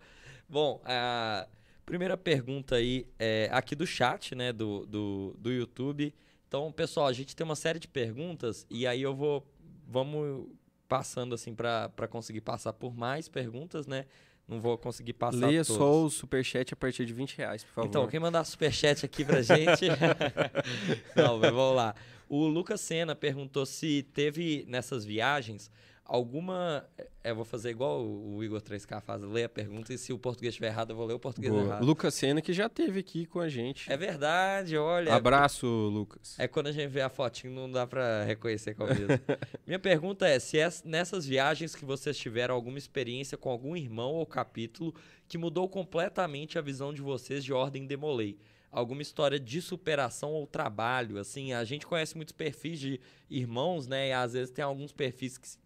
Bom, 0.49 0.81
a 0.85 1.47
primeira 1.85 2.15
pergunta 2.17 2.75
aí 2.75 3.07
é 3.19 3.49
aqui 3.51 3.75
do 3.75 3.85
chat, 3.85 4.33
né, 4.35 4.51
do, 4.53 4.85
do, 4.85 5.35
do 5.37 5.51
YouTube. 5.51 6.13
Então, 6.47 6.71
pessoal, 6.71 7.07
a 7.07 7.13
gente 7.13 7.35
tem 7.35 7.43
uma 7.43 7.55
série 7.55 7.79
de 7.79 7.87
perguntas 7.87 8.65
e 8.69 8.87
aí 8.87 9.01
eu 9.01 9.13
vou 9.15 9.45
vamos 9.89 10.47
passando 10.87 11.35
assim 11.35 11.53
para 11.53 11.89
conseguir 12.09 12.41
passar 12.41 12.71
por 12.73 12.95
mais 12.95 13.27
perguntas, 13.27 13.85
né? 13.87 14.05
Não 14.47 14.61
vou 14.61 14.77
conseguir 14.77 15.11
passar 15.11 15.45
Leia 15.45 15.65
todos. 15.65 15.75
só 15.77 16.03
o 16.03 16.09
superchat 16.09 16.73
a 16.73 16.77
partir 16.77 17.05
de 17.05 17.11
20 17.13 17.37
reais, 17.37 17.63
por 17.65 17.73
favor. 17.73 17.87
Então, 17.89 18.07
quem 18.07 18.17
mandar 18.17 18.45
superchat 18.45 19.05
aqui 19.05 19.25
pra 19.25 19.41
gente. 19.41 19.87
Não, 21.15 21.37
mas 21.39 21.51
vamos 21.51 21.75
lá. 21.75 21.93
O 22.29 22.47
Lucas 22.47 22.81
Senna 22.81 23.15
perguntou 23.15 23.65
se 23.65 24.03
teve 24.13 24.65
nessas 24.67 25.05
viagens 25.05 25.71
alguma. 26.07 26.85
É, 26.97 27.31
eu 27.31 27.35
vou 27.35 27.43
fazer 27.45 27.69
igual 27.69 28.01
o 28.03 28.41
Igor 28.43 28.61
3K 28.61 29.01
faz, 29.01 29.21
ler 29.21 29.43
a 29.43 29.49
pergunta 29.49 29.93
e 29.93 29.97
se 29.97 30.13
o 30.13 30.17
português 30.17 30.53
estiver 30.53 30.67
errado, 30.67 30.91
eu 30.91 30.95
vou 30.95 31.05
ler 31.05 31.13
o 31.13 31.19
português 31.19 31.51
Boa. 31.51 31.65
errado. 31.65 31.85
Lucas 31.85 32.13
Senna, 32.13 32.41
que 32.41 32.53
já 32.53 32.69
teve 32.69 33.01
aqui 33.01 33.25
com 33.25 33.39
a 33.39 33.49
gente. 33.49 33.91
É 33.91 33.97
verdade, 33.97 34.77
olha. 34.77 35.13
Abraço, 35.13 35.67
Lucas. 35.67 36.39
É 36.39 36.47
quando 36.47 36.67
a 36.67 36.71
gente 36.71 36.89
vê 36.89 37.01
a 37.01 37.09
fotinho, 37.09 37.53
não 37.53 37.69
dá 37.69 37.85
pra 37.85 38.23
reconhecer 38.23 38.73
qual 38.73 38.87
mesmo. 38.87 39.07
Minha 39.67 39.79
pergunta 39.79 40.25
é: 40.25 40.39
se 40.39 40.57
é 40.57 40.69
nessas 40.85 41.25
viagens 41.25 41.75
que 41.75 41.83
vocês 41.83 42.17
tiveram 42.17 42.55
alguma 42.55 42.77
experiência 42.77 43.37
com 43.37 43.49
algum 43.49 43.75
irmão 43.75 44.13
ou 44.13 44.25
capítulo 44.25 44.95
que 45.27 45.37
mudou 45.37 45.67
completamente 45.67 46.57
a 46.57 46.61
visão 46.61 46.93
de 46.93 47.01
vocês 47.01 47.43
de 47.43 47.51
Ordem 47.51 47.85
Demolei? 47.85 48.39
Alguma 48.71 49.01
história 49.01 49.39
de 49.39 49.61
superação 49.61 50.31
ou 50.33 50.45
trabalho? 50.45 51.17
Assim, 51.19 51.53
a 51.53 51.63
gente 51.63 51.85
conhece 51.87 52.15
muitos 52.15 52.33
perfis 52.33 52.79
de 52.79 52.99
irmãos, 53.29 53.87
né? 53.87 54.09
E 54.09 54.13
às 54.13 54.33
vezes 54.33 54.51
tem 54.51 54.63
alguns 54.63 54.91
perfis 54.91 55.37
que, 55.37 55.47
se- 55.47 55.57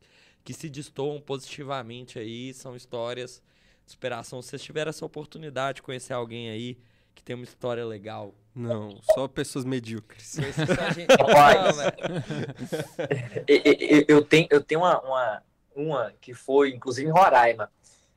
que 0.44 0.54
se 0.54 0.70
destoam 0.70 1.20
positivamente 1.20 2.18
aí, 2.20 2.54
são 2.54 2.76
histórias 2.76 3.42
de 3.86 3.92
superação. 3.92 4.42
Se 4.42 4.50
vocês 4.50 4.62
tiveram 4.64 4.90
essa 4.90 5.06
oportunidade 5.06 5.78
de 5.78 5.82
conhecer 5.82 6.14
alguém 6.14 6.50
aí 6.50 6.78
que 7.14 7.22
tem 7.24 7.36
uma 7.36 7.44
história 7.44 7.86
legal, 7.86 8.34
Não, 8.56 8.98
só 9.14 9.28
pessoas 9.28 9.66
medíocres. 9.66 10.28
Só 10.28 10.42
gente- 10.94 11.12
Rapaz. 11.12 11.78
Não, 11.78 11.84
mas- 11.84 13.44
E- 13.48 13.62
e- 13.66 14.00
e- 14.02 14.06
Eu 14.08 14.24
tenho, 14.24 14.48
eu 14.50 14.64
tenho 14.64 14.82
uma, 14.82 15.00
uma, 15.02 15.44
uma 15.76 16.14
que 16.22 16.34
foi, 16.34 16.70
inclusive, 16.74 17.08
em 17.10 17.12
Roraima. 17.12 17.72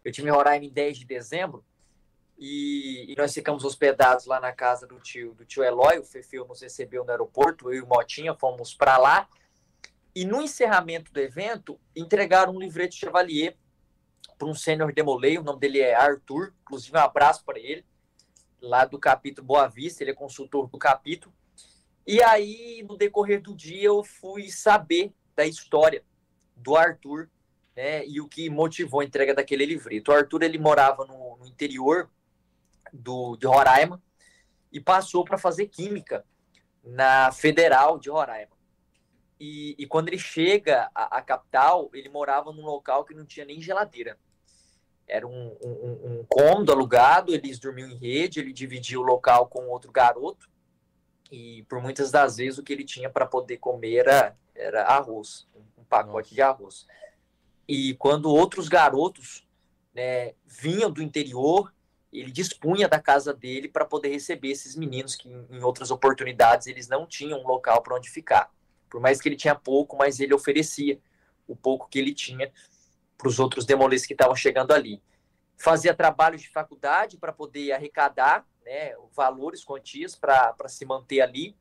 Eu 0.04 0.12
tive 0.12 0.28
em 0.28 0.30
Roraima 0.30 0.64
em 0.64 0.70
10 0.70 0.98
de 0.98 1.04
dezembro 1.04 1.64
e, 2.38 3.12
e 3.12 3.14
nós 3.16 3.32
ficamos 3.32 3.64
hospedados 3.64 4.26
lá 4.26 4.40
na 4.40 4.52
casa 4.52 4.86
do 4.86 4.98
tio, 4.98 5.34
do 5.34 5.44
tio 5.44 5.62
Eloy. 5.62 5.98
O 5.98 6.04
Fefeu 6.04 6.46
nos 6.46 6.60
recebeu 6.60 7.04
no 7.04 7.10
aeroporto, 7.10 7.72
eu 7.72 7.78
e 7.78 7.80
o 7.80 7.86
Motinha 7.86 8.34
fomos 8.34 8.74
para 8.74 8.98
lá. 8.98 9.28
E 10.14 10.24
no 10.24 10.40
encerramento 10.42 11.12
do 11.12 11.20
evento, 11.20 11.78
entregaram 11.94 12.54
um 12.54 12.58
livreto 12.58 12.94
Chevalier 12.94 13.56
para 14.38 14.48
um 14.48 14.54
sênior 14.54 14.92
demolei. 14.92 15.38
O 15.38 15.42
nome 15.42 15.60
dele 15.60 15.80
é 15.80 15.94
Arthur, 15.94 16.52
inclusive 16.62 16.96
um 16.96 17.00
abraço 17.00 17.44
para 17.44 17.58
ele, 17.58 17.84
lá 18.60 18.84
do 18.84 18.98
capítulo 18.98 19.46
Boa 19.46 19.68
Vista. 19.68 20.02
Ele 20.02 20.10
é 20.10 20.14
consultor 20.14 20.68
do 20.68 20.78
capítulo. 20.78 21.34
E 22.06 22.22
aí, 22.22 22.84
no 22.88 22.96
decorrer 22.96 23.40
do 23.40 23.54
dia, 23.54 23.84
eu 23.84 24.04
fui 24.04 24.50
saber 24.50 25.12
da 25.34 25.46
história 25.46 26.04
do 26.54 26.76
Arthur, 26.76 27.28
né, 27.74 28.06
e 28.06 28.20
o 28.20 28.28
que 28.28 28.48
motivou 28.48 29.00
a 29.00 29.04
entrega 29.04 29.34
daquele 29.34 29.66
livreto. 29.66 30.10
O 30.10 30.14
Arthur, 30.14 30.42
ele 30.42 30.58
morava 30.58 31.04
no, 31.04 31.36
no 31.38 31.46
interior 31.46 32.08
do, 32.94 33.36
de 33.36 33.46
Roraima 33.46 34.00
e 34.72 34.80
passou 34.80 35.24
para 35.24 35.36
fazer 35.36 35.66
química 35.66 36.24
na 36.82 37.32
Federal 37.32 37.98
de 37.98 38.10
Roraima. 38.10 38.54
E, 39.38 39.74
e 39.78 39.86
quando 39.86 40.08
ele 40.08 40.18
chega 40.18 40.90
à, 40.94 41.18
à 41.18 41.22
capital, 41.22 41.90
ele 41.92 42.08
morava 42.08 42.52
num 42.52 42.64
local 42.64 43.04
que 43.04 43.14
não 43.14 43.24
tinha 43.24 43.44
nem 43.44 43.60
geladeira. 43.60 44.18
Era 45.06 45.26
um, 45.26 45.56
um, 45.62 46.20
um- 46.20 46.24
cômodo 46.26 46.72
alugado, 46.72 47.34
eles 47.34 47.58
dormiam 47.58 47.88
em 47.88 47.96
rede, 47.96 48.40
ele 48.40 48.52
dividia 48.52 48.98
o 48.98 49.02
local 49.02 49.48
com 49.48 49.68
outro 49.68 49.92
garoto 49.92 50.48
e 51.30 51.62
por 51.64 51.82
muitas 51.82 52.10
das 52.10 52.36
vezes 52.36 52.58
o 52.58 52.62
que 52.62 52.72
ele 52.72 52.84
tinha 52.84 53.10
para 53.10 53.26
poder 53.26 53.58
comer 53.58 53.96
era, 53.96 54.36
era 54.54 54.84
arroz, 54.84 55.46
um 55.76 55.84
pacote 55.84 56.28
Nossa. 56.28 56.34
de 56.34 56.42
arroz. 56.42 56.86
E 57.68 57.94
quando 57.94 58.30
outros 58.30 58.68
garotos 58.68 59.46
né, 59.94 60.34
vinham 60.46 60.90
do 60.90 61.02
interior 61.02 61.74
ele 62.20 62.30
dispunha 62.30 62.88
da 62.88 63.00
casa 63.00 63.34
dele 63.34 63.68
para 63.68 63.84
poder 63.84 64.08
receber 64.08 64.50
esses 64.50 64.76
meninos 64.76 65.16
que 65.16 65.28
em 65.28 65.62
outras 65.62 65.90
oportunidades 65.90 66.68
eles 66.68 66.88
não 66.88 67.06
tinham 67.06 67.40
um 67.40 67.46
local 67.46 67.82
para 67.82 67.96
onde 67.96 68.08
ficar. 68.08 68.50
Por 68.88 69.00
mais 69.00 69.20
que 69.20 69.28
ele 69.28 69.36
tinha 69.36 69.54
pouco, 69.54 69.96
mas 69.96 70.20
ele 70.20 70.32
oferecia 70.32 71.00
o 71.48 71.56
pouco 71.56 71.88
que 71.88 71.98
ele 71.98 72.14
tinha 72.14 72.52
para 73.18 73.28
os 73.28 73.40
outros 73.40 73.66
demolês 73.66 74.06
que 74.06 74.12
estavam 74.12 74.36
chegando 74.36 74.72
ali. 74.72 75.02
Fazia 75.56 75.92
trabalhos 75.92 76.40
de 76.40 76.48
faculdade 76.48 77.16
para 77.16 77.32
poder 77.32 77.72
arrecadar 77.72 78.46
né, 78.64 78.94
valores, 79.14 79.64
quantias 79.64 80.14
para 80.14 80.54
se 80.68 80.84
manter 80.84 81.20
ali. 81.20 81.56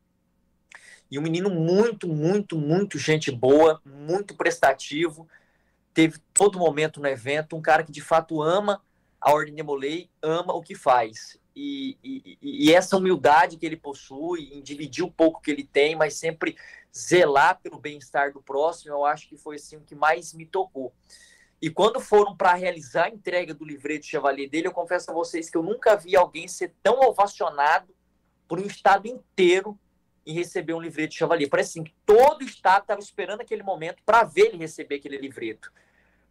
E 1.09 1.17
um 1.17 1.21
menino 1.21 1.49
muito, 1.49 2.07
muito, 2.07 2.57
muito 2.57 2.99
gente 2.99 3.31
boa, 3.31 3.81
muito 3.85 4.35
prestativo, 4.35 5.27
teve 5.93 6.19
todo 6.33 6.59
momento 6.59 6.99
no 6.99 7.07
evento, 7.07 7.55
um 7.55 7.61
cara 7.61 7.83
que 7.83 7.91
de 7.91 8.01
fato 8.01 8.41
ama 8.41 8.81
a 9.23 9.31
Ordem 9.31 9.55
de 9.55 9.63
Molay, 9.63 10.09
ama 10.21 10.53
o 10.53 10.61
que 10.61 10.75
faz. 10.75 11.39
E, 11.55 11.97
e, 12.03 12.37
e, 12.41 12.73
essa 12.73 12.97
humildade 12.97 13.57
que 13.57 13.65
ele 13.65 13.77
possui, 13.77 14.49
em 14.53 14.61
dividir 14.61 15.03
o 15.03 15.11
pouco 15.11 15.39
que 15.39 15.49
ele 15.49 15.63
tem, 15.63 15.95
mas 15.95 16.15
sempre 16.15 16.57
zelar 16.95 17.59
pelo 17.61 17.79
bem-estar 17.79 18.33
do 18.33 18.41
próximo, 18.41 18.93
eu 18.93 19.05
acho 19.05 19.29
que 19.29 19.37
foi 19.37 19.55
assim 19.55 19.77
o 19.77 19.81
que 19.81 19.95
mais 19.95 20.33
me 20.33 20.45
tocou. 20.45 20.93
E 21.61 21.69
quando 21.69 22.01
foram 22.01 22.35
para 22.35 22.53
realizar 22.53 23.05
a 23.05 23.09
entrega 23.09 23.53
do 23.53 23.63
livreto 23.63 24.05
Chevalier 24.05 24.49
dele, 24.49 24.67
eu 24.67 24.73
confesso 24.73 25.09
a 25.09 25.13
vocês 25.13 25.49
que 25.49 25.57
eu 25.57 25.63
nunca 25.63 25.95
vi 25.95 26.17
alguém 26.17 26.45
ser 26.45 26.73
tão 26.83 26.99
ovacionado 26.99 27.95
por 28.45 28.59
um 28.59 28.65
estado 28.65 29.07
inteiro 29.07 29.79
em 30.25 30.33
receber 30.33 30.73
um 30.73 30.81
livreto 30.81 31.13
Chevalier. 31.13 31.49
Parece 31.49 31.79
assim 31.79 31.93
todo 32.05 32.43
estado 32.43 32.81
estava 32.81 32.99
esperando 32.99 33.39
aquele 33.39 33.63
momento 33.63 34.03
para 34.05 34.25
ver 34.25 34.47
ele 34.47 34.57
receber 34.57 34.95
aquele 34.95 35.17
livreto. 35.17 35.71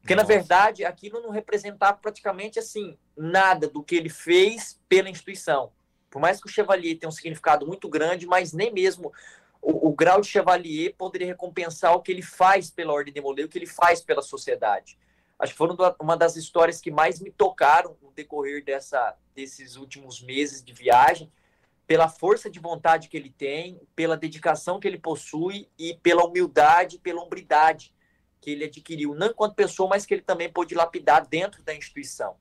Porque, 0.03 0.15
Nossa. 0.15 0.29
na 0.29 0.35
verdade, 0.35 0.85
aquilo 0.85 1.23
não 1.23 1.31
representava 1.31 1.97
praticamente 1.97 2.59
assim 2.59 2.99
nada 3.17 3.67
do 3.67 3.83
que 3.83 3.95
ele 3.95 4.11
fez 4.11 4.79
pela 4.89 5.09
instituição. 5.09 5.73
Por 6.11 6.21
mais 6.21 6.39
que 6.39 6.47
o 6.47 6.51
Chevalier 6.51 6.99
tenha 6.99 7.09
um 7.09 7.13
significado 7.13 7.67
muito 7.67 7.89
grande, 7.89 8.27
mas 8.27 8.53
nem 8.53 8.71
mesmo 8.71 9.11
o, 9.63 9.89
o 9.89 9.93
grau 9.95 10.21
de 10.21 10.27
Chevalier 10.27 10.95
poderia 10.99 11.29
recompensar 11.29 11.95
o 11.95 12.03
que 12.03 12.13
ele 12.13 12.21
faz 12.21 12.71
pela 12.71 12.93
Ordem 12.93 13.15
de 13.15 13.21
Molay, 13.23 13.47
o 13.47 13.49
que 13.49 13.57
ele 13.57 13.67
faz 13.67 14.03
pela 14.03 14.21
sociedade 14.21 14.99
acho 15.43 15.53
que 15.53 15.59
foram 15.59 15.77
uma 16.01 16.17
das 16.17 16.37
histórias 16.37 16.81
que 16.81 16.91
mais 16.91 17.19
me 17.19 17.29
tocaram 17.29 17.97
no 18.01 18.13
decorrer 18.13 18.65
dessa, 18.65 19.17
desses 19.35 19.75
últimos 19.77 20.23
meses 20.23 20.63
de 20.63 20.73
viagem, 20.73 21.33
pela 21.85 22.09
força 22.09 22.49
de 22.49 22.61
vontade 22.61 23.09
que 23.09 23.17
ele 23.17 23.31
tem, 23.31 23.81
pela 23.97 24.17
dedicação 24.17 24.79
que 24.79 24.87
ele 24.87 24.99
possui 24.99 25.69
e 25.77 25.99
pela 26.01 26.25
humildade, 26.25 27.01
pela 27.01 27.21
hombridade 27.21 27.93
que 28.43 28.51
ele 28.51 28.65
adquiriu, 28.65 29.15
não 29.15 29.29
enquanto 29.29 29.55
pessoa, 29.55 29.89
mas 29.89 30.05
que 30.05 30.13
ele 30.13 30.23
também 30.23 30.53
pôde 30.53 30.75
lapidar 30.75 31.27
dentro 31.27 31.63
da 31.63 31.75
instituição. 31.75 32.37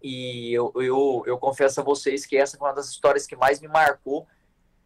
E 0.00 0.52
eu, 0.52 0.72
eu, 0.76 1.24
eu 1.26 1.36
confesso 1.38 1.80
a 1.80 1.84
vocês 1.84 2.24
que 2.24 2.36
essa 2.36 2.56
foi 2.56 2.68
uma 2.68 2.74
das 2.74 2.88
histórias 2.88 3.26
que 3.26 3.34
mais 3.34 3.60
me 3.60 3.66
marcou 3.66 4.26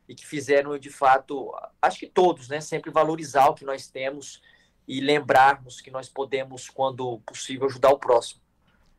e 0.08 0.14
que 0.14 0.26
fizeram, 0.26 0.78
de 0.78 0.88
fato, 0.88 1.54
acho 1.82 1.98
que 1.98 2.06
todos, 2.06 2.48
né, 2.48 2.62
sempre 2.62 2.90
valorizar 2.90 3.48
o 3.48 3.54
que 3.54 3.64
nós 3.64 3.88
temos 3.88 4.40
e 4.86 5.02
lembrarmos 5.02 5.82
que 5.82 5.90
nós 5.90 6.08
podemos, 6.08 6.70
quando 6.70 7.18
possível, 7.26 7.66
ajudar 7.66 7.90
o 7.90 7.98
próximo. 7.98 8.40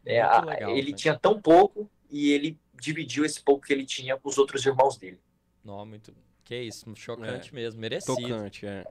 É, 0.05 0.21
legal, 0.41 0.77
ele 0.77 0.91
né? 0.91 0.97
tinha 0.97 1.17
tão 1.17 1.41
pouco 1.41 1.89
e 2.11 2.31
ele 2.31 2.59
dividiu 2.79 3.25
esse 3.25 3.41
pouco 3.41 3.65
que 3.65 3.73
ele 3.73 3.85
tinha 3.85 4.15
com 4.17 4.29
os 4.29 4.37
outros 4.37 4.63
irmãos 4.65 4.97
dele. 4.97 5.19
Não, 5.63 5.83
muito. 5.83 6.13
Que 6.43 6.61
isso, 6.61 6.85
chocante 6.95 7.49
é, 7.49 7.55
mesmo, 7.55 7.81
merecido. 7.81 8.15
Tocante, 8.15 8.67
é. 8.67 8.85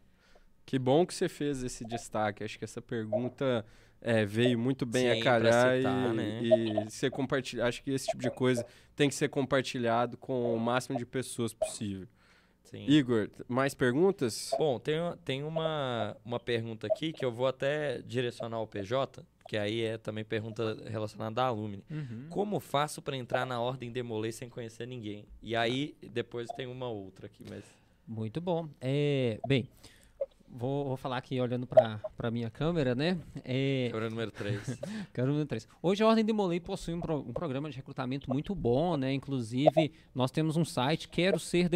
Que 0.69 0.79
bom 0.79 1.07
que 1.07 1.15
você 1.15 1.31
fez 1.31 1.63
esse 1.63 1.83
destaque. 1.83 2.45
Acho 2.45 2.59
que 2.59 2.65
essa 2.67 2.83
pergunta 2.83 3.65
é, 4.03 4.27
veio 4.27 4.59
muito 4.59 4.85
bem 4.85 5.15
Sim, 5.15 5.19
a 5.19 5.25
calhar 5.25 5.79
citar, 5.79 6.11
e, 6.11 6.15
né? 6.15 6.41
e 6.43 6.91
ser 6.91 7.11
compartilhado. 7.11 7.71
Acho 7.71 7.83
que 7.83 7.91
esse 7.91 8.05
tipo 8.09 8.21
de 8.21 8.31
coisa 8.31 8.67
tem 8.95 9.09
que 9.09 9.15
ser 9.15 9.31
compartilhado 9.31 10.19
com 10.19 10.55
o 10.55 10.61
máximo 10.61 10.99
de 10.99 11.07
pessoas 11.07 11.55
possível. 11.55 12.07
Sim. 12.65 12.85
Igor, 12.87 13.31
mais 13.49 13.73
perguntas? 13.73 14.51
Bom, 14.59 14.79
tem, 14.79 14.97
tem 15.25 15.43
uma, 15.43 16.15
uma 16.23 16.39
pergunta 16.39 16.87
aqui 16.87 17.15
que 17.15 17.25
eu 17.25 17.33
vou 17.33 17.47
até 17.47 18.03
direcionar 18.03 18.59
ao 18.59 18.67
PJ, 18.67 19.25
que 19.49 19.57
aí 19.57 19.81
é 19.81 19.97
também 19.97 20.23
pergunta 20.23 20.77
relacionada 20.87 21.41
à 21.41 21.47
Alumni. 21.47 21.83
Uhum. 21.91 22.27
Como 22.29 22.61
faço 22.61 23.01
para 23.01 23.17
entrar 23.17 23.47
na 23.47 23.59
ordem 23.59 23.91
Demolei 23.91 24.33
sem 24.33 24.51
conhecer 24.51 24.87
ninguém? 24.87 25.25
E 25.43 25.57
aí 25.57 25.97
depois 26.13 26.47
tem 26.55 26.67
uma 26.67 26.91
outra 26.91 27.25
aqui, 27.25 27.43
mas... 27.49 27.65
Muito 28.07 28.39
bom. 28.39 28.69
É, 28.81 29.39
bem, 29.47 29.69
Vou, 30.51 30.87
vou, 30.87 30.97
falar 30.97 31.19
aqui 31.19 31.41
olhando 31.41 31.67
para 31.67 32.01
a 32.19 32.31
minha 32.31 32.51
câmera, 32.51 32.95
né? 32.95 33.19
É... 33.45 33.89
Câmera 33.91 34.11
número 34.11 34.31
3. 34.31 34.81
câmera 35.13 35.33
número 35.33 35.47
3. 35.47 35.69
Hoje 35.83 36.03
a 36.03 36.07
Ordem 36.07 36.25
de 36.25 36.33
Molay 36.33 36.59
possui 36.59 36.95
um, 36.95 37.01
pro, 37.01 37.19
um, 37.19 37.33
programa 37.33 37.71
de 37.71 37.77
recrutamento 37.77 38.31
muito 38.31 38.55
bom, 38.55 38.97
né? 38.97 39.13
Inclusive, 39.13 39.93
nós 40.15 40.31
temos 40.31 40.57
um 40.57 40.65
site, 40.65 41.09
quero 41.09 41.39
ser. 41.39 41.69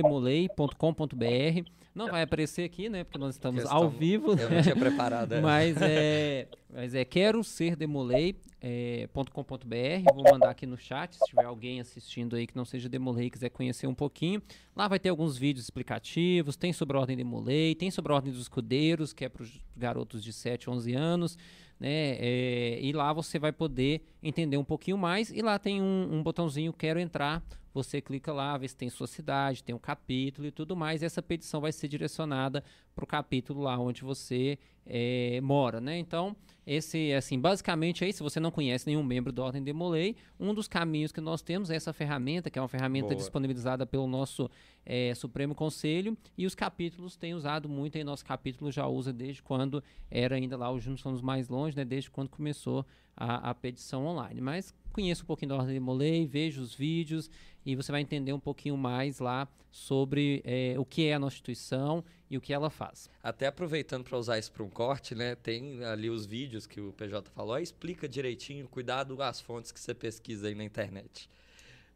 Não 1.95 2.09
vai 2.09 2.23
aparecer 2.23 2.65
aqui, 2.65 2.89
né? 2.89 3.05
Porque 3.05 3.19
nós 3.19 3.35
estamos 3.35 3.67
ao 3.67 3.89
vivo. 3.91 4.33
Eu 4.33 4.51
não 4.51 4.63
tinha 4.63 4.77
preparado. 4.77 5.35
É. 5.35 5.41
Mas 5.41 5.77
é, 5.81 6.49
mas 6.73 6.95
é 6.95 7.05
quero 7.05 7.45
ser 7.45 7.77
demolei.com.br. 7.77 8.33
É, 8.63 10.03
Vou 10.15 10.25
mandar 10.25 10.51
aqui 10.51 10.65
no 10.65 10.79
chat, 10.79 11.15
se 11.15 11.25
tiver 11.27 11.45
alguém 11.45 11.81
assistindo 11.81 12.35
aí 12.35 12.47
que 12.47 12.57
não 12.57 12.65
seja 12.65 12.89
Demolei 12.89 13.27
e 13.27 13.31
quiser 13.31 13.51
conhecer 13.51 13.87
um 13.87 13.95
pouquinho. 13.95 14.43
Lá 14.75 14.89
vai 14.89 14.99
ter 14.99 15.11
alguns 15.11 15.37
vídeos 15.37 15.67
explicativos, 15.67 16.57
tem 16.57 16.73
sobre 16.73 16.97
a 16.97 17.01
ordem 17.01 17.17
Demolei, 17.17 17.75
tem 17.75 17.91
sobre 17.91 18.13
a 18.13 18.17
ordem 18.17 18.33
dos 18.33 18.41
escudeiros, 18.43 19.13
que 19.13 19.25
é 19.25 19.29
para 19.29 19.43
os 19.43 19.61
garotos 19.77 20.25
de 20.25 20.33
7, 20.33 20.71
11 20.71 20.95
anos. 20.95 21.39
Né? 21.79 22.17
É, 22.19 22.79
e 22.81 22.93
lá 22.93 23.13
você 23.13 23.39
vai 23.39 23.53
poder 23.53 24.03
entender 24.23 24.57
um 24.57 24.65
pouquinho 24.65 24.97
mais. 24.97 25.31
E 25.31 25.43
lá 25.43 25.59
tem 25.59 25.83
um, 25.83 26.09
um 26.11 26.23
botãozinho 26.23 26.73
Quero 26.73 26.99
Entrar 26.99 27.43
você 27.73 28.01
clica 28.01 28.33
lá, 28.33 28.57
vê 28.57 28.69
se 28.69 28.77
tem 28.77 28.91
sua 28.91 29.07
cidade, 29.07 29.65
tem 29.65 29.75
um 29.75 29.79
capítulo 29.79 30.47
e 30.47 30.51
tudo 30.51 30.77
mais, 30.77 31.03
e 31.03 31.05
essa 31.05 31.23
petição 31.23 31.61
vai 31.61 31.73
ser 31.73 31.89
direcionada 31.89 32.63
para 32.95 33.05
o 33.05 33.07
capítulo 33.07 33.63
lá 33.63 33.79
onde 33.79 34.03
você 34.03 34.59
é, 34.85 35.41
mora, 35.41 35.81
né? 35.81 35.99
Então, 35.99 36.37
esse, 36.67 37.13
assim, 37.13 37.39
basicamente 37.39 38.05
aí, 38.05 38.13
se 38.13 38.23
você 38.23 38.39
não 38.39 38.51
conhece 38.51 38.87
nenhum 38.87 39.03
membro 39.03 39.33
da 39.33 39.43
Ordem 39.43 39.63
de 39.63 39.73
Molay, 39.73 40.17
um 40.39 40.53
dos 40.53 40.69
caminhos 40.69 41.13
que 41.13 41.21
nós 41.21 41.41
temos 41.41 41.71
é 41.71 41.77
essa 41.77 41.93
ferramenta, 41.93 42.51
que 42.51 42.59
é 42.59 42.63
uma 42.63 42.69
ferramenta 42.69 43.09
Boa. 43.09 43.17
disponibilizada 43.17 43.87
pelo 43.87 44.07
nosso 44.07 44.51
é, 44.85 45.15
Supremo 45.15 45.55
Conselho, 45.55 46.17
e 46.37 46.47
os 46.47 46.55
capítulos 46.55 47.17
têm 47.17 47.35
usado 47.35 47.69
muito, 47.69 47.97
aí 47.97 48.05
nosso 48.05 48.25
capítulo 48.25 48.71
já 48.71 48.87
usa 48.87 49.13
desde 49.13 49.43
quando 49.43 49.83
era 50.11 50.37
ainda 50.37 50.57
lá, 50.57 50.71
os 50.71 50.83
Juntos 50.83 51.01
Somos 51.01 51.23
Mais 51.23 51.49
Longe, 51.49 51.77
né? 51.77 51.85
Desde 51.85 52.11
quando 52.11 52.29
começou 52.29 52.85
a, 53.17 53.51
a 53.51 53.55
petição 53.55 54.07
online. 54.07 54.41
Mas 54.41 54.75
conheça 54.93 55.23
um 55.23 55.27
pouquinho 55.27 55.51
da 55.51 55.57
Ordem 55.57 55.75
de 55.75 55.81
Molay, 55.81 56.27
veja 56.27 56.61
os 56.61 56.75
vídeos, 56.75 57.31
e 57.65 57.75
você 57.75 57.93
vai 57.93 58.01
entender 58.01 58.33
um 58.33 58.41
pouquinho 58.41 58.77
mais 58.77 59.19
lá 59.19 59.49
sobre 59.71 60.43
é, 60.45 60.75
o 60.79 60.85
que 60.85 61.07
é 61.07 61.15
a 61.15 61.19
nossa 61.19 61.37
instituição 61.37 62.05
e 62.29 62.37
o 62.37 62.41
que 62.41 62.53
ela 62.53 62.69
faz. 62.69 63.09
Até 63.23 63.47
aproveitando 63.47 64.05
para 64.05 64.19
usar 64.19 64.39
isso 64.39 64.53
para 64.53 64.63
um 64.63 64.69
corte, 64.69 65.15
né? 65.15 65.35
Tem 65.35 65.83
ali 65.85 66.11
os 66.11 66.27
vídeos 66.27 66.67
que 66.67 66.81
o 66.81 66.93
PJ 66.93 67.31
falou, 67.31 67.59
explica 67.59 68.09
direitinho, 68.09 68.69
cuidado 68.69 69.17
com 69.17 69.23
as 69.23 69.41
fontes 69.41 69.73
que 69.73 69.81
você 69.81 69.95
pesquisa 69.95 70.49
aí 70.49 70.55
na 70.55 70.65
internet. 70.65 71.29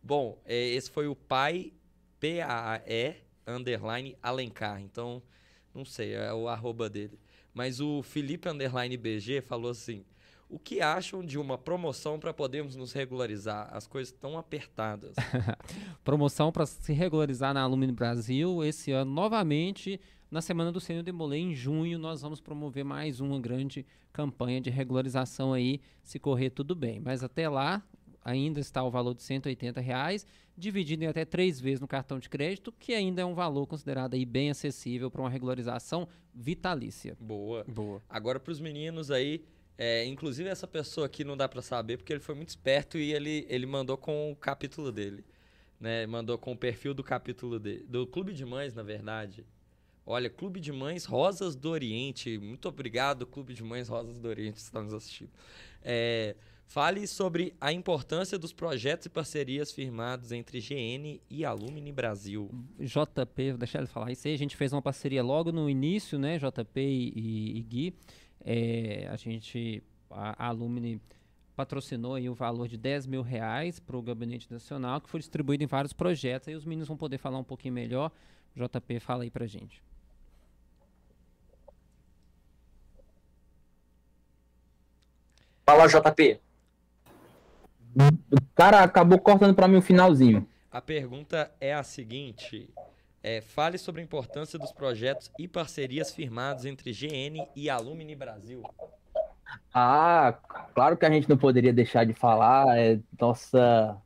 Bom, 0.02 0.40
é, 0.44 0.68
esse 0.68 0.90
foi 0.90 1.06
o 1.06 1.14
pai 1.14 1.72
P-A-E 2.18 3.16
underline 3.46 4.16
Alencar. 4.22 4.80
Então, 4.80 5.22
não 5.74 5.84
sei, 5.84 6.14
é 6.14 6.32
o 6.32 6.48
arroba 6.48 6.88
dele. 6.88 7.18
Mas 7.52 7.80
o 7.80 8.02
Felipe 8.02 8.48
underline 8.48 8.96
BG 8.96 9.42
falou 9.42 9.70
assim: 9.70 10.04
o 10.48 10.58
que 10.58 10.80
acham 10.80 11.24
de 11.24 11.38
uma 11.38 11.58
promoção 11.58 12.18
para 12.18 12.32
podermos 12.32 12.76
nos 12.76 12.92
regularizar? 12.92 13.68
As 13.72 13.86
coisas 13.86 14.12
estão 14.12 14.38
apertadas. 14.38 15.16
promoção 16.04 16.52
para 16.52 16.66
se 16.66 16.92
regularizar 16.92 17.52
na 17.52 17.62
Alumni 17.62 17.90
Brasil 17.90 18.64
esse 18.64 18.92
ano 18.92 19.12
novamente. 19.12 20.00
Na 20.30 20.40
semana 20.40 20.72
do 20.72 20.80
Senhor 20.80 21.02
Demolei, 21.02 21.40
em 21.40 21.54
junho, 21.54 21.98
nós 21.98 22.22
vamos 22.22 22.40
promover 22.40 22.84
mais 22.84 23.20
uma 23.20 23.40
grande 23.40 23.86
campanha 24.12 24.60
de 24.60 24.70
regularização 24.70 25.52
aí, 25.52 25.80
se 26.02 26.18
correr 26.18 26.50
tudo 26.50 26.74
bem. 26.74 27.00
Mas 27.00 27.22
até 27.22 27.48
lá, 27.48 27.82
ainda 28.24 28.58
está 28.58 28.82
o 28.82 28.90
valor 28.90 29.14
de 29.14 29.22
180 29.22 29.80
reais, 29.80 30.26
dividido 30.56 31.04
em 31.04 31.06
até 31.06 31.24
três 31.24 31.60
vezes 31.60 31.80
no 31.80 31.86
cartão 31.86 32.18
de 32.18 32.28
crédito, 32.28 32.72
que 32.72 32.92
ainda 32.92 33.22
é 33.22 33.24
um 33.24 33.34
valor 33.34 33.66
considerado 33.66 34.14
aí 34.14 34.24
bem 34.24 34.50
acessível 34.50 35.10
para 35.10 35.20
uma 35.20 35.30
regularização 35.30 36.08
vitalícia. 36.34 37.16
Boa. 37.20 37.64
Boa. 37.64 38.02
Agora 38.08 38.40
para 38.40 38.50
os 38.50 38.60
meninos 38.60 39.10
aí, 39.10 39.44
é, 39.78 40.04
inclusive, 40.06 40.48
essa 40.48 40.66
pessoa 40.66 41.06
aqui 41.06 41.22
não 41.22 41.36
dá 41.36 41.48
para 41.48 41.60
saber 41.60 41.98
porque 41.98 42.12
ele 42.12 42.20
foi 42.20 42.34
muito 42.34 42.48
esperto 42.48 42.96
e 42.96 43.12
ele, 43.12 43.46
ele 43.48 43.66
mandou 43.66 43.96
com 43.96 44.32
o 44.32 44.36
capítulo 44.36 44.90
dele. 44.90 45.24
Né? 45.78 46.06
Mandou 46.06 46.38
com 46.38 46.52
o 46.52 46.56
perfil 46.56 46.94
do 46.94 47.04
capítulo 47.04 47.58
dele. 47.58 47.84
Do 47.86 48.06
Clube 48.06 48.32
de 48.32 48.44
Mães, 48.44 48.74
na 48.74 48.82
verdade. 48.82 49.44
Olha, 50.06 50.30
Clube 50.30 50.60
de 50.60 50.72
Mães 50.72 51.04
Rosas 51.04 51.54
do 51.54 51.68
Oriente. 51.68 52.38
Muito 52.38 52.68
obrigado, 52.68 53.26
Clube 53.26 53.52
de 53.52 53.62
Mães 53.62 53.88
Rosas 53.88 54.18
do 54.18 54.28
Oriente, 54.28 54.54
que 54.54 54.60
está 54.60 54.80
nos 54.80 54.94
assistindo. 54.94 55.30
É, 55.82 56.36
fale 56.64 57.06
sobre 57.06 57.54
a 57.60 57.72
importância 57.72 58.38
dos 58.38 58.52
projetos 58.52 59.06
e 59.06 59.10
parcerias 59.10 59.72
firmados 59.72 60.32
entre 60.32 60.60
GN 60.60 61.20
e 61.28 61.44
Alumni 61.44 61.92
Brasil. 61.92 62.48
JP, 62.78 63.50
vou 63.50 63.58
deixar 63.58 63.80
ele 63.80 63.88
falar 63.88 64.12
isso 64.12 64.26
aí. 64.26 64.34
A 64.34 64.38
gente 64.38 64.56
fez 64.56 64.72
uma 64.72 64.80
parceria 64.80 65.22
logo 65.22 65.50
no 65.50 65.68
início, 65.68 66.18
né? 66.18 66.38
JP 66.38 66.80
e, 66.80 67.58
e 67.58 67.62
Gui. 67.62 67.94
É, 68.48 69.08
a 69.10 69.16
gente, 69.16 69.82
a, 70.08 70.46
a 70.46 70.48
Alumni 70.48 71.00
patrocinou 71.56 72.14
aí 72.14 72.30
o 72.30 72.34
valor 72.34 72.68
de 72.68 72.76
10 72.76 73.06
mil 73.06 73.22
reais 73.22 73.80
para 73.80 73.96
o 73.96 74.02
Gabinete 74.02 74.52
Nacional, 74.52 75.00
que 75.00 75.10
foi 75.10 75.18
distribuído 75.18 75.64
em 75.64 75.66
vários 75.66 75.92
projetos. 75.92 76.46
Aí 76.46 76.54
os 76.54 76.64
meninos 76.64 76.86
vão 76.86 76.96
poder 76.96 77.18
falar 77.18 77.38
um 77.38 77.44
pouquinho 77.44 77.74
melhor. 77.74 78.12
JP, 78.54 79.00
fala 79.00 79.24
aí 79.24 79.30
para 79.30 79.46
gente. 79.46 79.82
Fala, 85.64 85.88
JP. 85.88 86.40
O 88.30 88.40
cara 88.54 88.84
acabou 88.84 89.18
cortando 89.18 89.54
para 89.54 89.66
mim 89.66 89.78
o 89.78 89.82
finalzinho. 89.82 90.46
A 90.70 90.80
pergunta 90.80 91.50
é 91.60 91.74
a 91.74 91.82
seguinte: 91.82 92.70
é, 93.22 93.40
fale 93.40 93.78
sobre 93.78 94.00
a 94.00 94.04
importância 94.04 94.58
dos 94.58 94.72
projetos 94.72 95.30
e 95.38 95.48
parcerias 95.48 96.12
firmados 96.12 96.64
entre 96.64 96.92
GN 96.92 97.46
e 97.54 97.68
Alumni 97.68 98.14
Brasil. 98.14 98.62
Ah, 99.72 100.38
claro 100.74 100.96
que 100.96 101.04
a 101.06 101.10
gente 101.10 101.28
não 101.28 101.36
poderia 101.36 101.72
deixar 101.72 102.04
de 102.04 102.12
falar, 102.12 102.78
é 102.78 102.98
nossa 103.20 103.96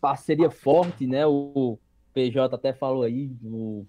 parceria 0.00 0.50
forte, 0.50 1.06
né? 1.06 1.26
O 1.26 1.78
PJ 2.12 2.54
até 2.54 2.72
falou 2.72 3.02
aí 3.02 3.26
do, 3.26 3.86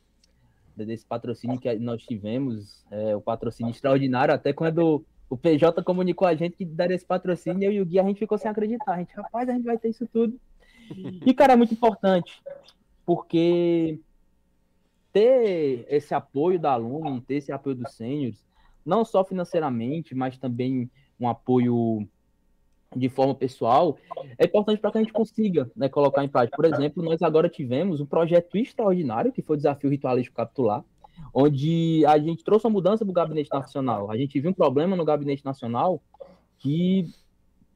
desse 0.75 1.05
patrocínio 1.05 1.59
que 1.59 1.73
nós 1.75 2.03
tivemos, 2.03 2.85
é, 2.91 3.15
o 3.15 3.21
patrocínio 3.21 3.71
extraordinário, 3.71 4.33
até 4.33 4.53
quando 4.53 5.05
o 5.29 5.37
PJ 5.37 5.81
comunicou 5.83 6.27
a 6.27 6.35
gente 6.35 6.57
que 6.57 6.65
daria 6.65 6.95
esse 6.95 7.05
patrocínio, 7.05 7.63
eu 7.63 7.71
e 7.71 7.81
o 7.81 7.85
Gui, 7.85 7.99
a 7.99 8.03
gente 8.03 8.19
ficou 8.19 8.37
sem 8.37 8.51
acreditar. 8.51 8.93
A 8.93 8.97
gente, 8.97 9.15
rapaz, 9.15 9.47
a 9.47 9.53
gente 9.53 9.63
vai 9.63 9.77
ter 9.77 9.89
isso 9.89 10.05
tudo. 10.05 10.37
E, 11.25 11.33
cara, 11.33 11.53
é 11.53 11.55
muito 11.55 11.73
importante, 11.73 12.41
porque 13.05 13.97
ter 15.11 15.85
esse 15.89 16.13
apoio 16.13 16.59
da 16.59 16.73
aluna, 16.73 17.21
ter 17.25 17.35
esse 17.35 17.51
apoio 17.51 17.75
dos 17.75 17.93
sêniores, 17.93 18.45
não 18.85 19.05
só 19.05 19.23
financeiramente, 19.23 20.15
mas 20.15 20.37
também 20.37 20.89
um 21.19 21.27
apoio 21.27 22.07
de 22.95 23.07
forma 23.07 23.33
pessoal, 23.33 23.97
é 24.37 24.45
importante 24.45 24.79
para 24.79 24.91
que 24.91 24.97
a 24.97 25.01
gente 25.01 25.13
consiga 25.13 25.71
né, 25.75 25.87
colocar 25.87 26.23
em 26.23 26.27
prática. 26.27 26.57
Por 26.57 26.65
exemplo, 26.65 27.01
nós 27.01 27.21
agora 27.21 27.47
tivemos 27.47 28.01
um 28.01 28.05
projeto 28.05 28.57
extraordinário, 28.57 29.31
que 29.31 29.41
foi 29.41 29.55
o 29.55 29.57
Desafio 29.57 29.89
Ritualístico 29.89 30.35
Capitular, 30.35 30.83
onde 31.33 32.05
a 32.05 32.17
gente 32.17 32.43
trouxe 32.43 32.65
uma 32.65 32.73
mudança 32.73 33.05
para 33.05 33.11
o 33.11 33.13
Gabinete 33.13 33.49
Nacional. 33.51 34.11
A 34.11 34.17
gente 34.17 34.39
viu 34.39 34.51
um 34.51 34.53
problema 34.53 34.95
no 34.95 35.05
Gabinete 35.05 35.45
Nacional 35.45 36.01
que 36.57 37.09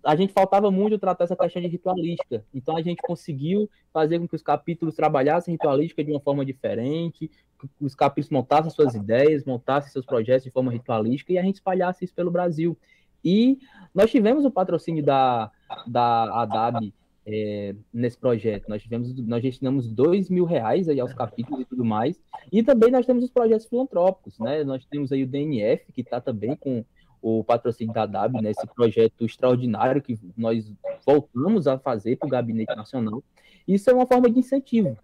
a 0.05 0.15
gente 0.15 0.31
faltava 0.31 0.69
muito 0.69 0.99
tratar 0.99 1.23
essa 1.23 1.35
questão 1.35 1.61
de 1.61 1.67
ritualística. 1.67 2.45
Então 2.53 2.77
a 2.77 2.81
gente 2.81 3.01
conseguiu 3.01 3.69
fazer 3.91 4.19
com 4.19 4.27
que 4.27 4.35
os 4.35 4.43
capítulos 4.43 4.95
trabalhassem 4.95 5.53
ritualística 5.53 6.03
de 6.03 6.11
uma 6.11 6.19
forma 6.19 6.45
diferente, 6.45 7.27
que 7.57 7.69
os 7.81 7.95
capítulos 7.95 8.29
montassem 8.29 8.69
suas 8.69 8.93
ideias, 8.93 9.43
montassem 9.43 9.91
seus 9.91 10.05
projetos 10.05 10.43
de 10.43 10.51
forma 10.51 10.71
ritualística 10.71 11.33
e 11.33 11.39
a 11.39 11.41
gente 11.41 11.55
espalhasse 11.55 12.05
isso 12.05 12.13
pelo 12.13 12.29
Brasil. 12.29 12.77
E 13.23 13.57
nós 13.93 14.11
tivemos 14.11 14.45
o 14.45 14.51
patrocínio 14.51 15.03
da, 15.03 15.51
da 15.87 16.41
ADAB 16.41 16.93
é, 17.25 17.73
nesse 17.91 18.17
projeto. 18.17 18.69
Nós 18.69 18.83
tivemos, 18.83 19.15
nós 19.25 19.41
destinamos 19.41 19.87
dois 19.87 20.29
mil 20.29 20.45
reais 20.45 20.87
aí 20.87 20.99
aos 20.99 21.13
capítulos 21.13 21.61
e 21.61 21.65
tudo 21.65 21.83
mais. 21.83 22.21
E 22.51 22.61
também 22.61 22.91
nós 22.91 23.07
temos 23.07 23.23
os 23.23 23.31
projetos 23.31 23.65
filantrópicos, 23.65 24.37
né? 24.37 24.63
Nós 24.63 24.85
temos 24.85 25.11
aí 25.11 25.23
o 25.23 25.27
DNF, 25.27 25.91
que 25.91 26.01
está 26.01 26.21
também 26.21 26.55
com 26.55 26.85
o 27.27 27.43
patrocínio 27.43 27.91
da 27.91 28.05
DAB, 28.05 28.39
né, 28.39 28.51
esse 28.51 28.67
projeto 28.67 29.25
extraordinário 29.25 29.99
que 29.99 30.15
nós 30.37 30.71
voltamos 31.03 31.65
a 31.65 31.79
fazer 31.79 32.17
para 32.17 32.27
o 32.27 32.29
Gabinete 32.29 32.75
Nacional. 32.75 33.23
Isso 33.67 33.89
é 33.89 33.93
uma 33.95 34.05
forma 34.05 34.29
de 34.29 34.37
incentivo. 34.37 34.95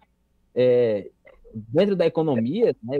É, 0.54 1.10
dentro 1.52 1.96
da 1.96 2.06
economia, 2.06 2.76
né, 2.80 2.98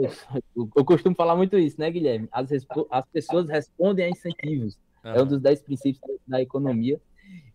eu, 0.53 0.67
eu, 0.75 0.83
costumo 0.83 1.15
falar 1.15 1.37
muito 1.37 1.57
isso, 1.57 1.79
né, 1.79 1.89
Guilherme? 1.89 2.27
As, 2.33 2.49
as 2.91 3.05
pessoas 3.05 3.47
respondem 3.47 4.03
a 4.03 4.09
incentivos. 4.09 4.77
Uhum. 5.05 5.11
É 5.11 5.23
um 5.23 5.25
dos 5.25 5.39
dez 5.39 5.61
princípios 5.61 6.01
da 6.27 6.41
economia. 6.41 6.99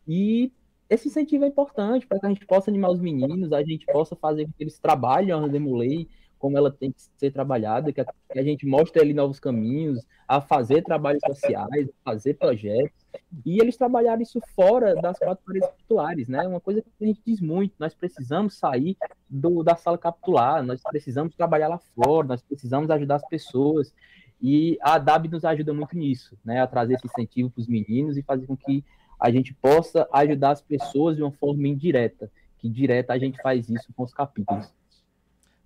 E 0.07 0.51
esse 0.89 1.09
incentivo 1.09 1.45
é 1.45 1.49
importante 1.49 2.07
para 2.07 2.19
que 2.19 2.25
a 2.25 2.31
gente 2.31 2.47
possa 2.47 2.71
animar 2.71 2.93
os 2.93 3.01
meninos, 3.01 3.53
a 3.53 3.63
gente 3.63 3.85
possa 3.85 4.17
fazer 4.17 4.47
com 4.47 4.53
que 4.53 4.65
eles 4.65 4.79
trabalhem 4.79 5.33
a 5.33 5.47
Demolei, 5.47 6.09
como 6.39 6.57
ela 6.57 6.71
tem 6.71 6.93
que 6.93 7.03
ser 7.17 7.31
trabalhada, 7.31 7.93
que 7.93 8.01
a, 8.01 8.05
que 8.05 8.39
a 8.39 8.43
gente 8.43 8.67
mostre 8.67 9.01
ali 9.01 9.13
novos 9.13 9.41
caminhos, 9.41 10.07
a 10.27 10.41
fazer 10.41 10.83
trabalhos 10.83 11.23
sociais, 11.27 11.89
a 11.89 12.11
fazer 12.11 12.35
projetos, 12.35 12.99
e 13.45 13.61
eles 13.61 13.77
trabalharam 13.77 14.23
isso 14.23 14.41
fora 14.55 14.95
das 14.95 15.19
quatro 15.19 15.45
paredes 15.45 15.69
capitulares, 15.69 16.29
né? 16.29 16.47
Uma 16.47 16.61
coisa 16.61 16.83
que 16.83 16.89
a 17.05 17.07
gente 17.07 17.21
diz 17.27 17.41
muito, 17.41 17.75
nós 17.79 17.95
precisamos 17.95 18.55
sair 18.55 18.97
do, 19.29 19.63
da 19.63 19.75
sala 19.75 19.99
capitular, 19.99 20.63
nós 20.63 20.81
precisamos 20.83 21.35
trabalhar 21.35 21.69
lá 21.69 21.79
fora, 21.79 22.29
nós 22.29 22.43
precisamos 22.43 22.91
ajudar 22.91 23.17
as 23.17 23.29
pessoas, 23.29 23.93
e 24.41 24.79
a 24.81 24.99
DAB 24.99 25.29
nos 25.29 25.45
ajuda 25.45 25.73
muito 25.73 25.97
nisso, 25.97 26.39
né? 26.45 26.61
A 26.61 26.67
trazer 26.67 26.95
esse 26.95 27.07
incentivo 27.07 27.51
para 27.51 27.61
os 27.61 27.67
meninos 27.67 28.17
e 28.17 28.23
fazer 28.23 28.47
com 28.47 28.57
que 28.57 28.85
a 29.19 29.31
gente 29.31 29.53
possa 29.55 30.07
ajudar 30.13 30.53
as 30.53 30.63
pessoas 30.63 31.17
de 31.17 31.23
uma 31.23 31.33
forma 31.33 31.67
indireta, 31.67 32.31
que 32.59 32.69
direta 32.69 33.13
a 33.13 33.19
gente 33.19 33.41
faz 33.43 33.69
isso 33.69 33.93
com 33.97 34.05
os 34.05 34.15
capítulos. 34.15 34.73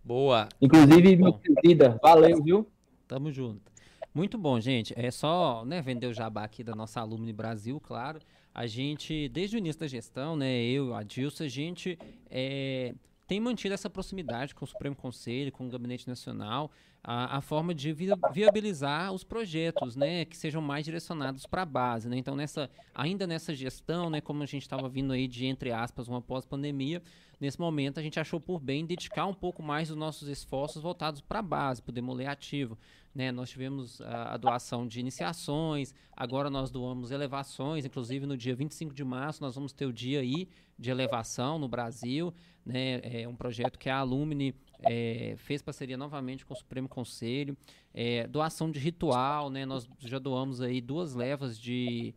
Boa. 0.05 0.49
Inclusive, 0.61 1.17
meu 1.17 1.33
querida, 1.35 1.99
valeu, 2.03 2.43
viu? 2.43 2.69
Tamo 3.07 3.31
junto. 3.31 3.73
Muito 4.15 4.37
bom, 4.37 4.61
gente. 4.61 4.93
É 4.97 5.11
só 5.11 5.65
né, 5.65 5.81
vender 5.81 6.07
o 6.07 6.13
jabá 6.13 6.45
aqui 6.45 6.63
da 6.63 6.75
nossa 6.75 7.01
Alumni 7.01 7.33
Brasil, 7.33 7.81
claro. 7.81 8.19
A 8.55 8.67
gente, 8.67 9.29
desde 9.29 9.57
o 9.57 9.59
início 9.59 9.81
da 9.81 9.87
gestão, 9.87 10.37
né, 10.37 10.63
eu 10.63 10.91
e 10.91 10.93
a 10.93 11.03
Dilson, 11.03 11.45
a 11.45 11.49
gente 11.49 11.99
é, 12.31 12.95
tem 13.27 13.41
mantido 13.41 13.73
essa 13.73 13.89
proximidade 13.89 14.55
com 14.55 14.65
o 14.65 14.69
Supremo 14.69 14.95
Conselho, 14.95 15.51
com 15.51 15.67
o 15.67 15.71
Gabinete 15.71 16.07
Nacional, 16.07 16.71
a, 17.05 17.39
a 17.39 17.41
forma 17.41 17.75
de 17.75 17.93
viabilizar 18.33 19.13
os 19.13 19.25
projetos, 19.25 19.97
né, 19.97 20.25
que 20.25 20.37
sejam 20.37 20.63
mais 20.63 20.85
direcionados 20.85 21.47
para 21.47 21.63
a 21.63 21.67
base, 21.67 22.09
né? 22.09 22.17
Então, 22.17 22.37
nessa, 22.37 22.71
ainda 22.95 23.27
nessa 23.27 23.53
gestão, 23.55 24.09
né, 24.09 24.21
como 24.21 24.43
a 24.43 24.47
gente 24.47 24.63
estava 24.63 24.89
vindo 24.89 25.13
aí 25.13 25.27
de, 25.27 25.47
entre 25.47 25.73
aspas, 25.73 26.07
uma 26.07 26.23
pós-pandemia, 26.23 27.03
nesse 27.41 27.59
momento 27.59 27.99
a 27.99 28.03
gente 28.03 28.21
achou 28.21 28.39
por 28.39 28.61
bem 28.61 28.87
dedicar 28.87 29.27
um 29.27 29.35
pouco 29.35 29.65
mais 29.65 29.91
os 29.91 29.97
nossos 29.97 30.29
esforços 30.29 30.81
voltados 30.81 31.21
para 31.21 31.41
a 31.41 31.43
base, 31.43 31.83
para 31.83 31.91
o 31.91 31.95
demoler 31.95 32.29
ativo. 32.31 32.79
Né? 33.13 33.33
Nós 33.33 33.51
tivemos 33.51 34.01
a, 34.01 34.35
a, 34.35 34.37
doação 34.37 34.87
de 34.87 35.01
iniciações, 35.01 35.93
agora 36.17 36.49
nós 36.49 36.71
doamos 36.71 37.11
elevações, 37.11 37.85
inclusive 37.85 38.27
no 38.27 38.37
dia 38.37 38.55
25 38.55 38.95
de 38.95 39.05
março 39.05 39.43
nós 39.43 39.57
vamos 39.57 39.73
ter 39.73 39.87
o 39.87 39.93
dia 39.93 40.21
aí 40.21 40.49
de 40.79 40.89
elevação 40.89 41.59
no 41.59 41.69
Brasil, 41.69 42.33
né? 42.65 43.01
É 43.03 43.29
um 43.29 43.35
projeto 43.35 43.79
que 43.79 43.91
a 43.91 43.99
Alumni 43.99 44.55
é, 44.85 45.35
fez 45.37 45.63
parceria 45.63 45.97
novamente 45.97 46.45
com 46.45 46.55
o 46.55 46.57
Supremo 46.57 46.89
Conselho, 46.89 47.57
é, 47.95 48.27
doação 48.27 48.71
de 48.71 48.79
ritual, 48.79 49.51
né? 49.51 49.65
Nós 49.65 49.89
já 49.99 50.19
doamos 50.19 50.61
aí 50.61 50.81
duas 50.81 51.15
levas 51.15 51.59
de 51.59 52.15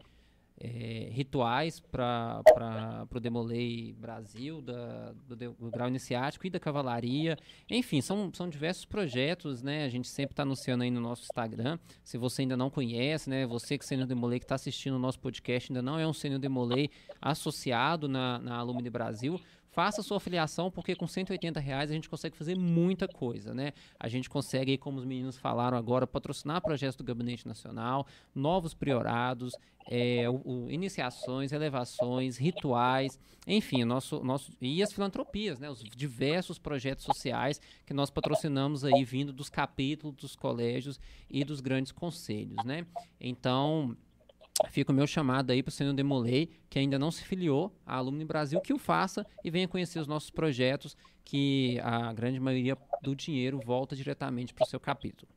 é, 0.60 1.10
rituais 1.12 1.80
para 1.80 2.42
o 3.14 3.20
Demolei 3.20 3.94
Brasil, 3.94 4.62
da, 4.62 5.12
do, 5.28 5.36
do, 5.36 5.72
Grau 5.72 5.88
Iniciático 5.88 6.48
e 6.48 6.50
da 6.50 6.60
Cavalaria. 6.60 7.38
Enfim, 7.70 8.02
são, 8.02 8.32
são 8.34 8.48
diversos 8.48 8.86
projetos, 8.86 9.62
né? 9.62 9.84
A 9.84 9.90
gente 9.90 10.08
sempre 10.08 10.34
está 10.34 10.44
anunciando 10.44 10.84
aí 10.84 10.92
no 10.92 11.02
nosso 11.02 11.24
Instagram. 11.24 11.78
Se 12.04 12.18
você 12.18 12.44
ainda 12.44 12.56
não 12.56 12.70
conhece, 12.70 13.30
né? 13.30 13.46
Você 13.46 13.78
que 13.78 13.84
é 13.84 13.88
Sênior 13.88 14.08
Demolei, 14.08 14.40
que 14.40 14.46
está 14.46 14.56
assistindo 14.56 14.96
o 14.96 15.00
nosso 15.00 15.20
podcast, 15.20 15.72
ainda 15.72 15.82
não 15.82 16.00
é 16.00 16.08
um 16.08 16.14
Sênior 16.14 16.40
Demolei 16.40 16.90
associado 17.22 18.08
na, 18.08 18.40
na 18.40 18.56
Alumni 18.58 18.90
Brasil, 18.90 19.40
faça 19.76 20.02
sua 20.02 20.18
afiliação, 20.18 20.72
porque 20.72 20.96
com 20.96 21.06
180 21.06 21.60
reais 21.60 21.92
a 21.92 21.94
gente 21.94 22.10
consegue 22.10 22.38
fazer 22.38 22.58
muita 22.58 23.10
coisa, 23.10 23.54
né? 23.54 23.74
A 24.00 24.08
gente 24.08 24.30
consegue, 24.30 24.78
como 24.78 24.98
os 24.98 25.04
meninos 25.04 25.38
falaram 25.38 25.78
agora, 25.78 26.08
patrocinar 26.08 26.62
projetos 26.62 26.96
do 26.96 27.04
Gabinete 27.04 27.46
Nacional, 27.46 28.08
novos 28.34 28.74
priorados, 28.74 29.54
é, 29.92 30.30
o, 30.30 30.42
o, 30.46 30.72
iniciações, 30.72 31.52
elevações, 31.52 32.38
rituais, 32.38 33.20
enfim, 33.46 33.84
nosso, 33.84 34.24
nosso, 34.24 34.54
e 34.62 34.82
as 34.82 34.94
filantropias, 34.94 35.60
né? 35.60 35.70
Os 35.70 35.84
diversos 35.84 36.58
projetos 36.58 37.04
sociais 37.04 37.60
que 37.86 37.94
nós 37.94 38.10
patrocinamos 38.10 38.86
aí 38.86 39.04
vindo 39.04 39.34
dos 39.34 39.50
capítulos, 39.50 40.16
dos 40.16 40.38
colégios 40.38 41.02
e 41.30 41.44
dos 41.44 41.60
grandes 41.60 41.92
conselhos, 41.92 42.64
né? 42.64 42.88
Então, 43.20 43.96
Fica 44.70 44.92
o 44.92 44.96
meu 44.96 45.06
chamado 45.06 45.52
aí 45.52 45.62
para 45.62 45.70
o 45.70 45.74
Senhor 45.74 45.94
Demolei, 45.94 46.50
que 46.70 46.80
ainda 46.80 46.98
não 46.98 47.12
se 47.12 47.24
filiou 47.24 47.74
à 47.86 47.98
Alumni 47.98 48.24
Brasil, 48.24 48.62
que 48.62 48.74
o 48.74 48.78
faça 48.78 49.26
e 49.44 49.52
venha 49.52 49.68
conhecer 49.68 50.00
os 50.00 50.08
nossos 50.08 50.30
projetos, 50.30 50.96
que 51.26 51.80
a 51.84 52.14
grande 52.14 52.40
maioria 52.40 52.78
do 53.02 53.16
dinheiro 53.16 53.60
volta 53.66 53.96
diretamente 53.96 54.54
para 54.54 54.66
o 54.66 54.68
seu 54.68 54.80
capítulo. 54.80 55.30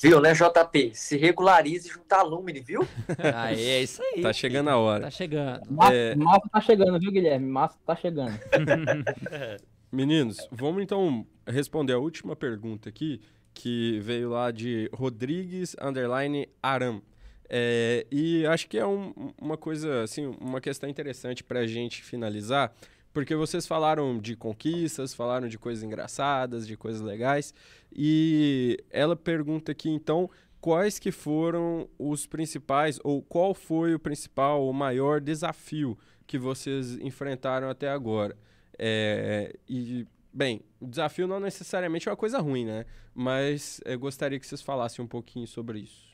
Viu, 0.00 0.20
né, 0.20 0.32
JP? 0.32 0.92
Se 0.94 1.16
regularize 1.16 1.88
junto 1.88 2.12
à 2.12 2.20
Alumni, 2.20 2.60
viu? 2.60 2.86
ah, 3.34 3.52
é 3.52 3.82
isso 3.82 4.00
aí. 4.02 4.22
Tá 4.22 4.32
chegando 4.32 4.68
a 4.70 4.76
hora. 4.76 5.04
Tá 5.04 5.10
chegando. 5.10 5.70
Massa, 5.70 5.94
é... 5.94 6.14
massa 6.14 6.48
tá 6.52 6.60
chegando, 6.60 7.00
viu, 7.00 7.10
Guilherme? 7.10 7.46
Massa 7.46 7.78
tá 7.84 7.96
chegando. 7.96 8.38
Meninos, 9.90 10.46
vamos 10.52 10.82
então 10.82 11.26
responder 11.46 11.94
a 11.94 11.98
última 11.98 12.36
pergunta 12.36 12.88
aqui, 12.88 13.20
que 13.52 13.98
veio 14.00 14.30
lá 14.30 14.50
de 14.50 14.88
Rodrigues 14.92 15.74
Underline 15.80 16.48
Aram. 16.62 17.02
É, 17.48 18.06
e 18.10 18.44
acho 18.46 18.68
que 18.68 18.76
é 18.76 18.86
um, 18.86 19.12
uma 19.40 19.56
coisa, 19.56 20.02
assim, 20.02 20.26
uma 20.40 20.60
questão 20.60 20.88
interessante 20.88 21.42
para 21.42 21.60
a 21.60 21.66
gente 21.66 22.02
finalizar, 22.02 22.72
porque 23.12 23.34
vocês 23.34 23.66
falaram 23.66 24.18
de 24.18 24.36
conquistas, 24.36 25.14
falaram 25.14 25.48
de 25.48 25.58
coisas 25.58 25.82
engraçadas, 25.82 26.66
de 26.66 26.76
coisas 26.76 27.00
legais, 27.00 27.54
e 27.92 28.76
ela 28.90 29.16
pergunta 29.16 29.72
aqui, 29.72 29.88
então, 29.88 30.30
quais 30.60 30.98
que 30.98 31.10
foram 31.10 31.88
os 31.98 32.26
principais, 32.26 33.00
ou 33.02 33.22
qual 33.22 33.54
foi 33.54 33.94
o 33.94 33.98
principal, 33.98 34.68
o 34.68 34.72
maior 34.72 35.20
desafio 35.20 35.98
que 36.26 36.38
vocês 36.38 36.98
enfrentaram 37.00 37.70
até 37.70 37.88
agora? 37.88 38.36
É, 38.78 39.56
e, 39.68 40.06
bem, 40.32 40.60
o 40.78 40.86
desafio 40.86 41.26
não 41.26 41.40
necessariamente 41.40 42.08
é 42.08 42.12
uma 42.12 42.16
coisa 42.16 42.38
ruim, 42.38 42.64
né? 42.64 42.84
Mas 43.14 43.80
eu 43.84 43.98
gostaria 43.98 44.38
que 44.38 44.46
vocês 44.46 44.62
falassem 44.62 45.04
um 45.04 45.08
pouquinho 45.08 45.46
sobre 45.46 45.80
isso. 45.80 46.07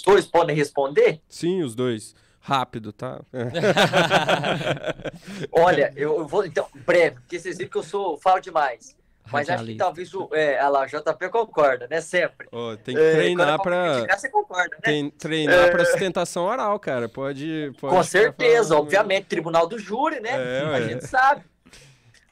Os 0.00 0.02
dois 0.02 0.26
podem 0.26 0.56
responder? 0.56 1.20
Sim, 1.28 1.62
os 1.62 1.74
dois. 1.74 2.14
Rápido, 2.40 2.90
tá? 2.90 3.20
Olha, 5.52 5.92
eu 5.94 6.26
vou, 6.26 6.46
então, 6.46 6.66
breve, 6.86 7.16
porque 7.16 7.38
vocês 7.38 7.58
viram 7.58 7.70
que 7.70 7.76
eu 7.76 7.82
sou, 7.82 8.16
falo 8.16 8.40
demais. 8.40 8.96
Mas 9.30 9.50
acho 9.50 9.64
que 9.64 9.76
talvez 9.76 10.12
o. 10.14 10.28
É, 10.32 10.66
lá, 10.68 10.86
JP 10.86 11.28
concorda, 11.28 11.86
né? 11.86 12.00
Sempre. 12.00 12.48
Oh, 12.50 12.76
tem 12.76 12.96
que 12.96 13.12
treinar 13.12 13.54
é, 13.54 13.62
para. 13.62 14.18
Você 14.18 14.30
concorda, 14.30 14.74
né? 14.76 14.82
Tem 14.82 15.10
treinar 15.10 15.66
é... 15.66 15.70
para 15.70 15.84
sustentação 15.84 16.46
oral, 16.46 16.80
cara. 16.80 17.08
Pode. 17.08 17.72
pode 17.78 17.94
Com 17.94 18.02
certeza, 18.02 18.76
obviamente. 18.76 19.26
Tribunal 19.26 19.68
do 19.68 19.78
júri, 19.78 20.18
né? 20.18 20.30
É, 20.32 20.74
a 20.74 20.80
gente 20.80 21.06
sabe. 21.06 21.44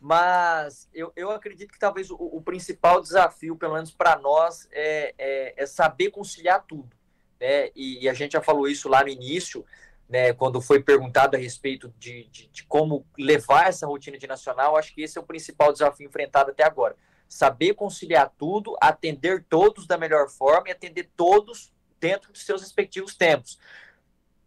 Mas 0.00 0.88
eu, 0.92 1.12
eu 1.14 1.30
acredito 1.30 1.70
que 1.70 1.78
talvez 1.78 2.10
o, 2.10 2.16
o 2.16 2.42
principal 2.42 3.00
desafio, 3.00 3.54
pelo 3.54 3.74
menos 3.74 3.92
para 3.92 4.18
nós, 4.18 4.66
é, 4.72 5.14
é, 5.18 5.54
é, 5.56 5.66
saber 5.66 6.10
conciliar 6.10 6.64
tudo. 6.66 6.97
Né? 7.40 7.70
E, 7.74 8.04
e, 8.04 8.08
a 8.08 8.14
gente 8.14 8.32
já 8.32 8.40
falou 8.40 8.68
isso 8.68 8.88
lá 8.88 9.02
no 9.02 9.08
início, 9.08 9.64
né, 10.08 10.32
quando 10.32 10.60
foi 10.60 10.82
perguntado 10.82 11.36
a 11.36 11.38
respeito 11.38 11.92
de, 11.98 12.24
de, 12.30 12.48
de, 12.48 12.64
como 12.64 13.06
levar 13.18 13.68
essa 13.68 13.86
rotina 13.86 14.16
de 14.16 14.26
nacional, 14.26 14.76
acho 14.76 14.94
que 14.94 15.02
esse 15.02 15.18
é 15.18 15.20
o 15.20 15.26
principal 15.26 15.72
desafio 15.72 16.08
enfrentado 16.08 16.50
até 16.50 16.64
agora. 16.64 16.96
Saber 17.28 17.74
conciliar 17.74 18.32
tudo, 18.38 18.74
atender 18.80 19.44
todos 19.48 19.86
da 19.86 19.98
melhor 19.98 20.30
forma 20.30 20.68
e 20.68 20.72
atender 20.72 21.10
todos 21.14 21.70
dentro 22.00 22.32
dos 22.32 22.44
seus 22.44 22.62
respectivos 22.62 23.14
tempos. 23.14 23.58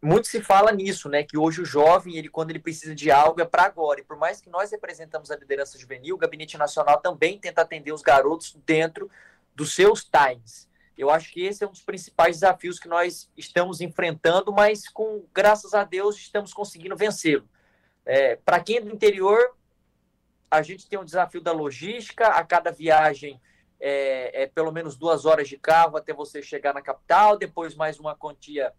Muito 0.01 0.27
se 0.27 0.41
fala 0.41 0.71
nisso, 0.71 1.07
né? 1.07 1.21
Que 1.21 1.37
hoje 1.37 1.61
o 1.61 1.65
jovem, 1.65 2.17
ele 2.17 2.27
quando 2.27 2.49
ele 2.49 2.57
precisa 2.57 2.95
de 2.95 3.11
algo 3.11 3.39
é 3.39 3.45
para 3.45 3.65
agora. 3.65 3.99
E 3.99 4.03
por 4.03 4.17
mais 4.17 4.41
que 4.41 4.49
nós 4.49 4.71
representamos 4.71 5.29
a 5.29 5.35
liderança 5.35 5.77
juvenil, 5.77 6.15
o 6.15 6.17
Gabinete 6.17 6.57
Nacional 6.57 6.99
também 6.99 7.37
tenta 7.37 7.61
atender 7.61 7.91
os 7.91 8.01
garotos 8.01 8.57
dentro 8.65 9.11
dos 9.55 9.75
seus 9.75 10.03
times. 10.03 10.67
Eu 10.97 11.09
acho 11.09 11.31
que 11.31 11.43
esse 11.43 11.63
é 11.63 11.67
um 11.67 11.71
dos 11.71 11.81
principais 11.81 12.37
desafios 12.37 12.79
que 12.79 12.87
nós 12.87 13.31
estamos 13.37 13.81
enfrentando, 13.81 14.51
mas 14.51 14.87
com 14.87 15.25
graças 15.33 15.73
a 15.73 15.83
Deus 15.83 16.17
estamos 16.17 16.53
conseguindo 16.53 16.95
vencê-lo. 16.95 17.47
É, 18.05 18.35
Para 18.35 18.59
quem 18.59 18.77
é 18.77 18.81
do 18.81 18.91
interior, 18.91 19.55
a 20.49 20.61
gente 20.61 20.87
tem 20.87 20.99
um 20.99 21.05
desafio 21.05 21.41
da 21.41 21.51
logística. 21.51 22.27
A 22.27 22.43
cada 22.43 22.71
viagem 22.71 23.41
é, 23.79 24.43
é, 24.43 24.47
pelo 24.47 24.71
menos 24.71 24.95
duas 24.95 25.25
horas 25.25 25.47
de 25.47 25.57
carro 25.57 25.97
até 25.97 26.13
você 26.13 26.41
chegar 26.41 26.73
na 26.73 26.81
capital, 26.81 27.37
depois 27.37 27.73
mais 27.75 27.99
uma 27.99 28.15
quantia 28.15 28.73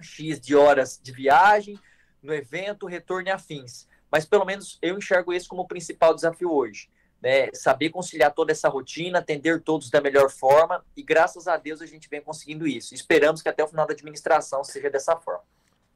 X 0.00 0.40
de 0.40 0.54
horas 0.54 0.98
de 1.02 1.12
viagem 1.12 1.78
no 2.22 2.32
evento, 2.32 2.86
retorno 2.86 3.28
e 3.28 3.30
afins. 3.30 3.88
Mas 4.10 4.24
pelo 4.24 4.44
menos 4.44 4.78
eu 4.80 4.96
enxergo 4.96 5.32
esse 5.32 5.46
como 5.46 5.62
o 5.62 5.68
principal 5.68 6.14
desafio 6.14 6.52
hoje 6.52 6.88
né, 7.20 7.50
saber 7.52 7.90
conciliar 7.90 8.32
toda 8.32 8.52
essa 8.52 8.68
rotina, 8.68 9.18
atender 9.18 9.60
todos 9.62 9.90
da 9.90 10.00
melhor 10.00 10.30
forma, 10.30 10.84
e 10.96 11.02
graças 11.02 11.48
a 11.48 11.56
Deus 11.56 11.82
a 11.82 11.86
gente 11.86 12.08
vem 12.08 12.20
conseguindo 12.20 12.66
isso. 12.66 12.94
Esperamos 12.94 13.42
que 13.42 13.48
até 13.48 13.62
o 13.62 13.68
final 13.68 13.86
da 13.86 13.92
administração 13.92 14.62
seja 14.62 14.88
dessa 14.88 15.16
forma. 15.16 15.42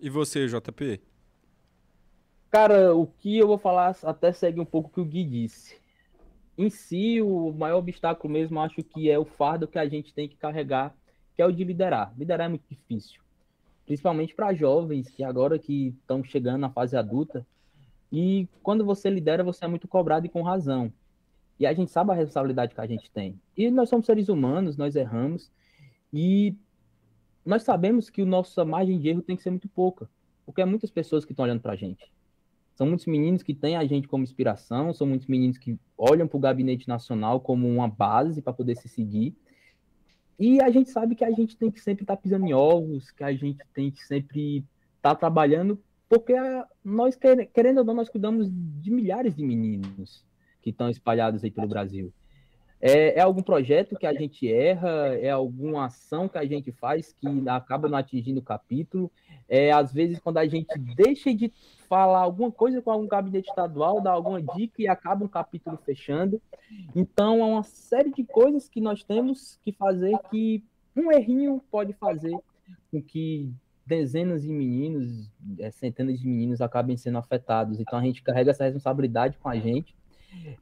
E 0.00 0.10
você, 0.10 0.46
JP? 0.46 1.00
Cara, 2.50 2.94
o 2.94 3.06
que 3.06 3.38
eu 3.38 3.46
vou 3.46 3.56
falar 3.56 3.96
até 4.02 4.32
segue 4.32 4.60
um 4.60 4.64
pouco 4.64 4.88
o 4.88 4.92
que 4.92 5.00
o 5.00 5.04
Gui 5.04 5.24
disse. 5.24 5.80
Em 6.58 6.68
si, 6.68 7.22
o 7.22 7.50
maior 7.52 7.78
obstáculo 7.78 8.30
mesmo, 8.30 8.60
acho 8.60 8.82
que 8.82 9.10
é 9.10 9.18
o 9.18 9.24
fardo 9.24 9.66
que 9.66 9.78
a 9.78 9.88
gente 9.88 10.12
tem 10.12 10.28
que 10.28 10.36
carregar, 10.36 10.94
que 11.34 11.40
é 11.40 11.46
o 11.46 11.52
de 11.52 11.64
liderar. 11.64 12.12
Liderar 12.18 12.46
é 12.46 12.48
muito 12.50 12.64
difícil, 12.68 13.22
principalmente 13.86 14.34
para 14.34 14.52
jovens 14.52 15.08
que 15.08 15.24
agora 15.24 15.58
que 15.58 15.96
estão 16.00 16.22
chegando 16.22 16.58
na 16.58 16.68
fase 16.68 16.94
adulta. 16.94 17.46
E 18.10 18.46
quando 18.62 18.84
você 18.84 19.08
lidera, 19.08 19.42
você 19.42 19.64
é 19.64 19.68
muito 19.68 19.88
cobrado 19.88 20.26
e 20.26 20.28
com 20.28 20.42
razão. 20.42 20.92
E 21.58 21.66
a 21.66 21.72
gente 21.72 21.90
sabe 21.90 22.10
a 22.10 22.14
responsabilidade 22.14 22.74
que 22.74 22.80
a 22.80 22.86
gente 22.86 23.10
tem. 23.10 23.40
E 23.56 23.70
nós 23.70 23.88
somos 23.88 24.06
seres 24.06 24.28
humanos, 24.28 24.76
nós 24.76 24.96
erramos. 24.96 25.50
E 26.12 26.56
nós 27.44 27.62
sabemos 27.62 28.10
que 28.10 28.22
a 28.22 28.26
nossa 28.26 28.64
margem 28.64 28.98
de 28.98 29.08
erro 29.08 29.22
tem 29.22 29.36
que 29.36 29.42
ser 29.42 29.50
muito 29.50 29.68
pouca. 29.68 30.08
Porque 30.44 30.60
é 30.60 30.64
muitas 30.64 30.90
pessoas 30.90 31.24
que 31.24 31.32
estão 31.32 31.44
olhando 31.44 31.60
para 31.60 31.72
a 31.72 31.76
gente. 31.76 32.12
São 32.74 32.86
muitos 32.86 33.06
meninos 33.06 33.42
que 33.42 33.54
têm 33.54 33.76
a 33.76 33.84
gente 33.84 34.08
como 34.08 34.24
inspiração, 34.24 34.92
são 34.92 35.06
muitos 35.06 35.28
meninos 35.28 35.58
que 35.58 35.78
olham 35.96 36.26
para 36.26 36.36
o 36.36 36.40
gabinete 36.40 36.88
nacional 36.88 37.40
como 37.40 37.68
uma 37.68 37.86
base 37.86 38.40
para 38.40 38.52
poder 38.52 38.76
se 38.76 38.88
seguir. 38.88 39.36
E 40.38 40.60
a 40.60 40.70
gente 40.70 40.90
sabe 40.90 41.14
que 41.14 41.24
a 41.24 41.30
gente 41.30 41.56
tem 41.56 41.70
que 41.70 41.80
sempre 41.80 42.02
estar 42.02 42.16
tá 42.16 42.22
pisando 42.22 42.46
em 42.46 42.54
ovos, 42.54 43.10
que 43.10 43.22
a 43.22 43.32
gente 43.32 43.60
tem 43.74 43.90
que 43.90 44.04
sempre 44.04 44.64
estar 44.96 45.10
tá 45.10 45.14
trabalhando, 45.14 45.80
porque 46.08 46.34
nós, 46.84 47.16
querendo 47.52 47.78
ou 47.78 47.84
não, 47.84 47.94
nós 47.94 48.08
cuidamos 48.08 48.48
de 48.50 48.90
milhares 48.90 49.34
de 49.36 49.44
meninos 49.44 50.24
que 50.62 50.70
estão 50.70 50.88
espalhados 50.88 51.42
aí 51.42 51.50
pelo 51.50 51.66
Brasil. 51.66 52.12
É, 52.84 53.18
é, 53.18 53.20
algum 53.20 53.44
projeto 53.44 53.96
que 53.96 54.06
a 54.06 54.12
gente 54.12 54.52
erra, 54.52 55.14
é 55.14 55.30
alguma 55.30 55.84
ação 55.84 56.28
que 56.28 56.36
a 56.36 56.44
gente 56.44 56.72
faz 56.72 57.12
que 57.12 57.48
acaba 57.48 57.88
não 57.88 57.96
atingindo 57.96 58.40
o 58.40 58.42
capítulo, 58.42 59.08
é 59.48 59.70
às 59.70 59.92
vezes 59.92 60.18
quando 60.18 60.38
a 60.38 60.46
gente 60.48 60.76
deixa 60.96 61.32
de 61.32 61.52
falar 61.88 62.18
alguma 62.18 62.50
coisa 62.50 62.82
com 62.82 62.90
algum 62.90 63.06
gabinete 63.06 63.48
estadual, 63.48 64.00
dá 64.00 64.10
alguma 64.10 64.42
dica 64.42 64.82
e 64.82 64.88
acaba 64.88 65.24
um 65.24 65.28
capítulo 65.28 65.78
fechando. 65.84 66.42
Então 66.92 67.38
é 67.38 67.44
uma 67.44 67.62
série 67.62 68.10
de 68.10 68.24
coisas 68.24 68.68
que 68.68 68.80
nós 68.80 69.04
temos 69.04 69.60
que 69.62 69.70
fazer 69.70 70.18
que 70.28 70.64
um 70.96 71.12
errinho 71.12 71.62
pode 71.70 71.92
fazer 71.92 72.36
com 72.90 73.00
que 73.00 73.48
dezenas 73.86 74.42
de 74.42 74.48
meninos, 74.48 75.30
é, 75.60 75.70
centenas 75.70 76.18
de 76.18 76.26
meninos 76.26 76.60
acabem 76.60 76.96
sendo 76.96 77.18
afetados. 77.18 77.78
Então 77.78 77.96
a 77.96 78.02
gente 78.02 78.24
carrega 78.24 78.50
essa 78.50 78.64
responsabilidade 78.64 79.38
com 79.38 79.48
a 79.48 79.56
gente 79.56 79.94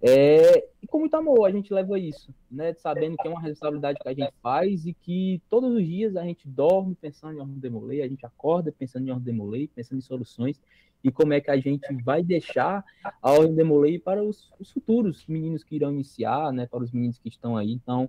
é, 0.02 0.68
e 0.82 0.86
com 0.86 1.00
muito 1.00 1.14
amor 1.14 1.46
a 1.46 1.50
gente 1.50 1.72
leva 1.72 1.98
isso, 1.98 2.34
né? 2.50 2.72
Sabendo 2.74 3.16
que 3.16 3.26
é 3.26 3.30
uma 3.30 3.40
responsabilidade 3.40 3.98
que 4.00 4.08
a 4.08 4.14
gente 4.14 4.32
faz 4.42 4.86
e 4.86 4.92
que 4.92 5.40
todos 5.48 5.74
os 5.74 5.86
dias 5.86 6.16
a 6.16 6.22
gente 6.24 6.46
dorme 6.48 6.94
pensando 6.94 7.36
em 7.36 7.40
ordem 7.40 7.58
demolei, 7.58 8.02
a 8.02 8.08
gente 8.08 8.24
acorda 8.24 8.72
pensando 8.72 9.06
em 9.06 9.10
ordem 9.10 9.32
demolei, 9.32 9.68
pensando 9.68 9.98
em 9.98 10.02
soluções 10.02 10.60
e 11.02 11.10
como 11.10 11.32
é 11.32 11.40
que 11.40 11.50
a 11.50 11.56
gente 11.56 11.92
vai 12.02 12.22
deixar 12.22 12.84
a 13.22 13.30
ordem 13.30 13.54
demolei 13.54 13.98
para 13.98 14.22
os, 14.22 14.50
os 14.58 14.70
futuros 14.70 15.26
meninos 15.26 15.64
que 15.64 15.76
irão 15.76 15.92
iniciar, 15.92 16.52
né? 16.52 16.66
Para 16.66 16.82
os 16.82 16.92
meninos 16.92 17.18
que 17.18 17.28
estão 17.28 17.56
aí. 17.56 17.72
Então, 17.72 18.08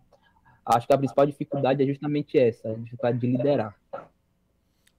acho 0.65 0.87
que 0.87 0.93
a 0.93 0.97
principal 0.97 1.25
dificuldade 1.25 1.81
é 1.81 1.85
justamente 1.85 2.37
essa, 2.37 2.69
a 2.69 2.73
dificuldade 2.73 3.17
de 3.19 3.27
liderar. 3.27 3.75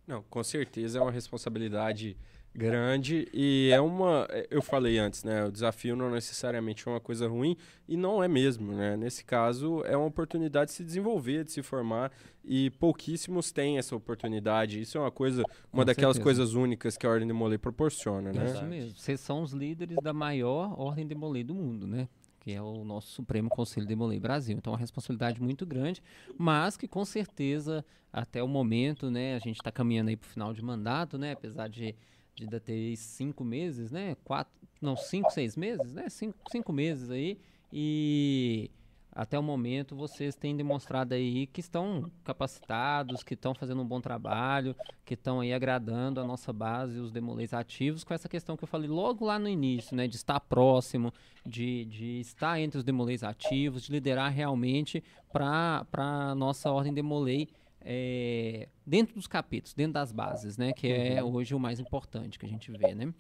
Não, 0.07 0.23
com 0.23 0.43
certeza 0.43 0.99
é 0.99 1.03
uma 1.03 1.11
responsabilidade 1.11 2.17
grande 2.55 3.29
e 3.33 3.71
é 3.73 3.81
uma 3.81 4.29
eu 4.51 4.61
falei 4.61 4.99
antes 4.99 5.25
né 5.25 5.45
o 5.45 5.51
desafio 5.51 5.97
não 5.97 6.11
necessariamente 6.11 6.87
é 6.87 6.91
uma 6.91 7.01
coisa 7.01 7.27
ruim 7.27 7.57
e 7.89 7.97
não 7.97 8.23
é 8.23 8.29
mesmo 8.29 8.73
né 8.73 8.97
nesse 8.97 9.25
caso 9.25 9.83
é 9.85 9.97
uma 9.97 10.07
oportunidade 10.07 10.71
de 10.71 10.77
se 10.77 10.85
desenvolver 10.85 11.45
de 11.45 11.53
se 11.53 11.63
formar 11.63 12.13
e 12.45 12.71
pouquíssimos 12.71 13.53
têm 13.53 13.79
essa 13.79 13.97
oportunidade 13.97 14.81
isso 14.81 14.99
é 14.99 15.01
uma 15.01 15.11
coisa 15.11 15.43
uma 15.73 15.83
Com 15.83 15.87
daquelas 15.87 16.17
certeza. 16.17 16.23
coisas 16.23 16.55
únicas 16.55 16.97
que 16.97 17.07
a 17.07 17.11
ordem 17.11 17.27
de 17.27 17.33
Molay 17.33 17.57
proporciona 17.57 18.33
né 18.33 18.45
isso 18.45 18.65
mesmo 18.65 18.99
vocês 18.99 19.19
são 19.21 19.43
os 19.43 19.53
líderes 19.53 19.97
da 20.03 20.13
maior 20.13 20.79
ordem 20.79 21.07
de 21.07 21.15
Molay 21.15 21.43
do 21.43 21.55
mundo 21.55 21.87
né 21.87 22.07
que 22.43 22.51
é 22.53 22.61
o 22.61 22.85
nosso 22.85 23.13
Supremo 23.13 23.49
Conselho 23.49 23.87
de 23.87 23.95
Molay 23.95 24.19
Brasil. 24.19 24.57
Então, 24.59 24.73
é 24.73 24.75
uma 24.75 24.81
responsabilidade 24.81 25.41
muito 25.41 25.65
grande, 25.65 26.03
mas 26.37 26.77
que 26.77 26.89
com 26.89 27.05
certeza, 27.05 27.85
até 28.13 28.43
o 28.43 28.49
momento, 28.49 29.13
né, 29.13 29.37
a 29.37 29.39
gente 29.39 29.59
está 29.59 29.71
caminhando 29.71 30.09
aí 30.09 30.17
para 30.17 30.27
o 30.27 30.29
final 30.29 30.53
de 30.53 30.61
mandato, 30.61 31.17
né, 31.17 31.31
apesar 31.31 31.69
de 31.69 31.95
de 32.37 32.61
ter 32.61 32.97
cinco 32.97 33.45
meses, 33.45 33.91
né? 33.91 34.17
Quatro, 34.25 34.53
não, 34.81 34.97
cinco, 34.97 35.31
seis 35.31 35.57
meses, 35.57 35.93
né? 35.93 36.09
Cinco, 36.09 36.39
cinco 36.51 36.73
meses 36.73 37.11
aí. 37.11 37.39
E 37.73 38.71
até 39.15 39.39
o 39.39 39.43
momento 39.43 39.95
vocês 39.95 40.35
têm 40.35 40.57
demonstrado 40.57 41.15
aí 41.15 41.47
que 41.47 41.61
estão 41.61 42.11
capacitados, 42.25 43.23
que 43.23 43.35
estão 43.35 43.55
fazendo 43.55 43.83
um 43.83 43.87
bom 43.87 44.01
trabalho, 44.01 44.75
que 45.05 45.15
estão 45.15 45.41
aí 45.41 45.53
agradando 45.53 46.19
a 46.19 46.25
nossa 46.25 46.53
base, 46.53 46.99
os 46.99 47.13
demolês 47.13 47.53
ativos, 47.53 48.05
com 48.05 48.15
essa 48.15 48.29
questão 48.29 48.57
que 48.57 48.65
eu 48.65 48.69
falei 48.69 48.89
logo 48.89 49.27
lá 49.27 49.39
no 49.39 49.49
início, 49.49 49.95
né? 49.95 50.09
De 50.09 50.17
estar 50.17 50.41
próximo, 50.41 51.13
de, 51.45 51.85
de 51.85 52.21
estar 52.21 52.59
entre 52.59 52.79
os 52.79 52.85
demolês 52.85 53.23
ativos, 53.23 53.83
de 53.83 53.93
liderar 53.93 54.33
realmente 54.33 55.05
para 55.31 55.87
a 55.93 56.35
nossa 56.35 56.71
ordem 56.71 56.93
demolei 56.93 57.49
é, 57.85 58.69
dentro 58.87 59.15
dos 59.15 59.27
capítulos, 59.27 59.75
dentro 59.75 59.95
das 59.95 60.13
bases, 60.13 60.57
né? 60.57 60.73
Que 60.73 60.89
é 60.89 61.23
uhum. 61.23 61.35
hoje 61.35 61.55
o 61.55 61.59
mais 61.59 61.81
importante 61.81 62.39
que 62.39 62.47
a 62.47 62.49
gente 62.49 62.71
vê, 62.73 62.95
né? 62.95 63.13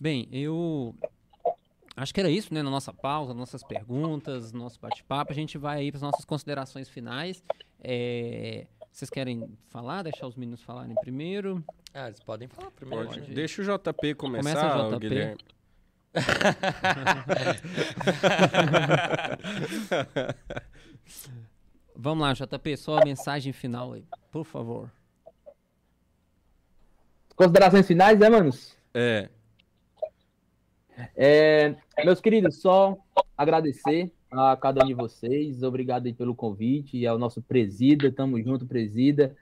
Bem, 0.00 0.28
eu 0.30 0.94
acho 1.96 2.14
que 2.14 2.20
era 2.20 2.30
isso, 2.30 2.54
né? 2.54 2.62
Na 2.62 2.70
nossa 2.70 2.92
pausa, 2.92 3.34
nossas 3.34 3.62
perguntas, 3.62 4.52
nosso 4.52 4.80
bate-papo. 4.80 5.32
A 5.32 5.34
gente 5.34 5.58
vai 5.58 5.78
aí 5.78 5.90
para 5.90 5.98
as 5.98 6.02
nossas 6.02 6.24
considerações 6.24 6.88
finais. 6.88 7.42
É, 7.80 8.66
vocês 8.92 9.10
querem 9.10 9.58
falar? 9.66 10.02
Deixar 10.02 10.26
os 10.26 10.36
meninos 10.36 10.62
falarem 10.62 10.94
primeiro? 10.96 11.64
Ah, 11.92 12.06
eles 12.06 12.20
podem 12.20 12.48
falar 12.48 12.70
primeiro. 12.70 13.08
Pode. 13.08 13.32
Deixa 13.32 13.62
o 13.62 13.64
JP 13.64 14.14
começar, 14.14 14.72
Começa 14.72 14.86
o 14.86 14.90
JP. 14.90 15.08
Guilherme. 15.08 15.38
Vamos 22.00 22.22
lá, 22.22 22.32
JP, 22.32 22.76
só 22.76 22.98
a 23.00 23.04
mensagem 23.04 23.52
final 23.52 23.92
aí, 23.92 24.04
por 24.30 24.44
favor. 24.44 24.88
Considerações 27.34 27.88
finais, 27.88 28.16
né, 28.16 28.30
manos? 28.30 28.76
É. 28.94 29.28
É, 31.16 31.74
meus 32.04 32.20
queridos, 32.20 32.60
só 32.60 32.96
agradecer 33.36 34.12
a 34.30 34.56
cada 34.56 34.84
um 34.84 34.86
de 34.86 34.94
vocês. 34.94 35.64
Obrigado 35.64 36.06
aí 36.06 36.12
pelo 36.12 36.36
convite 36.36 36.96
e 36.96 37.04
ao 37.04 37.18
nosso 37.18 37.42
presida. 37.42 38.12
Tamo 38.12 38.40
junto, 38.40 38.64
presida. 38.64 39.36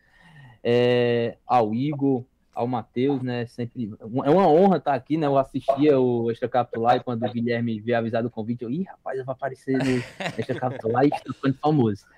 É, 0.65 1.37
ao 1.47 1.75
Igor, 1.75 2.25
ao 2.55 2.67
Matheus, 2.67 3.23
né? 3.23 3.45
Sempre 3.45 3.91
é 4.01 4.31
uma 4.31 4.49
honra 4.49 4.79
estar 4.79 4.95
aqui, 4.95 5.19
né? 5.19 5.27
Eu 5.27 5.37
assistia 5.37 6.01
o 6.01 6.31
Extra 6.31 6.49
Capitular 6.49 6.97
e 6.97 7.01
quando 7.01 7.23
o 7.27 7.31
Guilherme 7.31 7.79
veio 7.81 7.99
avisar 7.99 8.23
do 8.23 8.31
convite, 8.31 8.65
eu, 8.65 8.71
ih, 8.71 8.85
rapaz, 8.85 9.19
eu 9.19 9.27
vou 9.27 9.33
aparecer 9.33 9.77
no 9.77 10.03
Extra 10.39 10.59
Capitular 10.59 11.05
e 11.05 11.09
estou 11.09 11.35
ficando 11.35 11.59
famoso. 11.59 12.16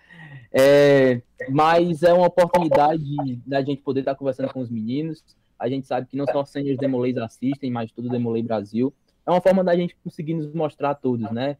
É, 0.52 1.20
mas 1.48 2.02
é 2.02 2.12
uma 2.12 2.26
oportunidade 2.26 3.40
da 3.46 3.62
gente 3.62 3.82
poder 3.82 4.00
estar 4.00 4.14
conversando 4.14 4.52
com 4.52 4.60
os 4.60 4.70
meninos. 4.70 5.22
A 5.59 5.68
gente 5.68 5.86
sabe 5.86 6.06
que 6.06 6.16
não 6.16 6.26
só 6.26 6.44
seniors 6.44 6.78
Demolês 6.78 7.16
assistem, 7.16 7.70
mas 7.70 7.92
todo 7.92 8.09
Demolei 8.09 8.42
Brasil. 8.42 8.92
É 9.26 9.30
uma 9.30 9.40
forma 9.40 9.62
da 9.62 9.76
gente 9.76 9.96
conseguir 10.02 10.34
nos 10.34 10.52
mostrar 10.55 10.90
a 10.90 10.94
todos, 10.94 11.30
né? 11.30 11.56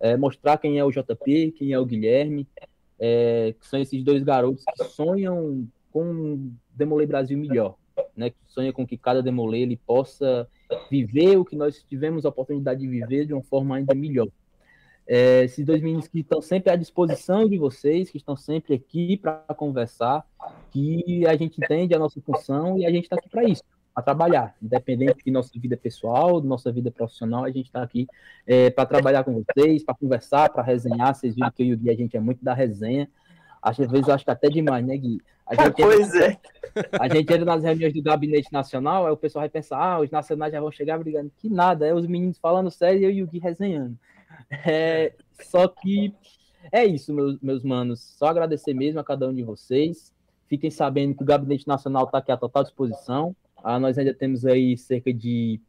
É, 0.00 0.16
mostrar 0.16 0.58
quem 0.58 0.78
é 0.78 0.84
o 0.84 0.90
JP, 0.90 1.52
quem 1.52 1.72
é 1.72 1.78
o 1.78 1.86
Guilherme, 1.86 2.46
é, 2.98 3.54
que 3.58 3.66
são 3.66 3.80
esses 3.80 4.02
dois 4.02 4.22
garotos 4.22 4.64
que 4.64 4.84
sonham 4.84 5.66
com 5.92 6.04
um 6.04 6.52
Demolei 6.74 7.06
Brasil 7.06 7.38
melhor, 7.38 7.76
né? 8.16 8.30
Que 8.30 8.36
sonha 8.48 8.72
com 8.72 8.86
que 8.86 8.96
cada 8.96 9.22
Demolei 9.22 9.62
ele 9.62 9.76
possa 9.76 10.48
viver 10.90 11.36
o 11.36 11.44
que 11.44 11.56
nós 11.56 11.82
tivemos 11.88 12.26
a 12.26 12.28
oportunidade 12.28 12.80
de 12.80 12.88
viver 12.88 13.26
de 13.26 13.32
uma 13.32 13.42
forma 13.42 13.76
ainda 13.76 13.94
melhor. 13.94 14.28
É, 15.10 15.44
esses 15.44 15.64
dois 15.64 15.80
meninos 15.80 16.06
que 16.06 16.20
estão 16.20 16.42
sempre 16.42 16.70
à 16.70 16.76
disposição 16.76 17.48
de 17.48 17.56
vocês, 17.56 18.10
que 18.10 18.18
estão 18.18 18.36
sempre 18.36 18.74
aqui 18.74 19.16
para 19.16 19.42
conversar, 19.56 20.22
que 20.70 21.26
a 21.26 21.34
gente 21.34 21.58
entende 21.58 21.94
a 21.94 21.98
nossa 21.98 22.20
função 22.20 22.78
e 22.78 22.84
a 22.84 22.90
gente 22.90 23.04
está 23.04 23.16
aqui 23.16 23.28
para 23.28 23.44
isso, 23.44 23.62
para 23.94 24.02
trabalhar, 24.02 24.54
independente 24.62 25.24
de 25.24 25.30
nossa 25.30 25.50
vida 25.58 25.78
pessoal, 25.78 26.42
de 26.42 26.46
nossa 26.46 26.70
vida 26.70 26.90
profissional, 26.90 27.44
a 27.44 27.50
gente 27.50 27.66
está 27.66 27.82
aqui 27.82 28.06
é, 28.46 28.68
para 28.68 28.84
trabalhar 28.84 29.24
com 29.24 29.42
vocês, 29.42 29.82
para 29.82 29.94
conversar, 29.94 30.50
para 30.50 30.62
resenhar. 30.62 31.14
Vocês 31.14 31.34
viram 31.34 31.50
que 31.50 31.62
eu 31.62 31.66
e 31.68 31.72
o 31.72 31.78
Gui, 31.78 31.90
a 31.90 31.96
gente 31.96 32.14
é 32.14 32.20
muito 32.20 32.44
da 32.44 32.52
resenha. 32.52 33.08
Às 33.62 33.78
vezes 33.78 34.06
eu 34.06 34.14
acho 34.14 34.24
que 34.26 34.30
até 34.30 34.48
demais, 34.50 34.86
né, 34.86 34.94
Gui? 34.94 35.22
A 35.46 35.54
gente 35.54 35.72
pois 35.82 36.14
entra, 36.14 36.26
é. 36.26 36.38
A 37.00 37.08
gente 37.08 37.32
entra 37.32 37.44
nas 37.46 37.62
reuniões 37.64 37.94
do 37.94 38.02
gabinete 38.02 38.52
nacional, 38.52 39.06
aí 39.06 39.12
o 39.12 39.16
pessoal 39.16 39.40
vai 39.40 39.48
pensar, 39.48 39.78
ah, 39.78 40.00
os 40.00 40.10
nacionais 40.10 40.52
já 40.52 40.60
vão 40.60 40.70
chegar 40.70 40.98
brigando. 40.98 41.32
Que 41.38 41.48
nada, 41.48 41.86
é 41.86 41.94
os 41.94 42.06
meninos 42.06 42.38
falando 42.38 42.70
sério 42.70 43.00
e 43.00 43.04
eu 43.04 43.10
e 43.10 43.22
o 43.22 43.26
Gui 43.26 43.38
resenhando. 43.38 43.98
É, 44.66 45.14
só 45.40 45.68
que 45.68 46.14
é 46.72 46.84
isso, 46.84 47.12
meus, 47.12 47.40
meus 47.40 47.62
manos. 47.62 48.00
Só 48.00 48.26
agradecer 48.26 48.74
mesmo 48.74 49.00
a 49.00 49.04
cada 49.04 49.28
um 49.28 49.34
de 49.34 49.42
vocês. 49.42 50.12
Fiquem 50.46 50.70
sabendo 50.70 51.14
que 51.14 51.22
o 51.22 51.26
Gabinete 51.26 51.66
Nacional 51.66 52.04
está 52.04 52.18
aqui 52.18 52.32
à 52.32 52.36
total 52.36 52.62
disposição. 52.62 53.36
Ah, 53.62 53.78
nós 53.78 53.98
ainda 53.98 54.14
temos 54.14 54.46
aí 54.46 54.76
cerca 54.76 55.12
de 55.12 55.60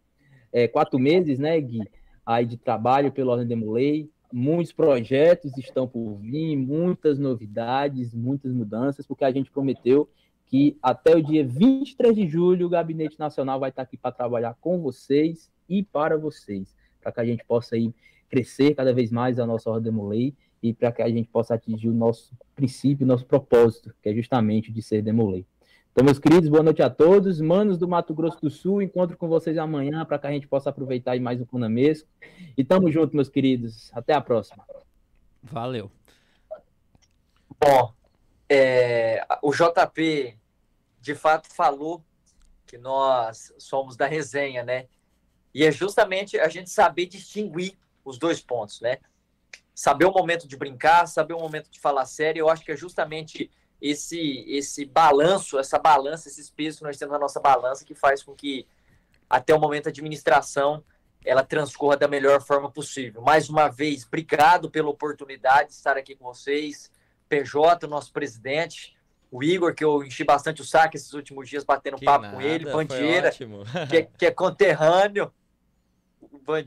é, 0.52 0.68
quatro 0.68 1.00
meses, 1.00 1.40
né, 1.40 1.60
Gui, 1.60 1.82
aí 2.26 2.46
de 2.46 2.58
trabalho 2.58 3.12
pelo 3.12 3.32
Ordem 3.32 3.48
Demolei. 3.48 4.10
Muitos 4.32 4.72
projetos 4.72 5.58
estão 5.58 5.88
por 5.88 6.16
vir, 6.18 6.56
muitas 6.56 7.18
novidades, 7.18 8.14
muitas 8.14 8.54
mudanças, 8.54 9.08
porque 9.08 9.26
a 9.26 9.32
gente 9.32 9.50
prometeu 9.50 10.08
que 10.46 10.78
até 10.82 11.16
o 11.16 11.22
dia 11.22 11.46
23 11.46 12.16
de 12.16 12.28
julho 12.28 12.68
o 12.68 12.70
Gabinete 12.70 13.18
Nacional 13.20 13.60
vai 13.60 13.70
estar 13.70 13.84
aqui 13.84 13.98
para 13.98 14.12
trabalhar 14.12 14.56
com 14.60 14.80
vocês 14.80 15.52
e 15.68 15.84
para 15.84 16.18
vocês, 16.18 16.76
para 17.02 17.12
que 17.12 17.20
a 17.20 17.26
gente 17.26 17.44
possa 17.46 17.78
ir 17.78 17.94
crescer 18.30 18.76
cada 18.76 18.94
vez 18.94 19.12
mais 19.12 19.40
a 19.40 19.46
nossa 19.46 19.70
Ordem 19.70 19.92
Demolei 19.92 20.36
e 20.62 20.74
para 20.74 20.92
que 20.92 21.02
a 21.02 21.10
gente 21.10 21.30
possa 21.30 21.56
atingir 21.56 21.90
o 21.90 21.94
nosso 21.94 22.32
princípio, 22.56 23.06
o 23.06 23.08
nosso 23.08 23.26
propósito, 23.26 23.94
que 24.02 24.10
é 24.10 24.14
justamente 24.14 24.72
de 24.72 24.82
ser 24.82 25.02
Demolei. 25.02 25.46
Então, 25.92 26.06
meus 26.06 26.20
queridos, 26.20 26.48
boa 26.48 26.64
noite 26.64 26.82
a 26.82 26.90
todos. 26.90 27.42
Manos 27.42 27.78
do 27.78 27.88
Mato 27.88 28.14
Grosso 28.14 28.40
do 28.40 28.50
Sul, 28.50 28.82
encontro 28.82 29.18
com 29.18 29.28
vocês 29.28 29.58
amanhã 29.58 30.06
para 30.06 30.20
que 30.20 30.28
a 30.28 30.32
gente 30.32 30.48
possa 30.48 30.70
aproveitar 30.70 31.14
aí 31.14 31.20
mais 31.20 31.42
um 31.42 31.46
Conamesco. 31.46 32.08
E 32.56 32.64
tamo 32.64 32.92
junto, 32.92 33.16
meus 33.16 33.28
queridos. 33.28 33.92
Até 33.94 34.14
a 34.14 34.22
próxima. 34.22 34.64
Valeu. 35.44 35.92
Bom, 37.60 37.94
é, 38.48 39.26
o 39.42 39.52
JP 39.52 40.38
de 41.02 41.16
fato 41.16 41.54
falou 41.54 42.04
que 42.66 42.78
nós 42.78 43.54
somos 43.58 43.98
da 43.98 44.06
resenha, 44.06 44.64
né? 44.64 44.86
E 45.54 45.66
é 45.66 45.72
justamente 45.72 46.40
a 46.40 46.48
gente 46.48 46.70
saber 46.70 47.08
distinguir 47.08 47.78
os 48.04 48.18
dois 48.18 48.42
pontos, 48.42 48.82
né? 48.82 48.98
Saber 49.74 50.06
o 50.06 50.12
momento 50.12 50.48
de 50.48 50.58
brincar, 50.58 51.08
saber 51.08 51.34
o 51.34 51.40
momento 51.40 51.70
de 51.70 51.80
falar 51.80 52.06
sério, 52.06 52.42
eu 52.42 52.50
acho 52.50 52.64
que 52.64 52.72
é 52.72 52.76
justamente 52.76 53.50
esse 53.82 54.44
esse 54.48 54.86
balanço, 54.86 55.58
essa 55.58 55.80
balança, 55.80 56.28
esses 56.28 56.50
pesos 56.50 56.80
que 56.80 56.86
nós 56.86 56.98
temos 56.98 57.14
na 57.14 57.20
nossa 57.20 57.40
balança 57.40 57.86
que 57.86 57.96
faz 57.96 58.22
com 58.22 58.34
que 58.36 58.68
até 59.30 59.54
o 59.56 59.60
momento 59.60 59.88
a 59.88 59.90
administração 59.90 60.84
ela 61.24 61.44
transcorra 61.44 61.98
da 61.98 62.08
melhor 62.08 62.42
forma 62.42 62.70
possível. 62.72 63.22
Mais 63.22 63.50
uma 63.50 63.68
vez, 63.70 64.06
obrigado 64.06 64.70
pela 64.70 64.90
oportunidade 64.90 65.70
de 65.70 65.76
estar 65.76 65.98
aqui 65.98 66.16
com 66.16 66.26
vocês. 66.26 66.90
PJ, 67.28 67.86
nosso 67.88 68.12
presidente, 68.12 68.98
o 69.32 69.44
Igor, 69.44 69.76
que 69.76 69.84
eu 69.84 70.04
enchi 70.04 70.24
bastante 70.24 70.62
o 70.62 70.66
saco 70.66 70.96
esses 70.96 71.14
últimos 71.14 71.48
dias 71.48 71.64
batendo 71.64 71.98
Que 71.98 72.06
papo 72.06 72.24
nada, 72.24 72.36
com 72.36 72.42
ele, 72.42 72.66
Bandeira, 72.66 73.32
que, 73.32 73.98
é- 73.98 74.04
que 74.18 74.26
é 74.26 74.32
conterrâneo. 74.32 75.32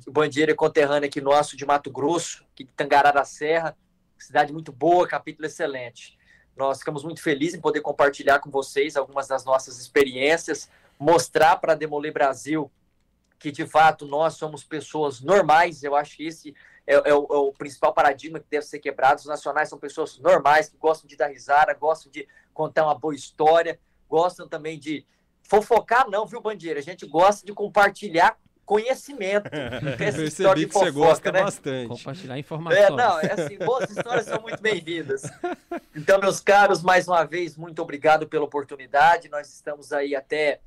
Bandeira 0.09 0.53
é 0.53 0.55
conterrâneo 0.55 1.09
aqui 1.09 1.21
nosso 1.21 1.57
de 1.57 1.65
Mato 1.65 1.91
Grosso, 1.91 2.45
aqui 2.53 2.65
de 2.65 2.73
Tangará 2.73 3.11
da 3.11 3.25
Serra. 3.25 3.77
Cidade 4.19 4.53
muito 4.53 4.73
boa, 4.73 5.07
capítulo 5.07 5.47
excelente. 5.47 6.19
Nós 6.57 6.79
ficamos 6.79 7.03
muito 7.03 7.23
felizes 7.23 7.55
em 7.55 7.61
poder 7.61 7.81
compartilhar 7.81 8.39
com 8.39 8.51
vocês 8.51 8.97
algumas 8.97 9.27
das 9.27 9.45
nossas 9.45 9.79
experiências, 9.79 10.71
mostrar 10.99 11.57
para 11.57 11.73
a 11.73 11.77
Demoler 11.77 12.13
Brasil 12.13 12.71
que, 13.39 13.51
de 13.51 13.67
fato, 13.67 14.07
nós 14.07 14.35
somos 14.35 14.63
pessoas 14.63 15.21
normais. 15.21 15.83
Eu 15.83 15.97
acho 15.97 16.17
que 16.17 16.27
esse 16.27 16.55
é, 16.87 16.95
é 16.95 17.15
o, 17.15 17.27
é 17.31 17.37
o 17.37 17.53
principal 17.53 17.93
paradigma 17.93 18.39
que 18.39 18.47
deve 18.49 18.65
ser 18.65 18.79
quebrado. 18.79 19.21
Os 19.21 19.27
nacionais 19.27 19.69
são 19.69 19.79
pessoas 19.79 20.19
normais, 20.19 20.69
que 20.69 20.77
gostam 20.77 21.09
de 21.09 21.17
dar 21.17 21.29
risada, 21.29 21.75
gostam 21.75 22.13
de 22.13 22.29
contar 22.55 22.85
uma 22.85 22.95
boa 22.95 23.15
história, 23.15 23.81
gostam 24.09 24.47
também 24.47 24.79
de 24.79 25.05
fofocar, 25.43 26.09
não, 26.09 26.27
viu, 26.27 26.41
Bandeira? 26.41 26.79
A 26.79 26.83
gente 26.83 27.05
gosta 27.07 27.45
de 27.45 27.53
compartilhar 27.53 28.39
conhecimento. 28.65 29.49
Essa 30.01 30.23
história 30.23 30.55
Percebi 30.55 30.61
de 30.61 30.67
que 30.67 30.73
você 30.73 30.93
fofoca, 30.93 30.93
gosta 30.93 31.33
né? 31.33 31.43
bastante. 31.43 31.89
Compartilhar 31.89 32.37
É, 32.37 32.39
informações. 32.39 32.89
não, 32.91 33.21
é 33.21 33.33
assim, 33.33 33.59
boas 33.59 33.91
histórias 33.91 34.27
são 34.27 34.41
muito 34.41 34.61
bem-vindas. 34.63 35.23
Então, 35.95 36.19
meus 36.19 36.41
caros, 36.41 36.83
mais 36.83 37.07
uma 37.07 37.23
vez, 37.25 37.55
muito 37.57 37.83
obrigado 37.83 38.27
pela 38.27 38.45
oportunidade. 38.45 39.29
Nós 39.29 39.53
estamos 39.53 39.93
aí 39.93 40.17
até, 40.17 40.61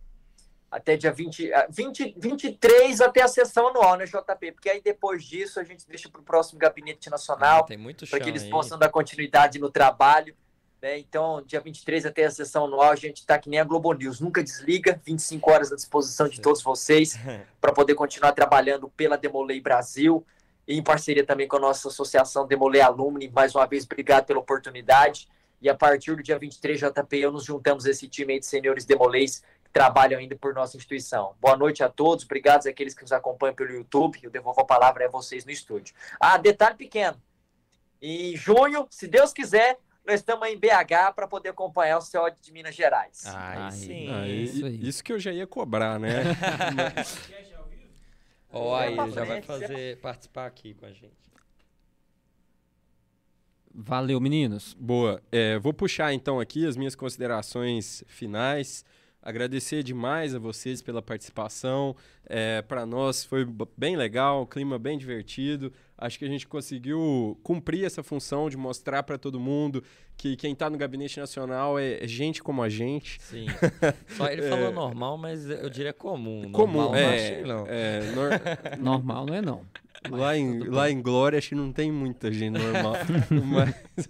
até 0.70 0.96
dia 0.96 1.12
20, 1.12 1.52
ah, 1.52 1.68
20, 1.70 2.14
23 2.18 3.02
até 3.02 3.24
a 3.24 3.28
sessão 3.28 3.70
anual, 3.70 3.96
né, 3.98 4.06
JP? 4.06 4.52
Porque 4.52 4.70
aí 4.70 4.82
depois 4.82 5.24
disso 5.26 5.60
a 5.60 5.64
gente 5.64 5.88
deixa 5.88 6.08
para 6.10 6.22
o 6.22 6.24
próximo 6.24 6.60
gabinete 6.60 7.08
Ah, 7.10 7.12
nacional, 7.12 7.66
tem 7.66 7.76
muito 7.78 8.06
chão 8.06 8.16
para 8.18 8.24
que 8.24 8.30
eles 8.30 8.44
aí. 8.44 8.50
possam 8.52 8.78
dar 8.78 8.90
continuidade 8.90 9.58
no 9.58 9.70
trabalho. 9.70 10.36
Né? 10.82 11.00
Então, 11.00 11.42
dia 11.46 11.60
23 11.60 12.06
até 12.06 12.26
a 12.26 12.32
sessão 12.32 12.66
anual, 12.66 12.92
a 12.92 12.96
gente 12.96 13.18
está 13.18 13.38
que 13.40 13.50
nem 13.50 13.60
a 13.60 13.64
Globo 13.64 13.94
News, 13.94 14.20
nunca 14.20 14.44
desliga, 14.44 15.00
25 15.04 15.52
horas 15.52 15.72
à 15.72 15.76
disposição 15.76 16.28
de 16.28 16.40
todos 16.40 16.62
vocês 16.62 17.18
para 17.60 17.74
poder 17.74 17.96
continuar 17.96 18.34
trabalhando 18.34 18.90
pela 18.90 19.18
Demolei 19.18 19.60
Brasil 19.60 20.26
e 20.68 20.78
em 20.78 20.84
parceria 20.84 21.26
também 21.26 21.48
com 21.48 21.58
a 21.58 21.60
nossa 21.60 21.88
associação 21.88 22.48
Demolei 22.48 22.82
Alumni. 22.82 23.30
Mais 23.30 23.54
uma 23.54 23.66
vez, 23.66 23.86
obrigado 23.86 24.26
pela 24.26 24.40
oportunidade. 24.40 25.28
E 25.62 25.70
a 25.70 25.76
partir 25.76 26.16
do 26.16 26.24
dia 26.24 26.38
23, 26.38 26.80
JP, 26.80 27.18
eu 27.18 27.32
nos 27.32 27.46
juntamos 27.46 27.86
esse 27.86 28.08
time 28.08 28.34
aí 28.34 28.40
de 28.40 28.46
senhores 28.46 28.86
Demoleis 28.86 29.44
que 29.64 29.72
trabalham 29.72 30.20
ainda 30.20 30.36
por 30.36 30.54
nossa 30.54 30.78
instituição. 30.78 31.36
Boa 31.40 31.56
noite 31.56 31.84
a 31.84 31.90
todos, 31.90 32.26
obrigado 32.26 32.68
àqueles 32.68 32.94
que 32.94 33.02
nos 33.02 33.12
acompanham 33.12 33.56
pelo 33.56 33.72
YouTube. 33.72 34.20
Eu 34.22 34.30
devolvo 34.30 34.62
a 34.62 34.66
palavra 34.66 35.06
a 35.06 35.10
vocês 35.10 35.46
no 35.46 35.52
estúdio. 35.52 35.96
Ah, 36.20 36.38
detalhe 36.38 36.76
pequeno. 36.76 37.22
Em 38.02 38.36
junho, 38.36 38.88
se 38.90 39.08
Deus 39.08 39.34
quiser, 39.34 39.80
nós 40.06 40.20
estamos 40.20 40.48
em 40.48 40.58
BH 40.58 41.14
para 41.16 41.28
poder 41.28 41.50
acompanhar 41.50 41.98
o 41.98 42.02
COD 42.12 42.40
de 42.42 42.52
Minas 42.52 42.76
Gerais. 42.76 43.24
Aí 43.26 43.58
Aí, 43.64 43.72
sim. 43.72 44.10
Ah, 44.12 44.28
e- 44.28 44.44
Isso 44.44 44.66
aí. 44.66 44.88
isso 44.88 45.04
que 45.04 45.12
eu 45.14 45.20
já 45.20 45.32
ia 45.32 45.48
cobrar, 45.48 46.00
né? 46.00 46.24
Ó, 48.52 48.76
aí, 48.76 48.96
pra 48.96 49.10
já 49.10 49.24
vai 49.26 49.42
fazer, 49.42 50.00
participar 50.00 50.46
aqui 50.46 50.74
com 50.74 50.86
a 50.86 50.92
gente. 50.92 51.26
Valeu, 53.74 54.22
meninos. 54.22 54.74
Boa. 54.80 55.22
É, 55.32 55.60
vou 55.60 55.74
puxar 55.74 56.14
então 56.14 56.40
aqui 56.40 56.66
as 56.66 56.78
minhas 56.78 56.96
considerações 56.96 58.04
finais. 58.08 58.86
Agradecer 59.22 59.84
demais 59.84 60.34
a 60.34 60.40
vocês 60.40 60.82
pela 60.82 61.02
participação. 61.02 61.96
É, 62.26 62.62
Para 62.62 62.86
nós 62.86 63.26
foi 63.26 63.46
bem 63.76 63.98
legal, 63.98 64.48
clima 64.48 64.80
bem 64.80 64.98
divertido. 64.98 65.74
Acho 65.98 66.20
que 66.20 66.26
a 66.26 66.28
gente 66.28 66.46
conseguiu 66.48 67.40
cumprir 67.42 67.86
essa 67.86 68.04
função 68.04 68.50
de 68.50 68.58
mostrar 68.58 69.04
para 69.04 69.18
todo 69.18 69.40
mundo 69.40 69.82
que 70.18 70.36
quem 70.36 70.52
está 70.52 70.70
no 70.70 70.78
Gabinete 70.78 71.20
Nacional 71.20 71.80
é 71.80 72.04
é 72.04 72.08
gente 72.08 72.44
como 72.44 72.62
a 72.62 72.68
gente. 72.70 73.18
Sim. 73.22 73.46
Só 74.18 74.28
ele 74.28 74.42
falou 74.44 74.72
normal, 74.74 75.18
mas 75.18 75.50
eu 75.50 75.70
diria 75.70 75.94
comum. 75.94 76.52
Comum, 76.52 76.82
Normal, 76.82 76.92
não 76.92 76.98
é, 77.00 77.16
achei, 77.16 77.44
não. 77.44 77.66
é, 77.68 78.00
nor- 78.12 78.32
Normal 78.80 79.26
não 79.26 79.34
é 79.36 79.42
não. 79.42 79.62
Lá 80.12 80.38
em, 80.38 80.60
lá 80.60 80.90
em 80.90 81.02
Glória, 81.02 81.38
acho 81.38 81.50
que 81.50 81.56
não 81.56 81.72
tem 81.72 81.92
muita 81.92 82.32
gente 82.32 82.60
normal. 82.60 82.94
mas, 83.46 84.10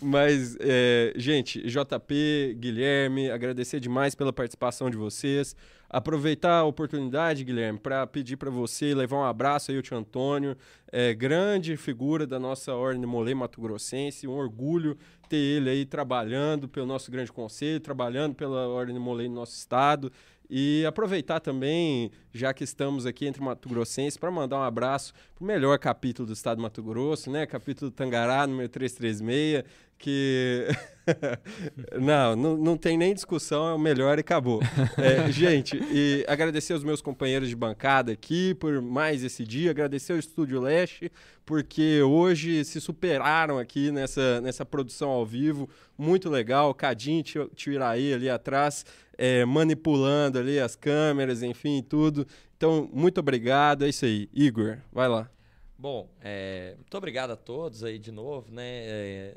mas 0.00 0.56
é, 0.60 1.12
gente, 1.16 1.62
JP, 1.62 2.56
Guilherme, 2.58 3.30
agradecer 3.30 3.80
demais 3.80 4.14
pela 4.14 4.32
participação 4.32 4.90
de 4.90 4.96
vocês. 4.96 5.54
Aproveitar 5.90 6.58
a 6.58 6.64
oportunidade, 6.64 7.44
Guilherme, 7.44 7.78
para 7.78 8.06
pedir 8.06 8.36
para 8.36 8.50
você 8.50 8.94
levar 8.94 9.16
um 9.16 9.24
abraço 9.24 9.70
aí 9.70 9.76
ao 9.78 9.82
tio 9.82 9.96
Antônio, 9.96 10.54
é, 10.92 11.14
grande 11.14 11.78
figura 11.78 12.26
da 12.26 12.38
nossa 12.38 12.74
Ordem 12.74 13.00
de 13.00 13.06
Molê 13.06 13.34
Mato 13.34 13.58
Grossense, 13.58 14.26
um 14.26 14.32
orgulho 14.32 14.98
ter 15.30 15.36
ele 15.36 15.70
aí 15.70 15.84
trabalhando 15.86 16.68
pelo 16.68 16.86
nosso 16.86 17.10
grande 17.10 17.32
conselho, 17.32 17.80
trabalhando 17.80 18.34
pela 18.34 18.68
Ordem 18.68 18.94
de 18.94 19.00
Molê 19.00 19.28
no 19.28 19.36
nosso 19.36 19.56
estado. 19.56 20.12
E 20.50 20.84
aproveitar 20.86 21.40
também, 21.40 22.10
já 22.32 22.54
que 22.54 22.64
estamos 22.64 23.04
aqui 23.04 23.26
entre 23.26 23.42
Mato 23.42 23.68
Grossense, 23.68 24.18
para 24.18 24.30
mandar 24.30 24.58
um 24.58 24.62
abraço 24.62 25.12
para 25.34 25.44
o 25.44 25.46
melhor 25.46 25.78
capítulo 25.78 26.26
do 26.26 26.32
estado 26.32 26.56
do 26.56 26.62
Mato 26.62 26.82
Grosso, 26.82 27.30
né? 27.30 27.44
Capítulo 27.44 27.90
Tangará, 27.90 28.46
número 28.46 28.68
336, 28.68 29.64
que. 29.98 30.66
não, 32.00 32.34
não, 32.34 32.56
não 32.56 32.76
tem 32.78 32.96
nem 32.96 33.12
discussão, 33.12 33.68
é 33.68 33.74
o 33.74 33.78
melhor 33.78 34.16
e 34.16 34.20
acabou. 34.20 34.60
É, 34.96 35.30
gente, 35.30 35.76
e 35.92 36.24
agradecer 36.26 36.72
aos 36.72 36.82
meus 36.82 37.00
companheiros 37.00 37.48
de 37.48 37.54
bancada 37.54 38.12
aqui 38.12 38.54
por 38.54 38.80
mais 38.80 39.22
esse 39.22 39.44
dia, 39.44 39.70
agradecer 39.70 40.12
ao 40.12 40.18
Estúdio 40.18 40.60
Leste, 40.60 41.12
porque 41.46 42.02
hoje 42.02 42.64
se 42.64 42.80
superaram 42.80 43.58
aqui 43.58 43.90
nessa, 43.90 44.40
nessa 44.40 44.64
produção 44.64 45.10
ao 45.10 45.24
vivo, 45.24 45.68
muito 45.96 46.28
legal. 46.28 46.74
Cadinho, 46.74 47.22
tio 47.22 47.72
Iraí 47.72 48.12
ali 48.12 48.28
atrás 48.28 48.84
é, 49.18 49.44
manipulando 49.44 50.38
ali 50.38 50.60
as 50.60 50.76
câmeras, 50.76 51.42
enfim, 51.42 51.82
tudo. 51.82 52.24
Então, 52.56 52.88
muito 52.92 53.18
obrigado. 53.18 53.84
É 53.84 53.88
isso 53.88 54.04
aí. 54.04 54.30
Igor, 54.32 54.78
vai 54.92 55.08
lá. 55.08 55.28
Bom, 55.76 56.08
é, 56.20 56.74
muito 56.76 56.96
obrigado 56.96 57.32
a 57.32 57.36
todos 57.36 57.82
aí 57.82 57.98
de 57.98 58.12
novo, 58.12 58.52
né? 58.52 58.64
É, 58.64 59.36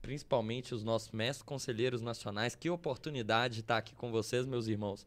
principalmente 0.00 0.74
os 0.74 0.82
nossos 0.82 1.10
mestres 1.10 1.42
conselheiros 1.42 2.00
nacionais. 2.00 2.54
Que 2.54 2.70
oportunidade 2.70 3.54
de 3.54 3.60
estar 3.60 3.76
aqui 3.76 3.94
com 3.94 4.10
vocês, 4.10 4.46
meus 4.46 4.66
irmãos. 4.66 5.06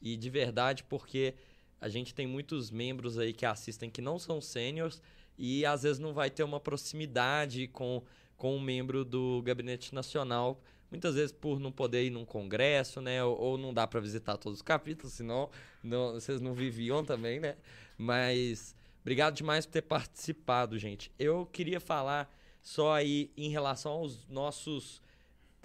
E 0.00 0.16
de 0.16 0.30
verdade, 0.30 0.84
porque 0.84 1.34
a 1.80 1.88
gente 1.88 2.14
tem 2.14 2.26
muitos 2.26 2.70
membros 2.70 3.18
aí 3.18 3.32
que 3.32 3.46
assistem 3.46 3.90
que 3.90 4.00
não 4.00 4.18
são 4.18 4.40
sêniores 4.40 5.00
e 5.36 5.64
às 5.64 5.82
vezes 5.82 5.98
não 5.98 6.12
vai 6.12 6.30
ter 6.30 6.42
uma 6.42 6.60
proximidade 6.60 7.68
com, 7.68 8.02
com 8.36 8.56
um 8.56 8.60
membro 8.60 9.04
do 9.04 9.42
Gabinete 9.42 9.94
Nacional 9.94 10.60
Muitas 10.90 11.14
vezes 11.14 11.32
por 11.32 11.60
não 11.60 11.70
poder 11.70 12.04
ir 12.04 12.10
num 12.10 12.24
congresso, 12.24 13.00
né? 13.00 13.22
Ou, 13.22 13.38
ou 13.38 13.58
não 13.58 13.74
dá 13.74 13.86
para 13.86 14.00
visitar 14.00 14.36
todos 14.36 14.58
os 14.58 14.62
capítulos, 14.62 15.12
senão 15.12 15.50
não, 15.82 16.14
vocês 16.14 16.40
não 16.40 16.54
viviam 16.54 17.04
também, 17.04 17.38
né? 17.40 17.56
Mas 17.96 18.74
obrigado 19.02 19.34
demais 19.34 19.66
por 19.66 19.72
ter 19.72 19.82
participado, 19.82 20.78
gente. 20.78 21.12
Eu 21.18 21.46
queria 21.46 21.80
falar 21.80 22.32
só 22.62 22.94
aí 22.94 23.30
em 23.36 23.50
relação 23.50 23.92
aos 23.92 24.26
nossos 24.28 25.02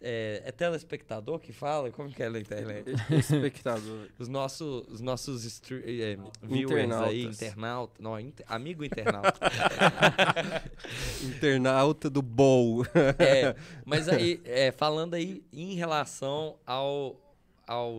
é, 0.05 0.41
é, 0.45 0.51
telespectador 0.51 1.39
que 1.39 1.53
fala? 1.53 1.89
Como 1.89 2.09
que 2.09 2.21
é 2.21 2.29
na 2.29 2.37
internet? 2.37 2.91
Espectador. 3.09 4.09
os 4.19 4.27
nossos, 4.27 4.85
os 4.89 4.99
nossos 4.99 5.61
é, 5.71 6.17
viewers 6.41 6.91
aí, 6.91 7.23
internauta. 7.23 7.93
Não, 8.03 8.19
inter, 8.19 8.45
amigo 8.49 8.83
internauta. 8.83 9.39
internauta 11.23 12.09
do 12.09 12.21
Bowl. 12.21 12.85
é, 13.17 13.55
mas 13.85 14.09
aí, 14.09 14.41
é, 14.43 14.73
falando 14.73 15.13
aí 15.13 15.41
em 15.53 15.73
relação 15.75 16.57
ao, 16.65 17.17
ao 17.65 17.93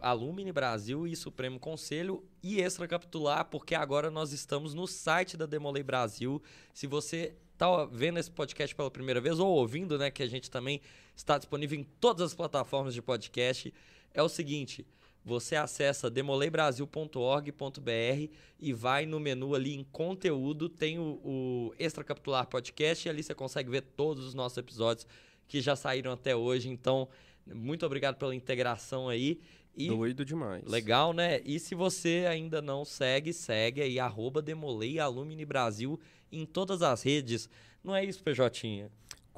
Alumni 0.00 0.52
Brasil 0.52 1.08
e 1.08 1.16
Supremo 1.16 1.58
Conselho 1.58 2.24
e 2.40 2.60
extracapitular, 2.60 3.46
porque 3.46 3.74
agora 3.74 4.12
nós 4.12 4.32
estamos 4.32 4.74
no 4.74 4.86
site 4.86 5.36
da 5.36 5.44
Demolei 5.44 5.82
Brasil. 5.82 6.40
Se 6.72 6.86
você 6.86 7.34
está 7.52 7.84
vendo 7.86 8.20
esse 8.20 8.30
podcast 8.30 8.76
pela 8.76 8.92
primeira 8.92 9.20
vez 9.20 9.40
ou 9.40 9.48
ouvindo, 9.48 9.98
né, 9.98 10.08
que 10.08 10.22
a 10.22 10.28
gente 10.28 10.48
também 10.48 10.80
está 11.18 11.36
disponível 11.36 11.78
em 11.78 11.82
todas 11.82 12.22
as 12.22 12.34
plataformas 12.34 12.94
de 12.94 13.02
podcast, 13.02 13.74
é 14.14 14.22
o 14.22 14.28
seguinte: 14.28 14.86
você 15.24 15.56
acessa 15.56 16.08
demoleibrasil.org.br 16.08 18.32
e 18.60 18.72
vai 18.72 19.04
no 19.04 19.18
menu 19.18 19.54
ali 19.54 19.74
em 19.74 19.84
conteúdo, 19.84 20.68
tem 20.68 20.98
o, 20.98 21.20
o 21.24 21.74
Extra 21.78 22.04
Capitular 22.04 22.46
Podcast 22.46 23.06
e 23.06 23.10
ali 23.10 23.22
você 23.22 23.34
consegue 23.34 23.68
ver 23.68 23.82
todos 23.82 24.24
os 24.24 24.32
nossos 24.32 24.58
episódios 24.58 25.06
que 25.46 25.60
já 25.60 25.74
saíram 25.74 26.12
até 26.12 26.36
hoje. 26.36 26.68
Então, 26.68 27.08
muito 27.46 27.84
obrigado 27.84 28.16
pela 28.16 28.34
integração 28.34 29.08
aí. 29.08 29.40
E, 29.76 29.88
Doido 29.88 30.24
demais. 30.24 30.64
Legal, 30.64 31.12
né? 31.12 31.40
E 31.44 31.58
se 31.58 31.74
você 31.74 32.26
ainda 32.28 32.62
não 32.62 32.84
segue, 32.84 33.32
segue 33.32 33.82
aí, 33.82 33.98
arroba 33.98 34.40
Demolei 34.40 34.98
Alumni 34.98 35.44
Brasil 35.44 36.00
em 36.32 36.46
todas 36.46 36.82
as 36.82 37.02
redes. 37.02 37.48
Não 37.82 37.94
é 37.94 38.04
isso, 38.04 38.22
PJ? 38.22 38.88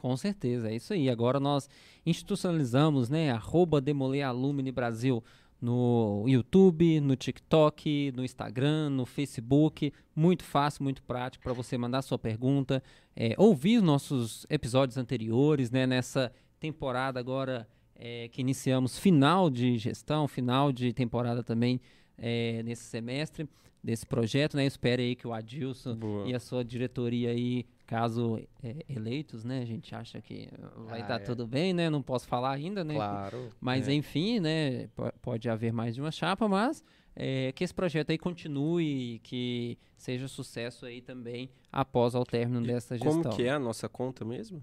Com 0.01 0.17
certeza, 0.17 0.71
é 0.71 0.77
isso 0.77 0.95
aí. 0.95 1.11
Agora 1.11 1.39
nós 1.39 1.69
institucionalizamos, 2.07 3.11
né, 3.11 3.31
arroba 3.31 3.83
Alumni 4.27 4.73
Brasil 4.73 5.23
no 5.61 6.25
YouTube, 6.27 7.03
no 7.03 7.15
TikTok, 7.15 8.11
no 8.17 8.25
Instagram, 8.25 8.89
no 8.89 9.05
Facebook. 9.05 9.93
Muito 10.17 10.43
fácil, 10.43 10.85
muito 10.85 11.03
prático 11.03 11.45
para 11.45 11.53
você 11.53 11.77
mandar 11.77 12.01
sua 12.01 12.19
pergunta, 12.19 12.83
é, 13.15 13.35
ouvir 13.37 13.83
nossos 13.83 14.47
episódios 14.49 14.97
anteriores, 14.97 15.71
né, 15.71 15.87
nessa 15.87 16.33
temporada 16.59 17.21
agora 17.21 17.69
é, 17.95 18.27
que 18.29 18.41
iniciamos, 18.41 18.99
final 18.99 19.51
de 19.51 19.77
gestão, 19.77 20.27
final 20.27 20.73
de 20.73 20.95
temporada 20.95 21.43
também 21.43 21.79
é, 22.17 22.63
nesse 22.63 22.85
semestre 22.85 23.47
desse 23.85 24.07
projeto, 24.07 24.57
né? 24.57 24.65
Eu 24.65 24.69
espero 24.69 25.03
aí 25.03 25.15
que 25.15 25.27
o 25.27 25.35
Adilson 25.35 25.95
Boa. 25.97 26.27
e 26.27 26.35
a 26.35 26.41
sua 26.41 26.65
diretoria 26.65 27.31
aí, 27.31 27.67
caso 27.91 28.41
é, 28.63 28.85
eleitos, 28.89 29.43
né? 29.43 29.63
A 29.63 29.65
gente 29.65 29.93
acha 29.93 30.23
que 30.23 30.49
vai 30.87 31.01
estar 31.01 31.17
ah, 31.17 31.19
tá 31.19 31.25
é. 31.25 31.27
tudo 31.27 31.45
bem, 31.45 31.73
né? 31.73 31.91
Não 31.91 32.01
posso 32.01 32.29
falar 32.29 32.53
ainda, 32.53 32.85
né? 32.85 32.95
Claro. 32.95 33.51
Mas 33.61 33.89
é. 33.89 33.93
enfim, 33.93 34.39
né? 34.39 34.89
Pode 35.21 35.51
haver 35.51 35.73
mais 35.73 35.97
de 35.97 36.01
uma 36.01 36.13
chapa, 36.13 36.47
mas 36.47 36.85
é, 37.17 37.51
que 37.51 37.65
esse 37.65 37.75
projeto 37.75 38.11
aí 38.11 38.19
continue, 38.19 39.19
que 39.25 39.77
seja 39.97 40.29
sucesso 40.29 40.87
aí 40.87 41.03
também 41.03 41.51
após 41.73 42.15
o 42.15 42.25
término 42.25 42.63
e 42.63 42.69
dessa 42.69 42.97
gestão. 42.97 43.23
Como 43.25 43.35
que 43.35 43.43
é 43.43 43.51
a 43.51 43.59
nossa 43.59 43.89
conta 43.89 44.25
mesmo? 44.25 44.63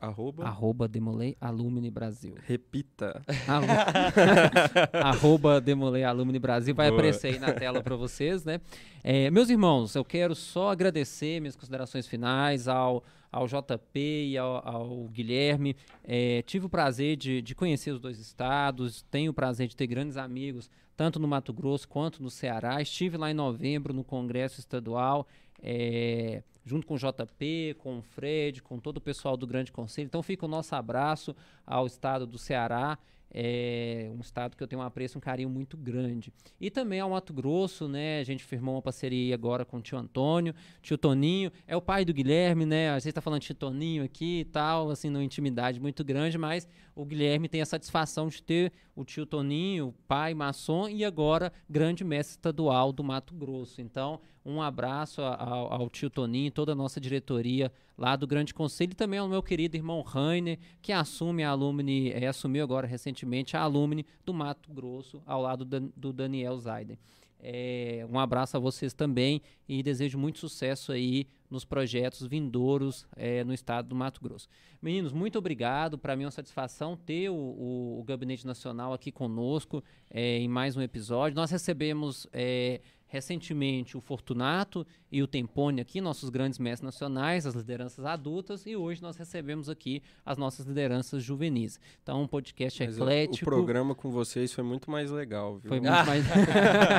Arroba? 0.00 0.44
Arroba 0.44 0.86
Demolei 0.86 1.36
Alumni 1.40 1.90
Brasil. 1.90 2.34
Repita. 2.46 3.22
Arroba 4.92 5.58
Demolei 5.60 6.04
Alumni 6.04 6.38
Brasil. 6.38 6.74
Vai 6.74 6.88
Boa. 6.88 6.98
aparecer 6.98 7.28
aí 7.28 7.38
na 7.38 7.52
tela 7.52 7.82
para 7.82 7.96
vocês, 7.96 8.44
né? 8.44 8.60
É, 9.02 9.30
meus 9.30 9.48
irmãos, 9.48 9.94
eu 9.94 10.04
quero 10.04 10.34
só 10.34 10.70
agradecer 10.70 11.40
minhas 11.40 11.56
considerações 11.56 12.06
finais 12.06 12.68
ao, 12.68 13.02
ao 13.32 13.46
JP 13.46 13.98
e 13.98 14.36
ao, 14.36 14.68
ao 14.68 15.08
Guilherme. 15.08 15.74
É, 16.04 16.42
tive 16.42 16.66
o 16.66 16.68
prazer 16.68 17.16
de, 17.16 17.40
de 17.40 17.54
conhecer 17.54 17.90
os 17.90 18.00
dois 18.00 18.18
estados, 18.18 19.02
tenho 19.10 19.30
o 19.30 19.34
prazer 19.34 19.66
de 19.66 19.76
ter 19.76 19.86
grandes 19.86 20.18
amigos, 20.18 20.68
tanto 20.94 21.18
no 21.18 21.26
Mato 21.26 21.54
Grosso 21.54 21.88
quanto 21.88 22.22
no 22.22 22.28
Ceará. 22.28 22.82
Estive 22.82 23.16
lá 23.16 23.30
em 23.30 23.34
novembro 23.34 23.94
no 23.94 24.04
Congresso 24.04 24.60
Estadual. 24.60 25.26
É, 25.68 26.44
junto 26.64 26.86
com 26.86 26.94
o 26.94 26.96
JP, 26.96 27.74
com 27.78 27.98
o 27.98 28.02
Fred, 28.02 28.62
com 28.62 28.78
todo 28.78 28.98
o 28.98 29.00
pessoal 29.00 29.36
do 29.36 29.46
Grande 29.46 29.72
Conselho. 29.72 30.06
Então 30.06 30.22
fica 30.22 30.46
o 30.46 30.48
nosso 30.48 30.74
abraço 30.76 31.34
ao 31.66 31.86
estado 31.86 32.24
do 32.26 32.38
Ceará 32.38 32.96
é 33.38 34.10
um 34.16 34.20
estado 34.20 34.56
que 34.56 34.62
eu 34.62 34.66
tenho 34.66 34.80
um 34.80 34.84
apreço, 34.84 35.18
um 35.18 35.20
carinho 35.20 35.50
muito 35.50 35.76
grande. 35.76 36.32
E 36.60 36.70
também 36.70 37.00
ao 37.00 37.10
Mato 37.10 37.32
Grosso, 37.34 37.88
né? 37.88 38.20
A 38.20 38.24
gente 38.24 38.44
firmou 38.44 38.76
uma 38.76 38.82
parceria 38.82 39.34
agora 39.34 39.64
com 39.64 39.76
o 39.76 39.82
tio 39.82 39.98
Antônio, 39.98 40.54
tio 40.80 40.96
Toninho, 40.96 41.50
é 41.66 41.76
o 41.76 41.82
pai 41.82 42.04
do 42.04 42.14
Guilherme, 42.14 42.64
né? 42.64 42.90
A 42.90 42.98
gente 42.98 43.10
está 43.10 43.20
falando 43.20 43.40
de 43.40 43.46
tio 43.48 43.54
Toninho 43.54 44.04
aqui 44.04 44.40
e 44.40 44.44
tal, 44.44 44.90
assim, 44.90 45.10
numa 45.10 45.24
intimidade 45.24 45.80
muito 45.80 46.04
grande, 46.04 46.38
mas 46.38 46.66
o 46.96 47.04
Guilherme 47.04 47.46
tem 47.46 47.60
a 47.60 47.66
satisfação 47.66 48.28
de 48.28 48.42
ter 48.42 48.72
o 48.94 49.04
tio 49.04 49.26
Toninho, 49.26 49.94
pai 50.08 50.32
maçom 50.32 50.88
e 50.88 51.04
agora 51.04 51.52
grande 51.68 52.02
mestre 52.02 52.32
estadual 52.32 52.90
do 52.90 53.04
Mato 53.04 53.34
Grosso. 53.34 53.82
Então, 53.82 54.18
um 54.42 54.62
abraço 54.62 55.20
ao, 55.20 55.72
ao 55.74 55.90
tio 55.90 56.08
Toninho, 56.08 56.50
toda 56.50 56.72
a 56.72 56.74
nossa 56.74 56.98
diretoria 56.98 57.70
lá 57.98 58.16
do 58.16 58.26
Grande 58.26 58.54
Conselho 58.54 58.92
e 58.92 58.94
também 58.94 59.18
ao 59.18 59.28
meu 59.28 59.42
querido 59.42 59.76
irmão 59.76 60.00
Rainer, 60.00 60.58
que 60.80 60.90
assume 60.90 61.44
a 61.44 61.50
alumni, 61.50 62.12
é, 62.12 62.26
assumiu 62.26 62.64
agora 62.64 62.86
recentemente 62.86 63.58
a 63.58 63.60
alumni 63.60 64.06
do 64.24 64.32
Mato 64.32 64.72
Grosso, 64.72 65.22
ao 65.26 65.42
lado 65.42 65.66
do, 65.66 66.12
Daniel 66.14 66.58
Zaiden. 66.58 66.98
É, 67.38 68.06
um 68.10 68.18
abraço 68.18 68.56
a 68.56 68.60
vocês 68.60 68.94
também 68.94 69.42
e 69.68 69.82
desejo 69.82 70.18
muito 70.18 70.38
sucesso 70.38 70.92
aí 70.92 71.26
nos 71.50 71.64
projetos 71.64 72.26
vindouros 72.26 73.06
é, 73.16 73.44
no 73.44 73.52
estado 73.52 73.88
do 73.88 73.94
Mato 73.94 74.20
Grosso. 74.20 74.48
Meninos, 74.80 75.12
muito 75.12 75.38
obrigado. 75.38 75.98
Para 75.98 76.16
mim 76.16 76.24
é 76.24 76.26
uma 76.26 76.30
satisfação 76.30 76.96
ter 76.96 77.28
o, 77.30 77.34
o, 77.34 78.00
o 78.00 78.04
Gabinete 78.04 78.46
Nacional 78.46 78.92
aqui 78.92 79.10
conosco 79.12 79.82
é, 80.10 80.38
em 80.38 80.48
mais 80.48 80.76
um 80.76 80.82
episódio. 80.82 81.36
Nós 81.36 81.50
recebemos 81.50 82.26
é, 82.32 82.80
recentemente 83.16 83.96
o 83.96 84.00
Fortunato 84.00 84.86
e 85.10 85.22
o 85.22 85.26
Tempone 85.26 85.80
aqui, 85.80 86.02
nossos 86.02 86.28
grandes 86.28 86.58
mestres 86.58 86.84
nacionais, 86.84 87.46
as 87.46 87.54
lideranças 87.54 88.04
adultas, 88.04 88.66
e 88.66 88.76
hoje 88.76 89.00
nós 89.00 89.16
recebemos 89.16 89.70
aqui 89.70 90.02
as 90.24 90.36
nossas 90.36 90.66
lideranças 90.66 91.22
juvenis. 91.22 91.80
Então, 92.02 92.22
um 92.22 92.26
podcast 92.26 92.84
Mas 92.84 92.96
eclético. 92.96 93.50
O 93.50 93.54
programa 93.54 93.94
com 93.94 94.10
vocês 94.10 94.52
foi 94.52 94.62
muito 94.62 94.90
mais 94.90 95.10
legal, 95.10 95.56
viu? 95.56 95.70
Foi 95.70 95.80
muito 95.96 96.06
mais. 96.06 96.24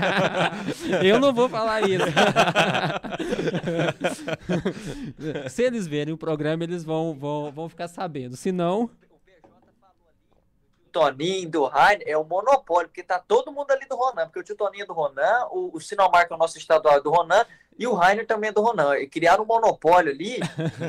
Eu 1.06 1.20
não 1.20 1.32
vou 1.34 1.48
falar 1.48 1.88
isso. 1.88 2.06
Se 5.50 5.64
eles 5.64 5.88
verem 5.88 6.14
o 6.14 6.18
programa, 6.18 6.64
eles 6.64 6.84
vão, 6.84 7.14
vão, 7.14 7.52
vão 7.52 7.70
ficar 7.70 7.88
sabendo. 7.88 8.36
Se 8.36 8.52
não, 8.52 8.90
Toninho, 10.98 11.50
do 11.50 11.66
Rainer, 11.66 12.08
é 12.08 12.18
um 12.18 12.24
monopólio, 12.24 12.90
porque 12.90 13.04
tá 13.04 13.20
todo 13.20 13.52
mundo 13.52 13.70
ali 13.70 13.86
do 13.88 13.96
Ronan, 13.96 14.26
porque 14.26 14.40
o 14.40 14.44
tio 14.44 14.56
Toninho 14.56 14.84
é 14.84 14.86
do 14.88 14.94
Ronan, 14.94 15.48
o, 15.52 15.76
o 15.76 15.80
Sinomarca 15.80 16.34
é 16.34 16.36
o 16.36 16.40
nosso 16.40 16.58
estadual 16.58 16.98
é 16.98 17.02
do 17.02 17.12
Ronan, 17.12 17.46
e 17.78 17.86
o 17.86 17.94
Rainer 17.94 18.26
também 18.26 18.50
é 18.50 18.54
do 18.54 18.62
Ronan. 18.62 18.98
E 18.98 19.08
criaram 19.08 19.44
um 19.44 19.48
monopólio 19.48 20.12
ali, 20.12 20.40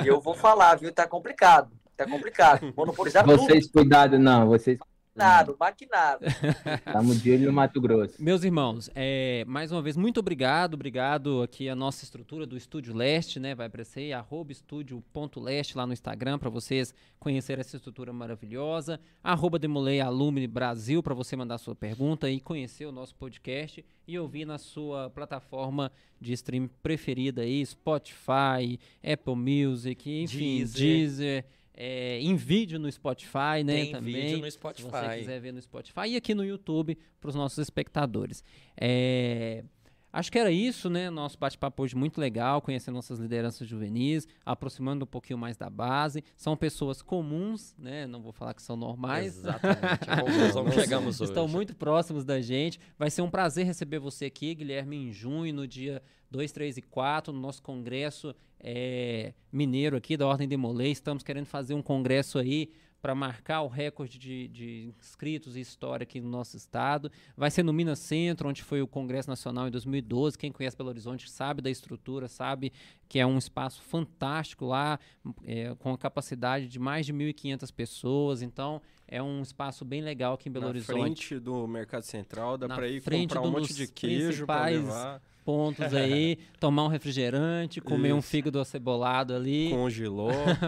e 0.02 0.06
eu 0.06 0.20
vou 0.20 0.34
falar, 0.34 0.76
viu? 0.76 0.90
Tá 0.92 1.06
complicado. 1.06 1.70
Tá 1.94 2.06
complicado. 2.06 2.72
Monopolizar 2.74 3.26
Vocês, 3.26 3.70
cuidado, 3.70 4.18
não. 4.18 4.46
Vocês, 4.46 4.78
tudo. 4.78 4.97
Maquinado, 5.18 5.56
maquinado. 5.58 6.24
estamos 6.86 7.20
de 7.20 7.32
olho 7.32 7.46
no 7.46 7.52
Mato 7.52 7.80
Grosso. 7.80 8.14
Meus 8.22 8.44
irmãos, 8.44 8.88
é, 8.94 9.44
mais 9.48 9.72
uma 9.72 9.82
vez, 9.82 9.96
muito 9.96 10.20
obrigado. 10.20 10.74
Obrigado 10.74 11.42
aqui 11.42 11.68
a 11.68 11.74
nossa 11.74 12.04
estrutura 12.04 12.46
do 12.46 12.56
Estúdio 12.56 12.94
Leste, 12.94 13.40
né? 13.40 13.52
Vai 13.52 13.66
aparecer 13.66 14.00
aí, 14.00 14.12
arroba 14.12 14.52
estúdio.leste 14.52 15.76
lá 15.76 15.84
no 15.84 15.92
Instagram 15.92 16.38
para 16.38 16.48
vocês 16.48 16.94
conhecerem 17.18 17.60
essa 17.60 17.76
estrutura 17.76 18.12
maravilhosa. 18.12 19.00
Arroba 19.20 19.58
Demolei 19.58 20.00
Alumni 20.00 20.46
Brasil 20.46 21.02
para 21.02 21.14
você 21.14 21.34
mandar 21.34 21.58
sua 21.58 21.74
pergunta 21.74 22.30
e 22.30 22.38
conhecer 22.38 22.86
o 22.86 22.92
nosso 22.92 23.16
podcast 23.16 23.84
e 24.06 24.18
ouvir 24.18 24.44
na 24.44 24.56
sua 24.56 25.10
plataforma 25.10 25.90
de 26.20 26.32
stream 26.32 26.70
preferida 26.80 27.42
aí, 27.42 27.64
Spotify, 27.66 28.78
Apple 29.02 29.34
Music, 29.34 30.08
enfim, 30.22 30.58
Deezer. 30.58 30.80
Deezer. 30.80 31.44
É, 31.80 32.18
em 32.20 32.34
vídeo 32.34 32.76
no 32.76 32.90
Spotify, 32.90 33.62
né? 33.64 33.74
Tem 33.74 33.92
também. 33.92 34.14
vídeo 34.14 34.38
no 34.38 34.44
Se 34.46 34.50
Spotify. 34.50 34.90
você 34.90 35.18
quiser 35.18 35.40
ver 35.40 35.52
no 35.52 35.62
Spotify 35.62 36.08
e 36.08 36.16
aqui 36.16 36.34
no 36.34 36.44
YouTube 36.44 36.98
para 37.20 37.28
os 37.28 37.36
nossos 37.36 37.58
espectadores. 37.58 38.42
É, 38.76 39.62
Acho 40.10 40.32
que 40.32 40.38
era 40.38 40.50
isso, 40.50 40.88
né? 40.88 41.10
Nosso 41.10 41.38
bate-papo 41.38 41.82
hoje 41.82 41.94
muito 41.94 42.18
legal, 42.18 42.62
conhecer 42.62 42.90
nossas 42.90 43.18
lideranças 43.18 43.68
juvenis, 43.68 44.26
aproximando 44.44 45.04
um 45.04 45.06
pouquinho 45.06 45.38
mais 45.38 45.54
da 45.56 45.68
base. 45.68 46.24
São 46.34 46.56
pessoas 46.56 47.02
comuns, 47.02 47.76
né? 47.78 48.06
Não 48.06 48.22
vou 48.22 48.32
falar 48.32 48.54
que 48.54 48.62
são 48.62 48.74
normais. 48.74 49.36
Exatamente. 49.36 50.08
Conclusão 50.24 50.64
que 50.64 50.72
chegamos 50.72 51.20
hoje. 51.20 51.30
Estão 51.30 51.46
muito 51.46 51.76
próximos 51.76 52.24
da 52.24 52.40
gente. 52.40 52.80
Vai 52.98 53.10
ser 53.10 53.20
um 53.20 53.30
prazer 53.30 53.66
receber 53.66 53.98
você 53.98 54.24
aqui, 54.24 54.54
Guilherme, 54.54 54.96
em 54.96 55.12
junho, 55.12 55.52
no 55.52 55.66
dia 55.68 56.02
2, 56.30 56.52
3 56.52 56.78
e 56.78 56.82
4, 56.82 57.30
no 57.30 57.38
nosso 57.38 57.62
congresso 57.62 58.34
é, 58.60 59.32
mineiro 59.52 59.96
aqui 59.96 60.16
da 60.16 60.26
Ordem 60.26 60.48
de 60.48 60.56
Molay. 60.56 60.90
Estamos 60.90 61.22
querendo 61.22 61.46
fazer 61.46 61.74
um 61.74 61.82
congresso 61.82 62.38
aí 62.38 62.70
para 63.00 63.14
marcar 63.14 63.62
o 63.62 63.68
recorde 63.68 64.18
de, 64.18 64.48
de 64.48 64.92
inscritos 65.00 65.56
e 65.56 65.60
história 65.60 66.02
aqui 66.02 66.20
no 66.20 66.28
nosso 66.28 66.56
estado. 66.56 67.10
Vai 67.36 67.50
ser 67.50 67.62
no 67.62 67.72
Minas 67.72 68.00
Centro, 68.00 68.48
onde 68.48 68.62
foi 68.62 68.82
o 68.82 68.88
Congresso 68.88 69.28
Nacional 69.28 69.68
em 69.68 69.70
2012. 69.70 70.36
Quem 70.36 70.50
conhece 70.50 70.76
Belo 70.76 70.88
Horizonte 70.90 71.30
sabe 71.30 71.62
da 71.62 71.70
estrutura, 71.70 72.28
sabe 72.28 72.72
que 73.08 73.18
é 73.18 73.26
um 73.26 73.38
espaço 73.38 73.80
fantástico 73.82 74.66
lá, 74.66 74.98
é, 75.44 75.74
com 75.78 75.92
a 75.92 75.98
capacidade 75.98 76.66
de 76.66 76.78
mais 76.78 77.06
de 77.06 77.12
1.500 77.12 77.72
pessoas. 77.72 78.42
Então, 78.42 78.82
é 79.06 79.22
um 79.22 79.42
espaço 79.42 79.84
bem 79.84 80.00
legal 80.00 80.34
aqui 80.34 80.48
em 80.48 80.52
Belo 80.52 80.64
Na 80.64 80.70
Horizonte. 80.70 81.00
frente 81.00 81.38
do 81.38 81.66
Mercado 81.68 82.02
Central, 82.02 82.58
dá 82.58 82.66
Na 82.66 82.74
pra 82.74 82.88
ir 82.88 83.00
comprar 83.00 83.42
um 83.42 83.50
monte 83.50 83.74
de 83.74 83.86
queijo 83.86 84.26
principais 84.26 84.76
levar. 84.76 85.22
Pontos 85.48 85.94
aí, 85.94 86.36
tomar 86.60 86.84
um 86.84 86.88
refrigerante, 86.88 87.80
comer 87.80 88.12
um 88.12 88.18
Isso. 88.18 88.28
fígado 88.28 88.60
acebolado 88.60 89.34
ali, 89.34 89.70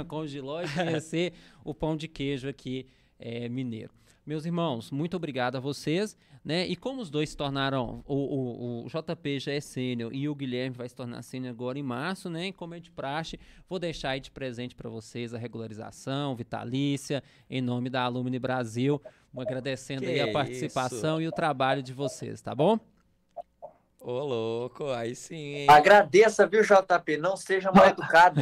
com 0.09 0.27
giló 0.27 0.63
e 0.65 0.69
conhecer 0.71 1.35
o 1.63 1.75
pão 1.75 1.95
de 1.95 2.09
queijo 2.09 2.49
aqui 2.49 2.87
é, 3.19 3.47
mineiro. 3.47 3.93
Meus 4.25 4.47
irmãos, 4.47 4.91
muito 4.91 5.19
obrigado 5.19 5.57
a 5.57 5.61
vocês, 5.61 6.17
né? 6.43 6.67
E 6.67 6.75
como 6.77 7.03
os 7.03 7.11
dois 7.11 7.29
se 7.29 7.37
tornaram, 7.37 8.03
o, 8.07 8.15
o, 8.15 8.87
o 8.87 8.89
JP 8.89 9.39
já 9.39 9.53
é 9.53 9.61
sênior 9.61 10.15
e 10.15 10.27
o 10.31 10.35
Guilherme 10.35 10.75
vai 10.75 10.89
se 10.89 10.95
tornar 10.95 11.21
sênior 11.21 11.51
agora 11.51 11.79
em 11.79 11.83
março, 11.83 12.31
né? 12.31 12.47
E 12.47 12.53
Como 12.53 12.75
é 12.75 12.81
de 12.81 12.91
praxe, 12.91 13.39
vou 13.69 13.79
deixar 13.79 14.13
aí 14.13 14.21
de 14.21 14.31
presente 14.31 14.75
para 14.75 14.89
vocês 14.89 15.35
a 15.35 15.39
regularização 15.39 16.35
vitalícia, 16.35 17.23
em 17.51 17.61
nome 17.61 17.91
da 17.91 18.05
Alumni 18.05 18.39
Brasil, 18.39 18.99
agradecendo 19.37 20.05
Que 20.05 20.09
aí 20.13 20.21
a 20.23 20.33
participação 20.33 21.21
e 21.21 21.29
o 21.29 21.33
trabalho 21.33 21.83
de 21.83 21.93
vocês, 21.93 22.41
tá 22.41 22.55
bom? 22.55 22.81
Ô, 24.01 24.21
louco, 24.21 24.89
aí 24.89 25.15
sim, 25.15 25.55
hein? 25.57 25.67
Agradeça, 25.69 26.47
viu, 26.47 26.63
JP? 26.63 27.19
Não 27.19 27.37
seja 27.37 27.71
mal 27.71 27.87
educado. 27.91 28.41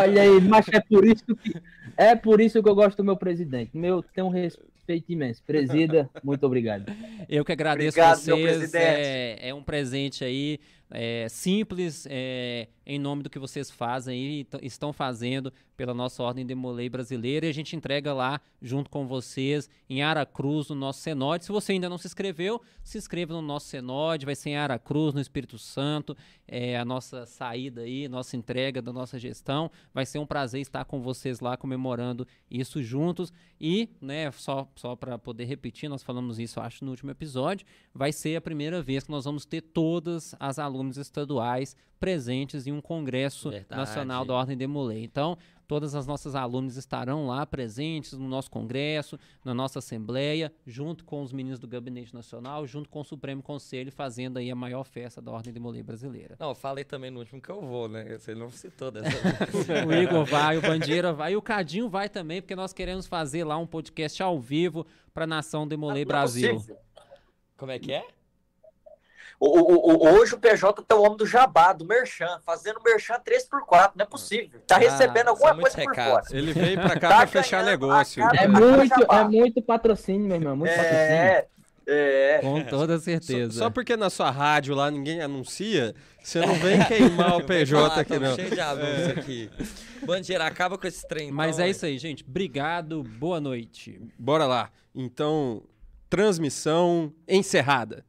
Olha 0.00 0.22
aí, 0.22 0.40
mas 0.40 0.66
é 0.68 0.80
por 0.80 1.04
isso 1.04 1.26
que 1.36 1.54
é 1.96 2.16
por 2.16 2.40
isso 2.40 2.62
que 2.62 2.68
eu 2.68 2.74
gosto 2.74 2.96
do 2.96 3.04
meu 3.04 3.16
presidente. 3.16 3.70
Meu, 3.76 4.02
tem 4.02 4.24
um 4.24 4.28
respeito 4.30 5.12
imenso. 5.12 5.42
Presida, 5.46 6.08
muito 6.22 6.44
obrigado. 6.44 6.90
Eu 7.28 7.44
que 7.44 7.52
agradeço 7.52 8.00
Obrigado, 8.00 8.24
meu 8.26 8.36
vocês. 8.36 8.56
presidente. 8.56 8.84
É, 8.84 9.48
é 9.50 9.54
um 9.54 9.62
presente 9.62 10.24
aí, 10.24 10.58
é, 10.94 11.28
simples, 11.28 12.06
é, 12.08 12.68
em 12.86 12.98
nome 12.98 13.22
do 13.24 13.30
que 13.30 13.38
vocês 13.38 13.70
fazem 13.70 14.40
e 14.40 14.46
estão 14.62 14.92
fazendo 14.92 15.52
pela 15.76 15.92
nossa 15.92 16.22
Ordem 16.22 16.46
Demolei 16.46 16.88
Brasileira. 16.88 17.46
E 17.46 17.48
a 17.48 17.52
gente 17.52 17.74
entrega 17.74 18.12
lá, 18.12 18.40
junto 18.62 18.88
com 18.88 19.06
vocês, 19.06 19.68
em 19.88 20.02
Aracruz, 20.02 20.68
no 20.68 20.76
nosso 20.76 21.00
Senode. 21.00 21.44
Se 21.44 21.52
você 21.52 21.72
ainda 21.72 21.88
não 21.88 21.98
se 21.98 22.06
inscreveu, 22.06 22.60
se 22.82 22.96
inscreva 22.96 23.32
no 23.32 23.42
nosso 23.42 23.66
Senode. 23.66 24.24
Vai 24.24 24.36
ser 24.36 24.50
em 24.50 24.56
Aracruz, 24.56 25.14
no 25.14 25.20
Espírito 25.20 25.58
Santo. 25.58 26.16
É 26.46 26.78
a 26.78 26.84
nossa 26.84 27.26
saída 27.26 27.82
aí, 27.82 28.06
nossa 28.06 28.36
entrega 28.36 28.80
da 28.80 28.92
nossa 28.92 29.18
gestão. 29.18 29.70
Vai 29.92 30.06
ser 30.06 30.18
um 30.18 30.26
prazer 30.26 30.60
estar 30.60 30.84
com 30.84 31.00
vocês 31.00 31.40
lá 31.40 31.56
comemorando 31.56 32.26
isso 32.50 32.82
juntos. 32.82 33.32
E, 33.60 33.88
né, 34.00 34.30
só, 34.30 34.68
só 34.76 34.94
para 34.94 35.18
poder 35.18 35.44
repetir, 35.46 35.88
nós 35.88 36.02
falamos 36.02 36.38
isso, 36.38 36.60
acho, 36.60 36.84
no 36.84 36.90
último 36.90 37.10
episódio. 37.10 37.66
Vai 37.92 38.12
ser 38.12 38.36
a 38.36 38.40
primeira 38.40 38.82
vez 38.82 39.04
que 39.04 39.10
nós 39.10 39.24
vamos 39.24 39.44
ter 39.44 39.62
todas 39.62 40.34
as 40.38 40.58
estaduais 40.96 41.76
presentes 41.98 42.66
em 42.66 42.72
um 42.72 42.80
congresso 42.80 43.50
Verdade. 43.50 43.80
nacional 43.80 44.24
da 44.24 44.34
Ordem 44.34 44.56
Demolei. 44.56 45.02
Então, 45.02 45.38
todas 45.66 45.94
as 45.94 46.06
nossas 46.06 46.34
alunos 46.34 46.76
estarão 46.76 47.26
lá 47.26 47.46
presentes 47.46 48.12
no 48.12 48.28
nosso 48.28 48.50
congresso, 48.50 49.18
na 49.44 49.54
nossa 49.54 49.78
assembleia, 49.78 50.52
junto 50.66 51.04
com 51.04 51.22
os 51.22 51.32
meninos 51.32 51.58
do 51.58 51.66
Gabinete 51.66 52.14
Nacional, 52.14 52.66
junto 52.66 52.88
com 52.88 53.00
o 53.00 53.04
Supremo 53.04 53.42
Conselho, 53.42 53.90
fazendo 53.90 54.38
aí 54.38 54.50
a 54.50 54.54
maior 54.54 54.84
festa 54.84 55.20
da 55.22 55.30
Ordem 55.30 55.52
Demolei 55.52 55.82
brasileira. 55.82 56.36
Não, 56.38 56.50
eu 56.50 56.54
falei 56.54 56.84
também 56.84 57.10
no 57.10 57.20
último 57.20 57.40
que 57.40 57.50
eu 57.50 57.60
vou, 57.60 57.88
né? 57.88 58.18
Você 58.18 58.34
não 58.34 58.50
citou 58.50 58.90
dessa 58.90 59.08
O 59.88 59.92
Igor 59.92 60.24
vai, 60.24 60.58
o 60.58 60.60
Bandeira 60.60 61.12
vai 61.12 61.32
e 61.32 61.36
o 61.36 61.42
Cadinho 61.42 61.88
vai 61.88 62.08
também, 62.08 62.40
porque 62.40 62.54
nós 62.54 62.72
queremos 62.72 63.06
fazer 63.06 63.44
lá 63.44 63.56
um 63.56 63.66
podcast 63.66 64.22
ao 64.22 64.38
vivo 64.38 64.86
para 65.12 65.24
a 65.24 65.26
Nação 65.26 65.66
Demolei 65.66 66.04
Não 66.04 66.10
é 66.10 66.12
Brasil. 66.12 66.62
Como 67.56 67.70
é 67.72 67.78
que 67.78 67.92
é? 67.92 68.04
O- 69.40 69.60
o- 69.60 69.92
o- 69.96 70.14
hoje 70.14 70.34
o 70.34 70.38
PJ 70.38 70.82
tá 70.82 70.94
o 70.96 71.02
homem 71.02 71.16
do 71.16 71.26
jabá, 71.26 71.72
do 71.72 71.84
Merchan, 71.84 72.38
fazendo 72.46 72.80
Merchan 72.84 73.18
3x4. 73.20 73.92
Não 73.96 74.04
é 74.04 74.06
possível. 74.06 74.60
Tá 74.66 74.76
Ah, 74.76 74.78
recebendo 74.78 75.28
alguma 75.28 75.54
coisa 75.56 75.76
por 75.82 75.94
fora. 75.94 76.24
Ele 76.30 76.52
veio 76.52 76.80
pra 76.80 76.98
cá 76.98 77.08
Tá 77.08 77.16
pra 77.18 77.26
fechar 77.26 77.64
negócio. 77.64 78.22
cada- 78.22 78.36
É 78.42 78.46
muito, 78.48 79.00
jabá. 79.00 79.20
é 79.20 79.24
muito 79.24 79.62
patrocínio, 79.62 80.26
meu 80.28 80.36
irmão. 80.36 80.56
Muito 80.56 80.70
patrocínio. 80.70 80.98
É, 81.02 81.46
é. 81.86 82.38
Com 82.40 82.62
toda 82.64 82.96
Só, 82.98 83.04
certeza. 83.04 83.58
só 83.58 83.68
porque 83.70 83.96
na 83.96 84.08
sua 84.08 84.30
rádio 84.30 84.74
lá 84.74 84.90
ninguém 84.90 85.20
anuncia, 85.20 85.94
você 86.22 86.40
não 86.40 86.54
vem 86.54 86.82
queimar 86.84 87.36
o 87.36 87.44
PJ 87.44 87.98
Ah, 87.98 88.00
aqui, 88.00 88.18
não. 88.18 88.34
cheio 88.34 88.50
de 88.50 88.60
anúncio 88.60 89.18
aqui. 89.18 89.50
Bandeira, 90.06 90.46
acaba 90.46 90.78
com 90.78 90.86
esse 90.86 91.06
trem. 91.08 91.30
Mas 91.30 91.56
então, 91.56 91.64
é 91.64 91.66
hein? 91.66 91.70
isso 91.72 91.84
aí, 91.86 91.98
gente. 91.98 92.24
Obrigado, 92.26 93.02
boa 93.02 93.40
noite. 93.40 94.00
Bora 94.18 94.46
lá. 94.46 94.70
Então, 94.94 95.62
transmissão 96.08 97.12
encerrada. 97.28 98.04